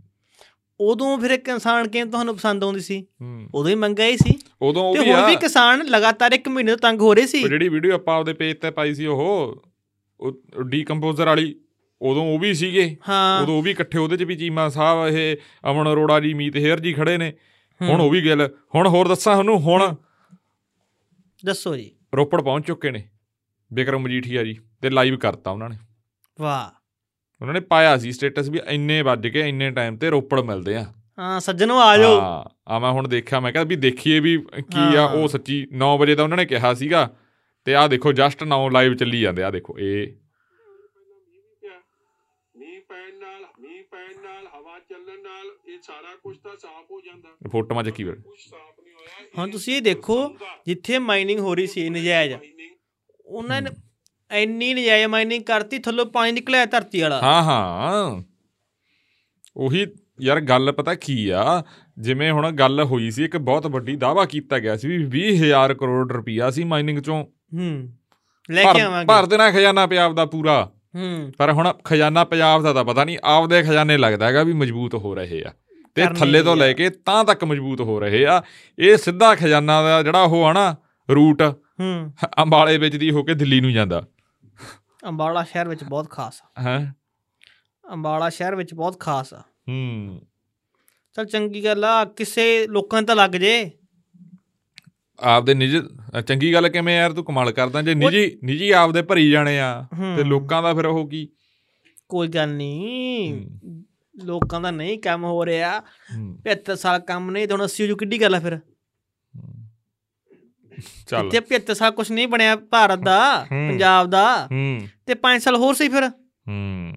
ਉਦੋਂ 0.79 1.17
ਫਿਰ 1.17 1.31
ਇੱਕ 1.31 1.47
ਇਨਸਾਨ 1.47 1.87
ਕਿਵੇਂ 1.87 2.05
ਤੁਹਾਨੂੰ 2.05 2.37
ਪਸੰਦ 2.37 2.63
ਆਉਂਦੀ 2.63 2.79
ਸੀ? 2.79 3.05
ਹੂੰ। 3.21 3.49
ਉਦੋਂ 3.55 3.69
ਹੀ 3.69 3.75
ਮੰਗਾ 3.75 4.05
ਹੀ 4.05 4.17
ਸੀ। 4.17 4.39
ਉਦੋਂ 4.61 4.83
ਉਹ 4.83 5.03
ਵੀ 5.03 5.09
ਆ। 5.09 5.27
ਵੀ 5.27 5.35
ਕਿਸਾਨ 5.35 5.85
ਲਗਾਤਾਰ 5.85 6.31
ਇੱਕ 6.31 6.47
ਮਹੀਨੇ 6.47 6.71
ਤੋਂ 6.71 6.77
ਤੰਗ 6.77 7.01
ਹੋ 7.01 7.13
ਰਹੇ 7.13 7.25
ਸੀ। 7.25 7.43
ਜਿਹੜੀ 7.43 7.69
ਵੀਡੀਓ 7.69 7.95
ਆਪਾਂ 7.95 8.17
ਆਪਦੇ 8.17 8.33
ਪੇਜ 8.33 8.55
ਤੇ 8.57 8.71
ਪਾਈ 8.71 8.93
ਸੀ 8.93 9.05
ਉਹ 9.05 9.61
ਡੀਕੰਪੋਜ਼ਰ 10.67 11.25
ਵਾਲੀ 11.25 11.55
ਉਦੋਂ 12.01 12.23
ਉਹ 12.33 12.39
ਵੀ 12.39 12.53
ਸੀਗੇ। 12.53 12.97
ਹਾਂ। 13.09 13.43
ਉਦੋਂ 13.43 13.57
ਉਹ 13.57 13.61
ਵੀ 13.61 13.71
ਇਕੱਠੇ 13.71 13.97
ਉਹਦੇ 13.97 14.17
ਚ 14.17 14.23
ਵੀ 14.23 14.35
ਚੀਮਾ 14.35 14.69
ਸਾਹਿਬ 14.69 15.07
ਇਹ 15.13 15.37
ਅਮਨ 15.71 15.91
ਅਰੋੜਾ 15.91 16.19
ਜੀ 16.19 16.33
ਮੀਤ 16.33 16.55
ਹੇਅਰ 16.55 16.79
ਜੀ 16.79 16.93
ਖੜੇ 16.93 17.17
ਨੇ। 17.17 17.33
ਹੁਣ 17.81 18.01
ਉਹ 18.01 18.09
ਵੀ 18.09 18.29
ਗੱਲ। 18.29 18.49
ਹੁਣ 18.75 18.87
ਹੋਰ 18.87 19.07
ਦੱਸਾਂ 19.07 19.33
ਤੁਹਾਨੂੰ 19.33 19.59
ਹੁਣ 19.59 19.95
ਦੱਸੋ 21.45 21.75
ਜੀ। 21.75 21.91
ਰੋਪੜ 22.15 22.41
ਪਹੁੰਚ 22.41 22.67
ਚੁੱਕੇ 22.67 22.91
ਨੇ 22.91 23.07
ਬਿਕਰਮ 23.73 24.01
ਮਜੀਠੀਆ 24.01 24.43
ਜੀ 24.43 24.57
ਤੇ 24.81 24.89
ਲਾਈਵ 24.89 25.17
ਕਰਤਾ 25.17 25.51
ਉਹਨਾਂ 25.51 25.69
ਨੇ। 25.69 25.75
ਵਾਹ। 26.41 26.79
ਉਹਨਾਂ 27.41 27.53
ਨੇ 27.53 27.59
ਪਾਇਆ 27.59 27.97
ਸੀ 27.97 28.11
ਸਟੇਟਸ 28.11 28.49
ਵੀ 28.49 28.59
ਇੰਨੇ 28.67 29.01
ਵੱਜ 29.01 29.27
ਕੇ 29.27 29.49
ਇੰਨੇ 29.49 29.71
ਟਾਈਮ 29.71 29.97
ਤੇ 29.97 30.09
ਰੋਪੜ 30.09 30.39
ਮਿਲਦੇ 30.39 30.75
ਆ। 30.75 30.85
ਹਾਂ 31.19 31.39
ਸੱਜਣੋ 31.39 31.79
ਆ 31.79 31.97
ਜਾਓ। 31.97 32.19
ਹਾਂ 32.21 32.43
ਆ 32.67 32.79
ਮੈਂ 32.79 32.91
ਹੁਣ 32.91 33.07
ਦੇਖਿਆ 33.07 33.39
ਮੈਂ 33.39 33.51
ਕਿਹਾ 33.51 33.63
ਵੀ 33.63 33.75
ਦੇਖੀਏ 33.75 34.19
ਵੀ 34.19 34.37
ਕੀ 34.61 34.95
ਆ। 34.95 35.05
ਉਹ 35.05 35.27
ਸੱਚੀ 35.27 35.67
9 35.73 35.97
ਵਜੇ 35.97 36.15
ਦਾ 36.15 36.23
ਉਹਨਾਂ 36.23 36.37
ਨੇ 36.37 36.45
ਕਿਹਾ 36.45 36.73
ਸੀਗਾ। 36.73 37.15
ਤੇ 37.65 37.75
ਆ 37.75 37.87
ਦੇਖੋ 37.87 38.11
ਜਸਟ 38.11 38.43
9 38.43 38.69
ਲਾਈਵ 38.69 38.93
ਚੱਲੀ 38.95 39.21
ਜਾਂਦੇ 39.21 39.43
ਆ 39.43 39.51
ਦੇਖੋ 39.51 39.79
ਇਹ 39.79 40.07
ਮੀਂਹ 42.57 42.81
ਪੈਣ 42.89 43.19
ਨਾਲ 43.19 43.45
ਮੀਂਹ 43.59 43.83
ਪੈਣ 43.91 44.21
ਨਾਲ 44.23 44.47
ਹਵਾ 44.47 44.78
ਚੱਲਣ 44.89 45.23
ਨਾਲ 45.23 45.73
ਇਹ 45.73 45.79
ਸਾਰਾ 45.81 46.15
ਕੁਝ 46.23 46.37
ਤਾਂ 46.37 46.51
ਸਾਫ਼ 46.61 46.91
ਹੋ 46.91 47.01
ਜਾਂਦਾ। 47.01 47.29
ਕੁਝ 48.15 48.39
ਸਾਫ਼ 48.39 48.79
ਨਹੀਂ 48.83 48.93
ਹੋਇਆ 48.93 49.29
ਹੁਣ 49.37 49.49
ਤੁਸੀਂ 49.49 49.75
ਇਹ 49.75 49.81
ਦੇਖੋ 49.81 50.35
ਜਿੱਥੇ 50.65 50.99
ਮਾਈਨਿੰਗ 50.99 51.39
ਹੋ 51.39 51.55
ਰਹੀ 51.55 51.67
ਸੀ 51.67 51.89
ਨਜਾਇਜ਼ 51.89 52.35
ਉਹਨਾਂ 53.25 53.61
ਨੇ 53.61 53.69
ਇੰਨੀ 54.31 54.73
ਨਜਾਇਜ਼ 54.73 55.05
ਮਾਈਨਿੰਗ 55.05 55.43
ਕਰਤੀ 55.43 55.79
ਥੱਲੋਂ 55.79 56.05
ਪਾਣੀ 56.05 56.31
ਨਿਕਲਿਆ 56.31 56.65
ਧਰਤੀ 56.65 57.01
ਵਾਲਾ। 57.01 57.21
ਹਾਂ 57.21 57.43
ਹਾਂ। 57.43 58.23
ਉਹੀ 59.57 59.87
ਯਾਰ 60.21 60.41
ਗੱਲ 60.41 60.71
ਪਤਾ 60.71 60.95
ਕੀ 60.95 61.29
ਆ? 61.29 61.63
ਜਿਵੇਂ 61.99 62.31
ਹੁਣ 62.31 62.51
ਗੱਲ 62.51 62.83
ਹੋਈ 62.83 63.11
ਸੀ 63.11 63.25
ਇੱਕ 63.25 63.37
ਬਹੁਤ 63.37 63.67
ਵੱਡੀ 63.67 63.95
ਦਾਵਾ 63.95 64.25
ਕੀਤਾ 64.25 64.59
ਗਿਆ 64.59 64.77
ਸੀ 64.77 64.87
ਵੀ 64.87 65.05
20000 65.05 65.73
ਕਰੋੜ 65.73 66.11
ਰੁਪਈਆ 66.11 66.51
ਸੀ 66.51 66.63
ਮਾਈਨਿੰਗ 66.63 66.99
ਚੋਂ। 66.99 67.25
ਹੂੰ। 67.53 67.97
ਲੈ 68.51 68.63
ਕੇ 68.73 68.81
ਆਵਾਂਗੇ। 68.81 69.05
ਭਰ 69.05 69.25
ਦੇਣਾ 69.25 69.51
ਖਜ਼ਾਨਾ 69.51 69.87
ਪੰਜਾਬ 69.87 70.15
ਦਾ 70.15 70.25
ਪੂਰਾ। 70.25 70.71
ਹੂੰ। 70.95 71.31
ਪਰ 71.37 71.51
ਹੁਣ 71.51 71.73
ਖਜ਼ਾਨਾ 71.83 72.23
ਪੰਜਾਬ 72.23 72.63
ਦਾ 72.63 72.73
ਤਾਂ 72.73 72.83
ਪਤਾ 72.83 73.03
ਨਹੀਂ 73.03 73.17
ਆਪਦੇ 73.23 73.61
ਖਜ਼ਾਨੇ 73.61 73.97
ਲੱਗਦਾ 73.97 74.25
ਹੈਗਾ 74.27 74.43
ਵੀ 74.43 74.53
ਮਜ਼ਬੂਤ 74.53 74.95
ਹੋ 74.95 75.15
ਰਹੇ 75.15 75.43
ਆ। 75.45 75.53
ਤੇ 75.95 76.05
ਥੱਲੇ 76.19 76.43
ਤੋਂ। 76.43 76.55
ਲੈ 76.55 76.73
ਕੇ 76.73 76.89
ਤਾਂ 76.89 77.25
ਤੱਕ 77.25 77.43
ਮਜ਼ਬੂਤ 77.43 77.81
ਹੋ 77.81 77.99
ਰਹੇ 77.99 78.25
ਆ। 78.25 78.41
ਇਹ 78.79 78.97
ਸਿੱਧਾ 78.97 79.35
ਖਜ਼ਾਨਾ 79.35 79.81
ਦਾ 79.81 80.03
ਜਿਹੜਾ 80.03 80.21
ਉਹ 80.21 80.45
ਆ 80.45 80.53
ਨਾ 80.53 80.75
ਰੂਟ 81.15 81.41
ਹੂੰ। 81.79 82.13
ਅੰਬਾਲੇ 82.39 82.77
ਵਿੱਚ 82.77 82.95
ਦੀ 82.95 83.11
ਹੋ 83.11 83.23
ਕੇ 83.23 83.33
ਦਿੱਲੀ 83.33 83.61
ਨੂੰ 83.61 83.73
ਜਾਂਦਾ। 83.73 84.07
ਅੰਬਾਲਾ 85.07 85.43
ਸ਼ਹਿਰ 85.43 85.67
ਵਿੱਚ 85.67 85.83
ਬਹੁਤ 85.83 86.09
ਖਾਸ 86.09 86.41
ਆ। 86.43 86.61
ਹੈ? 86.61 86.95
ਅੰਬਾਲਾ 87.93 88.29
ਸ਼ਹਿਰ 88.29 88.55
ਵਿੱਚ 88.55 88.73
ਬਹੁਤ 88.73 88.99
ਖਾਸ 88.99 89.33
ਆ। 89.33 89.39
ਹੂੰ। 89.39 90.21
ਚਲ 91.15 91.25
ਚੰਗੀ 91.25 91.65
ਗੱਲ 91.65 91.85
ਆ 91.85 92.05
ਕਿਸੇ 92.05 92.67
ਲੋਕਾਂ 92.67 93.01
ਤਾਂ 93.01 93.15
ਲੱਗ 93.15 93.31
ਜੇ। 93.31 93.71
ਆਪਦੇ 95.21 95.53
ਨਿੱਜ 95.53 95.77
ਚੰਗੀ 96.27 96.53
ਗੱਲ 96.53 96.69
ਕਿਵੇਂ 96.69 96.97
ਯਾਰ 96.97 97.13
ਤੂੰ 97.13 97.25
ਕਮਾਲ 97.25 97.51
ਕਰਦਾ। 97.51 97.81
ਜੇ 97.81 97.95
ਨਿੱਜੀ 97.95 98.39
ਨਿੱਜੀ 98.43 98.71
ਆਪਦੇ 98.71 99.01
ਭਰੀ 99.01 99.29
ਜਾਣੇ 99.31 99.59
ਆ। 99.59 99.85
ਤੇ 100.17 100.23
ਲੋਕਾਂ 100.23 100.63
ਦਾ 100.63 100.73
ਫਿਰ 100.73 100.85
ਉਹ 100.85 101.09
ਕੀ? 101.09 101.27
ਕੋਈ 102.09 102.27
ਗੱਲ 102.27 102.49
ਨਹੀਂ 102.49 103.45
ਲੋਕਾਂ 104.23 104.61
ਦਾ 104.61 104.71
ਨਹੀਂ 104.71 104.99
ਕੰਮ 104.99 105.23
ਹੋ 105.23 105.45
ਰਿਹਾ। 105.45 105.79
ਹੂੰ, 105.79 106.37
75 106.43 106.75
ਸਾਲ 106.75 106.99
ਕੰਮ 106.99 107.31
ਨਹੀਂ 107.31 107.47
ਤੇ 107.47 107.53
ਹੁਣ 107.53 107.63
80 107.63 107.87
ਜੋ 107.87 107.95
ਕਿੱਡੀ 107.95 108.21
ਗੱਲ 108.21 108.35
ਆ 108.35 108.39
ਫਿਰ? 108.39 108.59
ਚੱਲ। 111.07 111.25
ਇੱਥੇ 111.25 111.39
75 111.39 111.73
ਸਾਲ 111.73 111.91
ਕੁਝ 111.91 112.11
ਨਹੀਂ 112.11 112.27
ਬਣਿਆ 112.27 112.55
ਭਾਰਤ 112.55 112.99
ਦਾ। 112.99 113.45
ਪੰਜਾਬ 113.49 114.09
ਦਾ। 114.09 114.47
ਤੇ 115.05 115.15
5 115.15 115.39
ਸਾਲ 115.39 115.55
ਹੋਰ 115.55 115.75
ਸੀ 115.75 115.89
ਫਿਰ? 115.89 116.09
ਹੂੰ। 116.47 116.95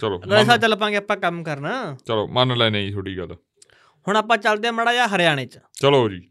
ਚਲੋ 0.00 0.18
ਅਗਲੇ 0.18 0.44
ਸਾਲ 0.44 0.58
ਚੱਲ 0.58 0.76
ਪਾਂਗੇ 0.76 0.96
ਆਪਾਂ 0.96 1.16
ਕੰਮ 1.16 1.42
ਕਰਨਾ। 1.44 1.96
ਚਲੋ 2.06 2.26
ਮੰਨ 2.28 2.56
ਲੈਨੇ 2.56 2.84
ਜੀ 2.84 2.90
ਤੁਹਾਡੀ 2.90 3.18
ਗੱਲ। 3.18 3.36
ਹੁਣ 4.08 4.16
ਆਪਾਂ 4.16 4.38
ਚੱਲਦੇ 4.38 4.68
ਆ 4.68 4.72
ਮੜਾ 4.72 4.94
ਜਾ 4.94 5.06
ਹਰਿਆਣੇ 5.06 5.46
ਚ। 5.46 5.58
ਚਲੋ 5.82 6.08
ਜੀ। 6.08 6.30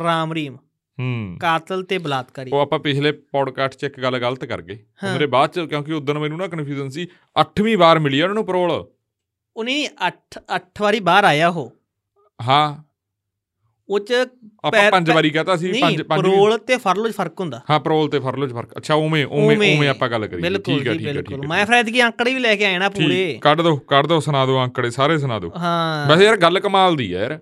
ਰਾਮ 0.00 0.32
ਰੀਮ 0.32 0.56
ਹੂੰ। 0.98 1.36
ਕਾਤਲ 1.40 1.82
ਤੇ 1.82 1.98
ਬਲਾਤਕਾਰੀ। 1.98 2.50
ਉਹ 2.50 2.60
ਆਪਾਂ 2.60 2.78
ਪਿਛਲੇ 2.78 3.12
ਪੌਡਕਾਸਟ 3.12 3.78
'ਚ 3.78 3.84
ਇੱਕ 3.84 4.00
ਗੱਲ 4.00 4.18
ਗਲਤ 4.18 4.44
ਕਰ 4.44 4.62
ਗਏ। 4.62 4.78
ਮੇਰੇ 5.12 5.26
ਬਾਅਦ 5.26 5.50
'ਚ 5.50 5.60
ਕਿਉਂਕਿ 5.60 5.92
ਉਦੋਂ 5.92 6.14
ਮੈਨੂੰ 6.14 6.38
ਨਾ 6.38 6.46
ਕਨਫਿਊਜ਼ਨ 6.46 6.88
ਸੀ 6.88 7.08
8ਵੀਂ 7.40 7.76
ਵਾਰ 7.76 7.98
ਮਿਲੀ 7.98 8.22
ਉਹਨਾਂ 8.22 8.34
ਨੂੰ 8.34 8.46
ਪਰੋਲ 8.46 8.86
ਉਹ 9.56 9.64
ਨਹੀਂ 9.64 9.88
8 10.08 10.12
8 10.56 10.60
ਵਾਰੀ 10.80 11.00
ਬਾਹਰ 11.00 11.24
ਆਇਆ 11.24 11.48
ਉਹ। 11.48 11.72
ਹਾਂ। 12.48 12.82
ਉਹ 13.88 13.98
ਚ 13.98 14.12
ਆਪਾਂ 14.64 14.90
ਪੰਜ 14.90 15.10
ਵਾਰੀ 15.10 15.30
ਕਹਤਾ 15.30 15.56
ਸੀ 15.56 15.72
ਪੰਜ 15.80 16.02
ਪੰਜ 16.02 16.20
ਪਰੋਲ 16.20 16.58
ਤੇ 16.58 16.76
ਫਰਲੋ 16.76 17.08
ਚ 17.08 17.12
ਫ਼ਰਕ 17.12 17.40
ਹੁੰਦਾ। 17.40 17.60
ਹਾਂ 17.70 17.80
ਪਰੋਲ 17.80 18.08
ਤੇ 18.08 18.18
ਫਰਲੋ 18.18 18.46
'ਚ 18.46 18.52
ਫ਼ਰਕ। 18.52 18.76
ਅੱਛਾ 18.76 18.94
ਉਵੇਂ 18.94 19.26
ਉਵੇਂ 19.26 19.76
ਉਵੇਂ। 19.76 19.88
ਆਪਾਂ 19.88 20.08
ਗੱਲ 20.08 20.26
ਕਰੀਏ। 20.26 20.42
ਬਿਲਕੁਲ 20.42 20.78
ਠੀਕ 20.78 21.06
ਹੈ 21.06 21.22
ਠੀਕ 21.22 21.32
ਹੈ 21.32 21.48
ਮੈਂ 21.48 21.66
ਫਰੈਦ 21.66 21.90
ਕੀ 21.90 22.02
ਅੰਕੜੇ 22.02 22.34
ਵੀ 22.34 22.40
ਲੈ 22.40 22.56
ਕੇ 22.56 22.64
ਆਇਆ 22.64 22.78
ਨਾ 22.78 22.88
ਪੂਰੇ। 22.88 23.38
ਕੱਢ 23.40 23.60
ਦੋ 23.60 23.76
ਕੱਢ 23.76 24.06
ਦੋ 24.06 24.20
ਸੁਣਾ 24.20 24.46
ਦਿਓ 24.46 24.64
ਅੰਕੜੇ 24.64 24.90
ਸਾਰੇ 24.90 25.18
ਸੁਣਾ 25.18 25.38
ਦਿਓ 25.38 25.50
ਹਾਂ। 25.56 26.08
ਵੈਸੇ 26.08 26.24
ਯਾਰ 26.24 26.36
ਗੱਲ 26.36 26.60
ਕਮਾਲ 26.60 26.96
ਦੀ 26.96 27.14
ਹੈ 27.14 27.20
ਯਾਰ। 27.20 27.38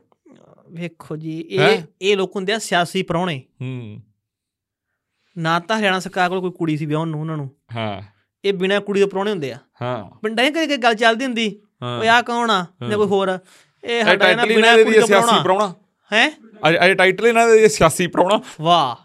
ਵੇਖੋ 0.71 1.17
ਜੀ 1.17 1.59
ਹੈਂ? 1.59 1.69
ਇਹ 1.71 1.83
ਇਹ 2.03 2.17
ਲੋਕ 2.17 2.37
ਹੁੰਦੇ 2.37 2.53
ਆ 2.53 2.59
ਸਿਆਸੀ 2.59 3.03
ਪ੍ਰਾਹੁਣੇ। 3.03 3.43
ਹੂੰ। 3.63 4.03
ਨਾ 5.39 5.61
ਤਾਂ 5.61 5.79
ਹਰਿਆਣਾ 5.79 5.99
ਸਰਕਾਰ 6.01 6.29
ਕੋਲ 6.29 6.41
ਕੋਈ 6.41 6.51
ਕੁੜੀ 6.51 6.77
ਸੀ 6.77 6.87
ਵਿਆਹਣ 6.87 7.09
ਨੂੰ 7.09 7.21
ਉਹਨਾਂ 7.21 7.37
ਨੂੰ। 7.37 7.51
ਹਾਂ। 7.77 8.03
ਇਹ 8.45 8.53
ਬਿਨਾਂ 8.53 8.81
ਕੁੜੀ 8.81 9.01
ਦੇ 9.01 9.07
ਪ੍ਰਾਹੁਣੇ 9.07 9.31
ਹੁੰਦੇ 9.31 9.53
ਆ। 9.53 9.59
ਹਾਂ। 9.83 10.19
ਪਿੰਡਾਂ 10.23 10.51
'ਚ 10.51 10.55
ਕਦੇ 10.55 10.77
ਗੱਲ 10.77 10.95
ਚੱਲਦੀ 10.95 11.25
ਹੁੰਦੀ 11.25 11.61
ਹਾਂ। 11.83 12.01
ਓਏ 12.01 12.09
ਆ 12.09 12.23
ਕੌਣ 12.23 12.51
ਆ 12.51 12.67
ਜਾਂ 12.89 12.99
ਕੋਈ 12.99 13.07
ਹੋਰ 13.07 13.39
ਇਹ 13.85 13.91
ਇਹ 13.91 14.05
ਸਾਡਾ 14.05 14.27
ਨਾ 14.27 14.37
ਟਾਈਟਲ 14.37 14.55
ਬਿਨਾਂ 14.55 14.73
ਇਹਨਾਂ 14.73 14.85
ਕੁੜੀ 14.85 14.95
ਦੀ 14.95 15.01
ਦਾ 15.01 15.07
ਸਿਆਸੀ 15.07 15.43
ਪ੍ਰਾਹੁਣਾ। 15.43 15.43
ਪ੍ਰਾਹੁਣਾ। 15.43 15.75
ਹੈ? 16.13 16.29
ਅਜੇ 16.69 16.85
ਅਜੇ 16.85 16.95
ਟਾਈਟਲ 16.95 17.27
ਇਹਨਾਂ 17.27 17.49
ਦੇ 17.49 17.69
ਸਿਆਸੀ 17.69 18.07
ਪ੍ਰਾਹੁਣਾ। 18.07 18.41
ਵਾਹ 18.61 18.97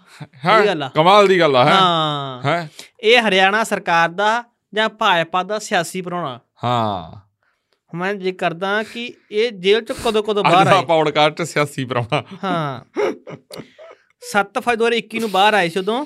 ਹਾਂ? 0.45 0.59
ਸਹੀ 0.59 0.67
ਗੱਲ 0.67 0.83
ਆ। 0.83 0.89
ਕਮਾਲ 0.89 1.27
ਦੀ 1.27 1.39
ਗੱਲ 1.39 1.55
ਆ 1.55 1.65
ਹੈ? 1.65 1.71
ਹਾਂ। 1.71 2.41
ਹੈ? 2.45 2.69
ਇਹ 2.99 3.29
ਹਰਿਆਣਾ 3.29 3.63
ਸਰਕਾਰ 3.63 4.09
ਦਾ 4.09 4.43
ਜਾਂ 4.73 4.89
ਭਾਜਪਾ 4.89 5.43
ਦਾ 5.43 5.59
ਸਿਆਸੀ 5.59 6.01
ਪ੍ਰਾਹੁਣਾ। 6.01 6.39
ਹਾਂ। 6.63 7.24
ਮੈਂ 7.95 8.13
ਜੇ 8.13 8.31
ਕਰਦਾ 8.31 8.83
ਕਿ 8.83 9.13
ਇਹ 9.31 9.51
ਜੇਲ੍ਹ 9.51 9.81
ਚ 9.81 9.91
ਕਦੋਂ 9.91 10.23
ਕਦੋਂ 10.23 10.43
ਅੱਜ 10.47 10.53
ਬਾਹਰ 10.53 10.65
ਦਾ 10.65 10.79
ਆਏ? 10.79 10.85
ਪੌਡਕਾਸਟ 10.85 11.41
ਸਿਆਸੀ 11.41 11.85
ਪ੍ਰਾਹੁਣਾ 11.85 12.23
ਹਾਂ। 12.43 12.99
7 14.31 14.59
ਫਰਵਰੀ 14.59 14.77
2021 14.77 15.19
ਨੂੰ 15.19 15.31
ਬਾਹਰ 15.31 15.53
ਆਏ 15.53 15.69
ਸੀ 15.69 15.79
ਉਦੋਂ। 15.79 16.05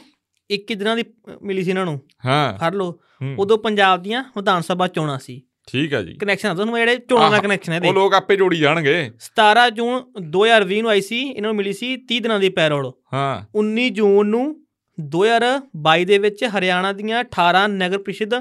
21 0.51 0.75
ਦਿਨਾਂ 0.75 0.95
ਦੀ 0.95 1.03
ਮਿਲੀ 1.41 1.63
ਸੀ 1.63 1.69
ਇਹਨਾਂ 1.69 1.85
ਨੂੰ। 1.85 2.01
ਹਾਂ। 2.25 2.57
ਫੜ 2.57 2.75
ਲਓ। 2.75 2.99
ਉਦੋਂ 3.37 3.57
ਪੰਜਾਬ 3.57 4.03
ਦੀਆਂ 4.03 4.23
ਵਿਧਾਨ 4.23 4.61
ਸਭਾ 4.61 4.87
ਚੋਣਾਂ 4.87 5.19
ਸੀ। 5.19 5.41
ਠੀਕ 5.67 5.93
ਹੈ 5.93 6.03
ਜੀ। 6.03 6.13
ਕਨੈਕਸ਼ਨ 6.13 6.49
ਆ 6.49 6.53
ਤੁਹਾਨੂੰ 6.53 6.77
ਜਿਹੜੇ 6.77 6.97
ਚੋਣਾਂ 6.97 7.31
ਦਾ 7.31 7.37
ਕਨੈਕਸ਼ਨ 7.37 7.73
ਹੈ 7.73 7.79
ਉਹ 7.79 7.85
ਇਹਦੇ 7.85 7.93
ਲੋਕ 7.93 8.13
ਆਪੇ 8.13 8.35
ਜੋੜੀ 8.35 8.57
ਜਾਣਗੇ। 8.57 9.11
17 9.19 9.69
ਜੂਨ 9.69 10.03
2020 10.21 10.81
ਨੂੰ 10.81 10.91
ਆਈ 10.91 11.01
ਸੀ। 11.01 11.21
ਇਹਨਾਂ 11.21 11.49
ਨੂੰ 11.49 11.55
ਮਿਲੀ 11.55 11.73
ਸੀ 11.73 11.97
30 11.97 12.19
ਦਿਨਾਂ 12.19 12.39
ਦੀ 12.39 12.49
ਪੈਰੋਲ। 12.49 12.91
ਹਾਂ। 13.13 13.45
19 13.55 13.89
ਜੂਨ 13.89 14.27
ਨੂੰ 14.27 14.65
2022 14.99 16.05
ਦੇ 16.05 16.17
ਵਿੱਚ 16.17 16.45
ਹਰਿਆਣਾ 16.57 16.91
ਦੀਆਂ 16.91 17.19
18 17.19 17.67
ਨਗਰ 17.67 17.97
ਪ੍ਰੀਸ਼ਦ 17.97 18.33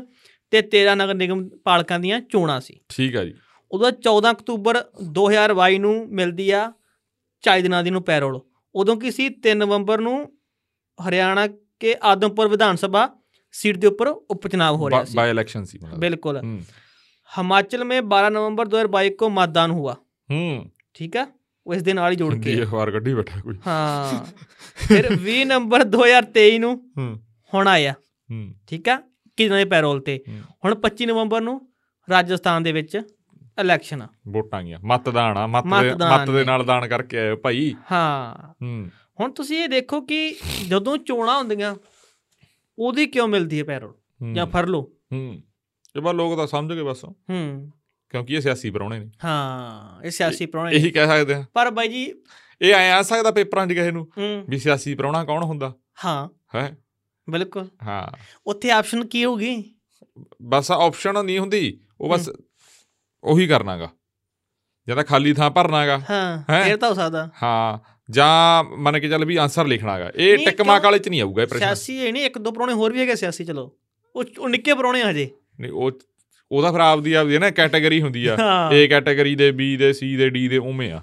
ਤੇ 0.53 0.61
13 0.75 0.95
ਨਗਰ 0.95 1.15
ਨਿਗਮ 1.15 1.47
ਪਾਲਕਾਂ 1.65 1.99
ਦੀਆਂ 1.99 2.19
ਚੋਣਾਂ 2.31 2.59
ਸੀ 2.61 2.79
ਠੀਕ 2.89 3.15
ਹੈ 3.15 3.23
ਜੀ 3.25 3.33
ਉਦੋਂ 3.71 3.91
14 4.07 4.31
ਅਕਤੂਬਰ 4.31 4.83
2022 5.19 5.77
ਨੂੰ 5.79 5.95
ਮਿਲਦੀ 6.11 6.49
ਆ 6.51 6.71
40 7.43 7.61
ਦਿਨਾਂ 7.61 7.83
ਦੀ 7.83 7.89
ਨੂੰ 7.89 8.03
ਪੈਰੋਲ 8.03 8.39
ਉਦੋਂ 8.75 8.95
ਕੀ 8.97 9.11
ਸੀ 9.11 9.27
3 9.47 9.57
ਨਵੰਬਰ 9.57 10.01
ਨੂੰ 10.01 10.15
ਹਰਿਆਣਾ 10.99 11.47
ਕੇ 11.79 11.95
ਆਦਮਪੁਰ 12.03 12.47
ਵਿਧਾਨ 12.47 12.75
ਸਭਾ 12.75 13.09
ਸੀਟ 13.53 13.77
ਦੇ 13.77 13.87
ਉੱਪਰ 13.87 14.07
ਉਪਚੁਣਾਵ 14.07 14.75
ਹੋ 14.75 14.89
ਰਿਹਾ 14.89 15.03
ਸੀ 15.03 15.17
ਬਾਈ 15.17 15.29
ਇਲੈਕਸ਼ਨ 15.29 15.65
ਸੀ 15.65 15.79
ਮਤਲਬ 15.83 16.03
बिल्कुल 16.05 16.37
हम्म 16.37 16.59
हिमाचल 17.31 17.83
में 17.83 17.95
12 18.09 18.31
नवंबर 18.33 18.67
2022 18.71 19.11
को 19.19 19.29
मतदान 19.37 19.71
हुआ 19.71 19.93
ਹੂੰ 20.29 20.71
ठीक 20.95 21.15
है 21.15 21.23
वो 21.65 21.75
इस 21.77 21.83
दिन 21.83 21.99
वाली 21.99 22.17
जोड़ 22.17 22.31
ਹਿੰਦੀ 22.33 22.55
के 22.55 22.63
ਅਖਬਾਰ 22.63 22.91
ਕੱਢੀ 22.91 23.13
ਬੈਠਾ 23.13 23.39
ਕੋਈ 23.39 23.55
हाँ 23.67 24.19
फिर 24.83 25.07
20 25.27 25.43
ਨਵੰਬਰ 25.45 25.85
2023 25.95 26.57
ਨੂੰ 26.59 26.73
ਹੂੰ 26.97 27.07
ਹੁਣ 27.53 27.67
ਆਇਆ 27.67 27.93
ਹੂੰ 28.29 28.43
ਠੀਕ 28.67 28.89
ਆ 28.89 28.97
ਕਿਦਾਂ 29.38 29.58
ਦੇ 29.58 29.64
ਪੈਰੋਲ 29.64 30.00
ਤੇ। 30.00 30.24
ਹੁਣ 30.64 30.74
25 30.74 31.06
ਨਵੰਬਰ 31.06 31.40
ਨੂੰ 31.40 31.68
ਰਾਜਸਥਾਨ 32.10 32.62
ਦੇ 32.62 32.72
ਵਿੱਚ 32.72 33.00
ਇਲੈਕਸ਼ਨ 33.60 34.02
ਆ। 34.02 34.08
ਵੋਟਾਂ 34.28 34.62
ਗਈਆਂ। 34.62 34.78
ਮਤਦਾਨ 34.84 35.38
ਆ। 35.38 35.46
ਮਤ 35.46 35.64
ਮਤ 35.64 36.30
ਦੇ। 36.30 36.44
ਨਾਲ 36.44 36.64
ਦਾਨ 36.64 36.88
ਕਰਕੇ 36.88 37.18
ਆਏ 37.18 37.34
ਭਾਈ। 37.34 37.74
ਹਾਂ। 37.92 38.54
ਹੁਣ 39.20 39.32
ਤੁਸੀਂ 39.32 39.58
ਇਹ 39.58 39.68
ਦੇਖੋ 39.68 40.00
ਕਿ 40.00 40.36
ਜਦੋਂ 40.68 40.98
ਚੋਣਾਂ 40.98 41.38
ਹੁੰਦੀਆਂ 41.38 41.74
ਉਹਦੀ 42.78 43.06
ਕਿਉਂ 43.06 43.28
ਮਿਲਦੀ 43.28 43.58
ਹੈ 43.58 43.64
ਪੈਰੋਲ? 43.64 43.94
ਜਾਂ 44.32 44.46
ਫਰਲੋ 44.46 44.92
ਹੂੰ। 45.12 45.42
ਇਹ 45.96 46.00
ਬਾ 46.00 46.12
ਲੋਕ 46.12 46.36
ਤਾਂ 46.36 46.46
ਸਮਝ 46.46 46.72
ਗਏ 46.72 46.82
ਬਸ। 46.82 47.04
ਹੂੰ। 47.04 47.70
ਕਿਉਂਕਿ 48.08 48.34
ਇਹ 48.34 48.40
ਸਿਆਸੀ 48.40 48.70
ਪਰੌਣੇ 48.70 48.98
ਨੇ। 48.98 49.10
ਹਾਂ 49.24 50.02
ਇਹ 50.02 50.10
ਸਿਆਸੀ 50.10 50.46
ਪ੍ਰਾਹੁਣੇ 50.46 50.72
ਨੇ। 50.72 50.78
ਇਹੀ 50.78 50.90
ਕਹਿ 50.90 51.06
ਸਕਦੇ 51.06 51.34
ਆ। 51.34 51.44
ਪਰ 51.54 51.70
ਬਾਈ 51.70 51.88
ਜੀ 51.88 52.14
ਇਹ 52.62 52.74
ਐ 52.74 52.90
ਆ 52.90 53.02
ਸਕਦਾ 53.02 53.30
ਪੇਪਰਾਂ 53.30 53.66
'ਚ 53.66 53.72
ਕਿਸੇ 53.72 53.90
ਨੂੰ 53.90 54.08
ਵੀ 54.48 54.58
ਸਿਆਸੀ 54.58 54.94
ਪਰੌਣਾ 54.94 55.24
ਕੌਣ 55.24 55.44
ਹੁੰਦਾ? 55.44 55.74
ਹਾਂ। 56.04 56.28
ਹੈ? 56.54 56.76
ਬਿਲਕੁਲ। 57.30 57.68
ਹਾਂ। 57.82 58.16
ਉੱਥੇ 58.46 58.70
ਆਪਸ਼ਨ 58.70 59.06
ਕੀ 59.06 59.24
ਹੋਊਗੀ? 59.24 59.74
ਬਸ 60.42 60.70
ਆਪਸ਼ਨ 60.70 61.24
ਨਹੀਂ 61.24 61.38
ਹੁੰਦੀ 61.38 61.80
ਉਹ 62.00 62.10
ਬਸ 62.10 62.30
ਉਹੀ 63.24 63.46
ਕਰਨਾਗਾ। 63.46 63.90
ਜਾਂ 64.88 64.96
ਤਾਂ 64.96 65.04
ਖਾਲੀ 65.04 65.32
ਥਾਂ 65.32 65.50
ਭਰਨਾਗਾ। 65.50 66.00
ਹਾਂ? 66.10 66.64
ਇਹ 66.64 66.76
ਤਾਂ 66.76 66.88
ਹੋ 66.88 66.94
ਸਕਦਾ। 66.94 67.30
ਹਾਂ 67.42 67.78
ਜਾਂ 68.10 68.64
ਮੰਨ 68.64 69.00
ਕੇ 69.00 69.08
ਚੱਲ 69.08 69.24
ਵੀ 69.24 69.36
ਆਨਸਰ 69.36 69.66
ਲਿਖਣਾਗਾ। 69.66 70.12
ਇਹ 70.16 70.46
ਟਿਕ 70.46 70.62
ਮਾਰਕ? 70.62 70.84
ਵਾਲੇ 70.84 70.98
'ਚ 70.98 71.08
ਨਹੀਂ 71.08 71.20
ਆਊਗਾ 71.20 71.42
ਇਹ 71.42 71.46
ਪ੍ਰਸ਼ਨ। 71.46 71.64
ਸਿਆਸੀ 71.64 71.96
ਇਹ 71.96 72.12
ਨਹੀਂ 72.12 72.22
ਇੱਕ 72.22 72.38
ਦੋ 72.38 72.50
ਪ੍ਰਾਹੁਣੇ 72.50 72.72
ਹੋਰ 72.72 72.92
ਵੀ 72.92 73.00
ਹੈਗੇ 73.00 73.14
ਸਿਆਸੀ 73.16 73.44
ਚਲੋ। 73.44 73.78
ਉਹ 74.16 74.48
ਨਿੱਕੇ 74.48 74.74
ਪ੍ਰਾਹੁਣੇ 74.74 75.02
ਆ 75.02 75.10
ਹਜੇ। 75.10 75.30
ਨਹੀਂ 75.60 75.72
ਉਹ 75.72 75.90
ਉਹਦਾ 76.52 76.70
ਫਿਰ 76.72 76.80
ਆਪਦੀ 76.80 77.12
ਆਪਦੀ 77.12 77.34
ਹੈ 77.34 77.38
ਨਾ 77.38 77.50
ਕੈਟਾਗਰੀ 77.50 78.00
ਹੁੰਦੀ 78.02 78.26
ਆ। 78.26 78.36
ਏ 78.72 78.86
ਕੈਟਾਗਰੀ 78.88 79.34
ਦੇ 79.36 79.50
ਬੀ 79.52 79.76
ਦੇ 79.76 79.92
ਸੀ 79.92 80.14
ਦੇ 80.16 80.28
ਡੀ 80.30 80.46
ਦੇ 80.48 80.58
ਉਵੇਂ 80.58 80.92
ਆ। 80.92 81.00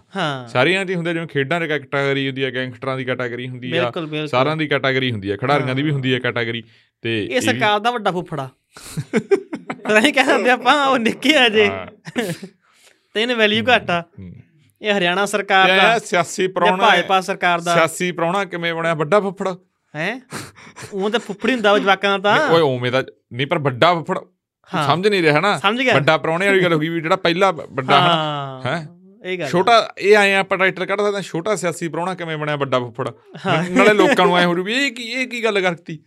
ਸਾਰਿਆਂ 0.47 0.85
ਦੀ 0.85 0.95
ਹੁੰਦੇ 0.95 1.13
ਜਿਵੇਂ 1.13 1.27
ਖੇਡਾਂ 1.27 1.59
ਦੀ 1.61 1.67
ਕੈਟਾਗਰੀ 1.67 2.27
ਹੁੰਦੀ 2.27 2.43
ਆ 2.43 2.49
ਗੈਂਗਸਟਰਾਂ 2.49 2.97
ਦੀ 2.97 3.05
ਕੈਟਾਗਰੀ 3.05 3.47
ਹੁੰਦੀ 3.47 3.77
ਆ 3.77 3.91
ਸਾਰਿਆਂ 4.27 4.57
ਦੀ 4.57 4.67
ਕੈਟਾਗਰੀ 4.67 5.11
ਹੁੰਦੀ 5.11 5.29
ਆ 5.29 5.37
ਖਿਡਾਰੀਆਂ 5.37 5.75
ਦੀ 5.75 5.83
ਵੀ 5.83 5.91
ਹੁੰਦੀ 5.91 6.13
ਆ 6.13 6.19
ਕੈਟਾਗਰੀ 6.19 6.63
ਤੇ 7.03 7.25
ਇਹ 7.25 7.41
ਸਰਕਾਰ 7.41 7.79
ਦਾ 7.79 7.91
ਵੱਡਾ 7.91 8.11
ਫੁੱਫੜਾ। 8.11 8.49
ਅਸੀਂ 9.99 10.13
ਕਹਿ 10.13 10.25
ਸਕਦੇ 10.25 10.49
ਆਪਾਂ 10.49 10.85
ਉਹ 10.87 10.97
ਨਿੱਕੇ 10.99 11.35
ਆ 11.37 11.47
ਜੇ। 11.49 11.69
ਤੇ 13.15 13.21
ਇਹਨੇ 13.21 13.33
ਵੈਲਿਊ 13.33 13.65
ਘੱਟ। 13.65 13.91
ਇਹ 14.81 14.91
ਹਰਿਆਣਾ 14.93 15.25
ਸਰਕਾਰ 15.25 15.67
ਤੇ 15.67 15.75
ਦਾ 15.77 15.97
ਸਿਆਸੀ 15.99 16.43
ਜਾਂ 16.43 16.49
ਪ੍ਰਾਹੁਣਾ 16.53 16.85
ਭਾਜਪਾ 16.85 17.19
ਸਰਕਾਰ 17.21 17.61
ਦਾ। 17.61 17.73
ਸਿਆਸੀ 17.75 18.11
ਪ੍ਰਾਹੁਣਾ 18.11 18.43
ਕਿਵੇਂ 18.45 18.73
ਬਣਿਆ? 18.73 18.93
ਵੱਡਾ 18.93 19.19
ਫੁੱਫੜ। 19.19 19.55
ਹੈ? 19.93 20.19
ਉਹ 20.93 21.09
ਤਾਂ 21.09 21.19
ਫੁੱਫੜੀ 21.19 21.53
ਹੁੰਦਾ 21.53 21.77
ਜਵਾਕਾਂ 21.79 22.17
ਦਾ 22.19 22.35
ਨਹੀਂ, 22.35 22.45
ਓਏ 22.45 22.59
ਤਾਂ 22.59 22.67
ਉਵੇਂ 22.67 22.91
ਦਾ 22.91 23.03
ਨਹੀਂ 23.33 23.47
ਪਰ 23.47 23.59
ਵੱਡਾ 23.59 23.93
ਫੁੱਫੜ। 23.93 24.17
ਸਮਝ 24.71 25.07
ਨਹੀਂ 25.07 25.21
ਰਿਹਾ 25.21 25.39
ਨਾ। 25.39 25.59
ਵੱਡਾ 25.93 26.17
ਪ੍ਰਾਹੁਣੇ 26.17 26.47
ਵਾਲੀ 26.47 26.63
ਗੱਲ 26.63 26.73
ਹੋ 26.73 26.79
ਗਈ 26.79 26.89
ਵੀ 26.89 27.01
ਜਿਹੜਾ 27.01 27.15
ਪਹਿਲਾ 27.15 27.51
ਵੱਡਾ 27.51 27.99
ਹਾਂ 27.99 28.61
ਹੈਂ? 28.65 28.85
ਇਹ 29.25 29.37
ਗੱਲ। 29.39 29.47
ਛੋਟਾ 29.47 29.73
ਇਹ 29.97 30.15
ਆਏ 30.17 30.33
ਆ 30.33 30.39
ਆਪਾਂ 30.39 30.57
ਟਾਈਟਲ 30.57 30.85
ਕੱਢ 30.85 31.01
ਸਕਦੇ 31.01 31.21
ਛੋਟਾ 31.21 31.55
ਸਿਆਸੀ 31.55 31.87
ਪ੍ਰਾਹੁਣਾ 31.87 32.13
ਕਿਵੇਂ 32.15 32.37
ਬਣਿਆ 32.37 32.55
ਵੱਡਾ 32.55 32.79
ਫੁੱਫੜ? 32.79 33.07
ਨਾਲੇ 33.69 33.93
ਲੋਕਾਂ 33.93 34.25
ਨੂੰ 34.25 34.37
ਐ 34.37 34.43
ਹੋ 34.45 34.53
ਰਹੀ 34.53 34.63
ਵੀ 34.63 34.73
ਇਹ 34.75 34.91
ਕੀ 34.91 35.03
ਇਹ 35.11 35.27
ਕੀ 35.27 35.43
ਗੱਲ 35.43 35.61
ਕਰਤੀ? 35.61 35.97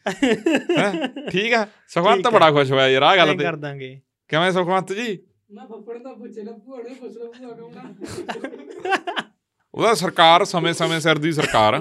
ਹੈ? 0.79 0.93
ਠੀਕ 1.31 1.55
ਆ? 1.55 1.67
ਸੁਖਵੰਤ 1.89 2.27
ਆ। 2.27 2.31
ਬੜਾ 2.31 2.51
ਖੁਸ਼ 2.51 2.73
ਹੋਇਆ 2.73 2.89
ਯਾਰ 2.89 3.03
ਆ 3.03 3.17
ਗੱਲ 3.17 3.37
ਤੇ। 3.37 3.45
ਕਰ 3.45 3.57
ਦਾਂਗੇ। 3.57 4.01
ਕਿਵੇਂ 4.31 4.51
ਸੁਖਵੰਤ 4.53 4.93
ਜੀ? 4.93 5.19
ਮੈਂ 5.51 5.67
ਫੱਫੜ 5.67 5.99
ਦਾ 5.99 6.13
ਪੁੱਛੇ 6.13 6.43
ਨਾ 6.43 6.53
ਭੂਆ 6.55 6.77
ਨੂੰ 6.79 6.95
ਪੁੱਛ 6.97 7.17
ਲਾ 7.17 7.53
ਕਹੂੰਗਾ 7.53 8.93
ਉਹਦਾ 9.75 9.95
ਸਰਕਾਰ 9.95 10.45
ਸਮੇਂ-ਸਮੇਂ 10.45 11.01
ਸਿਰ 11.01 11.19
ਦੀ 11.19 11.33
ਸਰਕਾਰ। 11.33 11.81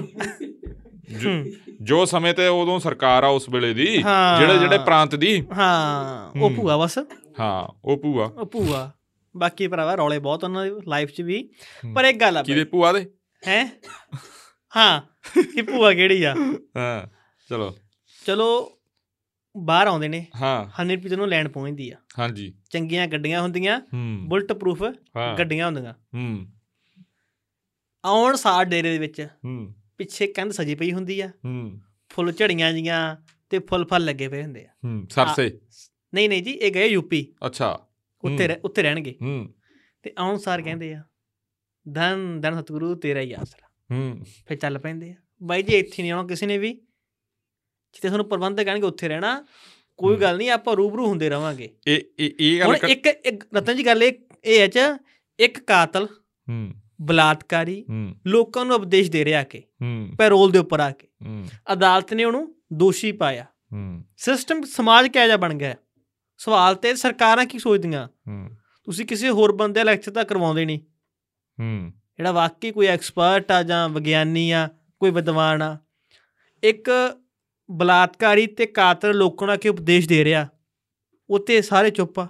ਜੋ- 1.82 2.04
ਸਮੇਂ 2.04 2.34
ਤੇ 2.34 2.46
ਉਦੋਂ 2.46 2.80
ਸਰਕਾਰ 2.80 3.24
ਆ 3.24 3.26
ਉਸ 3.26 3.48
ਵੇਲੇ 3.48 3.74
ਦੀ। 3.74 3.86
ਜਿਹੜੇ 4.38 4.58
ਜਿਹੜੇ 4.58 4.78
ਪ੍ਰਾਂਤ 4.78 5.14
ਦੀ। 5.14 5.46
ਹਾਂ 5.52 6.40
ਉਹ। 6.40 6.50
ਭੂਆ 6.50 6.76
ਬਸ। 6.76 6.98
ਹਾਂ 7.40 7.78
ਉਹ 7.84 7.96
ਭੂਆ। 7.96 8.24
ਉਹ 8.24 8.46
ਭੂਆ। 8.46 8.92
ਬਾਕੀ 9.36 9.68
ਭਰਾਵਾ 9.68 9.94
ਰੌਲੇ 9.94 10.18
ਬਹੁਤ 10.18 10.44
ਉਹਨਾਂ 10.44 10.66
ਦੀ 10.66 10.70
ਲਾਈਫ 10.88 11.10
'ਚ 11.10 11.20
ਵੀ। 11.20 11.50
ਪਰ 11.94 12.04
ਇੱਕ 12.04 12.20
ਗੱਲ 12.20 12.36
ਆ 12.36 12.42
ਕਿਹਦੇ 12.42 12.64
ਭੂਆ 12.64 12.92
ਦੇ? 12.92 13.10
ਹੈ? 13.48 13.80
ਹਾਂ 14.76 15.00
ਕਿ 15.42 15.62
ਭੂਆ 15.62 15.94
ਕਿਹੜੀ 15.94 16.22
ਆ? 16.22 16.34
ਹਾਂ 16.76 17.06
ਚਲੋ। 17.50 17.76
ਚਲੋ 18.26 18.78
ਬਾਹਰ 19.56 19.86
ਆਉਂਦੇ 19.86 20.08
ਨੇ। 20.08 20.26
ਹਾਂ। 20.42 20.82
ਹਨੀਪ੍ਰੀਤ 20.82 21.12
ਨੂੰ 21.12 21.28
ਲੈਣ 21.28 21.48
ਪਹੁੰਚਦੀ 21.48 21.90
ਆ। 21.90 21.96
ਹਾਂਜੀ। 22.18 22.54
ਚੰਗੀਆਂ 22.70 23.06
ਗੱਡੀਆਂ 23.06 23.42
ਹੁੰਦੀਆਂ 23.42 23.80
ਬੁਲਟ 24.24 24.52
ਪ੍ਰੂਫ 24.52 24.82
ਗੱਡੀਆਂ 25.38 25.66
ਹੁੰਦੀਆਂ। 25.66 25.92
ਹੂੰ। 25.92 26.46
ਆਉਣ 28.04 28.36
ਸਾਰ 28.36 28.64
ਡੇਰੇ 28.64 28.92
ਦੇ 28.92 28.98
ਵਿੱਚ। 28.98 29.28
ਹੂੰ। 29.44 29.74
ਪਿੱਛੇ 29.98 30.26
ਕੰਧ 30.26 30.52
ਸਜੀ 30.52 30.74
ਪਈ 30.74 30.92
ਹੁੰਦੀ 30.92 31.20
ਆ। 31.20 31.28
ਹੂੰ। 31.28 31.80
ਫੁੱਲ 32.08 32.32
ਝੜੀਆਂ 32.32 32.72
ਜੀਆਂ 32.72 33.16
ਤੇ 33.50 33.58
ਫੁੱਲ 33.58 33.84
ਫਲ 33.84 34.04
ਲੱਗੇ 34.04 34.28
ਪਏ 34.28 34.42
ਹੁੰਦੇ 34.42 34.66
ਆ। 34.66 34.68
ਹੂੰ 34.84 35.06
ਸਰਸੇ। 35.10 35.60
ਨਹੀਂ 36.14 36.28
ਨਹੀਂ 36.28 36.42
ਜੀ 36.42 36.50
ਇਹ 36.50 36.72
ਗਏ 36.72 36.86
ਯੂਪੀ 36.86 37.34
ਅੱਛਾ। 37.46 37.86
ਰਹਿ- 38.48 38.60
ਉੱਥੇ 38.64 38.82
ਰਹਿਣਗੇ। 38.82 39.16
ਹੂੰ। 39.22 39.54
ਤੇ 40.02 40.12
ਆਉਣ 40.18 40.36
ਸਾਰ 40.36 40.62
ਕਹਿੰਦੇ 40.62 40.94
ਆ 40.94 41.02
ਧੰਨ 41.94 42.40
ਧੰਨ 42.40 42.62
ਸਤਿਗੁਰੂ 42.62 42.94
ਤੇਰਾ 42.94 43.20
ਹੀ 43.20 43.32
ਆਸਰਾ। 43.32 43.96
ਹੂੰ। 43.96 44.24
ਫਿਰ 44.46 44.58
ਚੱਲ 44.58 44.78
ਪੈਂਦੇ 44.78 45.10
ਆ। 45.10 45.14
ਬਾਈ 45.42 45.62
ਜੀ 45.62 45.76
ਇੱਥੇ 45.76 46.02
ਨਹੀਂ 46.02 46.12
ਆਉਣਾ 46.12 46.28
ਕਿਸੇ 46.28 46.46
ਨੇ 46.46 46.58
ਵੀ। 46.58 46.72
ਜਿੱਥੇ 47.92 48.08
ਤੁਹਾਨੂੰ 48.08 48.28
ਪ੍ਰਬੰਧ 48.28 48.60
ਕਹਿਣਗੇ 48.60 48.86
ਉੱਥੇ 48.86 49.08
ਰਹਿਣਾ। 49.08 49.46
ਕੋਈ 49.96 50.16
ਗੱਲ 50.16 50.36
ਨਹੀਂ 50.36 50.50
ਆਪਾਂ 50.50 50.76
ਰੂਬਰੂ 50.76 51.06
ਹੁੰਦੇ 51.06 51.28
ਰਵਾਂਗੇ। 51.28 51.76
ਇਹ 51.86 52.00
ਇਹ 52.18 52.60
ਗੱਲ 52.60 52.76
ਇੱਕ 52.88 53.54
ਰਤਨ 53.54 53.76
ਜੀ 53.76 53.86
ਗੱਲ 53.86 54.02
ਇਹ 54.02 54.12
ਇਹ 54.44 54.60
ਹੈ 54.60 54.66
ਚ 54.66 54.78
ਇੱਕ 55.40 55.60
ਕਾਤਲ। 55.60 56.08
ਹੂੰ। 56.48 56.72
ਬਲਾਤਕਾਰੀ 57.00 57.84
ਲੋਕਾਂ 58.26 58.64
ਨੂੰ 58.64 58.76
ਉਪਦੇਸ਼ 58.76 59.10
ਦੇ 59.10 59.24
ਰਿਹਾ 59.24 59.42
ਕਿ 59.44 59.62
ਪੈਰੋਲ 60.18 60.50
ਦੇ 60.50 60.58
ਉੱਪਰ 60.58 60.80
ਆ 60.80 60.90
ਕੇ 60.90 61.08
ਅਦਾਲਤ 61.72 62.14
ਨੇ 62.14 62.24
ਉਹਨੂੰ 62.24 62.54
ਦੋਸ਼ੀ 62.72 63.12
ਪਾਇਆ। 63.12 63.46
ਸਿਸਟਮ 64.16 64.62
ਸਮਾਜ 64.62 65.08
ਕਿਹੋ 65.08 65.26
ਜਿਹਾ 65.26 65.36
ਬਣ 65.36 65.54
ਗਿਆ? 65.54 65.74
ਸਵਾਲ 66.38 66.74
ਤੇ 66.74 66.94
ਸਰਕਾਰਾਂ 66.94 67.46
ਕੀ 67.46 67.58
ਸੋਚਦੀਆਂ? 67.58 68.08
ਤੁਸੀਂ 68.84 69.06
ਕਿਸੇ 69.06 69.30
ਹੋਰ 69.30 69.52
ਬੰਦੇ 69.52 69.84
ਲੈਕਚਰ 69.84 70.12
ਤਾਂ 70.12 70.24
ਕਰਵਾਉਂਦੇ 70.24 70.64
ਨਹੀਂ। 70.64 70.78
ਹੂੰ। 71.60 71.92
ਜਿਹੜਾ 72.16 72.32
ਵਾਕਈ 72.32 72.70
ਕੋਈ 72.70 72.86
ਐਕਸਪਰਟ 72.86 73.50
ਆ 73.50 73.62
ਜਾਂ 73.62 73.88
ਵਿਗਿਆਨੀ 73.88 74.50
ਆ 74.50 74.68
ਕੋਈ 75.00 75.10
ਵਿਦਵਾਨ 75.10 75.62
ਆ 75.62 75.78
ਇੱਕ 76.62 76.90
ਬਲਾਤਕਾਰੀ 77.70 78.46
ਤੇ 78.46 78.66
ਕਾਤਲ 78.66 79.14
ਲੋਕਾਂ 79.14 79.48
ਨੂੰ 79.48 79.58
ਕੇ 79.58 79.68
ਉਪਦੇਸ਼ 79.68 80.08
ਦੇ 80.08 80.24
ਰਿਹਾ। 80.24 80.48
ਉੱਤੇ 81.30 81.60
ਸਾਰੇ 81.62 81.90
ਚੁੱਪ 81.90 82.18
ਆ। 82.18 82.28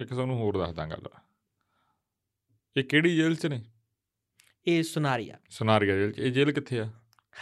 ਇੱਕ 0.00 0.10
ਤੁਹਾਨੂੰ 0.10 0.36
ਹੋਰ 0.36 0.58
ਦੱਸਦਾ 0.58 0.86
ਗੱਲ। 0.86 1.08
ਇਹ 2.76 2.84
ਕਿਹੜੀ 2.84 3.16
ਜੇਲ੍ਹ 3.16 3.36
'ਚ 3.36 3.46
ਨੇ? 3.46 3.62
ਇਹ 4.66 4.82
ਸੁਨਾਰੀਆ। 4.82 5.36
ਸਨਾਰੀਆ 5.50 5.96
ਜੇਲ੍ਹ 5.96 6.12
ਇਹ 6.20 6.32
ਜੇਲ੍ਹ 6.32 6.52
ਕਿੱਥੇ 6.52 6.78
ਆ? 6.80 6.90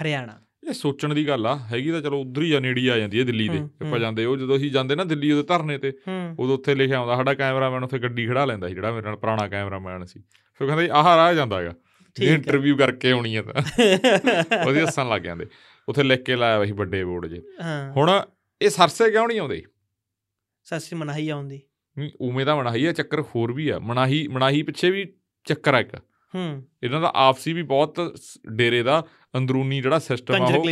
ਹਰਿਆਣਾ। 0.02 0.40
ਇਹ 0.68 0.72
ਸੋਚਣ 0.72 1.14
ਦੀ 1.14 1.28
ਗੱਲ 1.28 1.46
ਆ 1.46 1.58
ਹੈਗੀ 1.58 1.90
ਤਾਂ 1.92 2.00
ਚਲੋ 2.02 2.20
ਉਧਰ 2.20 2.42
ਹੀ 2.42 2.52
ਆ 2.52 2.60
ਨੇੜੀ 2.60 2.88
ਆ 2.88 2.98
ਜਾਂਦੀ 2.98 3.18
ਹੈ 3.18 3.24
ਦਿੱਲੀ 3.24 3.48
ਦੇ 3.48 3.58
ਆਪਾਂ। 3.58 3.98
ਜਾਂਦੇ 3.98 4.24
ਉਹ 4.24 4.36
ਜਦੋਂ 4.36 4.56
ਅਸੀਂ 4.56 4.70
ਜਾਂਦੇ 4.70 4.94
ਨਾ 4.94 5.04
ਦਿੱਲੀ 5.04 5.32
ਉਹਦੇ 5.32 5.42
ਧਰਨੇ 5.42 5.78
ਤੇ 5.78 5.92
ਉਦੋਂ 6.38 6.54
ਉੱਥੇ 6.54 6.74
ਲਿਖਿਆ 6.74 6.98
ਆਉਂਦਾ 6.98 7.16
ਸਾਡਾ 7.16 7.34
ਕੈਮਰਾਮੈਨ 7.34 7.84
ਉੱਥੇ 7.84 7.98
ਗੱਡੀ 7.98 8.26
ਖੜਾ 8.26 8.44
ਲੈਂਦਾ 8.44 8.68
ਸੀ 8.68 8.74
ਜਿਹੜਾ 8.74 8.92
ਮੇਰੇ 8.92 9.06
ਨਾਲ 9.06 9.16
ਪੁਰਾਣਾ 9.16 9.48
ਕੈਮਰਾਮੈਨ 9.48 10.04
ਸੀ। 10.04 10.20
ਫਿਰ 10.54 10.66
ਕਹਿੰਦਾ 10.68 10.94
ਆਹ 10.94 11.16
ਰਾਹ 11.16 11.34
ਜਾਂਦਾ 11.34 11.58
ਹੈਗਾ। 11.58 11.70
ਆ। 11.70 12.22
ਇੰਟਰਵਿਊ 12.22 12.76
ਕਰਕੇ 12.76 13.10
ਆਉਣੀ 13.10 13.36
ਆ 13.36 13.42
ਤਾਂ। 13.42 13.54
ਉਹਦੀ 14.68 14.80
ਹੱਸਣ 14.80 15.08
ਲੱਗ 15.08 15.22
ਜਾਂਦੇ। 15.22 15.46
ਉੱਥੇ 15.88 16.02
ਲਿਖ 16.02 16.22
ਕੇ 16.22 16.36
ਲਾਇਆ 16.36 16.64
ਸੀ 16.64 16.72
ਵੱਡੇ 16.72 17.04
ਬੋਰਡ 17.04 17.26
'ਚ 17.26 17.40
ਹੁਣ 17.96 18.22
ਇਹ 18.62 18.70
ਸਰਸੇ 18.70 19.10
ਕਿਉਂ 19.10 19.28
ਨਹੀਂ 19.28 19.40
ਆਉਂਦੇ? 19.40 19.62
ਸੱਸੀ 20.64 20.96
ਮਨਾਹੀ 20.96 21.28
ਆਉਂਦੀ। 21.28 21.60
ਉਵੇਂ 22.20 22.46
ਦਾ 22.46 22.56
ਮਨਾਹੀ 22.56 22.86
ਆ 22.86 22.92
ਚੱਕਰ 22.92 23.20
ਹੋਰ 23.20 23.52
ਵੀ 23.52 23.68
ਆ। 23.68 23.78
ਮਨਾਹੀ 23.78 24.28
ਮਨਾਹੀ 24.28 24.62
ਪਿੱਛੇ 24.62 24.90
ਵੀ 24.90 25.12
ਚੱਕਰ 25.44 25.74
ਆ 25.74 25.80
ਇੱਕ। 25.80 25.96
ਹੂੰ। 26.34 26.68
ਇਹਨਾਂ 26.82 27.00
ਦਾ 27.00 27.12
ਆਪਸੀ 27.14 27.52
ਵੀ 27.52 27.62
ਬਹੁਤ 27.62 28.14
ਡੇਰੇ 28.52 28.82
ਦਾ 28.82 29.04
ਅੰਦਰੂਨੀ 29.36 29.80
ਜਿਹੜਾ 29.80 29.98
ਸਿਸਟਮ 29.98 30.34
ਆ 30.34 30.38
ਉਹ 30.38 30.66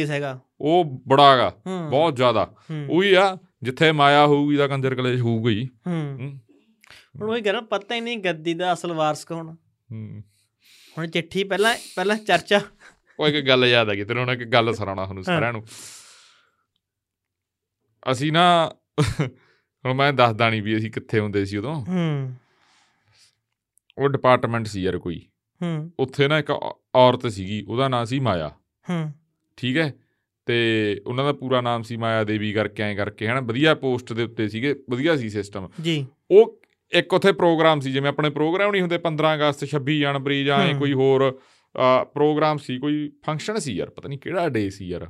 ਉਹ 0.60 1.02
ਬੜਾ 1.08 1.32
ਹੈਗਾ 1.32 1.54
ਹੂੰ। 1.66 1.90
ਬਹੁਤ 1.90 2.16
ਜ਼ਿਆਦਾ। 2.16 2.54
ਉਹੀ 2.90 3.14
ਆ 3.14 3.38
ਜਿੱਥੇ 3.62 3.92
ਮਾਇਆ 3.92 4.26
ਹੋਊਗੀ 4.26 4.56
ਤਾਂ 4.56 4.68
ਕੰਜਰ 4.68 4.94
ਕਲੇਸ਼ 4.94 5.22
ਹੋਊਗਾ 5.22 5.50
ਹੀ। 5.50 5.68
ਹੂੰ। 5.86 6.40
ਹੁਣ 7.20 7.30
ਉਹ 7.30 7.42
ਕਹਿੰਦਾ 7.42 7.60
ਪਤਾ 7.60 7.94
ਹੀ 7.94 8.00
ਨਹੀਂ 8.00 8.18
ਗੱਦੀ 8.18 8.54
ਦਾ 8.54 8.72
ਅਸਲ 8.72 8.92
ਵਾਰਸ 8.92 9.24
ਕੌਣ 9.24 9.54
ਹੂੰ। 9.92 10.22
ਹੁਣ 10.98 11.06
ਚਿੱਠੀ 11.06 11.44
ਪਹਿਲਾਂ 11.44 11.74
ਪਹਿਲਾਂ 11.96 12.16
ਚਰਚਾ। 12.16 12.60
ਉਹ 13.20 13.28
ਇੱਕ 13.28 13.48
ਗੱਲ 13.48 13.64
ਯਾਦ 13.64 13.90
ਆ 13.90 13.94
ਗਈ 13.94 14.04
ਤੈਨੂੰ 14.04 14.32
ਇੱਕ 14.32 14.44
ਗੱਲ 14.44 14.74
ਸੁਣਾਉਣਾ 14.74 15.04
ਤੁਹਾਨੂੰ 15.04 15.24
ਸਾਰਿਆਂ 15.24 15.52
ਨੂੰ। 15.52 15.64
ਅਸੀਂ 18.12 18.32
ਨਾ 18.32 18.72
ਹੁਣ 19.84 19.94
ਮੈਂ 19.94 20.12
ਦੱਸਦਾ 20.12 20.50
ਨਹੀਂ 20.50 20.62
ਵੀ 20.62 20.76
ਅਸੀਂ 20.76 20.90
ਕਿੱਥੇ 20.90 21.20
ਹੁੰਦੇ 21.20 21.44
ਸੀ 21.44 21.56
ਉਦੋਂ। 21.56 21.84
ਹੂੰ। 21.84 22.34
ਉਹ 23.98 24.08
ਡਿਪਾਰਟਮੈਂਟ 24.08 24.66
ਸੀ 24.66 24.82
ਯਾਰ 24.82 24.98
ਕੋਈ। 24.98 25.28
ਹੂੰ। 25.62 25.92
ਉੱਥੇ 26.00 26.28
ਨਾ 26.28 26.38
ਇੱਕ 26.38 26.50
ਔਰਤ 26.94 27.26
ਸੀਗੀ 27.26 27.64
ਉਹਦਾ 27.68 27.88
ਨਾਂ 27.88 28.04
ਸੀ 28.06 28.18
ਮਾਇਆ। 28.20 28.48
ਹੂੰ। 28.90 29.12
ਠੀਕ 29.56 29.76
ਹੈ? 29.76 29.94
ਤੇ 30.46 31.00
ਉਹਨਾਂ 31.06 31.24
ਦਾ 31.24 31.32
ਪੂਰਾ 31.32 31.60
ਨਾਮ 31.60 31.82
ਸੀ 31.82 31.96
ਮਾਇਆ 31.96 32.24
ਦੇਵੀ 32.24 32.52
ਕਰਕੇ 32.52 32.82
ਐਂ 32.82 32.96
ਕਰਕੇ 32.96 33.28
ਹਨਾ? 33.28 33.40
ਵਧੀਆ 33.40 33.74
ਪੋਸਟ 33.74 34.12
ਦੇ 34.12 34.22
ਉੱਤੇ 34.22 34.48
ਸੀਗੇ 34.48 34.74
ਵਧੀਆ 34.90 35.16
ਸੀ 35.16 35.30
ਸਿਸਟਮ 35.30 35.68
ਜੀ। 35.80 36.06
ਉਹ 36.30 36.60
ਇੱਕ 36.92 37.14
ਉੱਥੇ 37.14 37.32
ਪ੍ਰੋਗਰਾਮ 37.32 37.80
ਸੀ 37.80 37.92
ਜਿਵੇਂ 37.92 38.08
ਆਪਣੇ 38.08 38.30
ਪ੍ਰੋਗਰਾਮ 38.30 38.70
ਨਹੀਂ 38.70 38.82
ਹੁੰਦੇ 38.82 38.98
15 38.98 39.34
ਅਗਸਤ 39.34 39.64
26 39.64 39.98
ਜਨਵਰੀ 40.00 40.44
ਜਾਂ 40.44 40.58
ਐਂ। 40.58 40.78
ਕੋਈ 40.78 40.92
ਹੋਰ 40.92 41.40
ਪ੍ਰੋਗਰਾਮ 42.02 42.58
ਸੀ 42.58 42.78
ਕੋਈ 42.78 43.12
ਫੰਕਸ਼ਨ 43.26 43.58
ਸੀ 43.58 43.74
ਯਾਰ 43.74 43.90
ਪਤਾ 43.90 44.08
ਨਹੀਂ 44.08 44.18
ਕਿਹੜਾ 44.18 44.48
ਡੇ 44.48 44.70
ਸੀ 44.70 44.88
ਯਾਰ 44.88 45.04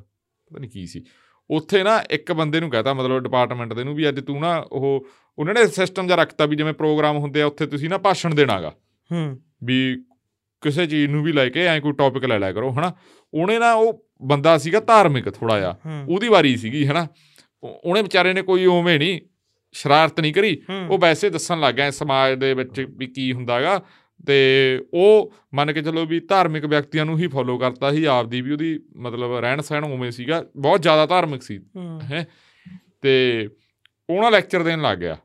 ਪਤਾ 0.46 0.58
ਨਹੀਂ 0.58 0.70
ਕੀ 0.70 0.86
ਸੀ। 0.86 1.04
ਉੱਥੇ 1.50 1.82
ਨਾ 1.82 2.02
ਇੱਕ 2.10 2.32
ਬੰਦੇ 2.32 2.60
ਨੂੰ 2.60 2.70
ਕਹਤਾ 2.70 2.94
ਮਤਲਬ 2.94 3.18
ਡਿਪਾਰਟਮੈਂਟ 3.18 3.72
ਦੇ 3.72 3.84
ਨੂੰ 3.84 3.94
ਵੀ 3.94 4.08
ਅੱਜ 4.08 4.20
ਤੂੰ 4.20 4.40
ਨਾ 4.40 4.56
ਉਹ 4.72 5.06
ਉਹਨਾਂ 5.38 5.54
ਨੇ 5.54 5.66
ਸਿਸਟਮ 5.66 6.06
ਜਿਹਾ 6.06 6.16
ਰੱਖਤਾ 6.16 6.46
ਵੀ 6.46 6.56
ਜਿਵੇਂ 6.56 6.72
ਪ੍ਰੋਗਰਾਮ 6.72 7.16
ਹੁੰਦੇ 7.16 7.42
ਆ 7.42 7.46
ਉੱਥੇ 7.46 7.66
ਤੁਸੀਂ 7.66 7.88
ਨਾ 7.88 7.98
ਭਾਸ਼ਣ 7.98 8.34
ਦੇਣਾਗਾ। 8.34 8.74
ਹੂੰ। 9.12 9.40
ਵੀ 9.64 10.04
ਕਿਸੇ 10.66 10.86
ਚੀਜ਼ 10.86 11.10
ਨੂੰ 11.10 11.22
ਵੀ 11.24 11.32
ਲੈ 11.32 11.48
ਕੇ 11.48 11.66
ਐਂ 11.66 11.80
ਕੋਈ 11.80 11.92
ਟੌਪਿਕ 11.92 12.24
ਲੈ 12.24 12.38
ਲਿਆ 12.38 12.52
ਕਰੋ 12.52 12.70
ਹਨਾ? 12.72 12.92
ਉਹਨੇ 13.34 13.58
ਨਾ 13.58 13.72
ਉਹ 13.72 14.06
ਬੰਦਾ 14.22 14.58
ਸੀਗਾ 14.58 14.80
ਧਾਰਮਿਕ 14.80 15.30
ਥੋੜਾ 15.30 15.58
ਜਿਹਾ 15.58 15.78
ਉਹਦੀ 16.08 16.28
ਵਾਰੀ 16.28 16.56
ਸੀਗੀ 16.56 16.86
ਹਨਾ? 16.86 17.06
ਉਹ- 17.62 17.80
ਉਹਨੇ 17.84 18.02
ਵਿਚਾਰੇ 18.02 18.32
ਨੇ 18.32 18.42
ਕੋਈ 18.42 18.66
ਉਵੇਂ 18.66 18.98
ਨਹੀਂ 18.98 19.20
ਸ਼ਰਾਰਤ 19.72 20.20
ਨਹੀਂ 20.20 20.34
ਕਰੀ। 20.34 20.62
ਉਹ 20.88 20.98
ਵੈਸੇ 20.98 21.30
ਦੱਸਣ 21.30 21.60
ਲੱਗ 21.60 21.74
ਗਿਆ 21.74 21.90
ਸਮਾਜ 21.90 22.34
ਦੇ 22.38 22.54
ਵਿੱਚ 22.54 22.80
ਵੀ 22.80 23.06
ਕੀ 23.06 23.32
ਹੁੰਦਾਗਾ 23.32 23.80
ਤੇ 24.26 24.36
ਉਹ 24.94 25.32
ਮੰਨ 25.54 25.72
ਕੇ 25.72 25.82
ਚੱਲੋ 25.82 26.06
ਵੀ 26.06 26.20
ਧਾਰਮਿਕ 26.20 26.64
ਵਿਅਕਤੀਆਂ 26.66 27.06
ਨੂੰ 27.06 27.18
ਹੀ 27.18 27.26
ਫੋਲੋ 27.26 27.58
ਕਰਤਾ 27.58 27.92
ਸੀ 27.92 28.04
ਆਪਦੀ 28.04 28.40
ਵੀ 28.40 28.52
ਉਹਦੀ 28.52 28.80
ਮਤਲਬ 28.96 29.36
ਰਹਿਣ 29.36 29.60
ਸਹਿਣ 29.60 29.84
ਉਵੇਂ 29.84 30.10
ਸੀਗਾ 30.10 30.44
ਬਹੁਤ 30.56 30.82
ਜ਼ਿਆਦਾ 30.82 31.06
ਧਾਰਮਿਕ 31.06 31.42
ਸੀ 31.42 31.60
ਹੈ। 32.02 32.26
ਤੇ 33.02 33.48
ਉਹਨਾਂ 34.10 34.30
ਲੈਕਚਰ 34.30 34.62
ਦੇਣ 34.62 34.82
ਲੱਗ 34.82 34.98
ਗਿਆ। 34.98 35.16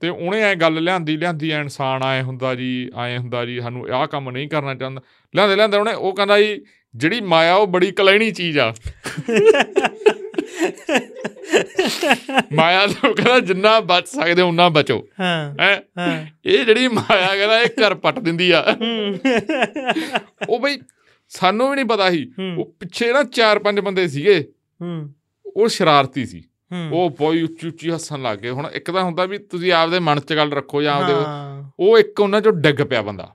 ਤੇ 0.00 0.08
ਉਹਨੇ 0.08 0.42
ਐ 0.42 0.54
ਗੱਲ 0.54 0.84
ਲਿਆਂਦੀ 0.84 1.16
ਲਿਆਂਦੀ 1.16 1.50
ਐ 1.50 1.60
ਇਨਸਾਨ 1.60 2.02
ਆਏ 2.02 2.22
ਹੁੰਦਾ 2.22 2.54
ਜੀ 2.54 2.90
ਆਏ 2.94 3.18
ਹੁੰਦਾ 3.18 3.46
ਜੀ 3.46 3.60
ਸਾਨੂੰ 3.60 3.86
ਆਹ 3.88 4.06
ਕੰਮ 4.06 4.30
ਨਹੀਂ 4.30 4.48
ਕਰਨਾ 4.48 4.74
ਚਾਹੁੰਦਾ। 4.74 5.02
ਲਿਆਂਦੇ 5.36 5.56
ਲਿਆਂਦੇ 5.56 5.76
ਉਹਨੇ 5.76 5.92
ਉਹ 5.92 6.16
ਕਹਿੰਦਾ 6.16 6.40
ਜੀ 6.40 6.60
ਜਿਹੜੀ 6.96 7.20
ਮਾਇਆ 7.20 7.54
ਉਹ 7.54 7.66
ਬੜੀ 7.66 7.90
ਕਲੈਣੀ 7.90 8.30
ਚੀਜ਼ 8.30 8.58
ਆ। 8.58 8.74
ਮਾਇਆ 12.52 12.86
ਤੋਂ 12.86 13.14
ਕਹਿੰਦਾ 13.14 13.40
ਜਿੰਨਾ 13.40 13.80
ਬਚ 13.80 14.08
ਸਕਦੇ 14.08 14.42
ਉਨਾ 14.42 14.68
ਬਚੋ। 14.68 15.08
ਹਾਂ 15.20 15.54
ਹੈ? 15.60 15.82
ਇਹ 16.44 16.64
ਜਿਹੜੀ 16.64 16.88
ਮਾਇਆ 16.88 17.36
ਕਹਿੰਦਾ 17.36 17.60
ਇਹ 17.60 17.66
ਘਰ 17.66 17.94
ਪੱਟ 17.94 18.18
ਦਿੰਦੀ 18.18 18.50
ਆ। 18.50 18.64
ਉਹ 20.48 20.60
ਬਈ 20.60 20.78
ਸਾਨੂੰ 21.28 21.70
ਵੀ 21.70 21.76
ਨਹੀਂ 21.76 21.84
ਪਤਾ 21.84 22.10
ਸੀ। 22.10 22.32
ਉਹ 22.58 22.76
ਪਿੱਛੇ 22.80 23.12
ਨਾ 23.12 23.24
ਚਾਰ 23.24 23.58
ਪੰਜ 23.58 23.80
ਬੰਦੇ 23.80 24.08
ਸੀਗੇ। 24.08 24.48
ਹੂੰ। 24.82 25.14
ਉਹ 25.46 25.68
ਸ਼ਰਾਰਤੀ 25.68 26.26
ਸੀ। 26.26 26.42
ਉਹ 26.92 27.10
ਬੋਈ 27.10 27.42
ਉੱਚੀ 27.42 27.68
ਉੱਚੀ 27.68 27.90
ਹੱਸਣ 27.90 28.22
ਲੱਗ 28.22 28.38
ਗਏ। 28.38 28.50
ਹੁਣ 28.50 28.66
ਇੱਕ 28.74 28.90
ਤਾਂ 28.90 29.02
ਹੁੰਦਾ 29.02 29.24
ਵੀ 29.24 29.38
ਤੁਸੀਂ 29.38 29.72
ਆਪਦੇ 29.72 29.98
ਮਨ 29.98 30.20
'ਚ 30.20 30.32
ਗੱਲ 30.32 30.52
ਰੱਖੋ 30.52 30.82
ਜਾਂ 30.82 30.94
ਆਪਦੇ 30.94 31.12
ਉਹ 31.80 31.98
ਇੱਕ 31.98 32.20
ਉਹਨਾਂ 32.20 32.40
'ਚੋਂ 32.40 32.52
ਡਿੱਗ 32.52 32.82
ਪਿਆ 32.82 33.02
ਬੰਦਾ। 33.02 33.28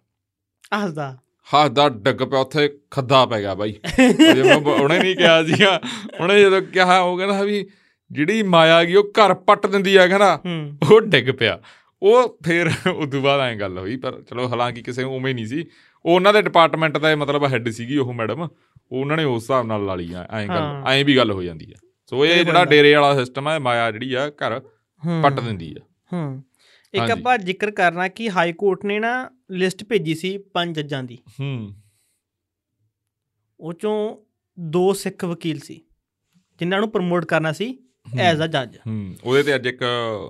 ਹੱਸਦਾ। 0.83 1.17
ਹੱਸਦਾ 1.47 1.88
ਡਿੱਗ 1.89 2.23
ਪਿਆ 2.23 2.39
ਉੱਥੇ 2.39 2.69
ਖੱਦਾ 2.91 3.25
ਪੈ 3.25 3.39
ਗਿਆ 3.41 3.53
ਬਾਈ। 3.55 3.73
ਉਹਨੇ 4.59 4.99
ਨਹੀਂ 4.99 5.15
ਕਿਹਾ 5.15 5.43
ਸੀਗਾ। 5.43 5.79
ਉਹਨੇ 6.19 6.41
ਜਦੋਂ 6.41 6.61
ਕਿਹਾ 6.61 6.99
ਉਹ 6.99 7.17
ਕਹਿੰਦਾ 7.17 7.41
ਵੀ 7.41 7.65
ਜਿਹੜੀ 8.11 8.43
ਮਾਇਆ 8.43 8.83
ਗਈ 8.83 8.95
ਉਹ 8.95 9.11
ਘਰ 9.19 9.33
ਪੱਟ 9.33 9.65
ਦਿੰਦੀ 9.67 9.95
ਆ 9.95 10.07
ਕਹਿੰਦਾ। 10.07 10.39
ਉਹ 10.91 11.01
ਡਿੱਗ 11.01 11.29
ਪਿਆ। 11.39 11.59
ਉਹ 12.01 12.38
ਫਿਰ 12.45 12.69
ਉਦੋਂ 12.89 13.21
ਬਾਅਦ 13.21 13.41
ਐਂ 13.41 13.55
ਗੱਲ 13.55 13.77
ਹੋਈ 13.77 13.95
ਪਰ 13.97 14.21
ਚਲੋ 14.21 14.47
ਹਾਲਾਂਕਿ 14.49 14.81
ਕਿਸੇ 14.81 15.03
ਨੂੰ 15.03 15.15
ਉਵੇਂ 15.15 15.33
ਨਹੀਂ 15.36 15.45
ਸੀ। 15.45 15.65
ਉਹ 16.05 16.15
ਉਹਨਾਂ 16.15 16.33
ਦੇ 16.33 16.41
ਡਿਪਾਰਟਮੈਂਟ 16.41 16.97
ਦਾ 16.97 17.15
ਮਤਲਬ 17.15 17.45
ਹੈੱਡ 17.45 17.69
ਸੀਗੀ 17.69 17.97
ਉਹ 17.97 18.13
ਮੈਡਮ 18.13 18.41
ਉਹ 18.41 18.99
ਉਹਨਾਂ 18.99 19.17
ਨੇ 19.17 19.23
ਉਸ 19.23 19.43
ਹਿਸਾਬ 19.43 19.65
ਨਾਲ 19.65 19.86
ਲਾ 19.86 19.95
ਲਈ 19.95 20.13
ਐਂ 20.31 20.47
ਗੱਲ। 20.47 20.83
ਐਂ 20.88 21.05
ਵੀ 21.05 21.15
ਗੱਲ 21.17 21.31
ਹੋ 21.31 21.43
ਜਾਂਦੀ 21.43 21.71
ਆ। 21.71 21.84
ਸੋ 22.09 22.25
ਇਹ 22.25 22.45
ਜਿਹੜਾ 22.45 22.65
ਡੇਰੇ 22.65 22.95
ਵਾਲਾ 22.95 23.19
ਸਿਸਟਮ 23.19 23.47
ਹੈ 23.47 23.59
ਮਾਇਆ 23.59 23.91
ਜਿਹੜੀ 23.91 24.13
ਆ 24.13 24.29
ਘਰ 24.29 24.59
ਪੱਟ 25.23 25.39
ਦਿੰਦੀ 25.39 25.75
ਆ। 25.79 25.85
ਹੂੰ। 26.13 26.43
ਇੱਕ। 26.93 27.11
ਆਪਾਂ 27.11 27.37
ਜ਼ਿਕਰ 27.37 27.71
ਕਰਨਾ 27.71 28.07
ਕਿ 28.07 28.31
ਹਾਈ 28.31 28.53
ਕੋਰਟ 28.53 28.85
ਨੇ 28.85 28.99
ਨਾ 28.99 29.29
ਲਿਸਟ 29.51 29.83
ਭੇਜੀ 29.83 30.15
ਸੀ 30.15 30.37
ਪੰਜ 30.37 30.75
ਜੱਜਾਂ 30.75 31.03
ਦੀ। 31.03 31.17
ਹੂੰ। 31.39 31.73
ਉਹ 33.59 33.73
ਚੋਂ 33.73 34.17
ਦੋ 34.59 34.93
ਸਿੱਖ 34.93 35.25
ਵਕੀਲ 35.25 35.59
ਸੀ 35.59 35.81
ਜਿਨ੍ਹਾਂ 36.59 36.79
ਨੂੰ 36.79 36.91
ਪ੍ਰਮੋਟ 36.91 37.25
ਕਰਨਾ 37.25 37.51
ਸੀ। 37.51 37.77
ਐਜ਼ 38.19 38.41
ਅ 38.41 38.45
ਜੱਜ 38.45 38.77
ਹੂੰ। 38.77 39.15
ਉਹਦੇ 39.23 39.43
ਤੇ 39.43 39.55
ਅੱਜ 39.55 39.67
ਇੱਕ 39.67 39.83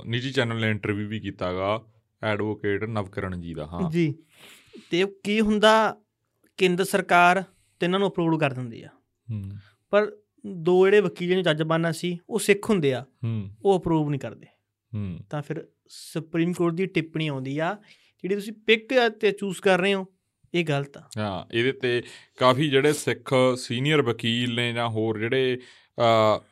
ਨਿੱਜੀ 0.06 0.32
ਚੈਨਲ 0.32 0.62
ਨੇ 0.62 0.70
ਇੰਟਰਵਿਊ 0.70 1.10
ਵੀ 1.10 1.20
ਕੀਤਾਗਾ 1.20 1.86
ਐਡਵੋਕੇਟ 2.24 2.84
ਨਵਕਰਨ 2.84 3.42
ਜੀ 3.42 3.54
ਦਾ 3.54 3.66
ਹਾਂ। 3.66 3.92
ਜੀ। 3.92 4.16
ਤੇ 4.92 5.06
ਕੀ 5.24 5.42
ਹੁੰਦਾ 5.42 5.96
ਕੇਂਦਰ 6.58 6.84
ਸਰਕਾਰ 6.84 7.44
ਤੇ 7.80 7.86
ਇਹਨਾਂ 7.86 8.00
ਨੂੰ 8.00 8.10
ਅਪਰੂਵ 8.10 8.40
ਕਰ 8.40 8.54
ਦਿੰਦੀ 8.54 8.84
ਆ। 8.84 8.88
ਹੂੰ। 9.32 9.52
ਪਰ 9.90 10.12
ਦੋ 10.46 10.86
ਜਿਹੜੇ 10.86 11.02
ਵਕੀਲ 11.02 11.36
ਨੇ 11.36 11.42
ਜੱਜ 11.42 11.64
ਬਣਨਾ 11.64 11.92
ਸੀ 11.92 12.18
ਉਹ 12.30 12.40
ਸਿੱਖ 12.40 12.70
ਹੁੰਦੇ 12.70 12.94
ਆ। 12.94 13.06
ਉਹ 13.66 13.80
ਅਪਰੂਵ 13.80 14.10
ਨਹੀਂ 14.10 14.20
ਕਰਦੇ। 14.20 14.46
ਤਾਂ 15.30 15.42
ਫਿਰ 15.42 15.68
ਸੁਪਰੀਮ 15.88 16.54
ਕੋਰਟ 16.54 16.74
ਦੀ 16.74 16.86
ਟਿੱਪਣੀ 16.86 17.28
ਆਉਂਦੀ 17.28 17.58
ਆ 17.60 17.78
ਜਿਹੜੀ 18.24 18.36
ਤੁਸੀਂ 18.36 18.54
ਪਿਕ 18.68 18.90
ਤੇ 19.22 19.32
ਚੂਜ਼ 19.32 19.62
ਕਰ 19.62 19.80
ਰਹੇ 19.80 19.94
ਹੋ 19.94 20.06
ਇਹ 20.54 20.66
ਗਲਤ 20.66 20.98
ਆ। 20.98 21.02
ਹਾਂ 21.18 21.56
ਇਹਦੇ 21.58 21.72
ਤੇ 21.72 22.02
ਕਾਫੀ 22.40 22.70
ਜਿਹੜੇ 22.70 22.94
ਸਿੱਖ 22.94 23.34
ਸੀਨੀਅਰ 23.58 24.02
ਵਕੀਲ 24.02 24.56
ਨੇ 24.56 24.74
ਜਾਂ 24.74 24.90
ਹੋਰ 24.90 25.20
ਜਿਹੜੇ 25.20 25.60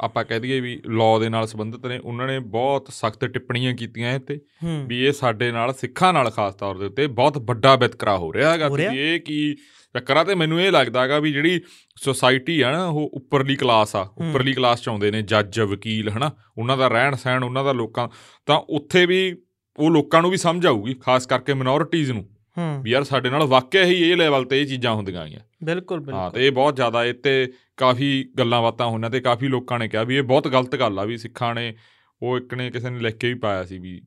ਆਪਾਂ 0.02 0.24
ਕਹਿ 0.26 0.40
ਦਈਏ 0.40 0.60
ਵੀ 0.60 0.82
ਲਾਅ 0.88 1.20
ਦੇ 1.20 1.30
ਨਾਲ 1.30 1.48
ਸੰਬੰਧਿਤ 1.48 1.86
ਨੇ 1.86 1.98
ਉਹਨਾਂ 1.98 2.28
ਨੇ 2.28 2.40
ਬਹੁਤ 2.40 2.88
ਸਖਤ 2.94 3.26
ਟਿੱਪਣੀਆਂ 3.26 3.74
ਕੀਤੀਆਂ 3.74 4.14
ਇਹ 4.14 4.20
ਤੇ। 4.20 4.40
ਵੀ 4.88 5.06
ਇਹ 5.06 5.12
ਸਾਡੇ 5.12 5.52
ਨਾਲ 5.52 5.74
ਸਿੱਖਾਂ 5.74 6.14
ਨਾਲ 6.14 6.30
ਖਾਸ 6.32 6.56
ਤੌਰ 6.56 6.78
ਦੇ 6.78 6.86
ਉੱਤੇ 6.86 7.08
ਬਹੁਤ 7.08 7.38
ਵੱਡਾ 7.38 7.76
ਵਿਤਕਰਾ 7.76 8.18
ਹੋ 8.18 8.34
ਰਿਹਾ 8.34 8.52
ਹੈਗਾ 8.52 8.70
ਰਿਹਾ? 8.78 8.92
ਇਹ 8.92 9.20
ਕੀ 9.20 9.56
ਚੱਕਰਾਂ 9.96 10.26
ਤੇ 10.26 10.36
ਮੈਨੂੰ 10.36 10.62
ਇਹ 10.62 10.72
ਲੱਗਦਾ 10.72 11.02
ਹੈਗਾ 11.02 11.20
ਵੀ 11.20 11.32
ਜਿਹੜੀ 11.34 11.62
ਸੋਸਾਇਟੀ 11.96 12.62
ਆ 12.62 12.72
ਨਾ 12.72 12.86
ਉਹ 12.86 13.12
ਉੱਪਰਲੀ 13.14 13.56
ਕਲਾਸ 13.56 13.96
ਆ 13.96 14.04
ਹੂੰ। 14.04 14.30
ਉੱਪਰਲੀ 14.30 14.54
ਕਲਾਸ 14.54 14.82
ਚ 14.82 14.90
ਆਉਂਦੇ 14.90 15.12
ਨੇ 15.12 15.22
ਜੱਜ 15.22 15.60
ਵਕੀਲ 15.60 16.10
ਹਨਾ? 16.10 16.32
ਉਹਨਾਂ 16.58 16.78
ਦਾ 16.78 16.88
ਰਹਿਣ 16.88 17.16
ਸਹਿਣ 17.16 17.44
ਉਹਨਾਂ 17.44 17.64
ਦਾ 17.64 17.72
ਲੋਕਾਂ 17.72 18.10
ਤਾਂ 18.46 18.56
ਉੱਥੇ 18.70 19.06
ਵੀ 19.06 19.36
ਉਹ 19.80 19.92
ਲੋਕਾਂ 19.92 20.22
ਨੂੰ 20.22 20.32
ਵੀ 20.32 20.38
ਸਮਝ 20.38 20.66
ਆਊਗੀ 20.68 20.94
ਖਾਸ 20.94 21.26
ਕਰਕੇ 21.26 21.54
ਮਿਨੋਰਿਟੀਜ਼ 21.54 22.12
ਨੂੰ। 22.12 22.30
ਹੂੰ। 22.58 22.84
ਵੀ 22.84 22.92
ਯਾਰ 22.92 23.04
ਸਾਡੇ 23.04 23.30
ਨਾਲ 23.30 23.44
ਵਾਕਿਆ 23.44 23.84
ਹੀ 23.84 24.12
ਇਹ 24.12 24.18
ਲੈਵਲ 24.18 24.46
ਤੇ 24.46 24.62
ਇਹ 24.62 24.68
ਚੀਜ਼ਾਂ 24.68 24.94
ਹੁੰਦੀਆਂ 24.94 25.22
ਆਈਆਂ 25.22 25.40
ਬਿਲਕੁਲ 25.64 25.98
ਹਾਂ 26.00 26.06
ਬਿਲਕੁਲ। 26.06 26.32
ਤੇ 26.32 26.48
ਇਹ 26.48 26.52
ਬਹੁਤ 26.52 26.76
ਜ਼ਿਆਦਾ 26.76 27.06
ਇਹ 27.06 27.14
ਤੇ 27.14 27.54
ਕਾਫੀ 27.78 28.26
ਗੱਲਾਂ 28.40 28.62
ਬਾਤਾਂ 28.62 28.88
ਹੋਈਆਂ 28.88 29.10
ਤੇ 29.10 29.20
ਕਾਫੀ 29.20 29.48
ਲੋਕਾਂ 29.48 29.80
ਨੇ 29.80 29.88
ਕਿਹਾ 29.88 30.04
ਵੀ 30.04 30.16
ਇਹ 30.16 30.24
ਬਹੁਤ 30.24 30.48
ਗਲਤ 30.48 30.76
ਗੱਲ 30.76 31.00
ਆ 31.00 31.04
ਵੀ 31.04 31.18
ਸਿੱਖਾਂ 31.18 31.56
ਨੇ 31.56 31.74
ਉਹ 32.22 32.38
ਇੱਕ 32.38 32.54
ਨੇ 32.54 32.72
ਕਿਸੇ 32.72 32.90
ਨੇ 32.90 33.00
ਲਿਖ 33.00 33.16
ਕੇ 33.16 33.28
ਵੀ 33.28 33.40
ਪਾਇਆ 33.40 33.64
ਸੀ 33.66 33.80
ਵੀ 33.80 34.02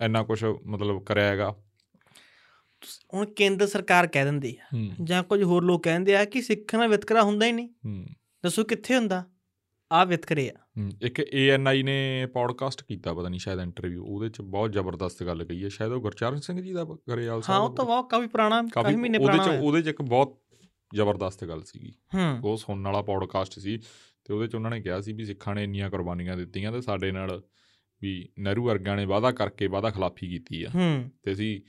ਇੰਨਾ 0.00 0.22
ਕੁਝ 0.22 0.44
ਮਤਲਬ 0.66 1.04
ਕਰਿਆ 1.04 1.24
ਹੈਗਾ। 1.24 1.54
ਹੁਣ 3.14 3.26
ਕੇਂਦਰ 3.26 3.66
ਸਰਕਾਰ 3.66 4.06
ਕਹਿ 4.06 4.24
ਦਿੰਦੀ 4.24 4.56
ਆ 4.60 4.64
ਹੂੰ। 4.76 4.90
ਜਾਂ 5.04 5.22
ਕੁਝ 5.22 5.42
ਹੋਰ 5.42 5.64
ਲੋਕ 5.64 5.82
ਕਹਿੰਦੇ 5.82 6.16
ਆ 6.16 6.24
ਕਿ 6.24 6.42
ਸਿੱਖਾਂ 6.42 6.78
ਨਾਲ 6.80 6.88
ਵਿਤਕਰਾ 6.88 7.22
ਹੁੰਦਾ 7.22 7.46
ਹੀ 7.46 7.52
ਨਹੀਂ। 7.52 7.68
ਹੂੰ। 7.68 8.06
ਦੱਸੋ 8.44 8.64
ਕਿੱਥੇ 8.64 8.96
ਹੁੰਦਾ? 8.96 9.24
ਆ 9.92 10.04
ਵਿਤਕਰੇ 10.04 10.50
ਆ। 10.50 10.54
ਹੂੰ। 10.78 10.90
ਇੱਕ 11.02 11.20
ਏਐਨਆਈ 11.34 11.82
ਨੇ 11.82 12.26
ਪੋਡਕਾਸਟ 12.26 12.84
ਕੀਤਾ 12.84 13.14
ਪਤਾ 13.14 13.28
ਨਹੀਂ 13.28 13.40
ਸ਼ਾਇਦ 13.40 13.60
ਇੰਟਰਵਿਊ 13.60 14.04
ਉਹਦੇ 14.04 14.28
ਚ 14.28 14.40
ਬਹੁਤ 14.40 14.72
ਜ਼ਬਰਦਸਤ 14.72 15.22
ਗੱਲ 15.22 15.44
ਕਹੀ 15.44 15.64
ਹੈ 15.64 15.68
ਸ਼ਾਇਦ 15.68 15.92
ਉਹ 15.92 16.00
ਗੁਰਚਰਨ 16.00 16.40
ਸਿੰਘ 16.40 16.62
ਜੀ 16.62 16.72
ਦਾ 16.72 16.84
ਗਰੇਵਾਲ 16.84 17.34
ਹਾਂ 17.34 17.42
ਸਾਹਿਬ 17.42 17.64
ਉਹ 17.64 17.76
ਤਾਂ 17.76 17.84
ਬਹੁਤ 17.84 18.10
ਕਾਫੀ 18.10 18.26
ਪੁਰਾਣਾ 18.26 18.62
ਕਾਫੀ 18.72 18.96
ਮਹੀਨੇ 18.96 19.18
ਉਹਦੇ 19.18 19.26
ਪੁਰਾਣਾ 19.26 19.44
ਚ 19.44 19.48
ਹੋਇਆ। 19.48 19.60
ਉਹਦੇ 19.60 19.82
ਚ 19.82 19.86
ਇੱਕ 19.86 20.02
ਬਹੁਤ 20.02 20.40
ਜ਼ਬਰਦਸਤ 20.94 21.44
ਗੱਲ 21.44 21.62
ਸੀਗੀ। 21.62 21.92
ਹੂੰ। 22.14 22.40
ਉਹ 22.44 22.56
ਸੁਣਨ 22.56 22.84
ਵਾਲਾ 22.84 23.02
ਪੋਡਕਾਸਟ 23.02 23.58
ਸੀ 23.58 23.78
ਤੇ 24.24 24.34
ਉਹਦੇ 24.34 24.46
ਚ 24.46 24.54
ਉਹਨਾਂ 24.54 24.70
ਨੇ 24.70 24.80
ਕਿਹਾ 24.80 25.00
ਸੀ 25.00 25.12
ਵੀ 25.12 25.24
ਸਿੱਖਾਂ 25.24 25.54
ਨੇ 25.54 25.64
ਇੰਨੀਆਂ 25.64 25.90
ਕੁਰਬਾਨੀਆਂ 25.90 26.36
ਦਿੱਤੀਆਂ 26.36 26.72
ਤੇ 26.72 26.80
ਸਾਡੇ 26.80 27.12
ਨਾਲ 27.12 27.42
ਵੀ 28.02 28.28
ਨਹਿਰੂ 28.38 28.64
ਵਰਗਿਆਂ 28.64 28.96
ਨੇ 28.96 29.04
ਵਾਅਦਾ 29.04 29.30
ਕਰਕੇ 29.30 29.66
ਵਾਅਦਾ 29.66 29.90
ਖਿਲਾਫੀ 29.90 30.28
ਕੀਤੀ 30.28 30.64
ਆ। 30.64 30.68
ਹੂੰ। 30.74 31.10
ਤੇ 31.22 31.32
ਅਸੀਂ 31.32 31.60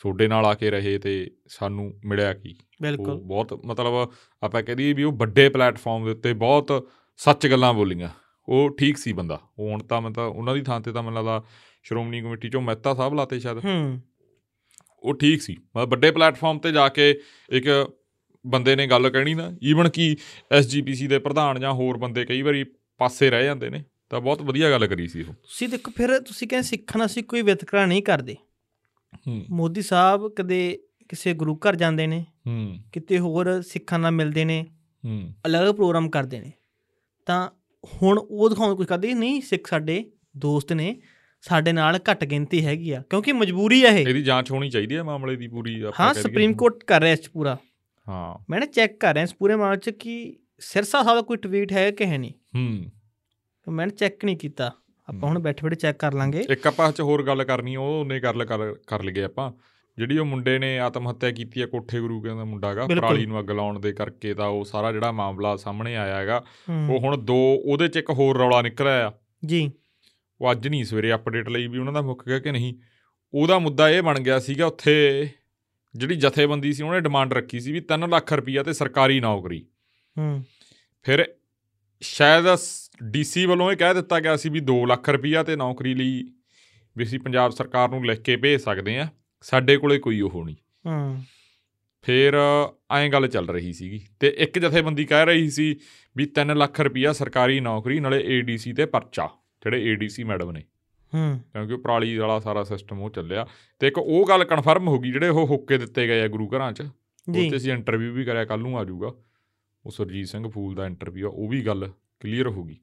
ਤੁਹਾਡੇ 0.00 0.28
ਨਾਲ 0.28 0.46
ਆ 0.46 0.54
ਕੇ 0.54 0.70
ਰਹੇ 0.70 0.98
ਤੇ 0.98 1.30
ਸਾਨੂੰ 1.48 1.94
ਮਿਲਿਆ 2.04 2.34
ਕੀ? 2.34 2.54
ਬਿਲਕੁਲ। 2.82 3.20
ਬਹੁਤ 3.20 3.66
ਮਤਲਬ 3.66 4.12
ਆਪਾਂ 4.42 4.62
ਕਹਿ 4.62 4.74
ਦਈਏ 4.74 4.92
ਵੀ 4.92 5.02
ਉਹ 5.02 5.12
ਵੱਡੇ 5.12 5.48
ਪਲੇਟਫਾਰਮ 5.48 6.04
ਦੇ 6.04 6.10
ਉੱਤੇ 6.10 6.32
ਬਹੁਤ 6.32 6.90
ਸੱਚ 7.16 7.46
ਗੱਲਾਂ 7.46 7.74
ਬੋਲੀਆਂ। 7.74 8.08
ਉਹ 8.48 8.76
ਠੀਕ 8.76 8.98
ਸੀ 8.98 9.12
ਬੰਦਾ। 9.12 9.40
ਉਹ 9.58 9.70
ਹੁਣ 9.70 9.82
ਤਾਂ 9.82 10.00
ਮੈਂ 10.00 10.10
ਤਾਂ 10.10 10.24
ਉਹਨਾਂ 10.24 10.54
ਦੀ 10.54 10.62
ਥਾਂ 10.62 10.80
ਤੇ 10.80 10.92
ਤਾਂ 10.92 11.02
ਮੈਨੂੰ 11.02 11.16
ਲੱਗਦਾ 11.18 11.44
ਸ਼੍ਰੋਮਣੀ 11.82 12.20
ਕਮੇਟੀ 12.20 12.48
ਚੋਂ 12.48 12.60
ਮਹਿਤਾ 12.60 12.94
ਸਾਹਿਬ 12.94 13.14
ਲਾਤੇ 13.14 13.40
ਸ਼ਾਇਦ। 13.40 13.58
ਹੂੰ। 13.64 14.00
ਉਹ 15.02 15.14
ਠੀਕ 15.14 15.42
ਸੀ। 15.42 15.56
ਮਤਲਬ 15.76 15.90
ਵੱਡੇ 15.90 16.10
ਪਲੇਟਫਾਰਮ 16.10 16.58
ਤੇ 16.58 16.72
ਜਾ 16.72 16.88
ਕੇ 16.88 17.20
ਇੱਕ 17.50 17.92
ਬੰਦੇ 18.46 18.76
ਨੇ 18.76 18.86
ਗੱਲ 18.86 19.10
ਕਹਿਣੀ 19.10 19.34
ਨਾ 19.34 19.52
ਈਵਨ 19.62 19.88
ਕਿ 19.88 20.16
ਐਸਜੀਪੀਸੀ 20.52 21.06
ਦੇ 21.06 21.18
ਪ੍ਰਧਾਨ 21.18 21.60
ਜਾਂ 21.60 21.72
ਹੋਰ 21.72 21.96
ਬੰਦੇ 21.96 22.24
ਕਈ 22.24 22.42
ਵਾਰੀ 22.42 22.64
ਪਾਸੇ 22.98 23.30
ਰਹਿ 23.30 23.44
ਜਾਂਦੇ 23.44 23.70
ਨੇ 23.70 23.84
ਤਾਂ 24.10 24.20
ਬਹੁਤ 24.20 24.42
ਵਧੀਆ 24.42 24.70
ਗੱਲ 24.70 24.86
ਕਰੀ 24.86 25.08
ਸੀ 25.08 25.20
ਉਹ। 25.20 25.32
ਤੁਸੀਂ 25.32 25.68
ਦੇਖੋ 25.68 25.90
ਫਿਰ 25.96 26.18
ਤੁਸੀਂ 26.18 26.48
ਕਹਿੰਦੇ 26.48 26.68
ਸਿੱਖਾਂ 26.68 26.98
ਨਾਲ 26.98 27.06
ਅਸੀਂ 27.06 27.24
ਕੋਈ 27.24 27.42
ਵਿਤਕਰਾ 27.42 27.86
ਨਹੀਂ 27.86 28.02
ਕਰਦੇ। 28.02 28.36
ਮੋਦੀ 29.50 29.82
ਸਾਹਿਬ 29.82 30.28
ਕਦੇ 30.28 30.78
ਕਿਸੇ 31.08 31.34
ਗੁਰੂ 31.34 31.56
ਘਰ 31.56 31.76
ਜਾਂਦੇ 31.76 32.06
ਨੇ 32.06 32.26
ਹੂੰ। 32.46 32.78
ਕਿਤੇ 32.92 33.18
ਹੋਰ 33.18 33.62
ਸਿੱਖਾਂ 33.62 33.98
ਨਾਲ 33.98 34.10
ਮਿਲਦੇ 34.10 34.44
ਨੇ 34.44 34.66
ਹੂੰ। 35.04 35.34
ਅਲੱਗ 35.46 35.74
ਪ੍ਰੋਗਰਾਮ 35.74 36.10
ਕਰਦੇ 36.10 36.40
ਨੇ 36.40 36.52
ਤਾਂ 37.26 37.50
ਹੁਣ 38.02 38.18
ਉਹ 38.18 38.48
ਦਿਖਾਉਣ 38.48 38.74
ਕੁਝ 38.74 38.86
ਕਰਦੇ 38.86 39.14
ਨਹੀਂ 39.14 39.42
ਸਿੱਖ 39.42 39.66
ਸਾਡੇ 39.66 40.10
ਦੋਸਤ 40.36 40.72
ਨੇ 40.72 40.96
ਸਾਡੇ 41.40 41.72
ਨਾਲ 41.72 41.98
ਘੱਟ 42.10 42.24
ਗਿਣਤੀ 42.24 42.66
ਹੈਗੀ 42.66 42.90
ਆ 42.90 43.02
ਕਿਉਂਕਿ 43.10 43.32
ਮਜਬੂਰੀ 43.32 43.84
ਆ 43.84 43.88
ਇਹ। 43.88 44.06
ਇਹਦੀ 44.06 44.22
ਜਾਂਚ 44.22 44.50
ਹੋਣੀ 44.50 44.70
ਚਾਹੀਦੀ 44.70 44.96
ਹੈ 44.96 45.02
ਮਾਮਲੇ 45.02 45.36
ਦੀ 45.36 45.48
ਪੂਰੀ 45.48 45.80
ਆਪਾਂ 45.80 46.06
ਹਾਂ। 46.06 46.14
ਸੁਪਰੀਮ 46.14 46.52
ਕੋਰਟ 46.54 46.84
ਕਰ 46.84 47.00
ਰਿਹਾ 47.00 47.12
ਇਸ 47.12 47.30
ਪੂਰਾ। 47.30 47.58
ਹਾਂ। 48.08 48.44
ਮੈਂ 48.50 48.60
ਨਾ 48.60 48.66
ਚੈੱਕ 48.66 49.00
ਕਰ 49.00 49.14
ਰਿਹਾ 49.14 49.24
ਇਸ 49.24 49.34
ਪੂਰੇ 49.34 49.56
ਮਾਮਲੇ 49.56 49.76
'ਚ 49.76 49.90
ਕਿ 49.90 50.36
ਸਿਰਸਾ 50.58 51.02
ਸਾਹਿਬ 51.02 51.18
ਦਾ 51.18 51.22
ਕੋਈ 51.22 51.36
ਟਵੀਟ 51.36 51.72
ਹੈ 51.72 51.90
ਕਿ 51.90 52.06
ਹੈ 52.06 52.18
ਨਹੀਂ। 52.18 52.32
ਹੂੰ। 52.54 53.72
ਮੈਂ 53.72 53.88
ਚੈੱਕ 53.88 54.24
ਨਹੀਂ 54.24 54.36
ਕੀਤਾ। 54.36 54.72
ਆਪਾਂ 55.08 55.20
ਹੂੰ। 55.20 55.28
ਹੁਣ 55.28 55.38
ਬੈਠੇ 55.38 55.60
ਬੈਠੇ 55.62 55.76
ਚੈੱਕ 55.76 55.98
ਕਰ 55.98 56.14
ਲਾਂਗੇ। 56.14 56.44
ਇੱਕ 56.50 56.66
ਆਪਾਂ 56.66 56.92
ਚ 56.92 57.00
ਹੋਰ 57.00 57.22
ਗੱਲ 57.26 57.44
ਕਰਨੀ 57.44 57.76
ਉਹ 57.76 58.00
ਉਹਨੇ 58.00 58.20
ਕਰ 58.20 58.34
ਕਰ 58.86 59.02
ਲਈਏ 59.02 59.22
ਆਪਾਂ। 59.22 59.52
ਜਿਹੜੀ 59.98 60.18
ਉਹ 60.18 60.26
ਮੁੰਡੇ 60.26 60.58
ਨੇ 60.58 60.78
ਆਤਮ 60.78 61.10
ਹੱਤਿਆ 61.10 61.30
ਕੀਤੀ 61.30 61.60
ਆ 61.60 61.66
ਕੋਠੇ 61.66 62.00
ਗੁਰੂ 62.00 62.22
ਕਹਿੰਦਾ 62.22 62.44
ਮੁੰਡਾ 62.44 62.70
ਹੈਗਾ 62.70 62.86
ਬਿਲਕੁਲ। 62.86 63.08
ਪਰਾਲੀ 63.08 63.26
ਨੂੰ 63.26 63.40
ਅੱਗ 63.40 63.50
ਲਾਉਣ 63.50 63.80
ਦੇ 63.80 63.92
ਕਰਕੇ 63.92 64.34
ਤਾਂ 64.34 64.46
ਉਹ 64.46 64.64
ਸਾਰਾ 64.64 64.92
ਜਿਹੜਾ 64.92 65.12
ਮਾਮਲਾ 65.12 65.56
ਸਾਹਮਣੇ 65.56 65.96
ਆਇਆ 65.96 66.16
ਹੈਗਾ 66.16 66.44
ਹੂੰ, 66.68 66.94
ਉਹ 66.94 67.00
ਹੁਣ 67.00 67.16
ਦੋ 67.18 67.62
ਉਹਦੇ 67.64 67.88
ਚ 67.88 67.96
ਇੱਕ 67.96 68.10
ਹੋਰ 68.10 68.38
ਰੌਲਾ 68.38 68.62
ਨਿਕਲਿਆ 68.62 69.08
ਆ 69.08 69.12
ਜੀ। 69.46 69.70
ਉਹ 70.40 70.52
ਅੱਜ 70.52 70.68
ਨਹੀਂ 70.68 70.84
ਸਵੇਰੇ 70.84 71.14
ਅਪਡੇਟ 71.14 71.48
ਲਈ 71.48 71.66
ਵੀ 71.66 71.78
ਉਹਨਾਂ 71.78 71.92
ਦਾ 71.92 72.00
ਮੁੱਕ 72.00 72.26
ਗਿਆ 72.26 72.38
ਕਿ 72.38 72.52
ਨਹੀਂ। 72.52 72.74
ਉਹਦਾ 73.34 73.58
ਮੁੱਦਾ 73.58 73.90
ਇਹ 73.90 74.02
ਬਣ 74.02 74.20
ਗਿਆ 74.20 74.38
ਸੀਗਾ 74.38 74.66
ਉੱਥੇ 74.66 75.28
ਜਿਹੜੀ 75.94 76.14
ਜਥੇਬੰਦੀ 76.14 76.72
ਸੀ 76.72 76.82
ਉਹਨੇ 76.82 77.00
ਡਿਮਾਂਡ 77.00 77.32
ਰੱਖੀ 77.32 77.60
ਸੀ 77.60 77.72
ਵੀ 77.72 77.80
3 77.80 78.08
ਲੱਖ 78.08 78.32
ਰੁਪਈਆ 78.32 78.62
ਤੇ 78.62 78.72
ਸਰਕਾਰੀ 78.72 79.20
ਨੌਕਰੀ। 79.20 79.66
ਹੂੰ। 80.18 80.44
ਫਿਰ 81.02 81.34
ਸ਼ਾਇਦ 82.00 82.54
ਡੀਸੀ 83.02 83.46
ਵੱਲੋਂ 83.46 83.72
ਇਹ 83.72 83.76
ਕਹਿ 83.76 83.94
ਦਿੱਤਾ 83.94 84.20
ਗਿਆ 84.20 84.36
ਸੀ 84.36 84.48
ਵੀ 84.48 84.60
2 84.60 84.86
ਲੱਖ 84.86 85.08
ਰੁਪਈਆ 85.08 85.42
ਤੇ 85.42 85.56
ਨੌਕਰੀ 85.56 85.94
ਲਈ 85.94 86.32
ਵੀ 86.96 87.04
ਅਸੀਂ 87.04 87.18
ਪੰਜਾਬ 87.18 87.50
ਸਰਕਾਰ 87.50 87.88
ਨੂੰ 87.88 88.06
ਲਿਖ 88.06 88.20
ਕੇ 88.20 88.36
ਭੇਜ 88.36 88.60
ਸਕਦੇ 88.60 88.98
ਆ 88.98 89.08
ਸਾਡੇ 89.42 89.76
ਕੋਲੇ 89.76 89.98
ਕੋਈ 89.98 90.20
ਉਹ 90.20 90.44
ਨਹੀਂ। 90.44 90.56
ਹੂੰ। 90.86 91.22
ਫਿਰ 92.02 92.34
ਐਂ 92.90 93.08
ਗੱਲ 93.08 93.28
ਚੱਲ 93.28 93.48
ਰਹੀ 93.48 93.72
ਸੀਗੀ 93.72 94.00
ਤੇ 94.20 94.34
ਇੱਕ 94.38 94.58
ਜਥੇਬੰਦੀ 94.58 95.04
ਕਹਿ 95.04 95.26
ਰਹੀ 95.26 95.50
ਸੀ 95.50 95.76
ਵੀ 96.16 96.26
3 96.26 96.54
ਲੱਖ 96.54 96.80
ਰੁਪਈਆ 96.80 97.12
ਸਰਕਾਰੀ 97.12 97.60
ਨੌਕਰੀ 97.60 98.00
ਨਾਲੇ 98.00 98.24
ਏਡੀਸੀ 98.26 98.72
ਤੇ 98.72 98.86
ਪਰਚਾ 98.86 99.28
ਜਿਹੜੇ 99.64 99.84
ਏਡੀਸੀ 99.84 100.24
ਮੈਡਮ 100.24 100.50
ਨੇ। 100.50 100.60
ਹੂੰ। 101.14 101.40
ਕਿਉਂਕਿ 101.52 101.72
ਉਹ 101.72 101.78
ਪਰਾਲੀ 101.78 102.16
ਵਾਲਾ 102.16 102.38
ਸਾਰਾ 102.38 102.64
ਸਿਸਟਮ 102.64 103.00
ਉਹ 103.00 103.10
ਚੱਲਿਆ। 103.10 103.46
ਤੇ 103.78 103.86
ਇੱਕ 103.86 103.98
ਉਹ 103.98 104.26
ਗੱਲ 104.28 104.44
ਕਨਫਰਮ 104.44 104.88
ਹੋ 104.88 104.98
ਗਈ 104.98 105.12
ਜਿਹੜੇ 105.12 105.28
ਉਹ 105.28 105.46
ਹੁੱਕੇ 105.46 105.78
ਦਿੱਤੇ 105.78 106.06
ਗਏ 106.06 106.20
ਆ 106.20 106.28
ਗੁਰੂ 106.28 106.48
ਘਰਾਂ 106.48 106.72
'ਚ 106.72 106.82
ਜੀ। 107.30 107.46
ਉੱਥੇ 107.46 107.56
ਅਸੀਂ 107.56 107.72
ਇੰਟਰਵਿਊ 107.72 108.12
ਵੀ 108.12 108.24
ਕਰਿਆ 108.24 108.44
ਕੱਲ 108.44 108.60
ਨੂੰ 108.60 108.78
ਆ 108.78 108.84
ਜਾਊਗਾ। 108.84 109.06
ਉਹ 109.86 109.90
ਸੁਰਜੀਤ 109.90 110.28
ਸਿੰਘ 110.28 110.50
ਫੂਲ 110.50 110.74
ਦਾ 110.74 110.86
ਇੰਟਰਵਿਊ 110.86 111.26
ਆ 111.26 111.30
ਉਹ 111.34 111.48
ਵੀ 111.48 111.66
ਗੱਲ 111.66 111.92
ਕਲੀਅਰ 112.20 112.46
ਹੋ 112.46 112.64
ਗਈ। 112.64 112.76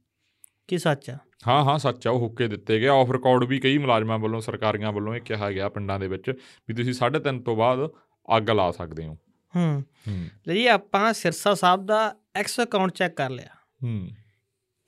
ਕੀ 0.68 0.78
ਸੱਚ 0.78 1.09
ਆ? 1.09 1.18
ਹਾਂ 1.47 1.64
ਹਾਂ 1.64 1.78
ਸੱਚ 1.78 2.07
ਆ 2.07 2.11
ਉਹ 2.11 2.20
ਹੁੱਕੇ 2.20 2.47
ਦਿੱਤੇ 2.47 2.80
ਗਏ। 2.80 2.88
ਆਫ 2.88 3.11
ਰਿਕਾਰਡ 3.11 3.43
ਵੀ 3.43 3.59
ਕਈ 3.59 3.78
ਮੁਲਾਜ਼ਮਾਂ 3.78 4.20
ਵੱਲੋਂ 4.20 4.41
ਸਰਕਾਰੀਆਂ 4.41 4.91
ਵੱਲੋਂ 4.91 5.16
ਇਹ 5.16 5.22
ਕਿਹਾ 5.22 5.51
ਗਿਆ 5.51 5.70
ਪਿੰਡਾਂ 5.70 5.99
ਦੇ 5.99 6.07
ਵਿੱਚ 6.07 6.30
ਵੀ 6.70 6.74
ਤੁਸੀਂ 6.74 6.93
3:30 6.93 7.43
ਤੋਂ 7.43 7.55
ਬਾਅਦ 7.55 7.89
ਅੱਗ 8.38 8.49
ਲਾ 8.49 8.72
ਸਕਦੇ 8.72 9.05
ਹੋ। 9.05 9.18
ਹੂੰ। 9.55 9.84
ਲਈ 10.47 10.68
ਆਪਾਂ 10.68 11.14
ਸਿਰਸਾ 11.14 11.53
ਸਾਹਿਬ 11.53 11.86
ਦਾ 11.86 12.16
ਐਕਸ 12.36 12.59
ਅਕਾਊਂਟ 12.59 12.91
ਚੈੱਕ 12.91 13.16
ਕਰ 13.16 13.30
ਲਿਆ। 13.30 13.49
ਹੂੰ। 13.84 14.09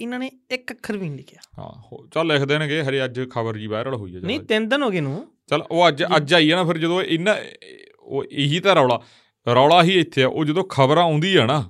ਇਹਨਾਂ 0.02 0.20
ਨੇ 0.20 0.32
ਇੱਕ 0.52 0.72
ਅੱਖਰ 0.72 0.98
ਵੀ 0.98 1.10
ਨਹੀਂ 1.10 1.18
ਲਿਖਿਆ। 1.18 1.40
ਹਾਂ 1.60 2.08
ਚੱਲ 2.14 2.28
ਲਿਖ 2.28 2.42
ਦੇਣਗੇ 2.42 2.84
ਹਰੇ 2.84 3.06
ਅੱਜ 3.06 3.22
ਖਬਰ 3.30 3.58
ਜੀ 3.58 3.68
ਵਾਇਰਲ 3.68 3.96
ਹੋਈ 3.96 4.16
ਹੈ 4.16 4.22
ਨਹੀਂ। 4.22 4.40
ਤਿੰਨ 4.40 4.70
ਦਿਨ 4.70 4.84
ਹੋ 4.84 4.90
ਗਏ 4.90 5.02
ਨੂੰ। 5.02 5.28
ਚੱਲ 5.48 5.62
ਉਹ 5.72 5.88
ਅੱਜ 5.88 6.04
ਅੱਜ 6.04 6.34
ਆਈ 6.34 6.52
ਹੈ 6.52 6.56
ਨਾ 6.56 6.64
ਫਿਰ 6.64 6.78
ਜਦੋਂ 6.78 7.02
ਇਹਨਾਂ 7.02 7.36
ਉਹ 8.00 8.26
ਇਹੀ 8.32 8.60
ਤਾਂ 8.60 8.76
ਰੌਲਾ। 8.76 9.02
ਰੌਲਾ 9.54 9.84
ਹੀ 9.84 10.00
ਇੱਥੇ 10.00 10.24
ਆ 10.24 10.28
ਉਹ 10.28 10.46
ਜਦੋਂ 10.46 10.64
ਖਬਰ 10.64 10.98
ਆਉਂਦੀ 10.98 11.36
ਆ 11.36 11.46
ਨਾ 11.46 11.70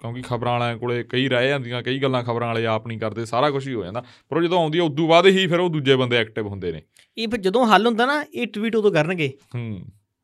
ਕਿਉਂਕਿ 0.00 0.22
ਖਬਰਾਂ 0.22 0.52
ਵਾਲਿਆਂ 0.52 0.78
ਕੋਲੇ 0.78 1.02
ਕਈ 1.02 1.28
ਰਹਿ 1.28 1.48
ਜਾਂਦੀਆਂ 1.48 1.82
ਕਈ 1.82 1.98
ਗੱਲਾਂ 1.98 2.22
ਖਬਰਾਂ 2.22 2.48
ਵਾਲੇ 2.48 2.66
ਆਪ 2.66 2.86
ਨਹੀਂ 2.86 2.98
ਕਰਦੇ 2.98 3.24
ਸਾਰਾ 3.24 3.50
ਕੁਝ 3.50 3.68
ਹੀ 3.68 3.74
ਹੋ 3.74 3.84
ਜਾਂਦਾ। 3.84 4.04
ਪਰ 4.28 4.36
ਉਹ 4.36 4.42
ਜਦੋਂ 4.42 4.58
ਆਉਂਦੀ 4.58 4.78
ਆ 4.78 4.84
ਉਦੋਂ 4.84 5.08
ਬਾਅਦ 5.08 5.26
ਹੀ 5.26 5.46
ਫਿਰ 5.46 5.60
ਉਹ 5.60 5.70
ਦੂਜੇ 5.70 5.96
ਬੰਦੇ 5.96 6.16
ਐਕਟਿਵ 6.16 6.46
ਹੁੰਦੇ 6.46 6.72
ਨੇ। 6.72 6.82
ਇਹ 7.18 7.28
ਫਿਰ 7.28 7.40
ਜਦੋਂ 7.40 7.66
ਹੱਲ 7.66 7.86
ਹੁੰਦਾ 7.86 8.06
ਨਾ 8.06 8.24
ਇਹ 8.34 8.46
ਟਵੀਟ 8.46 8.76
ਉਦੋਂ 8.76 8.92
ਕਰਨਗੇ। 8.92 9.32
ਹੂੰ। 9.54 9.80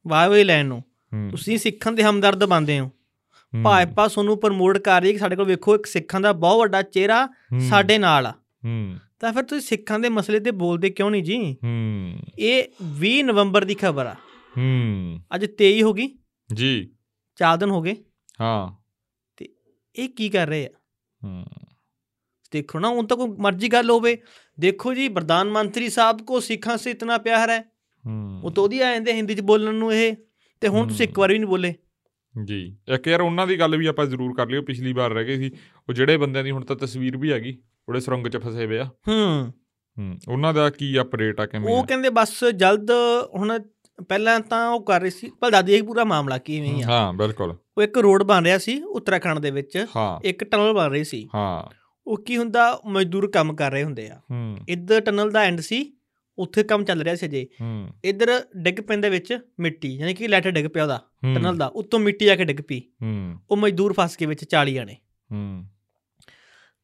ਵਾਹ 0.09 0.29
ਵਾਹ 0.29 0.39
ਲੈਣ 0.39 0.67
ਨੂੰ। 0.67 0.83
ਤੁਸੀਂ 1.31 1.59
ਸਿੱਖਾਂ 1.59 1.93
ਦੇ 1.93 2.03
ਹਮਦਰਦ 2.03 2.45
ਬਣਦੇ 2.45 2.81
ਹੋ। 2.81 2.91
ਭਾਜਪਾ 3.65 4.09
ਤੁਹਾਨੂੰ 4.09 4.41
ਪ੍ਰਮੋਟ 4.41 4.79
ਕਰ 4.79 5.01
ਰਹੀ 5.01 5.09
ਹੈ 5.09 5.13
ਕਿ 5.13 5.19
ਸਾਡੇ 5.19 5.37
ਕੋਲ 5.37 5.45
ਵੇਖੋ 5.45 5.75
ਇੱਕ 5.75 5.87
ਸਿੱਖਾਂ 5.87 6.21
ਦਾ 6.21 6.33
ਬਹੁਤ 6.33 6.59
ਵੱਡਾ 6.59 6.83
ਚਿਹਰਾ 6.83 7.29
ਸਾਡੇ 7.69 7.99
ਨਾਲ 7.99 8.27
ਆ। 8.27 8.31
ਹੂੰ। 8.31 8.97
ਤਾਂ 9.21 9.33
ਫਿਰ 9.33 9.43
ਤੁਸੀਂ 9.43 9.69
ਸਿੱਖਾਂ 9.69 9.99
ਦੇ 9.99 10.09
ਮਸਲੇ 10.09 10.41
ਤੇ 10.41 10.51
ਬੋਲਦੇ 10.51 10.91
ਕਿਉਂ 10.91 11.11
ਨਹੀਂ 11.11 11.23
ਜੀ? 11.23 11.57
ਹੂੰ। 11.65 12.19
ਇਹ 12.39 12.65
20 12.83 13.23
ਨਵੰਬਰ 13.23 13.65
ਦੀ 13.65 13.75
ਖਬਰ 13.75 14.07
ਆ। 14.07 14.15
ਹੂੰ। 14.59 15.21
ਅੱਜ 15.35 15.45
23 15.45 15.83
ਹੋ 15.83 15.93
ਗਈ। 15.93 16.09
ਜੀ। 16.55 16.91
4 17.37 17.57
ਦਿਨ 17.57 17.71
ਹੋ 17.71 17.83
ਗਏ। 17.83 17.97
ਹਾਂ। 18.41 18.79
ਇਹ 19.97 20.09
ਕੀ 20.09 20.29
ਕਰ 20.29 20.47
ਰਹੇ 20.47 20.67
ਆ? 20.67 20.71
ਹੂੰ। 21.25 21.45
ਦੇਖੋ 22.53 22.79
ਨਾ 22.79 22.89
ਹੁਣ 22.89 23.07
ਤਾਂ 23.07 23.17
ਕੋਈ 23.17 23.29
ਮਰਜ਼ੀ 23.29 23.69
ਗੱਲ 23.69 23.91
ਹੋਵੇ। 23.91 24.23
ਦੇਖੋ 24.61 24.95
ਜੀ 24.95 25.09
ਪ੍ਰਧਾਨ 25.09 25.51
ਮੰਤਰੀ 25.51 25.89
ਸਾਹਿਬ 25.89 26.23
ਕੋ 26.23 26.41
ਸਿੱਖਾਂ 26.41 26.77
ਸੇ 26.77 26.91
ਇਤਨਾ 26.91 27.19
ਪਿਆਰ 27.19 27.51
ਹੈ। 27.51 27.61
ਹੂੰ। 28.07 28.41
ਉਹ 28.45 28.51
ਤੋਂ 28.51 28.65
ਉਹਦੀ 28.65 28.81
ਆ 28.81 28.93
ਜਾਂਦੇ 28.93 29.13
ਹਿੰਦੀ 29.13 29.35
ਚ 29.35 29.41
ਬੋਲਣ 29.41 29.75
ਨੂੰ 29.75 29.95
ਇਹ। 29.95 30.17
ਤੇ 30.61 30.69
ਹੁਣ 30.69 30.89
ਤੁਸੀਂ 30.89 31.09
ਇੱਕ 31.09 31.19
ਵਾਰ 31.19 31.33
ਵੀ 31.33 31.39
ਨਹੀਂ 31.39 31.49
ਬੋਲੇ। 31.49 31.75
ਜੀ। 32.45 32.77
ਇੱਕ 32.89 33.09
ਯਾਰ 33.09 33.21
ਉਹਨਾਂ 33.21 33.47
ਦੀ 33.47 33.59
ਗੱਲ 33.59 33.77
ਵੀ 33.77 33.87
ਆਪਾਂ 33.87 34.07
ਜ਼ਰੂਰ 34.07 34.35
ਕਰ 34.37 34.49
ਲਿਓ 34.49 34.63
ਪਿਛਲੀ 34.63 34.93
ਵਾਰ 34.93 35.11
ਰਹਿ 35.11 35.25
ਗਏ 35.25 35.37
ਸੀ। 35.37 35.51
ਉਹ 35.89 35.95
ਜਿਹੜੇ 35.95 36.17
ਬੰਦਿਆਂ 36.17 36.45
ਦੀ 36.45 36.51
ਹੁਣ 36.51 36.65
ਤਾਂ 36.65 36.77
ਤਸਵੀਰ 36.77 37.17
ਵੀ 37.17 37.33
ਹੈਗੀ 37.33 37.59
ਉਹਦੇ 37.89 38.01
ਸੁਰੰਗ 38.01 38.27
'ਚ 38.27 38.37
ਫਸੇ 38.37 38.67
ਹੋਏ 38.67 38.79
ਆ। 38.79 38.85
ਹੂੰ। 38.85 39.53
ਹੂੰ। 39.99 40.19
ਉਹਨਾਂ 40.29 40.55
ਦਾ 40.55 40.71
ਕੀ 40.71 41.01
ਅਪਡੇਟ 41.01 41.41
ਆ 41.41 41.47
ਕਿਵੇਂ 41.47 41.75
ਉਹ? 41.75 41.87
ਕਹਿੰਦੇ 41.87 42.11
ਬਸ 42.11 42.45
ਜਲਦ 42.45 42.91
ਹੁਣ 43.35 43.59
ਪਹਿਲਾਂ 44.09 44.41
ਤਾਂ 44.41 44.71
ਉਹ 44.71 44.85
ਕਰ 44.85 45.01
ਰਹੀ 45.01 45.11
ਸੀ 45.11 45.31
ਪਰ 45.41 45.51
ਦਾਦੀ 45.51 45.73
ਇਹ 45.73 45.83
ਪੂਰਾ 45.83 46.05
ਮਾਮਲਾ 46.05 46.39
ਕਿਵੇਂ 46.39 46.85
ਆ। 46.85 46.87
ਹਾਂ 46.87 47.13
ਬਿਲਕੁਲ। 47.13 47.57
ਉਹ 47.79 47.83
ਇੱਕ 47.83 47.99
ਰੋਡ 47.99 48.23
ਬਣ 48.23 48.45
ਰਿਹਾ 48.45 48.59
ਸੀ 48.59 48.83
ਉੱਤਰਾਖੰਡ 48.83 49.39
ਦੇ 49.39 49.51
ਵਿੱਚ। 49.51 49.87
ਇੱਕ 50.25 50.45
ਟਨਲ 50.45 50.73
ਬਣ 50.73 50.91
ਰਹੀ 50.91 51.05
ਸੀ। 51.05 51.29
ਹਾਂ। 51.35 51.75
ਉਹ 52.07 52.23
ਕੀ 52.23 52.37
ਹੁੰਦਾ 52.37 52.81
ਮਜ਼ਦੂਰ 52.87 53.31
ਕੰਮ 53.31 53.57
ਕਰ 53.57 53.71
ਰਹੇ 53.73 53.85
ਹੁੰਦੇ 53.85 54.09
ਆ। 54.09 54.21
ਹੂੰ। 54.31 54.57
ਇੱਧਰ 54.69 55.01
ਟਨਲ 55.01 55.31
ਦਾ 55.31 55.41
ਐਂਡ 55.41 55.61
ਸੀ 55.61 55.93
ਉੱਥੇ 56.39 56.63
ਕੰਮ 56.63 56.85
ਚੱਲ 56.85 57.03
ਰਿਹਾ 57.03 57.15
ਸੀ 57.15 57.27
ਅਜੇ। 57.27 57.49
ਹੂੰ। 57.61 57.89
ਇੱਧਰ 58.05 58.43
ਡਿੱਗ 58.57 58.81
ਪੈਂਦੇ 58.81 59.11
ਵਿੱਚ 59.11 59.39
ਮਿੱਟੀ 59.61 59.97
ਯਾਨੀ 59.97 60.15
ਕਿ 60.15 60.29
ਲੈਟਰ 60.29 60.51
ਡਿੱਗ 60.51 60.67
ਪਿਆ 60.67 60.83
ਉਹਦਾ 60.83 60.97
ਹੂੰ, 61.25 61.35
ਟਨਲ 61.35 61.57
ਦਾ 61.57 61.67
ਉੱਤੋਂ 61.67 61.99
ਮਿੱਟੀ 61.99 62.29
ਆ 62.29 62.37
ਕੇ 62.37 62.45
ਡਿੱਗ 62.45 62.59
ਪਈ। 62.69 62.81
ਹੂੰ। 62.81 63.37
ਉਹ 63.51 63.57
ਮਜ਼ਦੂਰ 63.57 63.95
ਫਸ 64.01 64.17
ਕੇ 64.17 64.27
ਵਿੱਚ 64.27 64.45
40 64.45 64.75
ਜਾਣੇ। 64.75 64.97
ਹੂੰ। 65.33 65.65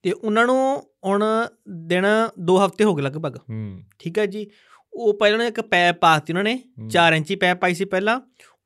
ਤੇ 0.03 0.13
ਉਹਨਾਂ 0.13 0.47
ਨੂੰ 0.47 0.91
ਹੁਣ 1.05 1.25
ਦਿਨ 1.69 2.07
2 2.41 2.67
ਹਫ਼ਤੇ 2.67 2.85
ਹੋ 2.85 2.95
ਗਏ 2.95 3.03
ਲਗਭਗ। 3.03 3.37
ਹੂੰ। 3.37 3.83
ਠੀਕ 3.99 4.19
ਹੈ 4.19 4.27
ਜੀ? 4.27 4.47
ਉਹ 4.95 5.15
ਪਹਿਲਾਂ 5.15 5.47
ਇੱਕ 5.47 5.61
ਪੈਪ 5.61 5.99
ਪਾਤੀ 6.01 6.33
ਉਹਨਾਂ 6.33 6.45
ਨੇ 6.45 6.55
ਹੂੰ, 6.79 6.89
4 6.91 7.13
ਇੰਚੀ 7.13 7.37
ਪੈਪ 7.37 7.61
ਪਾਈ 7.61 7.75
ਸੀ 7.75 7.85
ਪਹਿਲਾਂ 7.85 8.21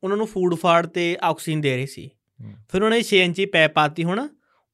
ਉਹਨਾਂ 0.05 0.17
ਨੂੰ 0.17 0.27
ਫੂਡ 0.27 0.55
ਫਾੜ 0.55 0.87
ਤੇ 0.87 1.17
ਆਕਸੀਜਨ 1.23 1.61
ਦੇ 1.61 1.77
ਰਹੇ 1.77 1.87
ਸੀ। 1.87 2.11
ਫਿਰ 2.69 2.83
ਉਹਨਾਂ 2.83 2.91
ਨੇ 2.91 3.03
6 3.03 3.23
ਇੰਚੀ 3.23 3.47
ਪੈਪ 3.47 3.73
ਪਾਤੀ 3.75 4.05
ਹੁਣ 4.05 4.19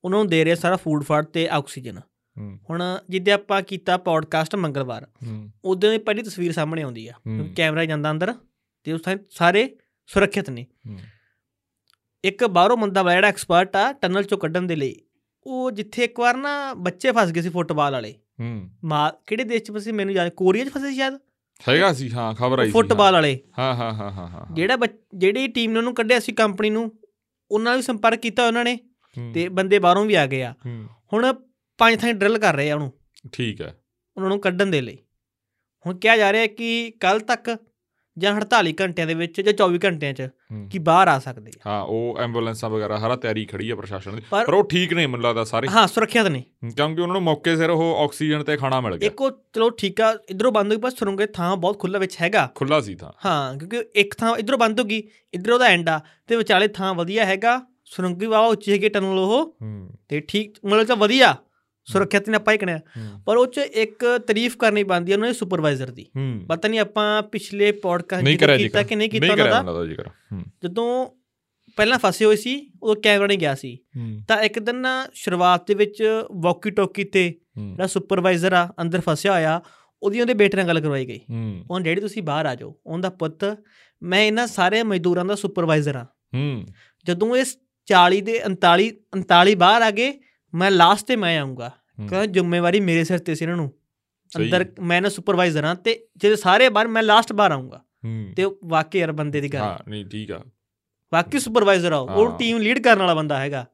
ਉਹਨਾਂ 0.04 0.18
ਨੂੰ 0.18 0.26
ਦੇ 0.26 0.44
ਰਹੇ 0.44 0.54
ਸਾਰਾ 0.54 0.76
ਫੂਡ 0.76 1.04
ਫਾੜ 1.04 1.24
ਤੇ 1.24 1.48
ਆਕਸੀਜਨ। 1.48 2.00
ਹੁਣ 2.70 2.82
ਜਿੱਦੇ 3.10 3.32
ਆਪਾਂ 3.32 3.62
ਕੀਤਾ 3.62 3.96
ਪੌਡਕਾਸਟ 3.96 4.56
ਮੰਗਲਵਾਰ 4.56 5.06
ਉਦੋਂ 5.64 5.90
ਦੀ 5.90 5.98
ਪਹਿਲੀ 5.98 6.22
ਤਸਵੀਰ 6.22 6.52
ਸਾਹਮਣੇ 6.52 6.82
ਆਉਂਦੀ 6.82 7.06
ਆ। 7.08 7.12
ਕੈਮਰਾ 7.56 7.84
ਜਾਂਦਾ 7.84 8.10
ਅੰਦਰ 8.10 8.34
ਤੇ 8.84 8.92
ਉਸ 8.92 9.02
ਥਾਂ 9.02 9.16
ਸਾਰੇ 9.30 9.76
ਸੁਰੱਖਿਅਤ 10.06 10.50
ਨੇ। 10.50 10.66
ਇੱਕ 12.24 12.44
ਬਾਹਰੋਂ 12.44 12.76
ਬੰਦਾ 12.76 13.02
ਜਿਹੜਾ 13.14 13.28
ਐਕਸਪਰਟ 13.28 13.76
ਆ 13.76 13.92
ਟਨਲ 13.92 14.22
ਚੋਂ 14.22 14.38
ਕੱਢਣ 14.38 14.62
ਦੇ 14.62 14.76
ਲਈ। 14.76 14.94
ਉਹ 15.46 15.70
ਜਿੱਥੇ 15.70 16.04
ਇੱਕ 16.04 16.20
ਵਾਰ 16.20 16.36
ਨਾ 16.36 16.74
ਬੱਚੇ 16.74 17.12
ਫਸ 17.12 17.32
ਗਏ 17.32 17.40
ਸੀ 17.40 17.48
ਫੁੱਟਬਾਲ 17.48 17.92
ਵਾਲੇ। 17.92 18.14
ਹੂੰ। 18.40 18.70
ਮਾ 18.84 19.10
ਕਿਹੜੇ 19.26 19.44
ਦੇਸ਼ 19.44 19.62
ਚ 19.62 19.70
ਫਸੇ 19.70 19.92
ਮੈਨੂੰ 19.92 20.14
ਯਾਦ 20.14 20.28
ਕੋਰੀਆ 20.28 20.64
ਚ 20.64 20.68
ਫਸੇ 20.68 20.88
ਸੀ 20.88 20.94
ਸ਼ਾਇਦ? 20.94 21.14
ਹੈਗਾ 21.68 21.92
ਸੀ 21.92 22.10
ਹਾਂ 22.10 22.34
ਖਬਰ 22.34 22.58
ਆਈ 22.58 22.66
ਸੀ 22.66 22.72
ਫੁੱਟਬਾਲ 22.72 23.12
ਵਾਲੇ। 23.12 23.38
ਹਾਂ 23.58 23.74
ਹਾਂ 23.74 23.92
ਹਾਂ 23.94 24.10
ਹਾਂ 24.10 24.54
ਜਿਹੜਾ 24.54 24.76
ਜਿਹੜੀ 25.14 25.46
ਟੀਮ 25.48 25.70
ਨੇ 25.72 25.78
ਉਹਨੂੰ 25.78 25.94
ਕੱਢਿਆ 25.94 26.20
ਸੀ 26.20 26.32
ਕੰਪਨੀ 26.32 26.70
ਨੂੰ 26.70 26.84
ਉਹਨਾਂ 27.50 27.64
ਨਾਲ 27.64 27.76
ਵੀ 27.76 27.82
ਸੰਪਰਕ 27.82 28.20
ਕੀਤਾ 28.20 28.46
ਉਹਨਾਂ 28.46 28.64
ਨੇ 28.64 28.78
ਤੇ 29.34 29.48
ਬੰਦੇ 29.48 29.78
ਬਾਹਰੋਂ 29.78 30.04
ਵੀ 30.04 30.14
ਆ 30.14 30.26
ਗਏ 30.26 30.42
ਆ। 30.42 30.54
ਹੁਣ 31.12 31.32
ਪੰਜ 31.78 32.00
ਥਾਂ 32.00 32.12
ਡਰਿਲ 32.14 32.38
ਕਰ 32.38 32.54
ਰਹੇ 32.54 32.70
ਆ 32.70 32.74
ਉਹਨੂੰ। 32.74 32.92
ਠੀਕ 33.32 33.60
ਹੈ। 33.60 33.74
ਉਹਨਾਂ 34.16 34.28
ਨੂੰ 34.28 34.40
ਕੱਢਣ 34.40 34.66
ਦੇ 34.66 34.80
ਲਈ। 34.80 34.98
ਹੁਣ 35.86 35.98
ਕਿਹਾ 35.98 36.16
ਜਾ 36.16 36.32
ਰਿਹਾ 36.32 36.46
ਕਿ 36.46 36.90
ਕੱਲ 37.00 37.20
ਤੱਕ 37.20 37.56
ਜਾਂ 38.18 38.34
48 38.34 38.72
ਘੰਟਿਆਂ 38.80 39.06
ਦੇ 39.06 39.14
ਵਿੱਚ 39.14 39.40
ਜਾਂ 39.40 39.52
24 39.52 39.78
ਘੰਟਿਆਂ 39.84 40.12
'ਚ। 40.12 40.28
ਕਿ 40.70 40.78
ਬਾਹਰ 40.78 41.08
ਆ 41.08 41.18
ਸਕਦੇ 41.18 41.52
ਆ। 41.66 41.70
ਹਾਂ 41.70 41.82
ਉਹ 41.82 42.18
ਐਂਬੂਲੈਂਸਾਂ 42.20 42.70
ਵਗੈਰਾ 42.70 42.98
ਹਰਾ 42.98 43.16
ਤਿਆਰੀ 43.16 43.44
ਖੜੀ 43.44 43.70
ਹੈ 43.70 43.74
ਪ੍ਰਸ਼ਾਸਨ 43.76 44.16
ਦੀ। 44.16 44.22
ਪਰ- 44.30 44.54
ਉਹ 44.54 44.64
ਠੀਕ 44.64 44.92
ਨੇ 44.92 45.06
ਮੈਨੂੰ 45.06 45.24
ਲੱਗਦਾ 45.24 45.44
ਸਾਰੇ। 45.44 45.68
ਹਾਂ 45.68 45.86
ਸੁਰੱਖਿਅਤ 45.86 46.26
ਨੇ। 46.26 46.42
ਕਿਉਂਕਿ 46.76 47.00
ਉਹਨਾਂ 47.00 47.12
ਨੂੰ 47.12 47.22
ਮੌਕੇ 47.22 47.56
ਸਿਰ 47.56 47.70
ਉਹ 47.70 47.96
ਆਕਸੀਜਨ 48.04 48.42
ਤੇ 48.44 48.56
ਖਾਣਾ 48.56 48.80
ਮਿਲ 48.80 48.96
ਗਿਆ। 48.96 49.06
ਇੱਕ 49.06 49.32
ਚਲੋ 49.52 49.70
ਠੀਕ 49.70 50.00
ਆ 50.00 50.18
ਇਧਰੋਂ 50.30 50.52
ਬੰਦ 50.52 50.72
ਹੋ 50.72 50.76
ਗਈ 50.76 50.80
ਪਰ 50.80 50.90
ਸੁਰੰਗੇ 50.90 51.26
ਥਾਂ 51.26 51.56
ਬਹੁਤ 51.56 51.78
ਖੁੱਲਾ 51.78 51.98
ਵਿੱਚ 51.98 52.16
ਹੈਗਾ। 52.22 52.52
ਖੁੱਲਾ 52.54 52.80
ਸੀ 52.80 52.94
ਤਾਂ 52.94 53.12
ਹਾਂ 53.26 53.58
ਕਿਉਂਕਿ 53.58 53.84
ਇੱਕ 53.94 54.14
ਥਾਂ 54.14 54.36
ਇਧਰੋਂ 54.36 54.58
ਬੰਦ 54.58 54.80
ਹੋ 54.80 54.84
ਗਈ 54.84 55.02
ਇਧਰ 55.34 55.52
ਉਹਦਾ 55.52 55.64
ਐਂਡ 55.64 55.88
ਆ 55.88 56.00
ਤੇ 56.26 56.36
ਵਿਚਾਲੇ 56.36 56.68
ਥਾਂ 56.68 56.94
ਵਧੀਆ 56.94 57.24
ਹੈਗਾ। 57.24 57.60
ਸੁਰੰਗੀ 57.84 58.26
ਵਾਵਾ 58.26 58.46
ਉੱਚੀ 58.46 58.72
ਹੈਗੀ 58.72 58.88
ਟਨਲ 58.88 59.18
ਉਹ। 59.18 59.56
ਤੇ 60.08 60.20
ਠੀਕ 60.20 60.56
ਮਤਲਬ 60.64 60.86
ਤਾਂ 60.86 60.96
ਵਧੀਆ। 60.96 61.36
ਸੁਰੱਖਿਅਤ 61.84 62.28
ਨੇ 62.28 62.36
ਆਪਾਂ 62.36 62.52
ਹੀ 62.52 62.58
ਕਹਣਾ। 62.58 62.76
ਹੂੰ। 62.76 63.22
ਪਰ 63.26 63.36
ਉਹ 63.36 63.46
ਚ 63.46 63.58
ਇੱਕ 63.58 64.20
ਤਾਰੀਫ 64.26 64.56
ਕਰਨੀ 64.56 64.82
ਬੰਦੀ 64.82 65.12
ਉਹਨਾਂ 65.12 65.28
ਦੇ 65.28 65.34
ਸੁਪਰਵਾਈਜ਼ਰ 65.34 65.90
ਦੀ। 65.90 66.06
ਪਤਾ 66.48 66.68
ਨਹੀਂ 66.68 66.80
ਆਪਾਂ 66.80 67.22
ਪਿਛਲੇ 67.22 67.72
ਪੋਡਕਾਸਟ 67.72 68.24
ਨਹੀਂ 68.24 68.38
ਕੀਤਾ 68.58 68.82
ਕਿ 68.82 68.94
ਨਹੀਂ 68.96 69.10
ਕੀਤਾ 69.10 69.32
ਉਹਨਾਂ 69.32 69.46
ਦਾ? 69.46 69.58
ਉਹਨਾਂ 69.58 69.72
ਜਦੋਂ 70.64 71.06
ਪਹਿਲਾਂ 71.76 71.98
ਫਸੇ 71.98 72.24
ਹੋਏ 72.24 72.36
ਸੀ 72.36 72.72
ਉਦੋਂ 72.82 73.02
ਕੈਮਰਾ 73.02 73.26
ਨਹੀਂ 73.26 73.38
ਗਿਆ 73.38 73.54
ਸੀ। 73.54 73.78
ਤਾਂ 74.28 74.42
ਇੱਕ 74.42 74.58
ਦਿਨ 74.58 74.76
ਨਾ 74.76 75.08
ਸ਼ੁਰੂਆਤ 75.14 75.68
ਦੇ 75.68 75.74
ਵਿੱਚ 75.74 76.02
ਵਾਕੀ 76.32 76.70
ਟੋਕੀ 76.70 77.04
ਤੇ 77.04 77.34
ਜਿਹੜਾ 77.70 77.86
ਸੁਪਰਵਾਈਜ਼ਰ 77.86 78.52
ਆ 78.52 78.68
ਅੰਦਰ 78.80 79.00
ਫਸਿਆ 79.08 79.32
ਹੋਇਆ 79.32 79.60
ਉਹਦੀ 80.02 80.20
ਉਹਦੇ 80.20 80.34
ਬੇਟੇ 80.34 80.56
ਨਾਲ 80.56 80.66
ਗੱਲ 80.66 80.80
ਕਰਵਾਈ 80.80 81.06
ਗਈ। 81.06 81.20
ਹੂੰ। 81.30 81.64
ਉਹ 81.70 81.80
ਡੈਡੀ 81.80 82.00
ਤੁਸੀਂ 82.00 82.22
ਬਾਹਰ 82.22 82.46
ਆ 82.46 82.54
ਜਾਓ। 82.54 82.80
ਉਹਦਾ 82.86 83.10
ਪੁੱਤ 83.10 83.56
ਮੈਂ 84.02 84.20
ਇਹਨਾਂ 84.20 84.46
ਸਾਰੇ 84.46 84.82
ਮਜ਼ਦੂਰਾਂ 84.82 85.24
ਦਾ 85.24 85.34
ਸੁਪਰਵਾਈਜ਼ਰ 85.34 85.96
ਆ 85.96 86.06
ਜਦੋਂ 87.06 87.36
ਇਹ 87.36 87.44
40 87.88 88.20
ਦੇ 88.20 88.40
39 88.46 88.90
39 89.18 89.54
ਬਾਹਰ 89.54 89.82
ਆ 89.82 89.90
ਗਏ 89.90 90.12
ਮੈਂ 90.54 90.70
ਲਾਸਟ 90.70 91.06
ਤੇ 91.06 91.16
ਮੈਂ 91.16 91.38
ਆਉਂਗਾ। 91.40 91.68
ਕਹਿੰਦਾ 91.98 92.24
ਜ਼ਿੰਮੇਵਾਰੀ 92.26 92.80
ਮੇਰੇ 92.80 93.04
ਸਿਰ 93.04 93.18
ਤੇ 93.18 93.34
ਸੀ 93.34 93.44
ਇਹਨਾਂ 93.44 93.56
ਨੂੰ। 93.56 93.70
ਅੰਦਰ 94.32 94.64
ਮੈਂ 94.80 95.00
ਨਾ 95.02 95.08
ਸੁਪਰਵਾਈਜ਼ਰ 95.08 95.64
ਹਾਂ 95.64 95.74
ਤੇ 95.74 95.98
ਜਿਹੜੇ 96.16 96.36
ਸਾਰੇ 96.36 96.68
ਬਾਹਰ 96.68 96.88
ਮੈਂ 96.88 97.02
ਲਾਸਟ 97.02 97.32
ਬਾਹਰ 97.32 97.52
ਆਉਂਗਾ 97.52 97.80
ਤੇ 98.36 98.44
ਵਾਕਈ 98.64 98.98
ਯਾਰ 98.98 99.12
ਬੰਦੇ 99.12 99.40
ਦੀ 99.40 99.52
ਗੱਲ 99.52 99.60
ਹਾਂ 99.60 99.78
ਨਹੀਂ 99.88 100.04
ਠੀਕ 100.06 100.30
ਆ। 100.32 100.40
ਵਾਕਈ 101.12 101.38
ਸੁਪਰਵਾਈਜ਼ਰ 101.38 101.92
ਆ 101.92 101.96
ਉਹ। 101.96 102.30
ਟੀਮ 102.38 102.58
ਲੀਡ 102.58 102.78
ਕਰਨ 102.78 102.98
ਵਾਲਾ 102.98 103.14
ਬੰਦਾ 103.14 103.38
ਹੈਗਾ। 103.40 103.64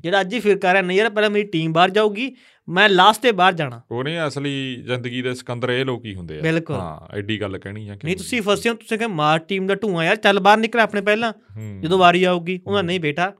ਜਿਹੜਾ 0.00 0.20
ਅੱਜ 0.20 0.34
ਹੀ 0.34 0.40
ਫਿਰ 0.40 0.58
ਕਰ 0.58 0.72
ਰਿਹਾ 0.72 0.82
ਨਹੀਂ 0.82 0.98
ਯਾਰ 0.98 1.10
ਪਹਿਲਾਂ 1.10 1.30
ਮੇਰੀ 1.30 1.46
ਟੀਮ 1.48 1.72
ਬਾਹਰ 1.72 1.90
ਜਾਊਗੀ 1.90 2.34
ਮੈਂ 2.68 2.88
ਲਾਸਟ 2.88 3.22
ਤੇ 3.22 3.32
ਬਾਹਰ 3.32 3.52
ਜਾਣਾ। 3.52 3.80
ਉਹ 3.90 4.02
ਨਹੀਂ 4.04 4.18
ਅਸਲੀ 4.26 4.52
ਜ਼ਿੰਦਗੀ 4.86 5.22
ਦੇ 5.22 5.34
ਸਿਕੰਦਰ 5.34 5.70
ਇਹ 5.70 5.84
ਲੋਕ 5.84 6.04
ਹੀ 6.04 6.14
ਹੁੰਦੇ 6.14 6.38
ਆ। 6.38 6.60
ਹਾਂ 6.70 7.16
ਐਡੀ 7.18 7.40
ਗੱਲ 7.40 7.58
ਕਹਿਣੀ 7.58 7.88
ਆ 7.88 7.96
ਕਿ 7.96 8.00
ਨਹੀਂ 8.04 8.16
ਤੁਸੀਂ 8.16 8.42
ਫਸੇ 8.42 8.68
ਹੋ 8.68 8.74
ਤੁਸੀਂ 8.74 8.98
ਕਹਿੰਦੇ 8.98 9.14
ਮਾਰ 9.14 9.38
ਟੀਮ 9.38 9.66
ਦਾ 9.66 9.74
ਢੂਆ 9.74 10.04
ਯਾਰ 10.04 10.16
ਚੱਲ 10.16 10.40
ਬਾਹਰ 10.40 10.58
ਨਿਕਲ 10.58 10.80
ਆਪਣੇ 10.80 11.00
ਪਹਿਲਾਂ। 11.00 11.32
ਜਦੋਂ 11.80 11.98
ਵਾਰੀ 11.98 12.24
ਆਊਗੀ 12.24 12.60
ਉਹਨਾਂ। 12.66 12.82
ਨਹੀਂ 12.82 13.00
ਬੇਟਾ 13.00 13.32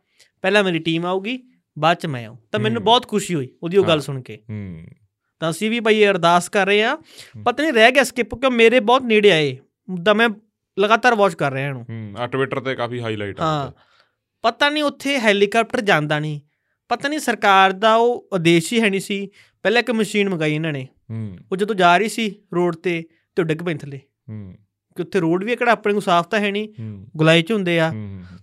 ਪਹਿਲਾਂ 0.42 0.64
ਮੇਰੀ 0.64 0.78
ਟੀਮ 0.78 1.06
ਆਊਗੀ 1.06 1.38
ਬਾਅਦ 1.78 1.96
ਚ 1.96 2.06
ਮੈਂ 2.06 2.26
ਆਉਂ। 2.26 2.36
ਤਾਂ 2.52 2.60
ਮੈਨੂੰ। 2.60 2.84
ਬਹੁਤ 2.84 3.08
ਖੁਸ਼ੀ 3.08 3.34
ਹੋਈ 3.34 3.48
ਉਹਦੀ 3.62 3.76
ਉਹ 3.76 3.84
ਗੱਲ। 3.84 4.00
ਸੁਣ 4.00 4.22
ਕੇ। 4.22 4.36
ਹੂੰ। 4.50 4.86
ਤਾਂ 5.40 5.50
ਅਸੀਂ 5.50 5.70
ਵੀ 5.70 5.80
ਭਾਈ 5.80 6.04
ਅਰਦਾਸ 6.04 6.48
ਕਰ 6.48 6.66
ਰਹੇ 6.66 6.84
ਆ 6.84 6.98
ਪਤਾ 7.44 7.62
ਨਹੀਂ 7.62 7.72
ਰਹਿ 7.72 7.92
ਗਿਆ 7.92 8.02
ਸਕਿਪ 8.04 8.34
ਕਿਉਂ 8.34 8.52
ਮੇਰੇ 8.52 8.80
ਬਹੁਤ 8.80 9.02
ਨੇੜੇ 9.02 9.32
ਆਏ। 9.32 9.58
ਤਾਂ 10.06 10.14
ਮੈਂ 10.14 10.28
ਲਗਾਤਾਰ 10.80 11.14
ਵਾਚ 11.14 11.34
ਕਰ 11.34 11.52
ਰਿਹਾ 11.52 11.68
ਇਹਨੂੰ। 11.68 11.82
ਹੂੰ 11.82 12.14
ਆ 12.18 12.26
ਟਵਿੱਟਰ 12.26 12.60
ਤੇ 12.60 12.74
ਕਾਫੀ 12.74 13.00
ਹਾਈਲਾਈਟ 13.00 13.40
ਆ 13.40 13.44
ਹਾਂ। 13.44 13.72
ਪਤਾ 14.42 14.70
ਨਹੀਂ 14.70 14.82
ਉੱਥੇ 14.82 15.18
ਹੈਲੀਕਾਪਟਰ 15.18 15.80
ਜਾਂਦਾ 15.80 16.18
ਨਹੀਂ। 16.18 16.40
ਪਤਾ 16.88 17.08
ਨਹੀਂ 17.08 17.18
ਸਰਕਾਰ 17.18 17.72
ਦਾ 17.72 17.94
ਉਹ 17.94 18.28
ਆਦੇਸ਼ 18.34 18.72
ਹੀ 18.72 18.80
ਹੈ 18.80 18.90
ਨਹੀਂ 18.90 19.00
ਸੀ। 19.00 19.28
ਪਹਿਲਾਂ 19.62 19.80
ਇੱਕ 19.80 19.90
ਮਸ਼ੀਨ 19.90 20.28
ਮੰਗਾਈ 20.28 20.54
ਇਹਨਾਂ 20.54 20.72
ਨੇ। 20.72 20.88
ਹੂੰ। 21.10 21.36
ਉਹ 21.52 21.56
ਜਦੋਂ 21.56 21.74
ਜਾ 21.74 21.98
ਰਹੀ 21.98 22.08
ਸੀ 22.08 22.34
ਰੋਡ 22.54 22.76
ਤੇ 22.76 23.04
ਤੇ 23.36 23.42
ਡਿੱਗ 23.42 23.58
ਪਈ 23.58 23.74
ਥੱਲੇ। 23.74 24.00
ਹੂੰ। 24.28 24.56
ਕਿ 24.94 25.02
ਉੱਥੇ 25.02 25.20
ਰੋਡ 25.20 25.44
ਵੀ 25.44 25.56
ਕਿਹੜਾ 25.56 25.72
ਆਪਣੇ 25.72 25.92
ਨੂੰ 25.92 26.02
ਸਾਫ਼ 26.02 26.28
ਤਾਂ 26.28 26.40
ਹੈ 26.40 26.50
ਨਹੀਂ 26.50 26.68
ਗੁਲਾਈ 27.16 27.42
ਚ 27.42 27.52
ਹੁੰਦੇ 27.52 27.80
ਆ। 27.80 27.92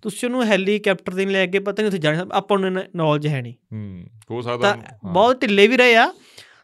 ਤੁਸੀਂ 0.01 0.29
ਉਹਨੂੰ 0.29 0.45
ਹੈਲੀਕਾਪਟਰ 0.45 1.13
ਦੇ 1.13 1.25
ਲੈ 1.25 1.45
ਕੇ 1.45 1.59
ਪਤਾ 1.59 1.83
ਨਹੀਂ 1.83 1.87
ਉੱਥੇ 1.87 1.97
ਜਾਣਾ 1.97 2.25
ਆਪਾਂ 2.31 2.59
ਨੂੰ 2.59 2.83
ਨੌਲੇਜ 2.95 3.27
ਹੈ 3.27 3.41
ਨਹੀਂ। 3.41 3.53
ਹੂੰ 3.73 4.41
ਸਕਦਾ। 4.43 4.77
ਬਹੁਤ 5.13 5.41
ਢਿੱਲੇ 5.41 5.67
ਵੀ 5.67 5.77
ਰਹੇ 5.77 5.95
ਆ। 5.95 6.13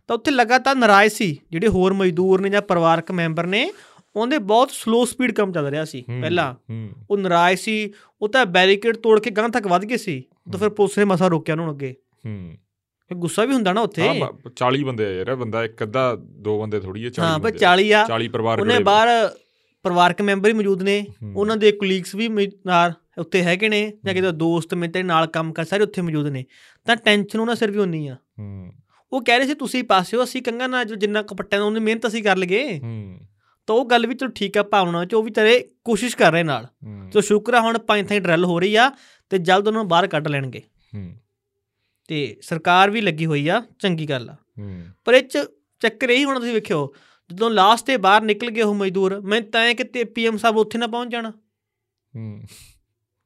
ਤਾਂ 0.07 0.15
ਉੱਥੇ 0.15 0.31
ਲਗਾਤਾਰ 0.31 0.75
ਨਾਰਾਜ਼ 0.75 1.13
ਸੀ 1.13 1.39
ਜਿਹੜੇ 1.51 1.67
ਹੋਰ 1.67 1.93
ਮਜ਼ਦੂਰ 1.93 2.41
ਨੇ 2.41 2.49
ਜਾਂ 2.49 2.61
ਪਰਿਵਾਰਕ 2.61 3.11
ਮੈਂਬਰ 3.11 3.45
ਨੇ 3.45 3.71
ਉਹਦੇ 4.15 4.37
ਬਹੁਤ 4.37 4.71
ਸਲੋ 4.71 5.05
ਸਪੀਡ 5.05 5.31
ਕੰਮ 5.31 5.51
ਚੱਲ 5.51 5.65
ਰਿਹਾ 5.65 5.85
ਸੀ 5.85 6.01
ਪਹਿਲਾਂ। 6.01 6.55
ਉਹ 7.09 7.17
ਨਾਰਾਜ਼ 7.17 7.59
ਸੀ 7.59 7.93
ਉਹ 8.21 8.29
ਤਾਂ 8.29 8.45
ਬੈਰੀਕੇਡ 8.45 8.97
ਤੋੜ 8.97 9.19
ਕੇ 9.19 9.29
ਗਾਂ 9.29 9.49
ਤੱਕ 9.49 9.67
ਵੱਧ 9.67 9.85
ਗਏ 9.85 9.97
ਸੀ। 9.97 10.23
ਤਾਂ 10.51 10.59
ਫਿਰ 10.59 10.69
ਪੁਲਿਸ 10.69 10.97
ਨੇ 10.97 11.03
ਮਸਾ 11.05 11.27
ਰੋਕਿਆ 11.27 11.55
ਉਹਨੂੰ 11.55 11.71
ਅੱਗੇ। 11.71 11.95
ਹੂੰ। 12.25 12.57
ਫਿਰ 13.09 13.17
ਗੁੱਸਾ 13.17 13.45
ਵੀ 13.45 13.53
ਹੁੰਦਾ 13.53 13.73
ਨਾ 13.73 13.81
ਉੱਥੇ। 13.81 14.07
ਹਾਂ 14.07 14.15
ਬ- 14.15 14.51
40 14.55 14.83
ਬੰਦੇ 14.83 15.05
ਆ 15.05 15.09
ਯਾਰ 15.09 15.35
ਬੰਦਾ 15.35 15.63
ਇੱਕ 15.63 15.83
ਅੱਧਾ 15.83 16.15
ਦੋ 16.19 16.61
ਬੰਦੇ 16.61 16.79
ਥੋੜੀ 16.79 17.05
ਹੈ 17.05 17.09
40 17.09 17.19
ਹਾਂ 17.19 17.39
ਬੰਦੇ 17.39 17.57
40 17.57 17.91
ਆ। 17.93 18.05
40 18.07 18.27
ਪਰਿਵਾਰ 18.27 18.59
ਉਹਨੇ 18.59 18.79
ਬਾਹਰ 18.79 19.07
ਪਰਿਵਾਰਕ 19.87 20.21
ਮੈਂਬਰ 20.21 20.49
ਹੀ 20.49 20.53
ਮੌਜੂਦ 20.53 20.83
ਨੇ 20.83 21.05
ਹੂੰ। 21.23 21.33
ਉਹਨਾਂ 21.35 21.57
ਦੇ 21.57 21.71
ਕੁਲੀਗਸ 21.71 22.15
ਵੀ 22.15 22.27
ਨਾਲ 22.65 22.93
ਉੱਥੇ 23.17 23.43
ਹੈਗੇ 23.43 23.69
ਨੇ 23.69 23.93
ਜਾਂ 24.05 24.13
ਕਿਤੇ 24.13 24.31
ਦੋਸਤ 24.31 24.73
ਮਿੱਤਰ 24.73 25.03
ਨਾਲ 25.03 25.27
ਕੰਮ 25.27 25.53
ਕਰ 25.53 25.65
ਸਾਰੇ 25.65 25.83
ਉੱਥੇ 25.83 26.01
ਮੌਜੂਦ 26.01 26.27
ਨੇ। 26.27 26.45
ਤਾਂ 26.85 26.95
ਟੈਨਸ਼ਨ 26.95 27.39
ਉਹਨਾਂ 27.39 27.55
ਸਿਰ 27.55 27.71
ਵੀ 27.71 27.77
ਉਨੀ 27.77 28.07
ਆ। 28.07 28.15
ਹੂੰ। 28.39 28.71
ਉਹ 29.13 29.25
ਕਹਿ 29.25 29.37
ਰਹੇ 29.37 29.47
ਸੀ 29.47 29.53
ਤੁਸੀਂ 29.53 29.83
ਪਾਸਿਓ 29.83 30.23
ਅਸੀਂ 30.23 30.41
ਕੰਗਾ 30.41 30.67
ਨਾਲ 30.67 30.85
ਜੋ 30.85 30.95
ਜਿੰਨਾ 30.95 31.21
ਕਪੱਟਿਆਂ 31.21 31.59
ਨੂੰ 31.59 31.67
ਉਹਨੇ 31.67 31.79
ਮਿਹਨਤ 31.79 32.07
ਅਸੀਂ 32.07 32.23
ਕਰ 32.23 32.37
ਲਗੇ 32.37 32.79
ਹੂੰ। 32.83 33.19
ਤਾਂ 33.67 33.75
ਉਹ 33.75 33.85
ਗੱਲ 33.85 34.07
ਵੀ 34.07 34.15
ਚਲੋ 34.15 34.29
ਠੀਕ 34.29 34.57
ਆ 34.57 34.63
ਭਾਵਨਾ 34.63 35.05
ਚ 35.05 35.13
ਉਹ 35.13 35.23
ਵੀ 35.23 35.31
ਤੇਰੇ 35.31 35.67
ਕੋਸ਼ਿਸ਼ 35.83 36.17
ਕਰ 36.17 36.31
ਰਹੇ 36.31 36.43
ਨਾਲ। 36.43 36.67
ਹੂੰ। 36.85 37.09
ਸੋ 37.13 37.21
ਸ਼ੁਕਰ 37.21 37.53
ਆ 37.53 37.61
ਹੁਣ 37.61 37.77
ਪੰਜ 37.77 38.09
ਥਾਈ 38.09 38.19
ਡਰਲ 38.19 38.45
ਹੋ 38.45 38.59
ਰਹੀ 38.59 38.75
ਆ 38.75 38.91
ਤੇ 39.29 39.37
ਜਲਦ 39.37 39.67
ਉਹਨਾਂ 39.67 39.81
ਨੂੰ 39.81 39.87
ਬਾਹਰ 39.87 40.07
ਕੱਢ 40.07 40.27
ਲੈਣਗੇ। 40.27 40.61
ਹੂੰ। 40.95 41.13
ਤੇ 42.07 42.37
ਸਰਕਾਰ 42.41 42.89
ਵੀ 42.89 43.01
ਲੱਗੀ 43.01 43.25
ਹੋਈ 43.25 43.47
ਆ 43.47 43.63
ਚੰਗੀ 43.79 44.09
ਗੱਲ 44.09 44.29
ਆ। 44.29 44.35
ਹੂੰ। 44.59 44.85
ਪਰ 45.05 45.13
ਇਹ 45.13 45.21
ਚ 45.21 45.37
ਚੱਕਰ 45.79 46.09
ਇਹੀ 46.09 46.23
ਹੁਣ 46.23 46.39
ਤੁਸੀਂ 46.39 46.53
ਵੇਖਿਓ 46.53 46.93
ਜਦੋਂ 47.33 47.51
ਲਾਸਟ 47.51 47.85
ਤੇ 47.85 47.97
ਬਾਹਰ 47.97 48.21
ਨਿਕਲ 48.21 48.51
ਗਏ 48.51 48.61
ਉਹ 48.61 48.75
ਮਜ਼ਦੂਰ 48.75 49.21
ਮੈਂ 49.21 49.41
ਤਾਂ 49.41 49.73
ਕਿ 49.73 50.03
ਪੀਐਮ 50.03 50.37
ਸਾਹਿਬ 50.37 50.57
ਉੱਥੇ 50.57 50.77
ਨਾ 50.77 50.87
ਪਹੁੰਚ 50.87 51.11
ਜਾਣਾ। 51.11 51.29
ਹੂੰ। 52.15 52.41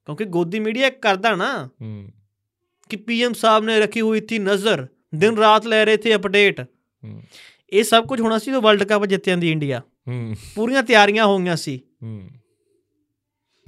ਕਿਉਂਕਿ 0.05 0.25
ਗੋਦੀ 0.25 0.59
ਮੀਡੀਆ 0.59 0.89
ਕਰਦਾ 0.89 1.35
ਨਾ। 1.35 1.67
ਹੂੰ। 1.81 2.09
ਕਿ 2.89 2.95
ਪੀਐਮ 2.95 3.33
ਸਾਹਿਬ 3.33 3.63
ਨੇ 3.63 3.79
ਰੱਖੀ 3.79 4.01
ਹੋਈ 4.01 4.21
ਥੀ 4.21 4.39
ਨਜ਼ਰ 4.39 4.87
ਦਿਨ 5.15 5.37
ਰਾਤ 5.37 5.65
ਲੈ 5.65 5.85
ਰਹੇ 5.85 5.97
ਥੇ 5.97 6.15
ਅਪਡੇਟ। 6.15 6.61
ਹੂੰ। 6.61 7.23
ਇਹ 7.69 7.83
ਸਭ 7.83 8.07
ਕੁਝ 8.07 8.21
ਹੋਣਾ 8.21 8.37
ਸੀ 8.37 8.51
ਜਦੋਂ 8.51 8.61
ਵਰਲਡ 8.61 8.83
ਕੱਪ 8.83 9.05
ਜਿੱਤਿਆਂ 9.05 9.37
ਦੀ 9.37 9.51
ਇੰਡੀਆ। 9.51 9.81
ਹੂੰ। 10.07 10.35
ਪੂਰੀਆਂ 10.55 10.83
ਤਿਆਰੀਆਂ 10.83 11.25
ਹੋ 11.25 11.37
ਗਈਆਂ 11.37 11.55
ਸੀ। 11.55 11.81
ਹੂੰ। 12.03 12.29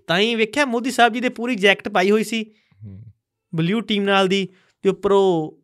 ਤਾਂ 0.07 0.19
ਹੀ 0.19 0.35
ਵੇਖਿਆ 0.35 0.65
ਮੋਦੀ 0.65 0.91
ਸਾਹਿਬ 0.91 1.13
ਜੀ 1.13 1.19
ਦੇ 1.19 1.29
ਪੂਰੀ 1.29 1.55
ਜੈਕਟ 1.55 1.89
ਪਾਈ 1.89 2.11
ਹੋਈ 2.11 2.23
ਸੀ। 2.23 2.43
ਹੂੰ। 2.83 3.03
ਬਲੂ 3.55 3.81
ਟੀਮ 3.81 4.03
ਨਾਲ 4.03 4.27
ਦੀ 4.27 4.49
ਤੇ 4.81 4.89
ਉੱਪਰੋਂ 4.89 5.59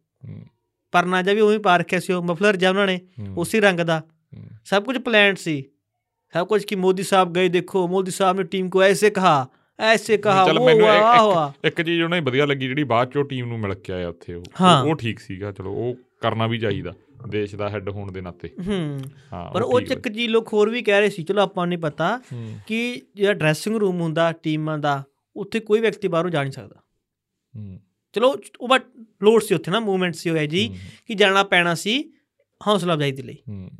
ਪਰਨਾ 0.91 1.21
ਜਿਹਾ 1.21 1.35
ਵੀ 1.35 1.41
ਉਵੇਂ 1.41 1.59
ਪਾ 1.59 1.77
ਰੱਖਿਆ 1.77 1.99
ਸੀ 1.99 2.13
ਉਹ 2.13 2.23
ਮਫਲਰ 2.23 2.55
ਜਿਹਾ 2.55 2.71
ਉਹਨਾਂ 2.71 2.87
ਨੇ 2.87 3.01
ਉਸੇ 3.37 3.59
ਰੰਗ 3.59 3.79
ਦਾ। 3.79 4.03
सब 4.66 4.84
कुछ 4.84 4.98
प्लान 5.02 5.38
सी 5.38 5.54
सब 6.34 6.46
कुछ 6.46 6.64
कि 6.64 6.76
मोदी 6.78 7.04
साहब 7.06 7.32
गए 7.32 7.48
देखो 7.50 7.80
मोदी 7.88 8.12
साहब 8.14 8.38
ने 8.38 8.44
टीम 8.48 8.68
को 8.70 8.82
ऐसे 8.84 9.10
कहा 9.12 9.34
ऐसे 9.78 10.16
कहा 10.18 10.44
ਚੱਲ 10.46 10.58
वो 10.58 10.64
ਮੈਨੂੰ 10.66 10.82
हुआ 10.82 10.94
ਇੱਕ- 10.94 11.04
आ 11.04 11.14
ਇੱਕ- 11.14 11.26
हुआ 11.26 11.44
ਇੱਕ 11.64 11.80
ਚੀਜ਼ 11.82 12.02
ਉਹਨਾਂ 12.02 12.18
ਦੀ 12.18 12.24
ਵਧੀਆ 12.24 12.44
ਲੱਗੀ 12.46 12.68
ਜਿਹੜੀ 12.68 12.84
ਬਾਅਦ 12.90 13.10
ਚੋਂ 13.10 13.24
ਟੀਮ 13.24 13.48
ਨੂੰ 13.48 13.58
ਮਿਲ 13.60 13.74
ਕੇ 13.80 13.92
ਆਇਆ 13.92 14.08
ਉੱਥੇ 14.08 14.34
ਉਹ 14.34 14.44
ਹਾਂ। 14.60 14.82
ਉਹ 14.84 14.94
ਠੀਕ 14.96 15.18
ਸੀਗਾ 15.20 15.52
ਚਲੋ 15.52 15.72
ਉਹ 15.76 15.94
ਕਰਨਾ 16.22 16.46
ਵੀ 16.46 16.58
ਚਾਹੀਦਾ 16.58 16.92
ਦੇਸ਼ 17.28 17.54
ਦਾ 17.56 17.68
ਹੈੱਡ 17.68 17.88
ਹੋਣ 17.90 18.10
ਦੇ 18.12 18.20
ਨਾਤੇ 18.20 18.50
ਹੂੰ 18.66 18.78
ਹਾਂ 19.32 19.44
ਪਰ 19.52 19.62
ਉਹ 19.62 19.78
ਠੀਕ 19.80 19.88
ਚੱਕ 19.88 20.08
ਜੀ 20.10 20.26
ਲੋਕ 20.28 20.52
ਹੋਰ 20.52 20.70
ਵੀ 20.70 20.82
ਕਹਿ 20.82 21.00
ਰਹੇ 21.00 21.10
ਸੀ 21.10 21.22
ਚਲੋ 21.22 21.42
ਆਪਾਂ 21.42 21.66
ਨੂੰ 21.66 21.68
ਨਹੀਂ 21.68 21.78
ਪਤਾ 21.80 22.08
ਹੂੰ, 22.32 22.58
ਕਿ 22.66 23.02
ਜਿਹੜਾ 23.14 23.32
ਡਰੈਸਿੰਗ 23.34 23.76
ਰੂਮ 23.76 24.00
ਹੁੰਦਾ 24.00 24.30
ਟੀਮਾਂ 24.42 24.78
ਦਾ 24.80 25.02
ਉੱਥੇ 25.36 25.60
ਕੋਈ 25.62 25.80
ਵਿਅਕਤੀ 25.80 26.08
ਬਾਹਰੋਂ 26.08 26.30
ਜਾ 26.30 26.42
ਨਹੀਂ 26.42 26.52
ਸਕਦਾ 26.52 26.80
ਹੂੰ, 27.54 27.78
ਚਲੋ 28.14 28.34
ਉਹ 28.60 28.68
ਬਟ 28.68 28.84
ਲੋਡ 29.22 29.42
ਸੀ 29.42 29.54
ਉੱਥੇ 29.54 29.70
ਨਾ 29.70 29.80
ਮੂਵਮੈਂਟ 29.82 30.14
ਸੀ 30.14 30.30
ਹੋਇਆ 30.30 30.46
ਜੀ 30.46 30.66
ਹੂੰ, 30.68 30.76
ਕਿ 31.06 31.14
ਜਾਣਾ 31.14 31.42
ਪੈਣਾ 31.48 31.74
ਸੀ 31.76 31.98
ਹੌਸਲਾ 32.60 32.94
ਅਫਜ਼ਾਈ 32.94 33.12
ਦੇ 33.12 33.22
ਲਈ 33.22 33.36
ਹੂੰ। 33.48 33.70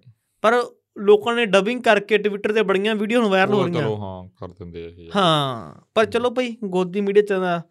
ਪਰ 0.42 0.64
ਲੋਕਾਂ 0.98 1.36
ਨੇ 1.36 1.46
ਡਬਿੰਗ 1.46 1.84
ਕਰਕੇ 1.84 2.18
ਟਵਿੱਟਰ 2.18 2.54
ਤੇ 2.54 2.62
ਬੜੀਆਂ 2.62 2.96
ਵੀਡੀਓ 2.96 3.22
ਨੂੰ 3.22 3.30
ਵਾਇਰਲ 3.30 3.54
ਹੋ 3.54 3.68
ਰਹੀਆਂ। 3.68 3.82
ਚਲੋ 3.82 3.98
ਹਾਂ 3.98 4.30
ਕਰ 4.38 4.48
ਦਿੰਦੇ 4.48 4.86
ਆ 4.86 4.88
ਇਹ। 4.88 5.10
ਹਾਂ 5.16 5.76
ਪਰ 5.96 6.06
ਚਲੋ 6.06 6.30
ਭਈ 6.32 6.56
ਗੋਦੀ 6.64 7.02
ਮੀਡੀਆ 7.02 7.24
ਚ 7.24 7.62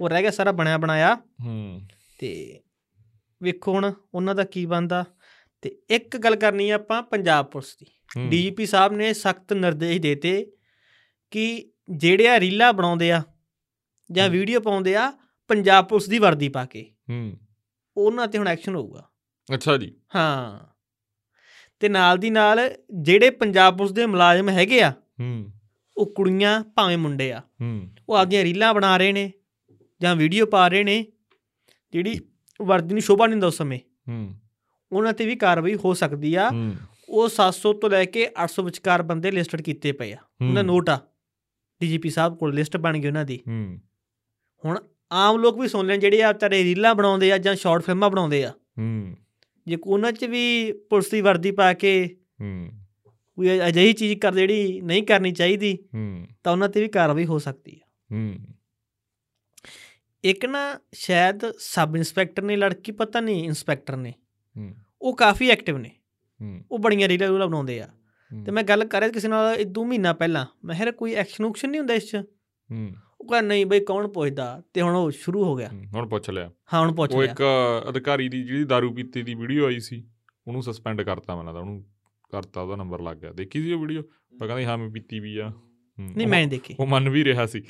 ਉਹ 0.00 0.08
ਰਹਿ 0.08 0.22
ਗਿਆ 0.22 0.30
ਸਾਰਾ 0.30 0.52
ਬਣਿਆ 0.52 0.78
ਬਣਾਇਆ। 0.78 1.14
ਹੂੰ। 1.14 1.80
ਤੇ 2.18 2.60
ਵੇਖੋ 3.42 3.72
ਹੁਣ 3.72 3.92
ਉਹਨਾਂ 4.14 4.34
ਦਾ 4.34 4.44
ਕੀ 4.44 4.66
ਬਣਦਾ। 4.66 5.04
ਤੇ 5.62 5.78
ਇੱਕ 5.90 6.16
ਗੱਲ 6.16 6.36
ਕਰਨੀ 6.36 6.70
ਆ 6.70 6.74
ਆਪਾਂ 6.74 7.02
ਪੰਜਾਬ 7.02 7.46
ਪੁਲਿਸ 7.46 7.76
ਦੀ। 7.76 7.86
ਡੀਜੀਪੀ 8.28 8.66
ਸਾਹਿਬ 8.66 8.92
ਨੇ 8.92 9.12
ਸਖਤ 9.12 9.52
ਨਿਰਦੇਸ਼ 9.52 10.00
ਦੇਤੇ 10.00 10.52
ਕਿ 11.30 11.72
ਜਿਹੜੇ 11.90 12.28
ਆ 12.28 12.40
ਰੀਲਾਂ 12.40 12.72
ਬਣਾਉਂਦੇ 12.72 13.12
ਆ 13.12 13.22
ਜਾਂ। 14.12 14.28
ਵੀਡੀਓ 14.28 14.60
ਪਾਉਂਦੇ 14.60 14.96
ਆ 14.96 15.12
ਪੰਜਾਬ 15.48 15.84
ਪੁਲਿਸ 15.84 16.08
ਦੀ 16.08 16.18
ਵਰਦੀ 16.18 16.48
ਪਾ 16.48 16.64
ਕੇ। 16.64 16.94
ਹੂੰ। 17.10 17.36
ਉਹਨਾਂ 17.96 18.28
ਤੇ 18.28 18.38
ਹੁਣ 18.38 18.48
ਐਕਸ਼ਨ 18.48 18.74
ਹੋਊਗਾ। 18.74 19.08
ਅੱਛਾ 19.54 19.76
ਜੀ। 19.76 19.94
ਹਾਂ। 20.16 20.71
ਤੇ 21.82 21.88
ਨਾਲ 21.88 22.18
ਦੀ 22.18 22.30
ਨਾਲ 22.30 22.70
ਜਿਹੜੇ 22.94 23.30
ਪੰਜਾਬ 23.30 23.76
ਪੁਲਿਸ 23.76 23.92
ਦੇ 23.92 24.06
ਮੁਲਾਜ਼ਮ 24.06 24.48
ਹੈਗੇ 24.48 24.82
ਆ 24.82 24.90
ਹੂੰ। 24.90 25.50
ਉਹ 25.96 26.14
ਕੁੜੀਆਂ 26.14 26.64
ਭਾਵੇਂ 26.64 26.98
ਮੁੰਡੇ 26.98 27.32
ਆ। 27.32 27.38
ਹੂੰ। 27.38 27.88
ਉਹ 28.08 28.14
ਆਪਦੀਆਂ 28.14 28.44
ਰੀਲਾਂ 28.44 28.74
ਬਣਾ 28.74 28.96
ਰਹੇ 28.96 29.12
ਨੇ 29.12 29.32
ਜਾਂ 30.02 30.16
ਵੀਡੀਓ 30.16 30.46
ਪਾ 30.46 30.68
ਰਹੇ 30.68 30.84
ਨੇ 30.84 31.06
ਜਿਹੜੀ 31.92 32.20
ਵਰਦੀ 32.62 32.94
ਨੂੰ 32.94 33.02
ਸ਼ੋਭਾ 33.02 33.26
ਨਹੀਂ 33.26 33.32
ਦਿੰਦਾ 33.32 33.46
ਉਸ 33.46 33.56
ਸਮੇਂ। 33.56 33.78
ਹੂੰ। 34.08 34.34
ਉਹਨਾਂ 34.92 35.12
ਤੇ 35.12 35.26
ਵੀ 35.26 35.36
ਕਾਰਵਾਈ 35.36 35.74
ਹੋ 35.74 35.94
ਸਕਦੀ 35.94 36.34
ਆ। 36.34 36.50
ਉਹ 37.08 37.28
700 37.28 37.72
ਤੋਂ 37.72 37.90
ਲੈ 37.90 38.04
ਕੇ 38.04 38.28
800 38.36 38.62
ਵਿਚਕਾਰ 38.62 39.02
ਬੰਦੇ 39.02 39.30
ਲਿਸਟਡ 39.30 39.62
ਕੀਤੇ 39.62 39.92
ਪਏ 39.92 40.12
ਆ। 40.12 40.16
ਉਹਨਾਂ 40.48 40.64
ਨੋਟ 40.64 40.88
ਆ। 40.88 41.00
ਡੀਜੀਪੀ 41.80 42.10
ਸਾਹਿਬ 42.10 42.36
ਕੋਲ 42.36 42.54
ਲਿਸਟ 42.54 42.76
ਬਣ 42.76 42.98
ਗਈ 42.98 43.08
ਉਹਨਾਂ 43.08 43.24
ਦੀ। 43.24 43.40
ਹੂੰ। 43.48 43.78
ਹੁਣ 44.64 44.78
ਆਮ 45.12 45.36
ਲੋਕ 45.36 45.60
ਵੀ 45.60 45.68
ਸੁਣ 45.68 45.86
ਲੈਣ 45.86 45.98
ਜਿਹੜੇ 45.98 46.22
ਆ 46.22 46.32
ਵਿਚਾਰੇ 46.32 46.64
ਰੀਲਾਂ 46.64 46.94
ਬਣਾਉਂਦੇ 46.94 47.32
ਆ 47.32 47.38
ਜਾਂ 47.38 47.54
ਸ਼ਾਰਟ 47.54 47.82
ਫਿਲਮਾਂ 47.82 48.10
ਬਣਾਉਂਦੇ 48.10 48.44
ਆ। 48.44 48.50
ਹੂੰ। 48.78 49.16
ਜੇ 49.66 49.78
ਉਹਨਾਂ 49.84 50.12
'ਚ 50.12 50.24
ਵੀ 50.24 50.72
ਪੁਲਿਸ 50.72 51.10
ਦੀ 51.10 51.20
ਵਰਦੀ 51.20 51.50
ਪਾ 51.50 51.72
ਕੇ 51.72 52.16
ਹੂੰ। 52.40 52.70
ਕੋਈ 53.36 53.60
ਅਜਿਹੀ 53.68 53.92
ਚੀਜ਼ 53.92 54.20
ਕਰ 54.20 54.34
ਜਿਹੜੀ 54.34 54.80
ਨਹੀਂ 54.80 55.02
ਕਰਨੀ 55.02 55.32
ਚਾਹੀਦੀ 55.32 55.78
ਹੂੰ। 55.94 56.26
ਤਾਂ 56.44 56.52
ਉਹਨਾਂ 56.52 56.68
ਤੇ 56.68 56.80
ਵੀ 56.80 56.88
ਕਾਰਵਾਈ 56.88 57.24
ਹੋ 57.24 57.38
ਸਕਦੀ 57.38 57.80
ਆ। 57.84 57.88
ਹੂੰ। 58.12 58.34
ਇੱਕ 60.24 60.46
ਨਾ 60.46 60.80
ਸ਼ਾਇਦ 60.92 61.40
ਸਬ 61.58 61.92
ਇੰਸਪੈਕਟਰ 61.96 62.42
ਨੇ 62.42 62.56
ਲੜਕੀ 62.56 62.92
ਪਤਾ 62.92 63.20
ਨਹੀਂ 63.20 63.44
ਇੰਸਪੈਕਟਰ 63.44 63.96
ਨੇ 63.96 64.14
ਹੂੰ। 64.56 64.74
ਉਹ 65.02 65.16
ਕਾਫੀ 65.16 65.50
ਐਕਟਿਵ 65.50 65.78
ਨੇ। 65.78 65.90
ਹੂੰ। 66.42 66.64
ਉਹ 66.70 66.78
ਬੜੀਆਂ 66.78 67.08
ਰੀਲਾਂ 67.08 67.28
ਰੂਲਾਂ 67.28 67.46
ਬਣਾਉਂਦੇ 67.46 67.80
ਆ। 67.80 67.88
ਤੇ 68.46 68.52
ਮੈਂ 68.52 68.62
ਗੱਲ 68.62 68.84
ਕਰ 68.84 69.00
ਰਿਹਾ 69.00 69.10
ਕਿਸੇ 69.10 69.28
ਨਾਲ 69.28 69.54
ਇਹ 69.54 69.66
ਦੋ 69.66 69.84
ਮਹੀਨਾ 69.84 70.12
ਪਹਿਲਾਂ। 70.12 70.46
ਮੈਂ 70.64 70.76
ਕਿਹਾ 70.76 70.90
ਕੋਈ 70.90 71.12
ਐਕਸ਼ਨ 71.12 71.44
ਉਕਸ਼ਨ 71.44 71.70
ਨਹੀਂ 71.70 71.78
ਹੁੰਦਾ 71.78 71.94
ਇਸ 71.94 72.10
'ਚ? 72.10 72.16
ਹੂੰ। 72.70 72.92
ਉਹ 73.22 73.28
ਕਹਿੰਦਾ 73.28 73.48
ਨਹੀਂ 73.48 73.66
ਬਈ 73.66 73.80
ਕੌਣ 73.80 74.08
ਪੁੱਛਦਾ? 74.08 74.62
ਤੇ 74.74 74.80
ਹੁਣ 74.80 74.96
ਉਹ 74.96 75.10
ਸ਼ੁਰੂ 75.10 75.44
ਹੋ 75.44 75.56
ਗਿਆ। 75.56 75.70
ਹੁਣ 75.94 76.08
ਪੁੱਛ 76.08 76.30
ਲਿਆ। 76.30 76.50
ਹਾਂ 76.72 76.80
ਹੁਣ 76.80 76.94
ਪੁੱਛ 76.94 77.12
ਉਹ 77.12 77.22
ਲਿਆ। 77.22 77.32
ਇੱਕ 77.32 77.42
ਅਧਿਕਾਰੀ 77.88 78.28
ਦੀ 78.28 78.44
ਜਿਹੜੀ 78.44 78.64
दारू 78.64 78.94
ਪੀਤੀ 78.94 79.22
ਦੀ 79.22 79.34
ਵੀਡੀਓ 79.34 79.66
ਆਈ 79.66 79.80
ਸੀ 79.80 80.08
ਉਹਨੂੰ 80.48 80.62
ਸਸਪੈਂਡ 80.62 81.02
ਕਰਤਾ 81.02 81.36
ਮੈਨੂੰ 81.36 81.46
ਲੱਗਦਾ 81.46 81.60
ਉਹਨੂੰ 81.60 81.84
ਕਰਤਾ 82.32 82.60
ਉਹਦਾ 82.60 82.76
ਨੰਬਰ 82.76 83.02
ਲੱਗ 83.02 83.16
ਗਿਆ। 83.16 83.32
ਦੇਖੀ 83.32 83.62
ਸੀ 83.62 83.72
ਉਹ 83.72 83.80
ਵੀਡੀਓ? 83.80 84.00
ਉਹ 84.42 84.46
ਕਹਿੰਦਾ 84.46 84.64
ਹਾਂ 84.64 84.78
ਮੈਂ 84.78 84.90
ਪੀਤੀ 84.90 85.20
ਵੀ 85.20 85.38
ਆ। 85.38 85.48
ਨਹੀਂ 85.48 86.10
ਉਹ- 86.10 86.16
ਮੈਂ 86.16 86.26
ਨਹੀਂ 86.26 86.48
ਦੇਖੀ। 86.48 86.74
ਉਹ 86.80 86.86
ਮੰਨ 86.86 87.08
ਵੀ 87.08 87.24
ਰਿਹਾ 87.24 87.46
ਸੀ। 87.46 87.62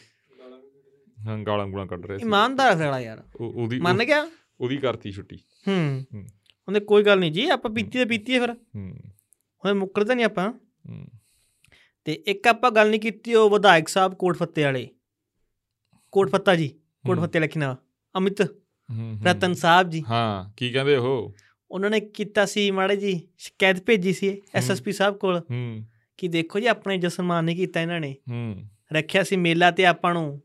ਹਾਂ 1.27 1.39
ਗਾਲਾਂ 1.39 1.67
ਗੂਲਾਂ 1.67 1.87
ਕੱਢ 1.87 2.07
ਰਿਹਾ 2.07 2.19
ਸੀ। 2.19 2.25
ਇਮਾਨਦਾਰ 2.25 2.75
ਖੜਾ 2.75 3.01
ਯਾਰ। 3.01 3.23
ਉਹ- 3.41 3.53
ਉਹਦੀ 3.55 3.79
ਮੰਨ 3.79 4.05
ਗਿਆ? 4.05 4.31
ਉਹਦੀ 4.61 4.77
ਕਰਤੀ 4.77 5.13
ਛੁੱਟੀ। 5.13 5.37
ਹੂੰ। 5.37 6.05
ਹੂੰ। 6.15 6.27
ਉਹਨੇ 6.69 6.81
ਕੋਈ 6.81 7.03
ਗੱਲ 7.03 7.19
ਨਹੀਂ 7.19 7.33
ਜੀ 7.33 7.49
ਆਪਾਂ 7.49 7.71
ਪੀਤੀ 7.71 7.91
ਤੇ 7.91 8.05
ਪੀਤੀ 8.05 8.35
ਹੈ 8.35 8.41
ਫਿਰ। 8.41 8.53
ਹੂੰ। 8.53 8.97
ਹੁਣ 9.65 9.75
ਮੁੱਕਰਦਾ 9.75 10.15
ਨਹੀਂ 10.15 10.27
ਆਪਾਂ। 10.27 10.53
ਹੂੰ। 10.89 11.07
ਤੇ 12.05 12.13
ਇੱਕ 12.13 12.47
ਆਪਾਂ 12.47 12.71
ਗੱਲ 12.71 12.91
ਨਹੀਂ 12.91 13.01
ਕੀਤੀ 13.01 13.35
ਉਹ 13.35 13.51
ਵਿਧਾਇਕ 13.51 13.89
ਸਾਹਿਬ 13.89 14.15
ਕੋਟ 14.15 14.37
ਫੱਤੇ 14.37 14.65
ਵਾਲੇ। 14.65 14.89
ਕੋਟ 16.13 16.31
ਫੱਤਾ 16.31 16.57
ਜੀ 16.57 16.69
ਕੋਟ 17.07 17.19
ਹੂੰ। 17.19 17.27
ਫੱਤੇ 17.27 17.41
ਲਿਖਣਾ 17.41 17.77
ਅਮਿਤ। 18.19 18.43
ਰਤਨ 19.27 19.55
ਸਾਹਿਬ 19.55 19.91
ਜੀ। 19.91 20.05
ਹਾਂ 20.11 20.53
ਕੀ 20.57 20.71
ਕਹਿੰਦੇ 20.71 20.97
ਉਹ? 20.97 21.35
ਉਹਨਾਂ 21.71 21.91
ਨੇ 21.91 22.01
ਕੀਤਾ 22.01 22.47
ਸੀ 22.47 22.71
ਮਾੜੇ 22.71 22.97
ਜੀ 22.97 23.29
ਸ਼ਿਕਾਇਤ 23.39 23.85
ਭੇਜੀ 23.85 24.13
ਸੀ 24.13 24.43
ਐਸਐਸਪੀ 24.55 24.93
ਸਾਹਿਬ 24.93 25.17
ਕੋਲ 25.17 25.39
ਹੂੰ। 25.39 25.87
ਕਿ 26.17 26.29
ਦੇਖੋ 26.29 26.61
ਜੀ 26.61 26.67
ਆਪਣੇ 26.67 26.99
ਜਸਮਾਨ 26.99 27.45
ਨਹੀਂ 27.45 27.57
ਕੀਤਾ 27.57 27.81
ਇਹਨਾਂ 27.81 28.01
ਨੇ। 28.01 28.17
ਹੂੰ। 28.31 28.65
ਰੱਖਿਆ 28.93 29.23
ਸੀ 29.23 29.37
ਮੇਲਾ 29.37 29.71
ਤੇ 29.71 29.87
ਆਪਾਂ 29.87 30.15
ਨੂੰ 30.15 30.43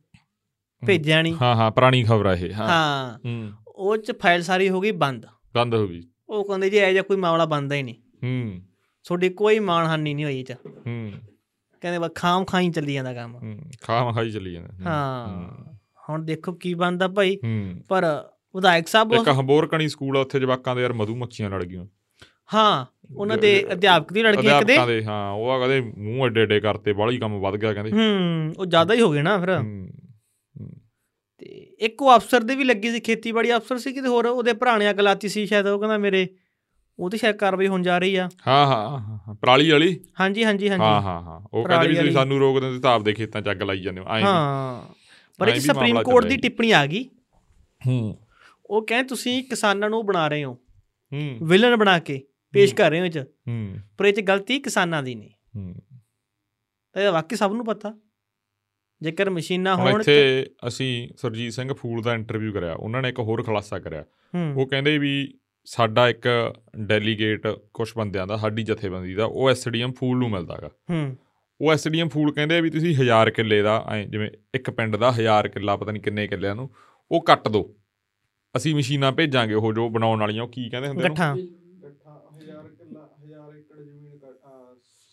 ਭੇਜਿਆ 0.88 1.22
ਨਹੀਂ 1.22 1.36
ਹਾਂ 1.42 1.56
ਹਾਂ 1.56 1.72
ਪੁਰਾਣੀ 1.72 2.04
ਖਬਰ 2.04 2.26
ਆ 2.26 2.34
ਇਹ 2.34 2.54
ਹਾਂ। 2.54 2.68
ਹਾਂ। 2.68 3.52
ਉਹ 3.68 3.98
ਚ 3.98 4.12
ਫਾਈਲ 4.12 4.42
ਸਾਰੀ 4.42 4.70
ਹੋ 4.70 4.82
ਗਈ 4.82 4.92
ਬੰਦ। 4.92 5.26
ਬੰਦ 5.54 5.76
ਹੋ 5.76 5.88
ਗਈ। 5.88 6.02
ਉਹ 6.30 6.46
ਕਹਿੰਦੇ 6.46 6.70
ਜੀ 6.70 6.78
ਇਹ 6.78 6.92
ਜਿਹਾ 6.92 7.04
ਕੋਈ 7.04 7.18
ਮਾਮਲਾ 7.18 7.46
ਬੰਦਾ 7.46 7.76
ਹੀ 7.76 7.84
ਨਹੀਂ। 7.84 7.96
ਹੂੰ। 7.96 8.62
ਤੁਹਾਡੀ 9.04 9.30
ਕੋਈ 9.30 9.60
ਮਾਣਹਾਨੀ 9.60 10.14
ਨਹੀਂ 10.14 10.26
ਹੋਈ 10.26 10.40
ਇਹ 10.40 10.46
ਚ। 10.46 10.52
ਹੂੰ। 10.52 11.12
ਕਹਿੰਦੇ 11.82 12.00
ਬਸ 12.00 12.12
ਖਾਮ 12.16 12.46
ਖਾਈ 12.46 12.70
ਚੱਲੀ 12.70 12.94
ਜਾਂਦਾ 12.94 13.14
ਕੰਮ। 13.14 13.36
ਹੂੰ 13.36 13.62
ਖਾਮ 13.82 14.12
ਖਾਈ 14.14 14.32
ਚੱਲੀ 14.32 14.54
ਜਾਂਦਾ। 14.54 15.28
ਹੂੰ, 15.28 15.76
ਹੁਣ 16.10 16.26
ਦੇਖੋ 16.26 16.54
ਕੀ 16.54 16.74
ਬੰਦਾ 16.74 17.08
ਭਾਈ। 17.08 17.38
ਪਰ 17.88 18.06
ਵਿਧਾਇਕ 18.56 18.88
ਸਾਹਿਬ 18.88 19.14
ਇੱਕ 19.14 19.30
ਹੰਬੋਰ 19.30 19.68
ਕਣੀ 19.68 19.88
ਸਕੂਲ 19.88 20.18
ਆ 20.18 20.20
ਉੱਥੇ 20.20 20.40
ਜਵਾਕਾਂ 20.40 20.76
ਦੇ 20.76 20.82
ਯਾਰ 20.82 20.94
ਮਧੂ 20.94 21.16
ਮੱਖੀਆਂ 21.16 21.50
ਲੜ 21.50 21.64
ਗਈਆਂ। 21.64 21.86
ਹਾਂ 22.54 22.86
ਉਹਨਾਂ 23.16 23.38
ਦੇ 23.38 23.66
ਅਧਿਆਪਕ 23.72 24.14
ਦੀ 24.14 24.24
ਲੜਕੀ 24.24 24.48
ਇੱਕ 24.48 24.64
ਦੇ। 24.64 24.78
ਦੇ 24.88 25.04
ਹਾਂ 25.04 25.32
ਉਹ 25.32 25.50
ਆ 25.50 25.58
ਕਹਿੰਦੇ 25.58 25.82
ਮੂੰਹ 25.82 26.26
ਐਡੇ 26.26 26.42
ਐਡੇ 26.42 26.60
ਕਰਤੇ 26.60 26.94
ਬਾਹਲੀ 26.94 27.18
ਕੰਮ 27.18 27.40
ਵੱਧ 27.40 27.56
ਗਿਆ 27.56 27.74
ਕਹਿੰਦੇ। 27.74 27.92
ਹੂੰ 27.92 28.54
ਉਹ 28.58 28.66
ਜ਼ਿਆਦਾ 28.66 28.94
ਹੀ 28.94 29.02
ਹੋ 29.02 29.12
ਗਏ 29.12 29.22
ਨਾ 29.22 29.38
ਫਿਰ। 29.38 29.58
ਤੇ 31.38 31.46
ਇੱਕ 31.80 32.02
ਉਹ 32.02 32.16
ਅਫਸਰ 32.16 32.44
ਦੇ 32.44 32.56
ਵੀ 32.56 32.64
ਲੱਗੀ 32.64 32.92
ਸੀ 32.92 33.00
ਖੇਤੀਬਾੜੀ 33.00 33.56
ਅਫਸਰ 33.56 33.78
ਸੀ 33.78 33.94
ਕਿਤੇ 33.94 34.08
ਹੋਰ 34.08 34.26
ਉਹਦੇ 34.26 34.54
ਭਰਾ 34.54 34.78
ਨੇ 34.78 34.90
ਅੱਗ 34.90 35.00
ਲਾਤੀ 35.00 35.30
ਸੀ 35.30 35.46
ਸ਼ਾਇਦ 35.46 35.68
ਉਹ 35.68 35.80
ਕਹਿੰਦਾ 35.80 35.98
ਮੇਰੇ 35.98 36.28
ਉਹ 37.00 37.10
ਤੇ 37.10 37.18
ਸ਼ਾਇਦ 37.18 37.36
ਕਾਰਵਾਈ 37.36 37.68
ਹੋਣ 37.68 37.82
ਜਾ 37.82 37.98
ਰਹੀ 37.98 38.16
ਆ। 38.16 38.30
ਹਾਂ 38.48 38.68
ਹਾਂ 38.68 38.90
ਹਾਂ, 38.90 39.00
ਹਾਂ। 39.00 39.36
ਪਰਾਲੀ 39.36 39.72
ਵਾਲੀ? 39.72 40.00
ਹਾਂਜੀ 40.22 40.44
ਹਾਂਜੀ 40.44 40.70
ਹਾਂ 40.70 40.78
ਹਾਂਜੀ। 40.78 41.08
ਹਾਂ 41.08 41.22
ਹਾਂ 41.22 41.48
ਉਹ 41.54 41.64
ਪਰਾਲੀ 41.64 41.80
ਕਹਿੰਦੇ 41.80 42.02
ਵੀ 42.02 42.08
ਤੁਸੀਂ। 42.08 42.22
ਸਾਨੂੰ 42.22 42.40
ਰੋਕ 42.40 42.60
ਦਿੰਦੇ 42.60 42.80
ਤਾਂ 42.80 42.94
ਆਪਦੇ 42.94 43.14
ਖੇਤਾਂ 43.14 43.42
'ਚ 43.42 43.52
ਅੱਗ 43.52 43.62
ਲਾਈ 43.62 43.82
ਜਾਂਦੇ 43.82 44.02
ਹੋ। 44.02 44.06
ਐਂ। 44.06 44.22
ਹਾਂ। 44.22 44.94
ਪਰ 45.38 45.48
ਇੱਕ 45.48 45.58
ਸੁਪਰੀਮ 45.58 46.04
ਕੋਰਟ 46.04 46.26
ਦੀ। 46.26 46.38
ਟਿੱਪਣੀ 46.38 46.72
ਆ 46.72 46.86
ਗਈ। 46.86 47.10
ਹੂੰ। 47.88 48.18
ਉਹ 48.66 48.88
ਕਹਿੰਦੇ 48.88 49.08
ਤੁਸੀਂ 49.08 49.44
ਕਿਸਾਨਾਂ 49.44 49.90
ਨੂੰ 49.90 50.06
ਬਣਾ 50.06 50.28
ਰਹੇ 50.28 50.44
ਹੋ। 50.44 50.54
ਹੂੰ। 51.14 51.38
ਵਿਲਨ 51.44 51.76
ਬਣਾ 51.76 52.00
ਕੇ 52.00 52.22
ਪੇਸ਼ 52.54 52.76
ਕਰ 52.76 52.90
ਰਹੇ 52.90 53.00
ਹੋ 53.00 53.06
ਇਹ 53.06 53.22
ਹੂੰ। 53.22 53.76
ਪਰ 53.98 54.06
ਇਹ 54.06 54.14
ਚ 54.14 54.20
ਗਲਤੀ 54.20 54.60
ਕਿਸਾਨਾਂ 54.60 55.04
ਦੀ 55.04 55.16
ਨਹੀਂ। 55.16 55.30
ਹੂੰ। 55.56 55.76
ਤਾਂ 56.94 57.02
ਇਹ 57.02 57.12
ਵਾਕਈ 57.12 57.36
ਸਭ 57.36 57.52
ਨੂੰ 57.56 57.66
ਪਤਾ। 57.66 57.94
ਜੇਕਰ 59.02 59.30
ਮਸ਼ੀਨਾਂ 59.30 59.76
ਹੁਣ 59.76 60.00
ਇੱਥੇ 60.00 60.48
ਅਸੀਂ 60.68 61.10
ਸਰਜੀਤ 61.18 61.54
ਸਿੰਘ 61.54 61.74
ਫੂਲ 61.74 62.02
ਦਾ 62.02 62.14
ਇੰਟਰਵਿਊ 62.14 62.54
ਕਰਿਆ। 62.54 62.74
ਉਹਨਾਂ 62.74 63.02
ਨੇ 63.02 63.10
ਇੱਕ 63.10 63.20
ਹੋਰ 63.20 63.44
ਖੁਲਾਸਾ 63.44 63.80
ਕਰਿਆ। 63.80 64.02
ਹੂੰ। 64.36 64.54
ਉਹ 64.58 64.68
ਕਹਿੰਦੇ 64.68 64.98
ਵੀ 64.98 65.40
ਸਾਡਾ 65.68 66.10
ਇੱਕ 66.10 66.28
ਡੈਲੀਗੇਟ 66.80 67.48
ਕੁਝ 67.74 67.92
ਬੰਦਿਆਂ 67.98 68.28
ਦਾ 68.28 68.38
ਸਾਡੀ 68.38 68.64
ਜਥੇਬੰਦੀ 68.64 69.14
ਦਾ 69.14 69.26
ਉਹ 69.26 69.50
ਐਸਡੀਐਮ 69.50 69.92
ਫੂਲ 69.92 70.18
ਨੂੰ 70.18 70.30
ਮਿਲਦਾਗਾ 70.30 70.70
ਹੂੰ। 70.90 71.18
ਉਹ 71.62 71.72
ਐਸਡੀਐਮ 71.74 72.10
ਫੂਲ 72.10 72.32
ਕਹਿੰਦੇ 72.34 72.58
ਆ 72.58 72.62
ਵੀ 72.62 72.70
ਤੁਸੀਂ 72.70 72.96
1000 72.96 73.32
ਕਿੱਲੇ 73.32 73.62
ਦਾ 73.62 73.84
ਐ 73.92 74.04
ਜਿਵੇਂ 74.04 74.30
ਇੱਕ 74.56 74.70
ਪਿੰਡ 74.70 74.96
ਦਾ 74.96 75.12
1000 75.12 75.48
ਕਿੱਲਾ 75.48 75.76
ਪਤਾ 75.76 75.92
ਨਹੀਂ 75.92 76.02
ਕਿੰਨੇ 76.04 76.28
ਕਿੱਲਿਆਂ 76.28 76.56
ਨੂੰ 76.56 76.70
ਉਹ 77.12 77.22
ਕੱਟ 77.22 77.48
ਦੋ। 77.48 77.64
ਅਸੀਂ 78.56 78.76
ਮਸ਼ੀਨਾਂ 78.76 79.12
ਭੇਜਾਂਗੇ 79.12 79.54
ਉਹ 79.54 79.74
ਜੋ 79.74 79.90
ਬਣਾਉਣ 79.90 80.20
ਵਾਲੀਆਂ 80.20 80.44
ਉਹ 80.44 80.48
ਕੀ 80.48 80.70
ਕਹਿੰਦੇ 80.70 80.88
ਹੁੰਦੇ 80.88 81.04
ਨੇ? 81.04 81.10
ਗੱਠਾਂ। 81.10 81.36
ਗੱਠਾ 81.36 82.22
1000 82.38 82.68
ਕਿੱਲਾ 82.70 83.10
1000 83.22 83.58
ਏਕੜ 83.58 83.82
ਜ਼ਮੀਨ 83.82 84.18
ਕੱਟ 84.18 84.36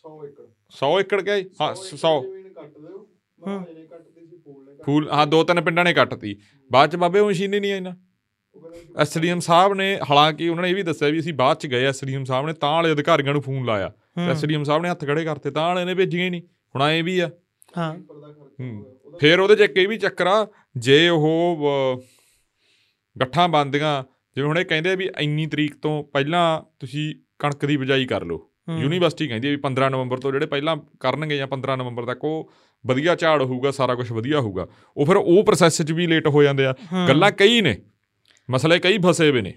100 0.05 0.26
ਏਕੜ 0.26 0.46
100 0.72 1.00
ਏਕੜ 1.00 1.20
ਜੀ? 1.22 1.48
ਹਾਂ 1.61 1.74
100 1.74 2.20
ਜ਼ਮੀਨ 2.22 2.52
ਕੱਟ 2.52 2.78
ਦਿਓ। 2.78 3.07
ਮਹਾਰਾਜ 3.38 3.76
ਨੇ 3.78 3.86
ਕੱਟਦੀ 3.86 4.26
ਸੀ 4.26 4.36
ਫੂਲ 4.36 4.64
ਨੇ 4.64 4.82
ਫੂਲ 4.84 5.09
ਹਾਂ 5.11 5.26
ਦੋ 5.26 5.44
ਤਿੰਨ 5.44 5.61
ਪਿੰਡਾਂ 5.61 5.84
ਨੇ 5.84 5.92
ਕੱਟਤੀ। 5.94 6.36
ਬਾਅਦ 6.70 6.90
ਚ 6.90 6.96
ਬਾਬੇ 6.96 7.18
ਉਹ 7.20 7.28
ਮਸ਼ੀਨ 7.28 7.55
ਹੀ 7.55 7.61
ਨਹੀਂ 7.61 7.72
ਆਈ 7.72 7.80
ਨਾ। 7.80 7.90
ਉਹ 7.90 7.94
ਕਹਿੰਦੇ 7.94 8.00
ਸੀ 8.00 8.03
ਐਸਡੀਐਮ 9.01 9.40
ਸਾਹਿਬ 9.40 9.74
ਨੇ 9.74 9.99
ਹਾਲਾਂਕਿ 10.11 10.49
ਉਹਨਾਂ 10.49 10.62
ਨੇ 10.62 10.70
ਇਹ 10.70 10.74
ਵੀ 10.74 10.82
ਦੱਸਿਆ 10.82 11.09
ਵੀ 11.09 11.20
ਅਸੀਂ 11.20 11.34
ਬਾਅਦ 11.34 11.57
ਚ 11.57 11.66
ਗਏ 11.66 11.84
ਐਸਡੀਐਮ 11.84 12.24
ਸਾਹਿਬ 12.24 12.47
ਨੇ 12.47 12.53
ਤਾਂ 12.53 12.72
ਵਾਲੇ 12.72 12.92
ਅਧਿਕਾਰੀਆਂ 12.92 13.32
ਨੂੰ 13.32 13.42
ਫੋਨ 13.42 13.64
ਲਾਇਆ। 13.64 13.92
ਐਸਡੀਐਮ 14.30 14.64
ਸਾਹਿਬ 14.64 14.82
ਨੇ 14.82 14.88
ਹੱਥ 14.88 15.05
ਖੜੇ 15.05 15.24
ਕਰਤੇ 15.24 15.51
ਤਾਂ 15.51 15.62
ਵਾਲੇ 15.62 15.84
ਨੇ 15.84 15.95
ਭੇਜੀਆਂ 15.95 16.24
ਹੀ 16.24 16.30
ਨਹੀਂ। 16.30 16.42
ਹੁਣ 16.74 16.82
ਐ 16.82 17.03
ਵੀ 17.03 17.18
ਆ। 17.18 17.30
ਹਾਂ। 17.78 17.95
ਫਿਰ 19.20 19.40
ਉਹਦੇ 19.40 19.57
ਚ 19.57 19.61
ਇੱਕ 19.61 19.76
ਇਹ 19.76 19.88
ਵੀ 19.88 19.97
ਚੱਕਰ 19.97 20.26
ਆ 20.26 20.47
ਜੇ 20.76 21.09
ਉਹ 21.09 21.59
ਗੱਠਾਂ 23.20 23.49
ਬੰਦੀਆਂ 23.49 24.05
ਜਿਵੇਂ 24.36 24.49
ਹੁਣ 24.49 24.59
ਇਹ 24.59 24.64
ਕਹਿੰਦੇ 24.64 24.97
ਵੀ 24.97 25.11
ਇੰਨੀ 25.20 25.47
ਤਰੀਕ 25.47 25.76
ਤੋਂ 25.76 26.05
ਪਹਿਲਾਂ 26.05 26.62
ਤੁਸੀਂ 26.80 27.14
ਕਣਕ 27.38 27.64
ਦੀ 27.64 27.76
ਬਿਜਾਈ 27.76 28.07
ਕਰ 28.07 28.24
ਲਓ। 28.24 28.51
ਯੂਨੀਵਰਸਿਟੀ 28.80 29.28
ਕਹਿੰਦੀ 29.28 29.51
ਵੀ 29.51 29.57
15 29.57 29.88
ਨਵੰਬਰ 29.90 30.18
ਤੋਂ 30.18 30.32
ਜਿਹੜੇ 30.32 30.47
ਪਹਿਲਾਂ 30.47 30.76
ਕਰਨਗੇ 31.01 31.36
ਜਾਂ 31.36 31.47
15 31.47 31.76
ਨਵੰਬਰ 31.76 32.05
ਤੱਕ 32.05 32.24
ਉਹ 32.24 32.51
ਵਧੀਆ 32.86 33.14
ਝਾੜ 33.14 33.42
ਹੋਊਗਾ 33.42 33.70
ਸਾਰਾ 33.70 33.95
ਕੁਝ 33.95 34.12
ਵਧੀਆ 34.12 34.40
ਹੋਊਗਾ। 34.40 34.66
ਉਹ 34.97 35.07
ਫਿਰ 35.07 35.16
ਉਹ 35.16 35.45
ਪ੍ਰੋਸੈਸ 35.45 35.82
'ਚ 35.82 35.92
ਵੀ 35.92 36.07
ਲੇਟ 36.07 36.28
ਹੋ 36.28 36.42
ਜਾਂਦੇ 36.42 36.66
ਆ। 36.66 36.74
ਗੱਲਾਂ 37.09 37.32
ਕਈ 37.32 37.61
ਨੇ। 37.61 37.78
ਮਸਲੇ 38.51 38.78
ਕਈ 38.78 38.99
ਫਸੇ 38.99 39.30
ਹੋਏ 39.30 39.40
ਨੇ। 39.42 39.55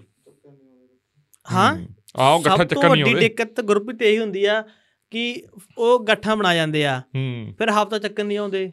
ਹਾਂ 1.52 1.86
ਆਹ 2.16 2.38
ਗੱਠਾ 2.38 2.50
ਸਭ 2.50 2.56
ਤੋਂ 2.56 2.64
ਚੱਕਣ 2.64 2.80
ਨਹੀਂ 2.80 2.90
ਵੱਡੀ 2.90 3.00
ਆਉਂਦੇ। 3.00 3.20
ਦਿੱਕਤ 3.20 3.60
ਗਰੁੱਪ 3.60 3.98
ਤੇ 3.98 4.10
ਇਹੀ 4.10 4.18
ਹੁੰਦੀ 4.18 4.44
ਆ 4.44 4.64
ਕਿ 5.10 5.42
ਉਹ 5.78 6.04
ਗੱਠਾਂ 6.04 6.36
ਬਣਾ 6.36 6.54
ਜਾਂਦੇ 6.54 6.86
ਆ। 6.86 7.00
ਹੂੰ। 7.00 7.54
ਫਿਰ 7.58 7.70
ਹਫਤਾ 7.70 7.98
ਚੱਕਣ 7.98 8.26
ਨਹੀਂ 8.26 8.38
ਆਉਂਦੇ। 8.38 8.72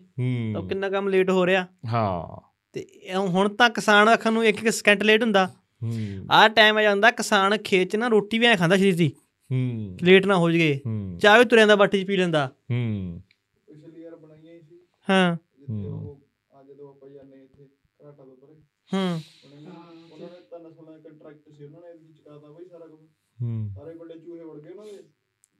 ਤਾਂ 0.54 0.68
ਕਿੰਨਾ 0.68 0.90
ਕੰਮ 0.90 1.10
ਲੇਟ 1.10 1.30
ਹੋ 1.30 1.46
ਰਿਹਾ। 1.46 1.68
ਹਾਂ। 1.88 2.42
ਤੇ 2.74 2.88
ਹੁਣ 3.16 3.50
ਤਾਂ 3.50 3.70
ਕਿਸਾਨ 3.70 4.14
ਅੱਖਾਂ 4.14 4.32
ਨੂੰ 4.32 4.46
ਇੱਕ 4.46 4.58
ਇੱਕ 4.58 4.70
ਸਕਿੰਟ 4.70 5.04
ਲੇਟ 5.04 5.24
ਹੁੰਦਾ। 5.24 5.48
ਹੂੰ। 5.84 6.28
ਆਹ 6.32 6.50
ਟਾਈਮ 6.50 6.78
ਆ 6.78 6.82
ਜਾਂਦਾ 6.82 7.12
ਕਿਸਾਨ 7.12 7.58
ਖੇਤ 7.58 7.92
'ਚ 7.92 7.96
ਨਾ 7.96 8.08
ਰੋਟੀ 8.08 8.40
ਵੀ 8.40 8.46
ਐ 8.46 8.56
ਖਾਂਦਾ 8.56 8.78
ਸ਼ਰੀਰ 8.78 8.96
ਦੀ 8.96 9.14
ਹੂੰ। 9.52 9.98
ਲੇਟ 10.04 10.26
ਨਾ 10.26 10.38
ਹੋ 10.38 10.52
ਜਗੇ 10.52 10.82
ਚਾਹ 11.20 11.40
ਵੀ 11.40 11.46
ਤੁਰਿਆਂ 11.46 11.68
ਦਾ 11.68 11.76
ਬਾਟੀ 11.76 12.04
'ਚ 12.04 12.08
ਪੀ 12.08 12.18
ਲੈਂਦਾ। 12.18 12.52
ਹੂੰ। 12.72 13.22
ਪਿਛਲੀ 13.68 14.04
ਵਾਰ 14.04 14.16
ਬਣਾਈਆਂ 14.16 14.54
ਹੀ 14.54 14.62
ਸੀ। 14.62 14.80
ਹਾਂ। 15.10 15.36
ਹੂੰ। 15.70 16.22
ਆ 16.54 16.64
ਜਦੋਂ 16.64 16.90
ਆਪਾਂ 16.90 17.10
ਜਾਂਦੇ 17.10 17.44
ਇੱਥੇ 17.44 17.64
ਘਰਾਟਾ 18.04 18.24
ਤੋਂ 18.24 18.38
ਪਰੇ 18.38 18.54
ਹੂੰ 18.94 19.22
ਉਹਨਾਂ 19.46 19.62
ਨੇ 19.62 19.68
ਉਹਨਾਂ 20.14 20.30
ਨੇ 20.30 20.42
ਤਾਂ 20.52 20.60
ਨਸਲਾਂ 20.60 21.00
ਕੰਟਰੈਕਟ 21.00 21.45
ਸੀ 21.58 21.66
ਉਹਨਾਂ 21.66 21.82
ਨੇ 21.82 22.08
ਵਿੱਚ 22.08 22.18
ਚਕਾਤਾ 22.18 22.48
ਬਈ 22.48 22.66
ਸਾਰਾ 22.66 22.86
ਕੁਝ। 22.86 23.02
ਹੂੰ। 23.42 23.70
ਸਾਰੇ 23.76 23.96
ਵੱਡੇ 23.96 24.20
ਚੂਹੇ 24.20 24.44
ਵੜ 24.44 24.60
ਗਏ 24.60 24.70
ਉਹਨਾਂ 24.70 24.86
ਦੇ। 24.86 24.92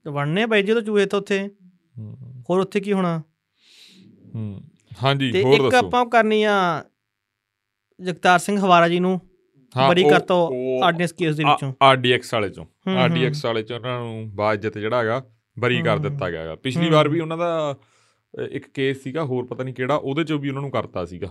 ਤੇ 0.04 0.10
ਵੜਨੇ 0.10 0.46
ਬਾਈ 0.46 0.64
ਜਦੋਂ 0.64 0.82
ਚੂਹੇ 0.82 1.06
ਤੋਂ 1.06 1.20
ਉੱਥੇ? 1.20 1.50
ਹੂੰ। 1.98 2.18
ਹੋਰ 2.50 2.60
ਉੱਥੇ 2.60 2.80
ਕੀ 2.80 2.94
ਹੋਣਾ? 2.94 3.24
ਹੂੰ। 4.36 4.62
ਹਾਂਜੀ 5.04 5.32
ਤੇ 5.32 5.44
ਹੋਰ 5.44 5.54
ਇੱਕ 5.54 5.64
ਦੱਸੋ। 5.64 5.78
ਆਪਾਂ 5.78 6.06
ਕਰਨੀ 6.06 6.44
ਆ 6.44 6.86
ਜਗਤਾਰ 8.02 8.40
ਸਿੰਘ 8.40 8.60
ਹਵਾਰਾ 8.60 8.90
ਜੀ 8.90 9.00
ਨੂੰ। 9.00 9.22
ਉਹ- 10.04 10.10
ਕਰਤੋ 10.10 10.50
ਉਹ 10.54 10.84
ਆਰਡੀਐਸ 10.84 11.14
ਕੇਸ 11.14 11.36
ਦੇ 11.36 11.44
ਵਿੱਚੋਂ। 11.44 11.74
ਆਰਡੀਐਕਸ 11.82 12.34
ਵਾਲੇ 12.34 12.50
ਚੋਂ। 12.50 12.66
ਆਰਡੀਐਕਸ 12.90 13.46
ਵਾਲੇ 13.46 13.64
ਚੋਂ 13.64 13.78
ਉਹਨਾਂ 13.78 14.00
ਨੂੰ 14.00 14.36
ਬਾਜ਼ਜਤ 14.36 14.78
ਜਿਹੜਾ 14.78 15.00
ਹੈਗਾ 15.00 15.26
ਬਰੀ 15.60 15.82
ਕਰ। 15.82 15.98
ਦਿੱਤਾ 16.00 16.32
ਗਿਆ 16.32 16.42
ਹੈਗਾ। 16.42 16.56
ਪਿਛਲੀ। 16.56 16.90
ਵਾਰ 16.90 17.08
ਵੀ 17.08 17.20
ਉਹਨਾਂ 17.20 17.38
ਦਾ 17.38 17.78
ਇੱਕ 18.52 18.68
ਕੇਸ 18.68 19.04
ਸੀਗਾ 19.04 19.24
ਹੋਰ 19.24 19.46
ਪਤਾ 19.46 19.64
ਨਹੀਂ 19.64 19.76
ਕਿਹੜਾ 19.76 19.96
ਉਹਦੇ 19.96 20.24
ਚੋਂ 20.24 20.40
ਵੀ 20.40 20.50
ਉਹਨਾਂ 20.50 20.62
ਨੂੰ 20.62 20.72
ਕਰਤਾ 20.72 21.06
ਸੀਗਾ। 21.06 21.28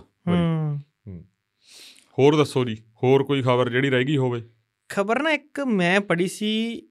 ਹੋਰ 2.19 2.35
ਦੱਸੋ 2.35 2.65
ਜੀ 2.65 2.77
ਹੋਰ 3.03 3.23
ਕੋਈ 3.23 3.41
ਖਬਰ 3.41 3.69
ਜਿਹੜੀ 3.69 3.89
ਰਹਿ 3.89 4.03
ਗਈ 4.03 4.17
ਹੋਵੇ? 4.17 4.43
ਖਬਰ 4.89 5.21
ਨਾ 5.21 5.31
ਇੱਕ 5.31 5.59
ਮੈਂ 5.59 6.01
ਪੜ੍ਹੀ 6.01 6.27
ਸੀ 6.27 6.81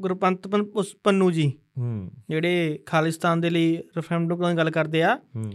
ਗੁਰਪੰਤ 0.00 0.48
ਪਨ- 0.48 1.30
ਜੀ। 1.30 1.52
ਹੂੰ। 1.78 2.10
ਜਿਹੜੇ 2.30 2.78
ਖਾਲਿਸਤਾਨ 2.86 3.40
ਦੇ 3.40 3.50
ਲਈ 3.50 3.78
ਰੈਫਰੈਂਡਮ 3.96 4.50
ਦੀ 4.50 4.56
ਗੱਲ 4.56 4.70
ਕਰਦੇ 4.70 5.02
ਆ। 5.02 5.14
ਹੂੰ। 5.36 5.52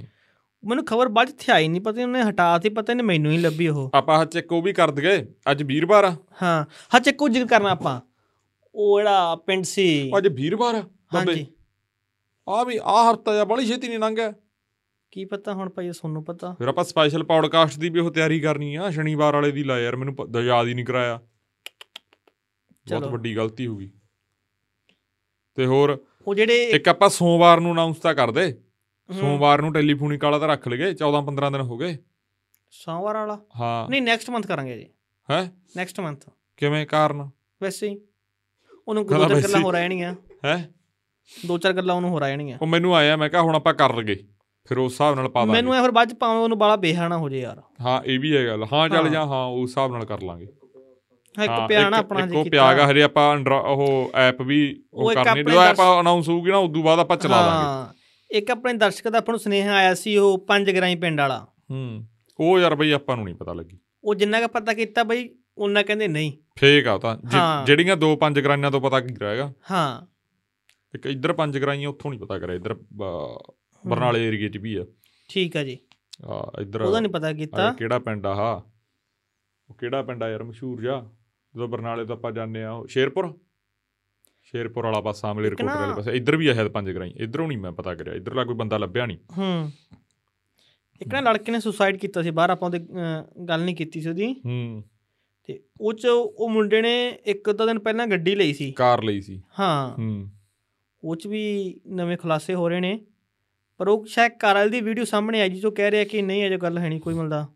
ਮੈਨੂੰ 0.66 0.86
ਖਬਰ 0.86 1.08
ਬਾਅਦ 1.08 1.30
'ਚ 1.30 1.50
ਆਈ 1.50 1.68
ਨਹੀਂ 1.68 1.82
ਪਤਾ 1.82 2.02
ਉਹਨੇ 2.02 2.22
ਹਟਾਤੀ 2.22 2.70
ਪਤਾ 2.70 2.94
ਨਹੀਂ 2.94 3.08
ਮੈਨੂੰ 3.08 3.32
ਹੀ 3.32 3.38
ਲੱਭੀ 3.38 3.68
ਉਹ। 3.68 3.92
ਆਪਾਂ 3.94 4.22
ਹੱਥ 4.22 4.32
ਚੈੱਕ 4.32 4.52
ਉਹ 4.52 4.62
ਵੀ 4.62 4.74
ਕਰ 4.74 4.92
ਦਗੇ 4.92 5.36
ਅੱਜ 5.52 5.64
ਵੀਰਵਾਰ 5.64 6.04
ਆ। 6.04 6.12
ਹਾਂ 6.44 6.66
ਹਾਂ 6.94 7.00
ਚੱਕ 7.00 7.16
ਕੁਝ 7.16 7.32
ਜ਼ਿਕਰ 7.32 7.48
ਕਰਨਾ 7.48 7.70
ਆਪਾਂ। 7.70 8.02
ਉਹ 8.76 9.00
ਜਿਹੜਾ 9.00 9.36
ਪਿੰਡ 9.36 9.64
ਸੀ। 9.64 10.12
ਅੱਜ 10.18 10.28
ਵੀਰਵਾਰ 10.28 10.76
ਆ 10.76 10.82
ਹਾਂਜੀ। 11.16 11.48
ਆ 12.50 12.64
ਵੀ 12.64 12.80
ਆ 12.84 13.12
ਹਫਤਾ 13.12 13.36
ਜਾਂ 13.36 13.46
ਬੜੀ 13.46 13.66
ਛੇਤੀ 13.66 13.88
ਨਹੀਂ 13.88 14.00
ਲੰਘਿਆ। 14.00 14.34
ਕੀ 15.14 15.26
ਪਤਾ 15.26 15.54
ਹੁਣ 15.54 15.70
ਭਾਈ 15.70 15.92
ਤੁਹਾਨੂੰ 15.92 16.24
ਪਤਾ। 16.24 16.54
ਫਿਰ 16.60 16.68
ਆਪਾਂ 16.68 16.84
ਸਪੈਸ਼ਲ 16.84 17.24
ਪੌਡਕਾਸਟ 17.24 17.80
ਦੀ 17.80 17.90
ਵੀ 17.90 18.00
ਉਹ 18.00 18.12
ਤਿਆਰੀ 18.12 18.40
ਕਰਨੀ 18.40 18.76
ਆ 18.76 18.90
ਸ਼ਨੀਵਾਰ 18.90 19.34
ਵਾਲੇ 19.34 19.52
ਦੀ 19.52 19.64
ਲਾ 19.64 19.80
ਯਾਰ 19.80 19.96
ਮੈਨੂੰ 19.96 20.16
ਪ- 20.16 20.38
ਯਾਦ 20.38 20.68
ਹੀ 20.68 20.74
ਨਹੀਂ 20.74 20.86
ਕਰਾਇਆ। 20.86 21.22
ਬਹੁਤ। 22.90 23.08
ਵੱਡੀ 23.08 23.36
ਗਲਤੀ 23.36 23.68
ਹੋ 23.68 23.78
ਗਈ। 23.78 23.92
ਤੇ 25.56 25.66
ਹੋਰ 25.66 26.06
ਉਹ 26.28 26.36
ਜਿਹੜੇ 26.36 26.64
ਇੱਕ 26.64 26.88
ਆਪਾਂ 26.88 27.10
ਸੋਮਵਾਰ 27.10 27.60
ਨੂੰ 27.60 27.72
ਅਨਾਉਂਸ 27.74 28.00
ਤਾਂ 28.00 28.14
ਕਰ 28.16 28.32
ਦੇ। 28.32 28.62
ਸੋਮਵਾਰ 29.20 29.62
ਨੂੰ 29.62 29.74
ਟੈਲੀਫੋਨਿਕ 29.74 30.24
ਵਾਲਾ 30.24 30.40
ਤਾਂ 30.40 30.48
ਰੱਖ 30.48 30.68
ਲਗੇ 30.68 30.94
14 30.94 31.22
15 31.22 31.50
ਦਿਨ 31.52 31.62
ਹੋ 31.62 31.78
ਗਏ। 31.78 31.98
ਸੋਮਵਾਰ 32.72 33.16
ਵਾਲਾ? 33.16 33.42
ਹਾਂ। 33.60 33.90
ਨਹੀਂ 33.90 34.02
ਨੈਕਸਟ 34.02 34.30
ਮੰਥ 34.30 34.48
ਕਰਾਂਗੇ 34.48 34.78
ਜੀ। 34.78 34.90
ਹੈ? 35.32 35.52
ਨੈਕਸਟ 35.78 36.00
ਮੰਥ 36.00 36.30
ਕਿਵੇਂ? 36.58 36.88
ਕਾਰਨ? 36.88 37.30
ਵੈਸੇ 37.62 37.88
ਹੀ। 37.90 38.02
ਉਹਨੂੰ 38.88 39.08
ਦੋ 39.08 39.18
ਚਾਰ 39.18 39.30
ਵੈਸੇ 39.30 39.48
ਗੱਲਾਂ 39.48 39.60
ਹੀ। 39.60 39.64
ਹੋ 39.66 39.72
ਰਹਿਣੀਆਂ 39.72 40.16
ਹੈ? 40.46 40.72
ਦੋ 41.46 41.58
ਚਾਰ 41.58 41.74
ਗੱਲਾਂ 41.74 41.96
ਉਹਨੂੰ 41.96 42.10
ਹੋ 42.10 42.20
ਰਹਿਣੀਆਂ 42.20 42.58
ਉਹ 42.62 42.68
ਮੈਨੂੰ 42.68 42.96
ਆਇਆ 42.96 43.16
ਮੈਂ 43.16 43.30
ਕਿਹਾ 43.30 43.42
ਹੁਣ 43.42 43.56
ਆਪਾਂ 43.56 43.74
ਕਰ 43.74 43.96
ਲਗੇ 43.96 44.24
ਫਿਰ 44.70 44.78
ਉਸ 44.78 44.92
ਹਿਸਾਬ 44.92 45.16
ਨਾਲ 45.16 45.30
ਪਾ 45.30 45.46
ਮੈਨੂੰ 45.46 45.72
ਦਾਂਗੇ 45.72 45.80
ਐ 45.80 45.82
ਫਿਰ 45.82 45.92
ਬਾਅਦ 45.92 46.10
ਚ 46.10 46.14
ਪਾਵੇਂ 46.14 46.40
ਉਹਨੂੰ 46.40 46.58
ਬਾਲਾ 46.58 46.76
ਬੇਹਾਣਾ 46.76 47.18
ਹੋ 47.18 47.30
ਜੇ 47.30 47.40
ਯਾਰ। 47.40 47.62
ਹਾਂ 47.82 48.02
ਇਹ 48.02 48.20
ਵੀ 48.20 48.38
ਹੈ 48.38 48.48
ਗੱਲ 48.48 48.66
ਹਾਂ। 48.74 48.90
ਚੱਲ। 48.90 49.10
ਜਾ 49.10 49.26
ਹਾਂ 49.26 49.46
ਉਸ 49.46 49.70
ਹਿਸਾਬ 49.70 49.92
ਨਾਲ 49.92 50.06
ਕਰ 50.06 50.22
ਲਾਂਗੇ। 50.22 50.48
ਹਾਂ, 51.38 51.46
ਇੱਕ 51.46 51.68
ਪਿਆਣਾ 51.68 51.98
ਇੱਕ- 51.98 51.98
ਆਪਣਾ 51.98 52.20
ਇੱਕ 52.20 52.28
ਜੀ 52.28 52.36
ਉਹ 52.38 52.46
ਪਿਆਗਾ 52.46 52.92
ਹਜੇ 52.92 53.04
ਆਪਾਂ 53.04 53.36
ਅੰਡਰ 53.36 53.52
ਉਹ 53.52 54.12
ਐਪ 54.16 54.42
ਵੀ 54.42 54.84
ਉਹ 54.94 55.12
ਇੱਕ 55.12 55.24
ਕਰਨੀ। 55.24 55.44
ਜਦੋਂ 55.44 55.62
ਐਪ 55.62 55.78
ਅਨਾਉਂਸ 56.02 56.30
ਹੋਊਗੀ 56.30 56.52
ਨਾ 56.52 56.58
ਉਦੋਂ 56.58 56.84
ਬਾਅਦ 56.84 57.00
ਆਪਾਂ 57.00 57.18
ਚਲਾ 57.18 57.42
ਦਾਂਗੇ। 57.42 57.66
ਹਾਂ 57.66 57.94
ਇੱਕ 58.32 58.52
ਆਪਣੇ 58.52 58.74
ਦਰਸ਼ਕ 58.74 59.10
ਦਾ 59.10 59.18
ਆਪਾਂ 59.18 59.32
ਨੂੰ 59.32 59.40
ਸੁਨੇਹਾ 59.40 59.76
ਆਇਆ 59.76 59.94
ਸੀ 59.94 60.18
ਉਹ 60.18 60.46
ਪੰਜ 60.46 60.72
ਗਰਾਈ 60.72 60.96
ਪਿੰਡ 60.96 61.22
ਵਾਲਾ। 61.22 61.48
ਹੂੰ 61.72 62.08
ਉਹ 62.40 62.60
ਯਾਰ 62.60 62.76
ਬਈ 62.76 62.92
ਆਪਾਂ 62.92 63.16
ਨੂੰ 63.16 63.26
ਨਹੀਂ 63.26 63.36
ਪਤਾ 63.36 63.54
ਲੱਗੀ। 63.54 63.80
ਉਹ 64.04 64.16
ਜਿੰਨਾ 64.16 64.42
ਕ 64.42 64.48
ਪਤਾ 64.48 64.74
ਕੀਤਾ 64.74 65.04
ਬਈ 65.04 65.30
ਉਹਨਾਂ 65.58 65.84
ਕਹਿੰਦੇ 65.84 66.08
ਨਹੀਂ। 66.08 66.32
ਫੇਕ 66.56 66.88
ਆ 66.88 66.98
ਤਾਂ। 66.98 67.18
ਜਿਹੜੀਆਂ 67.66 67.98
ਦੋ 67.98 68.16
ਪੰਜ 68.16 68.40
ਗਰਾਈਆਂ 68.40 68.72
ਤੋਂ 68.72 68.82
ਪਤਾ 68.82 69.00
ਕੀ 69.00 69.16
ਰਹੇਗਾ 69.16 69.54
ਹਾਂ। 69.72 70.06
ਇੱਕ 70.96 71.06
ਇੱਧਰ 71.06 71.34
ਪੰਜ 71.34 71.58
ਗਰਾਈਆਂ 71.58 71.90
ਉੱਥੋਂ 71.90 72.12
ਨਹੀਂ 72.12 72.20
ਪਤਾ 72.20 72.40
ਕਰਿਆ। 72.40 72.56
ਇੱਧਰ 72.56 72.74
ਬਰਨਾਲੇ 73.88 74.28
ਏਰੀਏ 74.28 74.50
'ਚ 74.50 74.58
ਵੀ 74.58 74.76
ਆ। 74.76 74.86
ਠੀਕ 75.30 75.58
ਆ 75.58 75.64
ਜੀ। 75.64 75.78
ਆ 76.26 76.52
ਇੱਧਰ 76.62 76.82
ਉਹਦਾ 76.82 77.00
ਨਹੀਂ 77.00 77.12
ਪਤਾ 77.12 77.34
ਕੀਤਾ। 77.34 77.74
ਕਿਹੜਾ 77.74 78.00
ਪਿੰਡ 78.00 78.26
ਆ 78.26 78.36
ਹਾ 78.36 78.64
ਉਹ 79.70 79.76
ਕਿਹੜਾ 79.76 80.02
ਪਿੰਡ 80.02 80.24
ਆ 80.24 80.30
ਯਾਰ 80.30 80.44
ਮਸ਼ਹੂਰ 80.44 80.82
ਜਾ 80.82 81.10
ਜਦੋਂ 81.56 81.68
ਬਰਨਾਲੇ 81.68 82.06
ਤੋਂ 82.06 82.16
ਆਪਾਂ 82.16 82.32
ਜਾਂਦੇ 82.32 82.64
ਆ 82.64 82.72
ਉਹ 82.72 82.88
ਸ਼ੇਰਪੁਰ? 82.88 83.40
ਸ਼ੇਰਪੁਰ 84.44 84.86
ਵਾਲਾ 84.86 85.02
ਪਾਸਾ 85.02 85.30
ਆਮਲੇ 85.30 85.50
ਰਿਕੋਟ 85.50 85.66
ਵਾਲੇ 85.66 85.96
ਪਾਸੇ। 85.96 86.12
ਇੱਧਰ 86.12 86.36
ਵੀ 86.36 86.48
ਆ 86.48 86.54
ਸ਼ਾਇਦ 86.54 86.68
ਪੰਜ 86.68 86.92
ਗਰਾਈ 86.92 87.14
ਇੱਧਰੋਂ 87.18 87.48
ਨਹੀਂ 87.48 87.58
ਮੈਂ 87.58 87.72
ਪਤਾ 87.72 87.96
ਕਰਿਆ। 87.96 88.14
ਇੱਧਰਲਾ 88.14 88.46
ਕੋਈ 88.46 88.56
ਬੰਦਾ 88.56 88.78
ਲੱਭਿਆ 88.78 89.06
ਨਹੀਂ 89.06 89.18
ਹੂੰ। 89.38 89.72
ਇੱਕ 91.02 91.14
ਨਾ 91.14 91.20
ਲੜਕੇ 91.20 91.52
ਨੇ 91.52 91.60
ਸੁਸਾਈਡ 91.60 91.98
ਕੀਤਾ 91.98 92.22
ਸੀ। 92.22 92.32
ਬਾਹਰ 92.32 92.50
ਆਪਾਂ 92.50 92.70
ਉਹਦੇ 92.70 92.80
ਗੱਲ 93.48 93.62
ਨਹੀਂ 93.62 93.76
ਕੀਤੀ 93.76 94.02
ਸੀ 94.02 94.10
ਉਹਦੀ। 94.10 94.34
ਹੂੰ। 94.46 94.84
ਤੇ 95.44 95.64
ਉਹ 95.82 95.94
ਚ 95.94 96.06
ਉਹ 96.06 96.50
ਮੁੰਡੇ 96.50 96.82
ਨੇ 96.82 97.20
ਇੱਕ 97.26 97.52
ਦੋ 97.52 97.66
ਦਿਨ 97.66 97.80
ਪਹਿਲਾਂ 97.80 98.08
ਗੱਡੀ 98.08 98.36
ਲਈ 98.36 98.54
ਸੀ। 98.54 98.72
ਕਾਰ 98.72 99.04
ਲਈ 99.04 99.22
ਸੀ। 99.22 99.42
ਹਾਂ। 99.60 99.94
ਹੂੰ। 99.98 100.30
ਉਹ 101.04 101.16
ਚ 101.16 101.28
ਵੀ 101.28 101.76
ਨਵੇਂ 101.88 102.18
ਖੁਲਾਸੇ 102.18 102.54
ਹੋ 102.54 102.70
ਰਹੇ 102.70 102.80
ਨੇ। 102.80 103.06
ਪਰ 103.78 103.88
ਉਹ 103.88 104.06
ਸ਼ਾਇਦ 104.06 104.32
ਕਾਰ 104.32 104.56
ਵਾਲੇ 104.56 104.70
ਦੀ 104.70 104.82
ਵੀਡੀਓ 104.82 105.06
ਸਾਹਮਣੇ 105.06 105.42
ਆਈ 105.42 105.50
ਜੀ 105.50 105.60
ਜੋ 105.60 105.72
ਕਹਿ 105.72 105.92
ਰਿਹਾ 105.92 106.04
ਕਿ 106.04 106.22
ਨਹੀਂ 106.22 106.48
ਅਜੇ 106.48 106.58
ਗੱਲ 106.58 106.78
ਹੈ 106.78 106.90
ਨਹੀਂ 106.90 107.02
ਕੋਈ 107.02 107.14
ਮਿਲਦਾ 107.14 107.48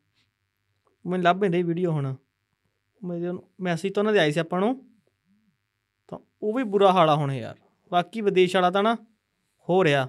ਮੈਨੂੰ 1.05 1.23
ਲੱਭ 1.23 1.39
ਨਹੀਂ 1.39 1.51
ਰਹੀ 1.51 1.63
ਵੀਡੀਓ 1.63 1.91
ਹੁਣ 1.91 2.15
ਮੇਰੇ 3.03 3.39
ਮੈਸੇਜ 3.59 3.93
ਤਾਂ 3.93 4.01
ਉਹਨਾਂ 4.01 4.13
ਦੇ 4.13 4.19
ਆਏ 4.19 4.31
ਸੀ 4.31 4.39
ਆਪਾਂ 4.39 4.59
ਨੂੰ। 4.59 4.89
ਤਾਂ 6.07 6.19
ਉਹ 6.41 6.53
ਵੀ 6.53 6.63
ਬੁਰਾ 6.63 6.91
ਹਾਲਾ 6.91 7.15
ਹੁਣ 7.15 7.31
ਯਾਰ। 7.31 7.55
ਬਾਕੀ 7.91 8.21
ਵਿਦੇਸ਼ 8.21 8.55
ਵਾਲਾ 8.55 8.71
ਤਾਂ 8.71 8.83
ਨਾ 8.83 8.95
ਹੋ 9.69 9.83
ਰਿਹਾ। 9.83 10.05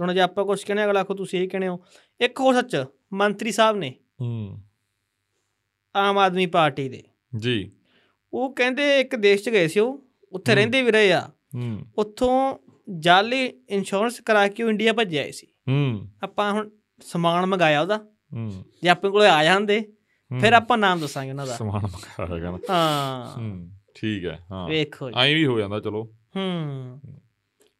ਹੁਣ 0.00 0.14
ਜੇ 0.14 0.20
ਆਪਾਂ 0.20 0.44
ਕੁਝ 0.44 0.64
ਕਹਿੰਦੇ 0.64 0.84
ਅਗਲਾ 0.84 1.00
ਆਖੋ 1.00 1.14
ਤੁਸੀਂ 1.14 1.40
ਇਹ 1.40 1.48
ਕਹਿੰਦੇ 1.48 1.68
ਹੋ। 1.68 1.84
ਇੱਕ 2.20 2.40
ਹੋਰ 2.40 2.54
ਸੱਚ 2.54 2.84
ਮੰਤਰੀ 3.12 3.52
ਸਾਹਿਬ 3.52 3.76
ਨੇ 3.76 3.94
ਹੂੰ। 4.20 4.62
ਆਮ 5.96 6.18
ਆਦਮੀ 6.18 6.46
ਪਾਰਟੀ 6.46 6.88
ਦੇ। 6.88 7.02
ਜੀ। 7.36 7.72
ਉਹ 8.32 8.54
ਕਹਿੰਦੇ 8.54 9.00
ਇੱਕ 9.00 9.16
ਦੇਸ਼ 9.16 9.42
'ਚ 9.42 9.50
ਗਏ 9.50 9.68
ਸੀ 9.68 9.80
ਉਹ। 9.80 10.08
ਉੱਥੇ। 10.32 10.54
ਰਹਿੰਦੇ 10.54 10.82
ਵੀ 10.82 10.90
ਰਹੇ 10.90 11.12
ਆ। 11.12 11.30
ਹੂੰ। 11.54 11.84
ਉੱਥੋਂ 11.98 12.58
ਜਾਲੀ 12.98 13.46
ਇੰਸ਼ੋਰੈਂਸ 13.68 14.20
ਕਰਾ 14.20 14.48
ਕੇ 14.48 14.62
ਉਹ 14.62 14.70
ਇੰਡੀਆ 14.70 14.92
ਭੱਜੇ 14.92 15.18
ਆਏ 15.18 15.30
ਸੀ। 15.30 15.46
ਹੂੰ। 15.46 16.08
ਆਪਾਂ 16.22 16.52
ਹੁਣ 16.52 16.70
ਸਮਾਨ 17.00 17.46
ਮੰਗਾਇਆ 17.46 17.80
ਉਹਦਾ। 17.80 17.96
ਹੂੰ। 18.34 18.64
ਜੇ 18.82 18.88
ਆਪਣੇ 18.88 19.10
ਕੋਲੇ 19.10 19.28
ਆ 19.28 19.44
ਜਾਂਦੇ। 19.44 19.92
ਫਿਰ 20.40 20.52
ਆਪਾਂ 20.52 20.78
ਨਾਮ 20.78 21.00
ਦੱਸਾਂਗੇ 21.00 21.30
ਉਹਨਾਂ 21.30 21.46
ਦਾ। 21.46 21.56
ਸਮਾਨ 21.56 21.82
ਮੰਗਾਇਆ 21.82 22.36
ਹੈਗਾ 22.36 22.50
ਨਾ। 22.50 22.58
ਹਾਂ। 22.70 23.40
ਹੂੰ 23.40 23.70
ਠੀਕ 23.94 24.24
ਹੈ 24.24 24.46
ਹਾਂ। 24.52 24.68
ਵੇਖੋ 24.68 25.10
ਐਂ 25.10 25.34
ਵੀ 25.34 25.46
ਹੋ 25.46 25.58
ਜਾਂਦਾ 25.58 25.80
ਚਲੋ। 25.80 26.04
ਹੂੰ। 26.36 27.00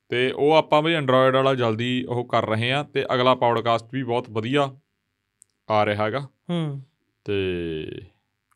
ਤੇ 0.08 0.32
ਉਹ 0.32 0.52
ਆਪਾਂ 0.52 0.82
ਵੀ 0.82 0.94
ਐਂਡਰੋਇਡ 0.94 1.34
ਵਾਲਾ 1.34 1.54
ਜਲਦੀ 1.54 2.04
ਉਹ 2.08 2.28
ਕਰ 2.28 2.48
ਰਹੇ 2.48 2.72
ਆ 2.72 2.82
ਤੇ 2.82 3.04
ਅਗਲਾ 3.14 3.34
ਪੌਡਕਾਸਟ 3.34 3.86
ਵੀ 3.92 4.02
ਬਹੁਤ 4.02 4.30
ਵਧੀਆ 4.30 4.76
ਆ 5.70 5.86
ਰਿਹਾ 5.86 6.04
ਹੈਗਾ। 6.04 6.20
ਹੂੰ। 6.20 6.82
ਤੇ 7.24 7.86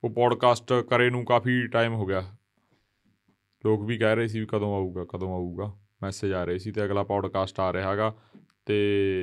ਉਹ 0.05 0.11
ਪੌਡਕਾਸਟ 0.11 0.73
ਕਰੇ 0.73 1.11
ਨੂੰ 1.11 1.25
ਕਾਫੀ 1.25 1.67
ਟਾਈਮ 1.67 1.95
ਹੋ 1.95 2.07
ਗਿਆ। 2.07 2.23
ਲੋਕ 3.67 3.85
ਵੀ 3.85 3.99
ਕਹਿ 3.99 4.17
ਰਹੇ 4.17 4.29
ਸੀ 4.29 4.41
ਵੀ 4.41 4.47
ਕਦੋਂ 4.47 4.75
ਆਊਗਾ 4.75 5.05
ਕਦੋਂ 5.05 5.33
ਆਊਗਾ। 5.35 5.84
ਮੈਸੇਜ 6.05 6.33
ਆ 6.33 6.45
ਰਹੇ 6.45 6.59
ਸੀ 6.59 6.73
ਤੇ 6.73 6.85
ਅਗਲਾ 6.85 7.03
ਪੌਡਕਾਸਟ 7.05 7.61
ਆ 7.61 7.73
ਰਿਹਾ 7.73 7.91
ਹੈਗਾ 7.91 8.13
ਤੇ 8.67 8.77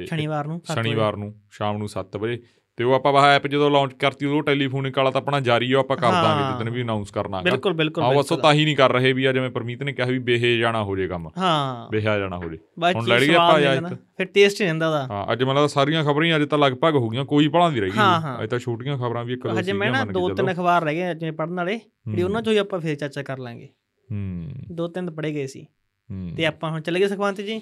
ਸ਼ਨੀਵਾਰ 0.10 0.48
ਨੂੰ। 0.48 0.62
ਸ਼ਨੀਵਾਰ 0.66 1.16
ਨੂੰ 1.18 1.34
ਸ਼ਾਮ 1.52 1.78
ਨੂੰ 1.78 1.88
7 1.92 2.18
ਵਜੇ 2.18 2.42
ਤੇ 2.78 2.84
ਉਹ 2.84 2.94
ਆਪਾਂ 2.94 3.12
ਵਾਹ 3.14 3.26
ਐਪ 3.28 3.46
ਜਦੋਂ 3.48 3.70
ਲਾਂਚ 3.72 3.94
ਕਰਤੀ 4.00 4.26
ਉਦੋਂ 4.26 4.42
ਟੈਲੀਫੋਨਿਕ 4.44 4.98
ਵਾਲਾ 4.98 5.10
ਤਾਂ 5.12 5.22
ਆਪਣਾ 5.22 5.40
ਜਾਰੀ 5.40 5.72
ਆ 5.74 5.80
ਆਪਾਂ 5.80 5.96
ਕਰ 5.98 6.12
ਦਾਂਗੇ 6.14 6.44
ਹਾਂ। 6.44 6.52
ਜਿੱਦਣ 6.52 6.70
ਵੀ 6.70 6.82
ਅਨਾਉਂਸ 6.82 7.12
ਕਰਨਾ 7.12 7.38
ਹੈਗਾ 7.38 7.50
ਬਿਲਕੁਲ 7.50 7.74
ਬਿਲਕੁਲ 7.74 8.04
ਹਾਂ 8.04 8.10
ਬਿਲਕੁਲ। 8.12 8.40
ਤਾਂ 8.40 8.54
ਹੀ 8.54 8.64
ਨਹੀਂ 8.66 8.76
ਕਰ 8.76 8.92
ਰਹੇ 8.92 9.12
ਵੀ 9.14 9.26
ਆ 9.26 9.32
ਜਿਵੇਂ 9.34 9.50
ਪਰਮੀਤ 9.50 9.84
ਨੇ 9.84 9.94
ਕਿਹਾ 9.94 10.08
ਵੀ 10.08 10.20
ਬੇਹੇ 10.22 10.56
ਜਾਣਾ 10.58 10.84
ਹੋ 10.84 10.96
ਜੇ 10.96 11.08
ਕੰਮ 11.08 11.28
ਹਾਂ 11.38 11.90
ਬੇਹਾ 11.90 12.18
ਜਾਣਾ 12.20 12.38
ਹੋ 12.38 12.50
ਜੇ 12.50 12.58
ਹੁਣ 12.58 13.04
ਚ 13.04 13.08
ਲੈ 13.10 13.18
ਲਈਏ 13.18 13.28
ਸਵਾਦ 13.28 13.50
ਆਪਾਂ? 13.50 13.60
ਲੈਣਾ, 13.62 13.90
ਫਿਰ 14.18 14.26
ਟੇਸਟ 14.28 14.62
ਨਹੀਂ 14.62 14.68
ਰਹਿੰਦਾ 14.68 14.88
ਉਹਦਾ 14.88 15.06
ਹਾਂ 15.12 15.26
ਅੱਜ 15.34 15.44
ਮੈਨੂੰ 15.44 15.56
ਲੱਗਦਾ 15.56 15.68
ਸਾਰੀਆਂ 15.70 16.04
ਖਬਰਾਂ 16.04 16.26
ਹੀ 16.26 16.36
ਅੱਜ 16.36 16.44
ਤਾਂ 16.46 16.58
ਲਗਭਗ 16.60 16.96
ਹੋ 16.96 17.10
ਗਈਆਂ 17.10 17.26
ਕੋਈ 17.26 17.48
ਭਲਾਂ 17.48 17.72
ਦੀ 17.72 17.80
ਰਹਿ 17.80 17.92
ਹਾਂ। 17.98 18.20
ਹਾਂ। 18.22 18.38
ਅੱਜ 18.44 18.50
ਤਾਂ 18.50 18.60
ਛੋਟੀਆਂ 18.60 18.98
ਖਬਰਾਂ 18.98 19.24
ਵੀ 19.26 19.34
ਇੱਕ 19.34 19.44
ਦੋ 19.44 19.58
ਹਜੇ 19.60 19.74
ਮੈਂ 19.74 19.92
ਨਾ 19.92 20.04
ਦੋ। 20.08 20.28
ਤਿੰਨ 20.30 20.52
ਅਖਬਾਰ 20.52 20.84
ਰਹਿ 20.84 20.96
ਗਏ 20.96 21.14
ਜਿਵੇਂ 21.16 21.34
ਪੜਨ 21.34 21.56
ਵਾਲੇ 21.56 21.78
ਜਿਹੜੀ 21.78 22.18
ਹੂੰ, 22.18 22.26
ਉਹਨਾਂ 22.26 22.42
ਚੋਂ 22.42 22.54
ਹੀ 22.54 22.58
ਆਪਾਂ 22.58 22.80
ਫੇਰ 22.80 22.96
ਚਰਚਾ 22.96 23.24
ਕਰ 23.24 23.38
ਲਾਂਗੇ 23.40 23.68
ਹੂੰ 24.10 24.76
ਦੋ 24.76 24.88
ਤਿੰਨ 24.88 25.12
ਪੜੇ 25.12 25.32
ਗਏ 25.34 25.46
ਸੀ 25.48 25.62
ਹੂੰ। 25.62 25.68
ਤੇ 26.38 26.46
ਆਪਾਂ 26.46 26.72
ਹੁਣ 26.72 26.82
ਚੱਲੇ 26.82 27.00
ਗਏ 27.00 27.08
ਸੁਖਵੰਤ 27.08 27.42
ਜੀ? 27.42 27.62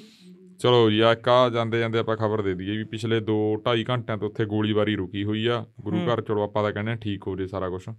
ਚਲੋ 0.60 0.92
ਜੀ 0.92 1.00
ਆ 1.00 1.16
ਆ 1.30 1.50
ਜਾਂਦੇ 1.50 1.80
ਜਾਂਦੇ 1.80 2.00
ਆਪਾਂ 2.00 2.18
ਖਬਰ 2.18 2.42
ਦੇ 2.42 2.54
ਦਈਏ 2.54 2.78
ਵੀ 2.78 2.84
ਪਿਛਲੇ 2.84 3.20
2 3.20 3.54
2.5 3.54 3.84
ਘੰਟਿਆਂ 3.90 4.18
ਤੋਂ 4.18 4.30
ਉੱਥੇ 4.30 4.46
ਗੋਲੀਬਾਰੀ 4.46 4.96
ਰੁਕੀ 4.96 5.24
ਹੋਈ 5.24 5.48
ਆ। 5.48 5.66
ਗੁਰੂ 5.82 5.98
ਹੂੰ। 5.98 6.14
ਘਰ 6.14 6.22
ਚਲੋ 6.22 6.44
ਆਪਾਂ 6.44 6.64
ਤਾਂ 6.64 6.72
ਕਹਿੰਦੇ 6.72 6.96
ਠੀਕ 6.96 7.28
ਹੋ 7.28 7.36
ਜੇ 7.36 7.48
ਸਾਰਾ 7.48 7.70
ਕੁਝ 7.70 7.90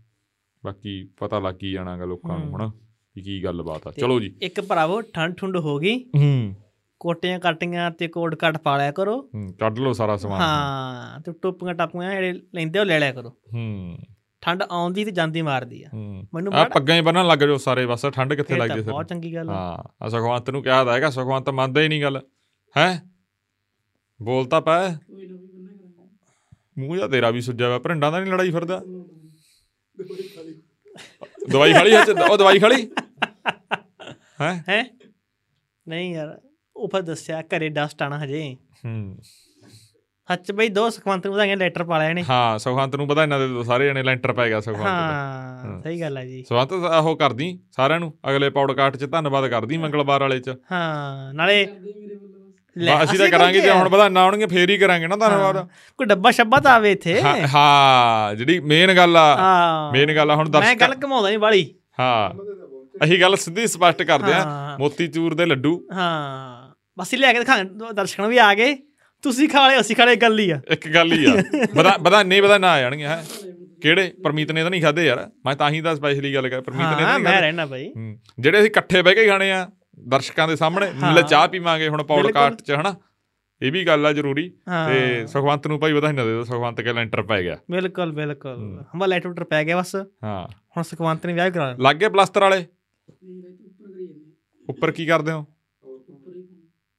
ਬਾਕੀ 0.65 1.09
ਪਤਾ 1.19 1.39
ਲੱਗ 1.39 1.55
ਹੀ 1.63 1.73
ਜਾਣਾਗਾ 1.73 2.05
ਲੋਕਾਂ 2.05 2.39
ਨੂੰ 2.39 2.49
ਹੂੰ। 2.49 2.57
ਹਨਾ 2.57 2.73
ਵੀ 3.17 3.23
ਕੀ 3.23 3.45
ਗੱਲਬਾਤ 3.45 3.87
ਆ। 3.87 3.91
ਚਲੋ 3.91 4.21
ਜੀ। 4.21 4.37
ਇੱਕ 4.43 4.61
ਭਰਾਵੋ 4.61 5.01
ਠੰਡ 5.01 5.35
ਠੁੰਡ 5.35 5.57
ਹੋ 5.57 5.79
ਗਈ। 5.79 6.11
ਹੂੰ। 6.17 6.55
ਕੋਟੀਆਂ 7.01 7.39
ਕਾਟੀਆਂ 7.39 7.91
ਤੇ 7.91 8.09
ਕੋਟ 8.09 8.35
ਕੱਟ 8.35 8.59
ਪਾ 8.59 8.77
ਲਿਆ 8.79 8.93
ਕਰੋ। 8.93 9.31
ਹੂੰ, 9.35 9.55
ਕੱਢ 9.61 9.79
ਲਓ 9.79 9.93
ਸਾਰਾ 9.93 10.17
ਸਮਾਨ। 10.17 10.41
ਹਾਂ 10.41 11.21
ਤੇ 11.21 11.33
ਟੋਪੀਆਂ 11.43 11.75
ਟਾਪੀਆਂ 11.75 12.11
ਜਿਹੜੇ 12.11 12.41
ਲੈਂਦੇ 12.55 12.79
ਉਹ 12.79 12.85
ਲੈ 12.85 13.01
ਲਿਆ 13.01 13.13
ਕਰੋ। 13.13 13.31
ਹੂੰ। 13.31 13.99
ਠੰਡ 14.41 14.63
ਆਉਂਦੀ 14.63 15.05
ਤੇ 15.05 15.11
ਜਾਂਦੀ 15.11 15.43
ਮਾਰਦੀ 15.43 15.83
ਆ। 15.83 15.89
ਮੈਨੂੰ 16.35 16.55
ਆ 16.55 16.65
ਪੱਗਾਂ 16.65 16.97
ਹੀ 16.97 17.01
ਬੰਨਣ 17.01 17.27
ਲੱਗ 17.27 17.39
ਜਾਓ 17.39 17.57
ਸਾਰੇ 17.57 17.87
ਬਸ 17.87 18.07
ਠੰਡ 18.07 18.35
ਕਿੱਥੇ 18.35 18.59
ਤਾਂ 18.59 18.67
ਲੱਗਦੀ 18.67 18.81
ਬਹੁਤ 18.81 19.09
ਫਿਰ 19.09 19.17
ਚੰਗੀ 19.17 19.35
ਗੱਲ 19.35 19.51
ਆ। 19.51 19.53
ਹਾਂ 19.53 20.05
ਆ 20.05 20.09
ਸੁਖਵੰਤ 20.09 20.51
ਨੂੰ 20.51 20.63
ਕਿਹਾ 20.63 20.85
ਤਾਂ 20.85 20.95
ਹੈਗਾ 20.95 21.11
ਸੁਖਵੰਤ 21.11 21.49
ਮੰਨਦਾ 21.51 21.81
ਹੀ 21.81 21.89
ਨਹੀਂ 21.89 22.03
ਗੱਲ। 22.03 22.21
ਹੈ? 22.77 23.03
ਪੈ 24.61 24.89
ਵੀ 24.89 25.27
ਬੰਨਾ 25.27 25.73
ਕਰਾਂਗੇ 25.73 26.81
ਮੂੰਹ 26.81 26.97
ਜਾਂ 26.97 27.09
ਤੇਰਾ 27.09 27.31
ਵੀ 27.31 27.41
ਸੁੱਜਿਆ 27.41 27.69
ਵਾ 27.69 27.79
ਭਰਿੰਡਾਂ 27.79 28.13
ਦਾ 28.13 28.21
ਨਹੀਂ 28.21 28.33
ਲੜਾਈ 28.33 28.51
ਫਿਰਦਾ। 28.51 28.83
ਦਵਾਈ 31.51 31.73
ਖਾਲੀ 31.73 31.93
ਹੈ 31.93 32.05
ਉਹ 32.31 32.39
ਦਵਾਈ 32.39 32.59
ਖਾਲੀ? 32.59 32.91
ਹੈ? 34.41 34.65
ਹੈ? 34.69 34.85
ਨਹੀਂ 35.89 36.15
ਯਾਰ 36.15 36.41
ਉਹ 36.77 36.89
ਫਿਰ 36.89 37.03
ਦੱਸਿਆ 37.03 37.43
ਘਰੇ 37.43 37.69
ਡਸਟ 37.69 38.03
ਆਣਾ 38.03 38.25
ਹਜੇ। 38.25 38.57
ਹੂੰ। 38.85 39.19
ਸੱਚ 40.31 40.51
ਬਈ 40.53 40.69
ਦੋ 40.69 40.89
ਸੁਖਵੰਤ 40.91 41.27
ਨੂੰ 41.27 41.35
ਵਧਾਈਆਂ 41.35 41.57
ਲੈਟਰ 41.57 41.83
ਪਾ 41.85 41.99
ਲਿਆ 41.99 42.13
ਨੇ 42.13 42.23
ਹਾਂ 42.29 42.59
ਸੁਖਵੰਤ 42.59 42.95
ਨੂੰ 42.97 43.07
ਇਹਨਾਂ 43.13 43.39
ਦੇ 43.39 43.63
ਸਾਰੇ 43.65 43.87
ਜਣੇ 43.87 44.03
ਲੈਂਟਰ 44.03 44.33
ਪੈ 44.33 44.47
ਗਿਆ 44.49 44.61
ਸੁਖਵੰਤ 44.61 44.85
ਦਾ। 44.85 44.91
ਹਾਂ। 44.91 45.81
ਸਹੀ 45.83 46.01
ਗੱਲ 46.01 46.19
ਆ 46.19 46.25
ਜੀ। 46.25 46.43
ਸੁਖਵੰਤ 46.43 46.73
ਉਹ 46.73 47.17
ਕਰਦੀ 47.17 47.49
ਸਾਰਿਆਂ 47.77 48.01
ਨੂੰ 48.01 48.13
ਅਗਲੇ 48.31 48.51
ਪੌਡਕਾਸਟ 48.51 48.97
'ਚ 48.97 49.05
ਧੰਨਵਾਦ 49.13 49.47
ਕਰਦੀ 49.51 49.77
ਮੰਗਲਵਾਰ 49.77 50.21
ਵਾਲੇ 50.21 50.39
'ਚ। 50.41 50.55
ਹਾਂ 50.73 51.33
ਨਾਲੇ 51.35 51.65
ਅਸੀਂ 53.03 53.19
ਤਾਂ 53.19 53.29
ਕਰਾਂਗੇ 53.29 53.61
ਜੇ 53.61 53.71
ਹੁਣ 53.71 53.89
ਵਧਾਣਾ 53.89 54.21
ਆਉਣਗੇ 54.23 54.47
ਫੇਰ 54.47 54.71
ਹੀ 54.71 54.77
ਕਰਾਂਗੇ 54.79 55.07
ਨਾ 55.07 55.17
ਧੰਨਵਾਦ। 55.17 55.57
ਕੋਈ 55.99 56.07
ਡੱਬਾ 56.07 56.31
ਸ਼ੱਬਾ 56.31 56.61
ਤਾਂ 56.61 56.73
ਆਵੇ 56.73 56.93
ਇੱਥੇ। 56.93 57.21
ਹਾਂ 57.55 58.35
ਜਿਹੜੀ 58.35 58.59
ਮੇਨ 58.65 58.95
ਗੱਲ 58.97 59.17
ਆ 59.17 59.91
ਮੇਨ 59.93 60.15
ਗੱਲ 60.17 60.31
ਆ 60.31 60.35
ਹੁਣ 60.35 60.45
ਮੈਂ 60.45 60.53
ਦਰਸ਼ਕ 60.53 60.81
ਗੱਲ 60.81 60.95
ਘਮਾਉਂਦਾ 61.05 61.29
ਨਹੀਂ 61.29 61.39
ਬਾਲੀ। 61.39 61.67
ਹਾਂ 62.01 62.31
ਅਸੀਂ 63.05 63.21
ਗੱਲ 63.21 63.37
ਸਿੱਧੀ 63.37 63.67
ਸਪਸ਼ਟ 63.67 64.03
ਕਰਦੇ 64.03 64.33
ਆ 64.33 64.41
ਹਾਂ। 64.43 64.79
ਮੋਤੀਚੂਰ 64.79 65.35
ਦੇ 65.35 65.47
ਲੱਡੂ। 65.47 65.75
ਹਾਂ 65.93 66.71
ਬਸ 66.99 67.15
ਲੈ 67.15 67.33
ਕੇ 67.33 67.39
ਦਿਖਾਂ 67.39 67.65
ਦਰਸ਼ਕਾਂ 67.95 68.29
ਵੀ 68.29 68.39
ਆ 68.39 68.53
ਗਏ 68.55 68.77
ਤੁਸੀਂ 69.23 69.49
ਖਾ 69.49 69.69
ਲਏ 69.69 69.81
ਅਸੀਂ 69.81 69.97
ਖਾ 69.97 70.05
ਲਏ 70.05 70.17
ਗੱਲ 70.17 70.39
ਹੀ 70.39 70.51
ਆ। 70.51 70.61
ਇੱਕ 70.71 70.89
ਗੱਲ 70.89 71.13
ਹੀ 71.13 71.25
ਆ। 71.25 71.35
ਬਦਾ 71.77 71.97
ਬਦਾਨੇ 71.97 72.41
ਬਦਾਨਾ 72.41 72.71
ਆ 72.71 72.81
ਜਾਣਗੇ 72.81 73.05
ਹੈ। 73.05 73.25
ਕਿਹੜੇ? 73.83 74.13
ਪਰਮੀਤ 74.25 74.53
ਨੇ 74.53 74.63
ਤਾਂ 74.63 74.71
ਨਹੀਂ 74.71 74.83
ਖਾਦੇ 74.83 75.05
ਯਾਰ। 75.07 75.31
ਮੈਂ 75.47 75.57
ਤਾਂ 75.57 75.71
ਹੀ 75.71 75.81
ਤਾਂ 75.81 75.97
ਸਪੈਸ਼ਲੀ 75.97 76.35
ਗੱਲ 76.35 76.49
ਕਰ 76.49 76.61
ਪਰਮੀਤ 76.61 76.87
ਨੇ 76.87 77.05
ਤਾਂ 77.05 77.13
ਨਹੀਂ 77.15 77.25
ਮੈਂ 77.25 77.41
ਰਹਿਣਾ 77.41 77.67
ਹੂੰ। 77.67 78.19
ਜਿਹੜੇ 78.39 78.59
ਅਸੀਂ 78.59 78.71
ਇਕੱਠੇ 78.71 79.03
ਬਹਿ 79.03 79.15
ਕੇ 79.15 79.27
ਖਾਣੇ 79.27 79.53
ਆ 79.53 79.71
ਦਰਸ਼ਕਾਂ 80.09 80.49
ਦੇ 80.49 80.57
ਸਾਹਮਣੇ 80.57 80.87
ਹਾਂ। 81.03 81.15
ਲੈ 81.15 81.23
ਚਾਹ 81.23 81.49
ਪੀਵਾਂਗੇ 81.49 81.89
ਹੁਣ 81.89 82.03
ਪੌਡਕਾਸਟ 82.03 82.63
'ਚ 82.63 82.71
ਹਨਾ? 82.71 82.95
ਇਹ 83.63 83.73
ਵੀ 83.73 83.87
ਗੱਲ 83.87 84.07
ਆ 84.07 84.13
ਜ਼ਰੂਰੀ। 84.13 84.49
ਤੇ 84.89 85.27
ਸੁਖਵੰਤ 85.27 85.67
ਨੂੰ 85.67 85.81
ਭਾਈ 85.81 85.93
ਵਧਾਈਆਂ 85.93 86.15
ਦੇ 86.15 86.25
ਦਿਓ 86.25 86.45
ਸੁਖਵੰਤ 86.45 86.81
ਕੇ 86.81 86.93
ਲੈਂਟਰ 86.93 87.23
ਪੈ 87.23 87.43
ਗਿਆ। 87.43 87.57
ਬਿਲਕੁਲ 87.71 88.13
ਬਿਲਕੁਲ। 88.13 88.85
ਹਮਾ 88.95 89.07
ਲੈਟਰ 89.07 89.33
ਟਰ 89.33 89.45
ਪੈ 89.45 89.65
ਗਿਆ 89.65 89.77
ਬਸ। 89.77 89.97
ਹਾਂ। 90.25 90.49
ਹੁਣ 90.77 90.83
ਸੁਖਵੰਤ 90.83 91.27
ਨੇ 91.27 91.33
ਵਿਆਹ 91.33 91.51
ਕਰਾ। 91.51 91.77
ਲੱਗ 91.81 91.97
ਗਏ 91.97 92.09
ਪਲਾਸਟਰ 92.09 92.41
ਵਾਲੇ? 92.41 92.67
ਨਹੀਂ 93.25 94.09
ਉੱਪਰ 94.69 94.91
ਕੀ 94.91 95.07
ਕਰਦੇ 95.07 95.33
ਹੀ? 95.33 95.45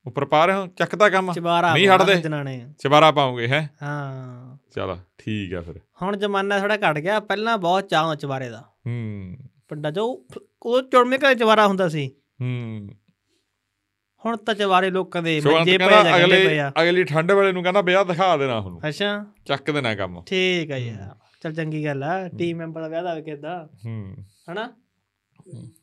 ਉੱਪਰ 0.05 0.25
ਪਾ 0.25 0.45
ਰਹੇ 0.45 0.55
ਹੋ? 0.55 0.67
ਚੱਕਦਾ 0.67 1.09
ਕੰਮ? 1.09 1.33
ਨਹੀਂ 1.73 1.89
ਹਟਦੇ। 1.89 2.65
ਚਬਾਰਾ 2.79 3.11
ਪਾਉਂਗੇ 3.11 3.47
ਹੈ? 3.47 3.69
ਹਾਂ। 3.83 4.57
ਚਲੋ 4.71 4.97
ਠੀਕ 5.17 5.53
ਆ 5.53 5.61
ਫਿਰ। 5.61 5.79
ਹੁਣ 6.01 6.17
ਜ਼ਮਾਨਾ 6.17 6.59
ਥੋੜਾ 6.59 6.77
ਘਟ 6.77 6.99
ਗਿਆ 6.99 7.19
ਪਹਿਲਾਂ 7.19 7.57
ਬਹੁਤ 7.57 7.89
ਚਾਹ 7.89 8.15
ਚਬਾਰੇ 8.15 8.49
ਦਾ। 8.49 8.61
ਹੂੰ। 8.87 9.37
ਵੱਡਾ 9.71 9.91
ਜੋ 9.91 10.25
ਉਹ 10.63 10.81
ਚੁੜਮੇ 10.81 11.17
ਘਰੇ 11.17 11.35
ਚਬਾਰਾ 11.35 11.67
ਹੁੰਦਾ 11.67 11.89
ਸੀ। 11.89 12.11
ਹੂੰ। 12.41 12.89
ਹੁਣ 14.25 14.37
ਤਾਂ 14.37 14.53
ਚਬਾਰੇ 14.53 14.89
ਲੋਕਾਂ 14.89 15.21
ਦੇ 15.21 15.41
ਮੰਜੇ 15.45 15.77
ਪਏ 15.77 15.77
ਕਹਿੰਦਾ 15.77 16.09
ਜਾਂ 16.09 16.19
ਗੱਲੇ 16.19 16.35
ਪਏ 16.35 16.45
ਅਗਲੇ 16.45 16.59
ਆ। 16.59 16.71
ਅਗਲੀ 16.81 17.03
ਠੰਡ 17.03 17.31
ਵੇਲੇ 17.31 17.51
ਨੂੰ 17.51 17.63
ਕਹਿੰਦਾ 17.63 17.81
ਵਿਆਹ 17.81 18.05
ਦਿਖਾ 18.05 18.37
ਦੇਣਾ 18.37 18.57
ਉਹਨੂੰ 18.57 18.81
ਅੱਛਾ। 18.87 19.25
ਚੱਕ 19.45 19.71
ਦੇਣਾ 19.71 19.95
ਕੰਮ। 19.95 20.23
ਠੀਕ 20.25 20.71
ਆ 20.71 20.77
ਯਾਰ। 20.77 21.15
ਚਲ 21.41 21.53
ਚੰਗੀ 21.53 21.85
ਗੱਲ 21.85 22.03
ਆ। 22.03 22.27
ਟੀਮ 22.27 22.57
ਮੈਂਬਰ 22.57 22.81
ਦਾ 22.81 22.87
ਵਿਆਹ 22.87 23.03
ਦਾ 23.03 23.21
ਕਿਦਾਂ? 23.21 23.65
ਹੂੰ। 23.65 24.15
ਹਨਾ? 24.51 24.73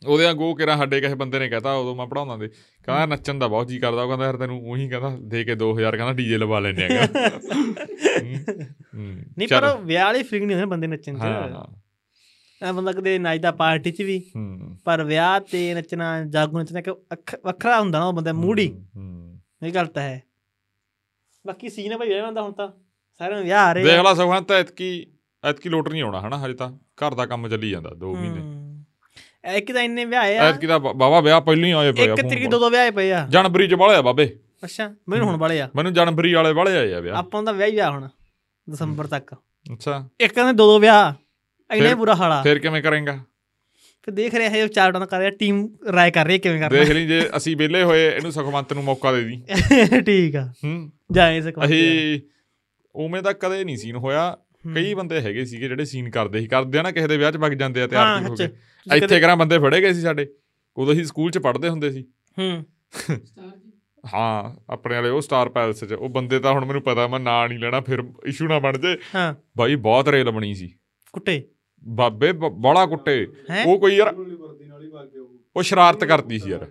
ਉਹਦੇ 0.06 0.24
ਵਾਂਗੂ 0.24 0.55
ਕਿਰਾ 0.55 0.76
ਸਾਡੇ 0.76 1.01
ਕਿਸੇ 1.01 1.14
ਬੰਦੇ 1.14 1.39
ਨੇ 1.39 1.48
ਕਹਤਾ 1.48 1.72
ਉਦੋਂ 1.72 1.97
ਮੈਂ 1.97 2.06
ਪੜਾਉਂਦਾ 2.06 2.36
ਦੇ 2.36 2.48
ਕਹਿੰਦਾ 2.48 3.06
ਨੱਚਣ 3.06 3.39
ਦਾ 3.39 3.48
ਬਹੁਤ 3.48 3.68
ਜੀ 3.68 3.78
ਕਰਦਾ 3.78 4.02
ਉਹ 4.02 4.09
ਕਹਿੰਦਾ 4.09 4.24
ਯਾਰ 4.24 4.36
ਤੈਨੂੰ 4.36 4.70
ਉਹੀ 4.70 4.89
ਕਹਿੰਦਾ 4.89 5.16
ਦੇ 5.20 5.44
ਕੇ 5.44 5.52
2000 5.52 5.97
ਕਹਿੰਦਾ 5.97 6.12
ਡੀਜੇ 6.12 6.39
ਲਵਾ 6.39 6.59
ਲੈਣੇ 6.59 6.98
ਆ 6.98 7.09
ਨਹੀਂ 9.39 9.48
ਪਰ 9.48 9.64
ਉਹ 9.64 9.78
ਵਿਆਹ 9.78 10.05
ਵਾਲੀ 10.05 10.22
ਫੀਲਿੰਗ 10.22 10.47
ਨਹੀਂ 10.47 10.56
ਹੁੰਦੀ 10.56 10.70
ਬੰਦੇ 10.70 10.86
ਨੱਚਣ 10.86 11.16
ਹਾਂ 11.16 11.48
ਚ 11.48 11.70
ਐ 12.62 12.72
ਬੰਦਾ 12.72 12.93
ਕਦੇ 12.93 13.18
ਨੱਚਦਾ 13.18 13.52
ਪਾਰਟੀ 13.52 13.90
ਚ 13.90 14.02
ਵੀ 14.02 14.30
ਪਰ 14.85 15.05
ਵਿਆਹ 15.05 15.40
ਤੇ 15.40 15.74
ਨੱਚਣਾ 15.74 16.24
ਜਾਗੋ 16.24 16.59
ਨੱਚਣਾ 16.59 16.80
ਕਿ 16.80 16.90
ਵੱਖਰਾ 17.44 17.80
ਹੁੰਦਾ 17.80 17.98
ਨਾ 17.98 18.06
ਉਹ 18.06 18.12
ਬੰਦਾ 18.12 18.32
ਮੂਡ 18.32 18.60
ਇਹ 18.60 19.72
ਗੱਲ 19.74 19.86
ਤਾਂ 19.86 20.02
ਹੈ। 20.02 20.22
ਬਾਕੀ 21.47 21.68
ਸੀਨ 21.68 21.98
ਭਾਈ 21.98 22.09
ਵਿਆਹ 22.09 22.26
ਹੁੰਦਾ 22.26 22.43
ਹੁਣ 22.43 22.52
ਤਾਂ। 22.52 22.68
ਸਾਰਿਆਂ 23.18 23.36
ਨੂੰ 23.39 23.44
ਵਿਆਹ 23.47 23.64
ਆ 23.64 23.72
ਰਹੇ। 23.72 23.85
ਦੇਖ 23.85 24.01
ਲਾ 24.01 24.14
ਸੁਖਵੰਤ 24.14 24.52
ਐਤਕੀ 24.52 25.06
ਐਤਕੀ 25.44 25.68
ਲੋਟ 25.68 25.89
ਨਹੀਂ 25.89 26.02
ਆਉਣਾ 26.02 26.20
ਹਨਾ 26.20 26.47
ਹਜੇ 26.47 26.55
ਤਾਂ। 26.55 26.76
ਘਰ 26.76 27.14
ਦਾ 27.14 27.26
ਕੰਮ 27.26 27.48
ਚੱਲੀ 27.48 27.70
ਜਾਂਦਾ 27.70 27.90
2 27.90 28.12
ਮਹੀਨੇ। 28.14 28.57
ਇੱਕ 29.56 29.72
ਤਾਂ 29.72 29.82
ਇੰਨੇ 29.82 30.04
ਵਿਆਹ 30.04 30.22
ਆ। 30.22 30.26
ਐਤਕੀ 30.26 30.66
ਤਾਂ 30.66 30.80
ਬਾਵਾ 30.80 31.20
ਵਿਆਹ 31.20 31.40
ਪਹਿਲਾਂ 31.40 31.64
ਹੀ 31.66 31.72
ਆਏ 31.72 31.92
ਪਏ 31.92 32.08
ਆ 32.08 32.12
ਇੱਕ 32.12 32.20
ਤਰੀਕ। 32.20 32.48
ਦੋ 32.48 32.58
ਦੋ 32.58 32.70
ਵਿਆਹ 32.70 32.90
ਪਏ 32.90 33.12
ਆ। 33.12 33.26
ਜਨਵਰੀ 33.30 33.68
ਚ 33.68 33.74
ਵਾਲੇ 33.74 33.94
ਆ 33.94 34.02
ਬਾਬੇ। 34.02 34.36
ਅੱਛਾ 34.64 34.94
ਮੈਨੂੰ 35.08 35.26
ਹੁਣ 35.26 35.36
ਵਾਲੇ 35.36 35.60
ਆ। 35.60 35.70
ਮੈਨੂੰ 35.76 35.92
ਜਨਵਰੀ 35.92 36.34
ਵਾਲੇ 36.34 36.52
ਵਾਲੇ 36.52 36.76
ਆਏ 36.78 36.92
ਆ 36.92 37.00
ਵਿਆਹ। 37.00 37.16
ਆਪਾਂ 37.16 37.42
ਦਾ 37.42 37.52
ਵਿਆਹ 37.52 37.68
ਹੀ 37.68 37.74
ਵਿਆਹ 37.74 37.90
ਹੁਣ 37.90 38.08
ਦਸੰਬਰ 38.70 39.06
ਤੱਕ। 39.06 39.34
ਅੱਛਾ। 39.72 40.08
ਇੱਕ 40.20 40.32
ਕਹਿੰਦੇ 40.32 40.52
ਦੋ 40.52 40.72
ਦੋ 40.72 40.78
ਵਿਆਹ 40.78 41.12
ਇੰਨਾ 41.74 41.94
ਬੁਰਾ 41.94 42.14
ਹਾਲ 42.14 42.42
ਫਿਰ 42.42 42.58
ਕਿਵੇਂ 42.58 42.82
ਕਰੇਗਾ? 42.82 43.18
ਫਿਰ 44.02 44.14
ਦੇਖ 44.14 44.34
ਰਿਹਾ 44.34 44.50
ਹੈ 44.50 44.66
ਚਾਰ 44.66 44.92
ਡਾਂ 44.92 45.06
ਕਰ 45.06 45.18
ਰਿਹਾ 45.18 45.30
ਟੀਮ 45.30 45.68
ਰਾਏ 45.92 46.10
ਕਰ 46.10 46.24
ਰਹੀ 46.24 46.32
ਹੈ 46.32 46.38
ਕਿਵੇਂ 46.38 46.70
ਦੇਖ 46.70 46.90
ਲਈ 46.90 47.06
ਜੇ 47.06 47.30
ਅਸੀਂ 47.36 47.56
ਵਿਹਲੇ 47.56 47.82
ਹੋਏ 47.82 48.08
ਇਹਨੂੰ 48.08 48.32
ਸੁਖਵੰਤ 48.32 48.72
ਨੂੰ 48.72 48.84
ਮੌਕਾ 48.84 49.12
ਦੇ 49.12 49.24
ਦੀ। 49.24 49.36
ਕਰਨਾ 49.36 50.00
ਠੀਕ 50.06 50.36
ਆ। 50.36 50.52
ਹੂੰ। 50.64 50.92
ਜਾਏ 51.12 51.40
ਸਕਵਾ 51.40 51.64
ਅਸੀਂ 51.64 52.20
ਉਵੇਂ 52.94 53.22
ਤਾਂ 53.22 53.32
ਕਦੇ 53.34 53.64
ਨਹੀਂ 53.64 53.76
ਸੀਨ 53.76 53.96
ਹੋਇਆ। 53.96 54.36
ਕਈ 54.74 54.94
ਬੰਦੇ 54.94 55.20
ਹੈਗੇ 55.20 55.44
ਸੀਗੇ 55.44 55.68
ਜਿਹੜੇ 55.68 55.85
ਸੀਨ 55.85 56.10
ਕਰਦੇ 56.10 56.40
ਸੀ 56.40 56.47
ਕਰਦੇ 56.47 56.78
ਆ 56.78 56.82
ਨਾ 56.82 56.90
ਕਿਸੇ 56.90 57.06
ਦੇ 57.06 57.16
ਵਿਆਹ 57.16 57.32
'ਚ 57.32 57.36
ਵਗ 57.36 57.52
ਜਾਂਦੇ 57.52 57.82
ਆ 57.82 57.86
ਤਿਆਰ 57.86 58.06
ਹਾਂ, 58.06 58.18
ਤਿਉਰ 58.18 58.30
ਹੋ 58.30 58.36
ਤੁਸੀਂ 58.36 59.02
ਇੱਥੇ 59.02 59.20
ਕਰਾਂ 59.20 59.36
ਬੰਦੇ 59.36 59.59
ਫੜੇ 59.59 59.80
ਗਏ 59.80 59.93
ਸੀ 59.93 60.01
ਸਾਡੇ? 60.01 60.26
ਉਦੋਂ 60.76 60.94
ਅਸੀਂ 60.94 61.05
ਸਕੂਲ 61.05 61.30
'ਚ 61.30 61.39
ਪੜ੍ਹਦੇ 61.39 61.68
ਹੁੰਦੇ 61.68 61.90
ਸੀ। 61.90 62.05
ਹੂੰ। 62.39 62.64
ਸਟਾਰ 62.93 63.56
ਜੀ? 63.56 63.72
ਹਾਂ 64.14 64.56
ਆਪਣੇ 64.72 64.94
ਵਾਲੇ 64.94 65.09
ਉਹ 65.09 65.20
ਸਟਾਰ 65.20 65.48
ਪੈਲਸ 65.48 65.85
'ਚ। 65.85 65.93
ਉਹ 65.93 66.09
ਬੰਦੇ 66.09 66.39
ਤਾਂ 66.39 66.52
ਹੁਣ 66.52 66.64
ਮੈਨੂੰ 66.64 66.82
ਪਤਾ 66.82 67.06
ਮੈਂ 67.09 67.20
ਨਾਂ 67.20 67.48
ਨਹੀਂ 67.48 67.59
ਲੈਣਾ 67.59 67.80
ਫਿਰ 67.80 68.02
ਇਸ਼ੂ 68.26 68.48
ਨਾ 68.48 68.59
ਬਣ 68.59 68.78
ਜੇ। 68.78 68.97
ਹਾਂ। 69.14 69.35
ਬਾਈ 69.56 69.76
ਬਹੁਤ 69.76 70.09
ਰੇਲ 70.09 70.30
ਬਣੀ 70.30 70.55
ਸੀ। 70.55 70.74
ਕੁੱਟੇ? 71.12 71.43
ਬਾਬੇ 71.89 72.32
ਬੜਾ 72.32 72.86
ਕੁੱਟੇ। 72.86 73.28
ਹੈਂ? 73.51 73.64
ਉਹ 73.66 73.78
ਕੋਈ 73.80 73.97
ਯਾਰ 73.97 74.14
ਵਰਦੀ 74.14 74.64
ਨਾਲ 74.64 74.82
ਹੀ 74.82 74.89
ਵਗ 74.89 75.09
ਗਿਆ 75.09 75.22
ਉਹ। 75.56 75.62
ਸ਼ਰਾਰਤ 75.62 76.05
ਕਰਤੀ 76.05 76.39
ਸੀ 76.39 76.51
ਯਾਰ। 76.51 76.66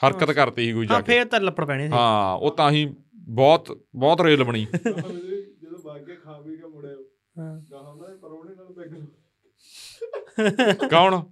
ਹਰਕਤ 0.00 0.30
ਕਰਤੀ 0.30 0.64
ਸੀ 0.64 0.72
ਕੋਈ 0.72 0.86
ਜਾ 0.86 0.94
ਹਾਂ 0.94 1.02
ਕੇ। 1.02 1.12
ਫੇਰ 1.12 1.24
ਤਾਂ 1.24 1.40
ਲੱਪੜ 1.40 1.64
ਪੈਣੇ 1.64 1.86
ਸੀ। 1.86 1.92
ਹਾਂ 1.92 2.34
ਉਹ 2.36 2.50
ਤਾਂ 2.50 2.70
ਹੀ 2.70 2.94
ਬਹੁਤ 3.14 3.84
ਬਹੁਤ 3.96 4.20
ਰੇਲ 4.20 4.44
ਬਣੀ। 4.44 4.66
ਜਦੋਂ 4.66 5.78
ਵਗ 5.84 6.00
ਗਿਆ 6.06 6.14
ਖਾ 6.24 6.32
ਪੀ 6.46 6.56
ਕੇ 6.56 6.62
ਕੌਣ? 10.90 11.22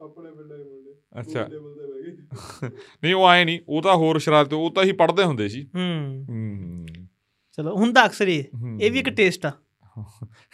ਆਪਣੇ 0.00 0.30
ਪਿੰਡੇ 0.30 0.58
ਦੇ 0.58 0.64
ਮੁੰਡੇ। 0.64 0.94
ਅੱਛਾ। 1.20 1.48
ਨਹੀਂ 3.04 3.14
ਉਹ 3.14 3.26
ਆਏ 3.26 3.44
ਨਹੀਂ 3.44 3.60
ਉਹ 3.68 3.82
ਤਾਂ 3.82 3.96
ਹੋਰ 3.96 4.18
ਸ਼ਰਾਰਤ 4.18 4.52
ਉਹ 4.52 4.74
ਤਾਂ 4.74 4.84
ਹੀ 4.84 4.92
ਪੜ੍ਹਦੇ 4.92 5.24
ਹੁੰਦੇ 5.24 5.48
ਸੀ। 5.48 5.70
ਹੂੰ। 5.74 6.26
ਹੂੰ। 6.28 6.86
ਚਲੋ 7.56 7.76
ਹੁੰਦਾ 7.76 8.06
ਅਕਸਰ 8.06 8.28
ਹੀ 8.28 8.42
ਹੂੰ। 8.42 8.82
ਇਹ 8.82 8.92
ਵੀ 8.92 8.98
ਇੱਕ 8.98 9.10
ਟੇਸਟ 9.10 9.46
ਆ। 9.46 9.52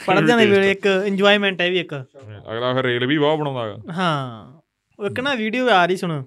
ਪੜ੍ਹਦਿਆਂ 0.07 0.39
ਦੇ 0.39 0.47
ਵੇਲੇ 0.47 0.71
ਇੱਕ 0.71 0.87
ਇੰਜੋਇਮੈਂਟ 0.87 1.61
ਹੈ 1.61 1.67
ਇਹ 1.67 1.71
ਵੀ 1.71 1.81
ਇੱਕ। 1.81 2.05
ਅਗਲਾ 2.53 2.75
ਫਿਰ 2.75 2.83
ਰੇਲ 2.83 3.07
ਵੀ 3.07 3.19
ਬਹੁਤ 3.19 3.39
ਬਣਾਉਂਦਾ 3.39 3.65
ਹੈਗਾ। 3.65 3.93
ਹਾਂ। 3.93 4.61
ਉਹ 4.99 5.07
ਇੱਕ 5.07 5.21
ਨਾ 5.21 5.35
ਵੀਡੀਓ 5.35 5.69
ਆ 5.69 5.87
ਰਹੀ 5.87 5.97
ਸੁਣ। 5.97 6.25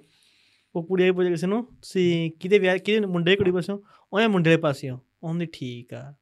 ਉਹ 0.76 0.86
ਕੁੜੀ 0.86 1.10
ਪੁੱਛ 1.10 1.28
ਕਿਸੇ 1.28 1.46
ਨੂੰ 1.46 1.64
ਤੁਸੀਂ 1.64 2.30
ਕਿਹਦੇ 2.30 2.58
ਵਿਆਹ 2.58 2.78
ਕਿਹਦੇ 2.78 3.06
ਮੁੰਡੇ 3.06 3.36
ਕੁੜੀ 3.36 3.50
ਪਾਸਿਓਂ 3.50 3.78
ਉਹਨੇ 4.12 4.26
ਮੁੰਡੇ 4.26 4.50
ਦੇ 4.50 4.56
ਪਾਸਿਓਂ। 4.56 4.98
ਉਹਨੇ 5.22 5.46
ਠੀਕ 5.52 5.94
ਆ। 5.94 6.14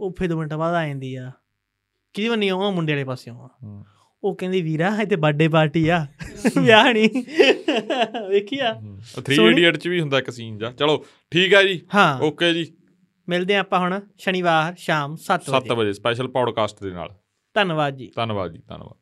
ਉਹ 0.00 0.14
ਫਿਰ 0.18 0.28
ਦੋ 0.28 0.38
ਮਿੰਟ 0.38 0.54
ਬਾਅਦ 0.54 0.74
ਆ 0.74 0.86
ਜਾਂਦੀ 0.86 1.14
ਆ। 1.14 1.32
ਕਿਹਦੀ 2.14 2.28
ਬੰਨੀ 2.28 2.50
ਉਹ 2.50 2.72
ਮੁੰਡੇ 2.72 2.92
ਵਾਲੇ 2.92 3.04
ਪਾਸਿਓਂ 3.04 3.36
ਆ 3.36 3.48
ਹੂੰ। 3.62 3.84
ਉਹ 4.24 4.36
ਕਹਿੰਦੀ 4.36 4.62
ਵੀਰਾ 4.62 4.96
ਇਹ 5.02 5.06
ਤੇ 5.06 5.16
ਬਰਥਡੇ 5.16 5.48
ਪਾਰਟੀ 5.48 5.88
ਆ 5.88 6.06
ਵਿਆਹ 6.58 6.92
ਨਹੀਂ 6.92 7.08
ਵੇਖਿਆ 8.28 8.72
3 9.20 9.34
ਸੋਹਣੀ- 9.36 9.52
ਇਡੀਅਟ 9.52 9.76
ਚ 9.76 9.88
ਵੀ 9.88 10.00
ਹੁੰਦਾ 10.00 10.18
ਇੱਕ 10.18 10.30
ਸੀਨ 10.30 10.58
ਜਾ। 10.58 10.70
ਚਲੋ 10.70 11.04
ਠੀਕ 11.30 11.54
ਹੈ 11.54 11.62
ਜੀ। 11.62 11.80
ਹਾਂ। 11.94 12.20
ਓਕੇ 12.20 12.52
ਜੀ। 12.54 12.72
ਮਿਲਦੇ 13.28 13.56
ਆਪਾਂ 13.56 13.78
ਹੁਣ 13.78 14.00
ਸ਼ਨੀਵਾਰ 14.18 14.74
ਸ਼ਾਮ 14.78 15.16
7 15.16 15.42
7 15.42 15.60
ਵਜੇ 15.60 15.74
ਵਜੇ 15.74 15.92
ਸਪੈਸ਼ਲ 15.92 16.28
ਪੌਡਕਾਸਟ 16.28 16.82
ਦੇ 16.82 16.90
ਨਾਲ। 16.90 17.14
ਧੰਨਵਾਦ 17.54 17.96
ਜੀ। 17.96 18.10
ਧੰਨਵਾਦ 18.16 18.52
ਜੀ 18.52 18.62
ਧੰਨਵਾਦ। 18.68 18.96